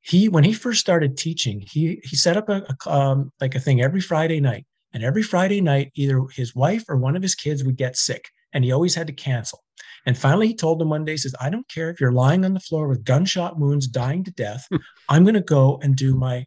he 0.00 0.28
when 0.28 0.44
he 0.44 0.52
first 0.52 0.80
started 0.80 1.16
teaching, 1.16 1.60
he 1.70 2.00
he 2.04 2.16
set 2.16 2.36
up 2.36 2.48
a, 2.48 2.62
a 2.86 2.90
um, 2.90 3.32
like 3.40 3.54
a 3.54 3.60
thing 3.60 3.82
every 3.82 4.00
Friday 4.00 4.40
night, 4.40 4.66
and 4.92 5.04
every 5.04 5.22
Friday 5.22 5.60
night, 5.60 5.90
either 5.94 6.24
his 6.34 6.54
wife 6.54 6.84
or 6.88 6.96
one 6.96 7.16
of 7.16 7.22
his 7.22 7.34
kids 7.34 7.64
would 7.64 7.76
get 7.76 7.96
sick, 7.96 8.28
and 8.52 8.64
he 8.64 8.72
always 8.72 8.94
had 8.94 9.06
to 9.08 9.12
cancel. 9.12 9.62
And 10.06 10.16
finally, 10.16 10.48
he 10.48 10.54
told 10.54 10.78
them 10.78 10.88
one 10.88 11.04
day, 11.04 11.12
he 11.12 11.18
says, 11.18 11.34
"I 11.40 11.50
don't 11.50 11.68
care 11.68 11.90
if 11.90 12.00
you're 12.00 12.12
lying 12.12 12.44
on 12.44 12.54
the 12.54 12.60
floor 12.60 12.88
with 12.88 13.04
gunshot 13.04 13.58
wounds, 13.58 13.86
dying 13.86 14.24
to 14.24 14.30
death. 14.32 14.66
Hmm. 14.70 14.76
I'm 15.08 15.24
going 15.24 15.34
to 15.34 15.40
go 15.40 15.78
and 15.82 15.96
do 15.96 16.14
my 16.14 16.46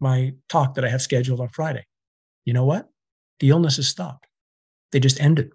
my 0.00 0.32
talk 0.48 0.74
that 0.74 0.84
I 0.84 0.88
have 0.88 1.02
scheduled 1.02 1.40
on 1.40 1.48
Friday." 1.48 1.84
You 2.44 2.52
know 2.52 2.64
what? 2.64 2.88
The 3.40 3.50
illness 3.50 3.76
has 3.76 3.88
stopped. 3.88 4.26
They 4.90 5.00
just 5.00 5.20
ended. 5.20 5.50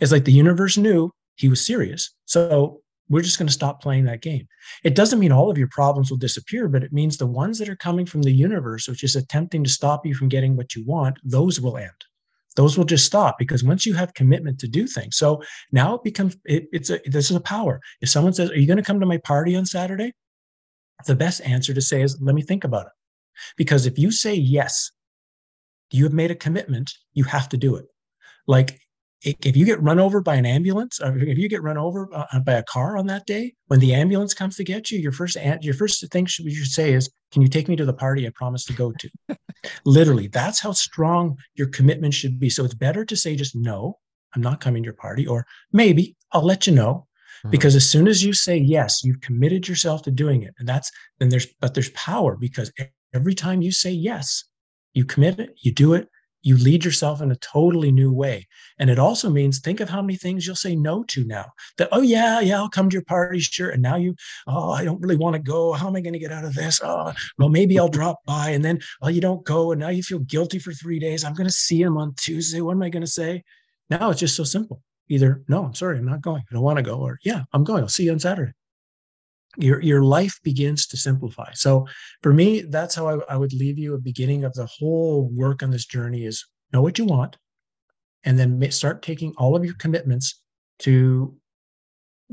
It's 0.00 0.12
like 0.12 0.24
the 0.24 0.32
universe 0.32 0.76
knew 0.76 1.10
he 1.36 1.48
was 1.48 1.64
serious. 1.64 2.10
So 2.24 2.80
we're 3.08 3.22
just 3.22 3.38
going 3.38 3.48
to 3.48 3.52
stop 3.52 3.82
playing 3.82 4.04
that 4.04 4.22
game. 4.22 4.46
It 4.84 4.94
doesn't 4.94 5.18
mean 5.18 5.32
all 5.32 5.50
of 5.50 5.58
your 5.58 5.68
problems 5.68 6.10
will 6.10 6.18
disappear, 6.18 6.68
but 6.68 6.84
it 6.84 6.92
means 6.92 7.16
the 7.16 7.26
ones 7.26 7.58
that 7.58 7.68
are 7.68 7.76
coming 7.76 8.06
from 8.06 8.22
the 8.22 8.32
universe, 8.32 8.88
which 8.88 9.04
is 9.04 9.16
attempting 9.16 9.64
to 9.64 9.70
stop 9.70 10.06
you 10.06 10.14
from 10.14 10.28
getting 10.28 10.56
what 10.56 10.74
you 10.74 10.84
want, 10.86 11.18
those 11.24 11.60
will 11.60 11.76
end. 11.76 11.90
Those 12.56 12.76
will 12.76 12.84
just 12.84 13.06
stop 13.06 13.38
because 13.38 13.62
once 13.62 13.86
you 13.86 13.94
have 13.94 14.14
commitment 14.14 14.58
to 14.60 14.68
do 14.68 14.86
things. 14.86 15.16
So 15.16 15.42
now 15.70 15.94
it 15.94 16.04
becomes 16.04 16.36
it, 16.44 16.66
it's 16.72 16.90
a 16.90 17.00
this 17.06 17.30
is 17.30 17.36
a 17.36 17.40
power. 17.40 17.80
If 18.00 18.08
someone 18.08 18.32
says, 18.32 18.50
"Are 18.50 18.58
you 18.58 18.66
going 18.66 18.76
to 18.76 18.82
come 18.82 19.00
to 19.00 19.06
my 19.06 19.18
party 19.18 19.54
on 19.56 19.66
Saturday?" 19.66 20.12
The 21.06 21.14
best 21.14 21.40
answer 21.42 21.72
to 21.72 21.80
say 21.80 22.02
is, 22.02 22.20
"Let 22.20 22.34
me 22.34 22.42
think 22.42 22.64
about 22.64 22.86
it," 22.86 22.92
because 23.56 23.86
if 23.86 23.98
you 23.98 24.10
say 24.10 24.34
yes, 24.34 24.90
you 25.92 26.04
have 26.04 26.12
made 26.12 26.30
a 26.30 26.34
commitment. 26.34 26.92
You 27.12 27.24
have 27.24 27.48
to 27.50 27.56
do 27.56 27.76
it. 27.76 27.86
Like 28.46 28.80
if 29.22 29.56
you 29.56 29.66
get 29.66 29.82
run 29.82 29.98
over 29.98 30.20
by 30.20 30.34
an 30.34 30.46
ambulance 30.46 31.00
or 31.00 31.16
if 31.18 31.36
you 31.36 31.48
get 31.48 31.62
run 31.62 31.76
over 31.76 32.08
uh, 32.12 32.40
by 32.40 32.54
a 32.54 32.62
car 32.62 32.96
on 32.96 33.06
that 33.06 33.26
day 33.26 33.54
when 33.66 33.80
the 33.80 33.94
ambulance 33.94 34.32
comes 34.32 34.56
to 34.56 34.64
get 34.64 34.90
you 34.90 34.98
your 34.98 35.12
first 35.12 35.36
your 35.60 35.74
first 35.74 36.06
thing 36.10 36.26
you 36.38 36.54
should 36.54 36.70
say 36.70 36.92
is 36.92 37.10
can 37.32 37.42
you 37.42 37.48
take 37.48 37.68
me 37.68 37.76
to 37.76 37.84
the 37.84 37.92
party 37.92 38.26
i 38.26 38.30
promised 38.34 38.66
to 38.66 38.72
go 38.72 38.92
to 38.92 39.10
literally 39.84 40.28
that's 40.28 40.60
how 40.60 40.72
strong 40.72 41.36
your 41.54 41.66
commitment 41.68 42.14
should 42.14 42.38
be 42.38 42.48
so 42.48 42.64
it's 42.64 42.74
better 42.74 43.04
to 43.04 43.16
say 43.16 43.36
just 43.36 43.54
no 43.54 43.98
i'm 44.34 44.42
not 44.42 44.60
coming 44.60 44.82
to 44.82 44.86
your 44.86 44.94
party 44.94 45.26
or 45.26 45.46
maybe 45.72 46.16
i'll 46.32 46.44
let 46.44 46.66
you 46.66 46.72
know 46.72 47.06
mm-hmm. 47.38 47.50
because 47.50 47.76
as 47.76 47.88
soon 47.88 48.08
as 48.08 48.24
you 48.24 48.32
say 48.32 48.56
yes 48.56 49.04
you've 49.04 49.20
committed 49.20 49.68
yourself 49.68 50.02
to 50.02 50.10
doing 50.10 50.42
it 50.42 50.54
and 50.58 50.68
that's 50.68 50.90
then 51.18 51.28
there's 51.28 51.46
but 51.60 51.74
there's 51.74 51.90
power 51.90 52.36
because 52.36 52.72
every 53.14 53.34
time 53.34 53.60
you 53.60 53.70
say 53.70 53.90
yes 53.90 54.44
you 54.94 55.04
commit 55.04 55.38
it 55.38 55.54
you 55.60 55.72
do 55.72 55.92
it 55.92 56.08
you 56.42 56.56
lead 56.56 56.84
yourself 56.84 57.20
in 57.20 57.30
a 57.30 57.36
totally 57.36 57.92
new 57.92 58.12
way. 58.12 58.46
And 58.78 58.88
it 58.88 58.98
also 58.98 59.28
means 59.30 59.58
think 59.58 59.80
of 59.80 59.90
how 59.90 60.00
many 60.00 60.16
things 60.16 60.46
you'll 60.46 60.56
say 60.56 60.74
no 60.74 61.04
to 61.04 61.24
now. 61.24 61.46
That, 61.78 61.88
oh, 61.92 62.02
yeah, 62.02 62.40
yeah, 62.40 62.56
I'll 62.56 62.68
come 62.68 62.88
to 62.88 62.94
your 62.94 63.04
party, 63.04 63.40
sure. 63.40 63.70
And 63.70 63.82
now 63.82 63.96
you, 63.96 64.14
oh, 64.46 64.70
I 64.70 64.84
don't 64.84 65.00
really 65.00 65.16
want 65.16 65.34
to 65.34 65.42
go. 65.42 65.72
How 65.72 65.88
am 65.88 65.96
I 65.96 66.00
going 66.00 66.14
to 66.14 66.18
get 66.18 66.32
out 66.32 66.44
of 66.44 66.54
this? 66.54 66.80
Oh, 66.82 67.12
well, 67.38 67.48
maybe 67.48 67.78
I'll 67.78 67.88
drop 67.88 68.20
by. 68.26 68.50
And 68.50 68.64
then, 68.64 68.80
oh, 69.02 69.08
you 69.08 69.20
don't 69.20 69.44
go. 69.44 69.72
And 69.72 69.80
now 69.80 69.88
you 69.88 70.02
feel 70.02 70.20
guilty 70.20 70.58
for 70.58 70.72
three 70.72 70.98
days. 70.98 71.24
I'm 71.24 71.34
going 71.34 71.48
to 71.48 71.52
see 71.52 71.80
him 71.80 71.96
on 71.98 72.14
Tuesday. 72.14 72.60
What 72.60 72.72
am 72.72 72.82
I 72.82 72.88
going 72.88 73.04
to 73.04 73.10
say? 73.10 73.42
Now 73.90 74.10
it's 74.10 74.20
just 74.20 74.36
so 74.36 74.44
simple. 74.44 74.82
Either, 75.08 75.42
no, 75.48 75.64
I'm 75.64 75.74
sorry, 75.74 75.98
I'm 75.98 76.06
not 76.06 76.20
going. 76.20 76.42
I 76.48 76.54
don't 76.54 76.62
want 76.62 76.76
to 76.76 76.82
go. 76.82 76.98
Or, 76.98 77.18
yeah, 77.24 77.42
I'm 77.52 77.64
going. 77.64 77.82
I'll 77.82 77.88
see 77.88 78.04
you 78.04 78.12
on 78.12 78.20
Saturday 78.20 78.52
your 79.56 79.80
your 79.82 80.02
life 80.02 80.38
begins 80.44 80.86
to 80.88 80.96
simplify. 80.96 81.50
So 81.54 81.86
for 82.22 82.32
me, 82.32 82.62
that's 82.62 82.94
how 82.94 83.08
I, 83.08 83.34
I 83.34 83.36
would 83.36 83.52
leave 83.52 83.78
you. 83.78 83.94
A 83.94 83.98
beginning 83.98 84.44
of 84.44 84.54
the 84.54 84.66
whole 84.66 85.28
work 85.32 85.62
on 85.62 85.70
this 85.70 85.86
journey 85.86 86.24
is 86.24 86.44
know 86.72 86.82
what 86.82 86.98
you 86.98 87.04
want, 87.04 87.36
and 88.24 88.38
then 88.38 88.70
start 88.70 89.02
taking 89.02 89.34
all 89.36 89.56
of 89.56 89.64
your 89.64 89.74
commitments 89.74 90.40
to 90.80 91.36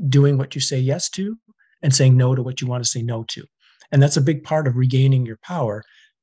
doing 0.08 0.38
what 0.38 0.54
you 0.54 0.60
say 0.60 0.78
yes 0.78 1.10
to 1.10 1.36
and 1.82 1.94
saying 1.94 2.16
no 2.16 2.34
to 2.34 2.42
what 2.42 2.60
you 2.60 2.66
want 2.66 2.84
to 2.84 2.90
say 2.90 3.02
no 3.02 3.24
to. 3.28 3.44
And 3.90 4.02
that's 4.02 4.16
a 4.16 4.22
big 4.22 4.44
part 4.44 4.66
of 4.66 4.76
regaining 4.76 5.26
your 5.26 5.38
power 5.42 5.82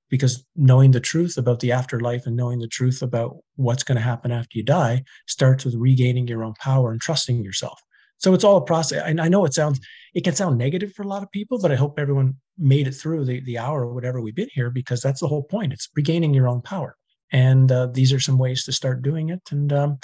because 0.10 0.46
knowing 0.56 0.91
the 0.91 1.00
truth 1.00 1.38
about 1.38 1.60
the 1.60 1.72
afterlife 1.72 2.26
and 2.26 2.36
knowing 2.36 2.60
the 2.60 2.68
truth 2.68 3.02
about 3.02 3.38
what's 3.56 3.84
going 3.84 3.98
to 3.98 4.04
happen 4.04 4.32
after 4.32 4.58
you 4.58 4.64
die 4.64 5.04
starts 5.28 5.66
with 5.66 5.76
regaining 5.76 6.28
your 6.28 6.43
own 6.43 6.54
power 6.60 6.91
and 6.91 7.02
trusting 7.02 7.43
yourself. 7.43 7.82
So 8.18 8.34
it's 8.34 8.43
all 8.43 8.57
a 8.57 8.66
process. 8.66 9.03
And 9.05 9.20
I 9.20 9.28
know 9.28 9.45
it 9.45 9.53
sounds, 9.53 9.80
it 10.13 10.24
can 10.24 10.36
sound 10.36 10.57
negative 10.57 10.93
for 10.93 11.03
a 11.03 11.07
lot 11.07 11.24
of 11.24 11.32
people, 11.32 11.59
but 11.61 11.72
I 11.72 11.76
hope 11.76 11.99
everyone 11.99 12.36
made 12.57 12.88
it 12.88 12.93
through 12.93 13.26
the, 13.26 13.41
the 13.41 13.57
hour 13.57 13.86
or 13.86 13.93
whatever 13.93 14.22
we've 14.22 14.36
been 14.36 14.49
here 14.53 14.70
because 14.70 15.01
that's 15.01 15.20
the 15.20 15.28
whole 15.28 15.43
point. 15.43 15.74
It's 15.74 15.89
regaining 15.95 16.34
your 16.34 16.47
own 16.47 16.61
power. 16.61 16.95
And 17.32 17.72
uh, 17.72 17.88
these 17.88 18.13
are 18.13 18.20
some 18.20 18.38
ways 18.38 18.63
to 18.66 18.72
start 18.72 19.01
doing 19.01 19.30
it. 19.30 19.41
And 19.51 19.74
um, 19.74 19.99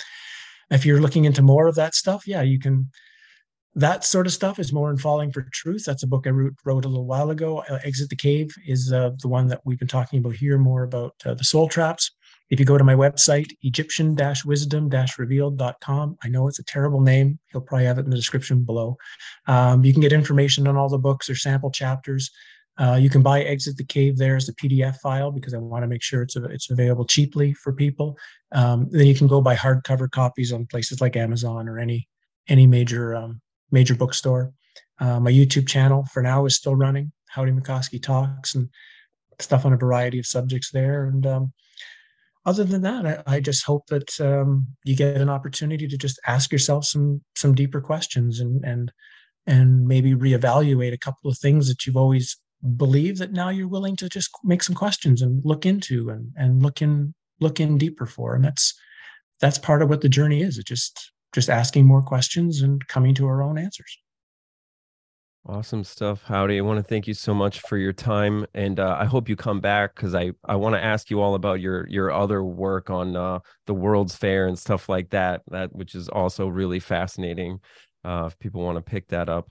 if 0.70 0.86
you're 0.86 1.02
looking 1.02 1.26
into 1.26 1.42
more 1.42 1.68
of 1.68 1.76
that 1.76 1.96
stuff, 1.96 2.28
yeah, 2.28 2.42
you 2.42 2.60
can. 2.60 2.90
That 3.76 4.04
sort 4.04 4.28
of 4.28 4.34
stuff 4.34 4.60
is 4.60 4.74
more 4.74 4.92
in 4.92 4.98
Falling 4.98 5.32
for 5.32 5.48
Truth. 5.54 5.86
That's 5.86 6.04
a 6.04 6.08
book 6.08 6.28
I 6.28 6.32
wrote, 6.32 6.56
wrote 6.66 6.84
a 6.84 6.90
little 6.90 7.06
while 7.06 7.30
ago. 7.30 7.60
Uh, 7.70 7.80
Exit 7.86 8.10
the 8.10 8.18
Cave 8.18 8.54
is 8.68 8.92
uh, 8.92 9.12
the 9.22 9.30
one 9.30 9.48
that 9.48 9.62
we've 9.64 9.80
been 9.80 9.88
talking 9.88 10.20
about 10.20 10.36
here, 10.36 10.58
more 10.58 10.84
about 10.84 11.14
uh, 11.26 11.36
the 11.36 11.46
soul 11.46 11.70
traps. 11.70 12.12
If 12.52 12.60
you 12.60 12.66
go 12.66 12.78
to 12.78 12.84
my 12.84 12.96
website, 12.96 13.52
Egyptian 13.62 14.16
wisdom 14.46 14.90
revealed.com, 15.18 16.18
I 16.22 16.28
know 16.28 16.48
it's 16.50 16.60
a 16.60 16.64
terrible 16.64 17.00
name. 17.00 17.40
He'll 17.52 17.62
probably 17.62 17.86
have 17.86 17.98
it 17.98 18.04
in 18.04 18.10
the 18.10 18.18
description 18.18 18.64
below. 18.64 18.98
Um, 19.48 19.86
you 19.86 19.94
can 19.94 20.02
get 20.02 20.12
information 20.12 20.68
on 20.68 20.76
all 20.76 20.90
the 20.90 20.98
books 20.98 21.30
or 21.30 21.36
sample 21.36 21.72
chapters. 21.72 22.30
Uh, 22.78 22.98
you 23.00 23.10
can 23.10 23.22
buy 23.22 23.42
Exit 23.42 23.78
the 23.78 23.86
Cave 23.86 24.18
there 24.18 24.36
as 24.36 24.50
a 24.50 24.56
PDF 24.56 24.98
file 24.98 25.32
because 25.32 25.54
I 25.54 25.60
want 25.60 25.84
to 25.84 25.88
make 25.88 26.04
sure 26.04 26.22
it's, 26.22 26.36
a, 26.36 26.44
it's 26.46 26.70
available 26.70 27.06
cheaply 27.06 27.54
for 27.54 27.72
people. 27.72 28.18
Um, 28.52 28.88
then 28.92 29.08
you 29.08 29.16
can 29.16 29.28
go 29.28 29.40
buy 29.42 29.56
hardcover 29.56 30.12
copies 30.12 30.52
on 30.52 30.66
places 30.66 31.00
like 31.00 31.16
Amazon 31.16 31.70
or 31.70 31.80
any 31.80 32.08
any 32.48 32.66
major 32.68 33.16
um, 33.16 33.42
major 33.72 33.96
bookstore. 33.96 34.52
Uh, 35.00 35.20
my 35.20 35.32
YouTube 35.32 35.68
channel 35.68 36.06
for 36.12 36.22
now 36.22 36.46
is 36.46 36.56
still 36.56 36.76
running. 36.76 37.12
Howdie 37.30 37.52
Mickoski 37.52 38.02
talks 38.02 38.56
and 38.56 38.70
stuff 39.40 39.66
on 39.66 39.74
a 39.74 39.78
variety 39.78 40.20
of 40.20 40.26
subjects 40.26 40.72
there. 40.72 41.06
And 41.06 41.26
um, 41.26 41.54
other 42.46 42.64
than 42.64 42.82
that, 42.82 43.06
I, 43.06 43.36
I 43.36 43.40
just 43.40 43.66
hope 43.66 43.88
that 43.88 44.20
um, 44.20 44.68
you 44.84 44.96
get 44.96 45.18
an 45.18 45.30
opportunity 45.30 45.88
to 45.88 45.98
just 45.98 46.20
ask 46.26 46.52
yourself 46.52 46.86
some 46.86 47.22
some 47.36 47.54
deeper 47.54 47.82
questions 47.82 48.40
and 48.40 48.64
and 48.66 48.92
and 49.48 49.88
maybe 49.88 50.14
reevaluate 50.14 50.94
a 50.94 50.98
couple 50.98 51.30
of 51.30 51.38
things 51.38 51.68
that 51.68 51.86
you've 51.86 51.98
always 51.98 52.38
believed 52.78 53.18
that 53.20 53.32
now 53.32 53.50
you're 53.50 53.68
willing 53.68 53.96
to 53.96 54.08
just 54.08 54.30
make 54.44 54.62
some 54.64 54.76
questions 54.76 55.22
and 55.22 55.42
look 55.44 55.66
into 55.66 56.10
and 56.10 56.32
and 56.36 56.64
look 56.64 56.82
in 56.82 57.14
look 57.40 57.60
in 57.60 57.78
deeper 57.78 58.06
for. 58.06 58.36
And 58.36 58.44
that's 58.44 58.74
that's 59.40 59.58
part 59.58 59.82
of 59.82 59.90
what 59.90 60.02
the 60.02 60.10
journey 60.10 60.42
is. 60.42 60.58
It's 60.58 60.70
just 60.70 61.12
just 61.34 61.50
asking 61.50 61.86
more 61.86 62.02
questions 62.02 62.62
and 62.62 62.86
coming 62.88 63.16
to 63.16 63.28
our 63.28 63.42
own 63.42 63.58
answers. 63.58 63.98
Awesome 65.48 65.84
stuff, 65.84 66.24
Howdie. 66.24 66.60
I 66.60 66.62
want 66.62 66.78
to 66.78 66.84
thank 66.84 67.08
you 67.08 67.16
so 67.16 67.34
much 67.34 67.62
for 67.62 67.76
your 67.76 67.94
time, 67.94 68.46
and 68.54 68.80
uh, 68.80 68.96
I 69.00 69.06
hope 69.06 69.28
you 69.28 69.36
come 69.36 69.60
back 69.60 69.96
because 69.96 70.14
I 70.14 70.34
I 70.46 70.56
want 70.56 70.76
to 70.76 70.84
ask 70.84 71.10
you 71.10 71.20
all 71.20 71.34
about 71.34 71.60
your 71.60 71.88
your 71.90 72.12
other 72.12 72.44
work 72.44 72.92
on 72.92 73.16
uh, 73.16 73.40
the 73.66 73.74
World's 73.74 74.16
Fair 74.16 74.48
and 74.48 74.58
stuff 74.58 74.88
like 74.88 75.10
that. 75.10 75.42
That 75.48 75.74
which 75.74 75.96
is 75.96 76.10
also 76.10 76.48
really 76.48 76.80
fascinating. 76.80 77.60
Uh, 78.06 78.26
if 78.28 78.38
people 78.38 78.62
want 78.62 78.78
to 78.78 78.84
pick 78.84 79.08
that 79.08 79.30
up. 79.30 79.50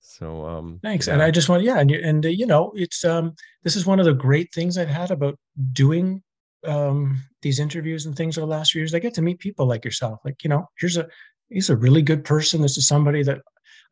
So 0.00 0.44
um, 0.44 0.80
thanks, 0.82 1.06
yeah. 1.06 1.14
and 1.14 1.22
I 1.22 1.30
just 1.30 1.48
want 1.48 1.62
yeah, 1.62 1.78
and 1.78 1.92
and 1.92 2.26
uh, 2.26 2.28
you 2.28 2.46
know 2.46 2.72
it's 2.74 3.04
um 3.04 3.36
this 3.62 3.76
is 3.76 3.86
one 3.86 4.00
of 4.00 4.06
the 4.06 4.12
great 4.12 4.52
things 4.52 4.76
I've 4.76 4.88
had 4.88 5.12
about 5.12 5.38
doing 5.72 6.20
um 6.64 7.22
these 7.42 7.60
interviews 7.60 8.06
and 8.06 8.16
things 8.16 8.38
over 8.38 8.46
the 8.46 8.50
last 8.50 8.72
few 8.72 8.80
years. 8.80 8.92
I 8.92 8.98
get 8.98 9.14
to 9.14 9.22
meet 9.22 9.38
people 9.38 9.66
like 9.66 9.84
yourself. 9.84 10.18
Like 10.24 10.42
you 10.42 10.50
know, 10.50 10.68
here's 10.80 10.96
a 10.96 11.06
he's 11.48 11.70
a 11.70 11.76
really 11.76 12.02
good 12.02 12.24
person. 12.24 12.60
This 12.60 12.76
is 12.76 12.88
somebody 12.88 13.22
that 13.22 13.40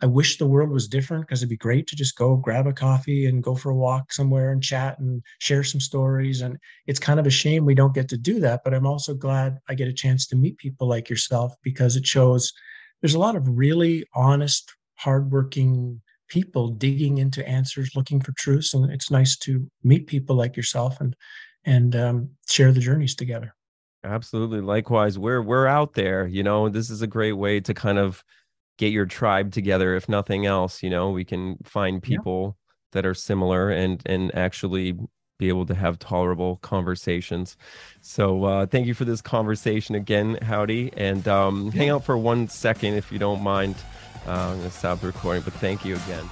I 0.02 0.06
wish 0.06 0.38
the 0.38 0.46
world 0.46 0.70
was 0.70 0.88
different 0.88 1.26
because 1.26 1.40
it'd 1.40 1.50
be 1.50 1.56
great 1.56 1.86
to 1.88 1.96
just 1.96 2.16
go 2.16 2.36
grab 2.36 2.66
a 2.66 2.72
coffee 2.72 3.26
and 3.26 3.42
go 3.42 3.54
for 3.54 3.70
a 3.70 3.76
walk 3.76 4.12
somewhere 4.12 4.52
and 4.52 4.62
chat 4.62 4.98
and 4.98 5.22
share 5.40 5.64
some 5.64 5.80
stories. 5.80 6.40
And 6.40 6.58
it's 6.86 6.98
kind 6.98 7.20
of 7.20 7.26
a 7.26 7.30
shame 7.30 7.64
we 7.64 7.74
don't 7.74 7.94
get 7.94 8.08
to 8.10 8.16
do 8.16 8.40
that. 8.40 8.62
But 8.64 8.74
I'm 8.74 8.86
also 8.86 9.14
glad 9.14 9.58
I 9.68 9.74
get 9.74 9.88
a 9.88 9.92
chance 9.92 10.26
to 10.28 10.36
meet 10.36 10.58
people 10.58 10.88
like 10.88 11.08
yourself 11.08 11.54
because 11.62 11.96
it 11.96 12.06
shows 12.06 12.52
there's 13.00 13.14
a 13.14 13.18
lot 13.18 13.36
of 13.36 13.48
really 13.48 14.04
honest, 14.14 14.72
hardworking 14.96 16.00
people 16.28 16.68
digging 16.68 17.18
into 17.18 17.46
answers, 17.46 17.94
looking 17.94 18.20
for 18.20 18.32
truths. 18.32 18.74
And 18.74 18.90
it's 18.90 19.10
nice 19.10 19.36
to 19.38 19.70
meet 19.82 20.06
people 20.06 20.36
like 20.36 20.56
yourself 20.56 21.00
and 21.00 21.14
and 21.66 21.96
um, 21.96 22.30
share 22.46 22.72
the 22.72 22.80
journeys 22.80 23.14
together. 23.14 23.54
Absolutely. 24.04 24.60
Likewise, 24.60 25.18
we're 25.18 25.40
we're 25.42 25.66
out 25.66 25.94
there. 25.94 26.26
You 26.26 26.42
know, 26.42 26.68
this 26.68 26.90
is 26.90 27.00
a 27.00 27.06
great 27.06 27.32
way 27.32 27.60
to 27.60 27.72
kind 27.72 27.98
of 27.98 28.22
get 28.78 28.92
your 28.92 29.06
tribe 29.06 29.52
together 29.52 29.94
if 29.94 30.08
nothing 30.08 30.46
else 30.46 30.82
you 30.82 30.90
know 30.90 31.10
we 31.10 31.24
can 31.24 31.56
find 31.62 32.02
people 32.02 32.56
yeah. 32.56 32.72
that 32.92 33.06
are 33.06 33.14
similar 33.14 33.70
and 33.70 34.02
and 34.06 34.34
actually 34.34 34.96
be 35.38 35.48
able 35.48 35.66
to 35.66 35.74
have 35.74 35.98
tolerable 35.98 36.56
conversations. 36.56 37.56
So 38.00 38.44
uh 38.44 38.66
thank 38.66 38.86
you 38.86 38.94
for 38.94 39.04
this 39.04 39.20
conversation 39.20 39.94
again 39.94 40.38
Howdie 40.42 40.92
and 40.96 41.26
um 41.26 41.72
hang 41.72 41.90
out 41.90 42.04
for 42.04 42.16
one 42.16 42.48
second 42.48 42.94
if 42.94 43.10
you 43.10 43.18
don't 43.18 43.42
mind. 43.42 43.76
Uh, 44.26 44.30
i'm 44.30 44.56
gonna 44.56 44.70
stop 44.70 45.00
the 45.00 45.06
recording 45.06 45.42
but 45.42 45.52
thank 45.54 45.84
you 45.84 45.96
again 45.96 46.26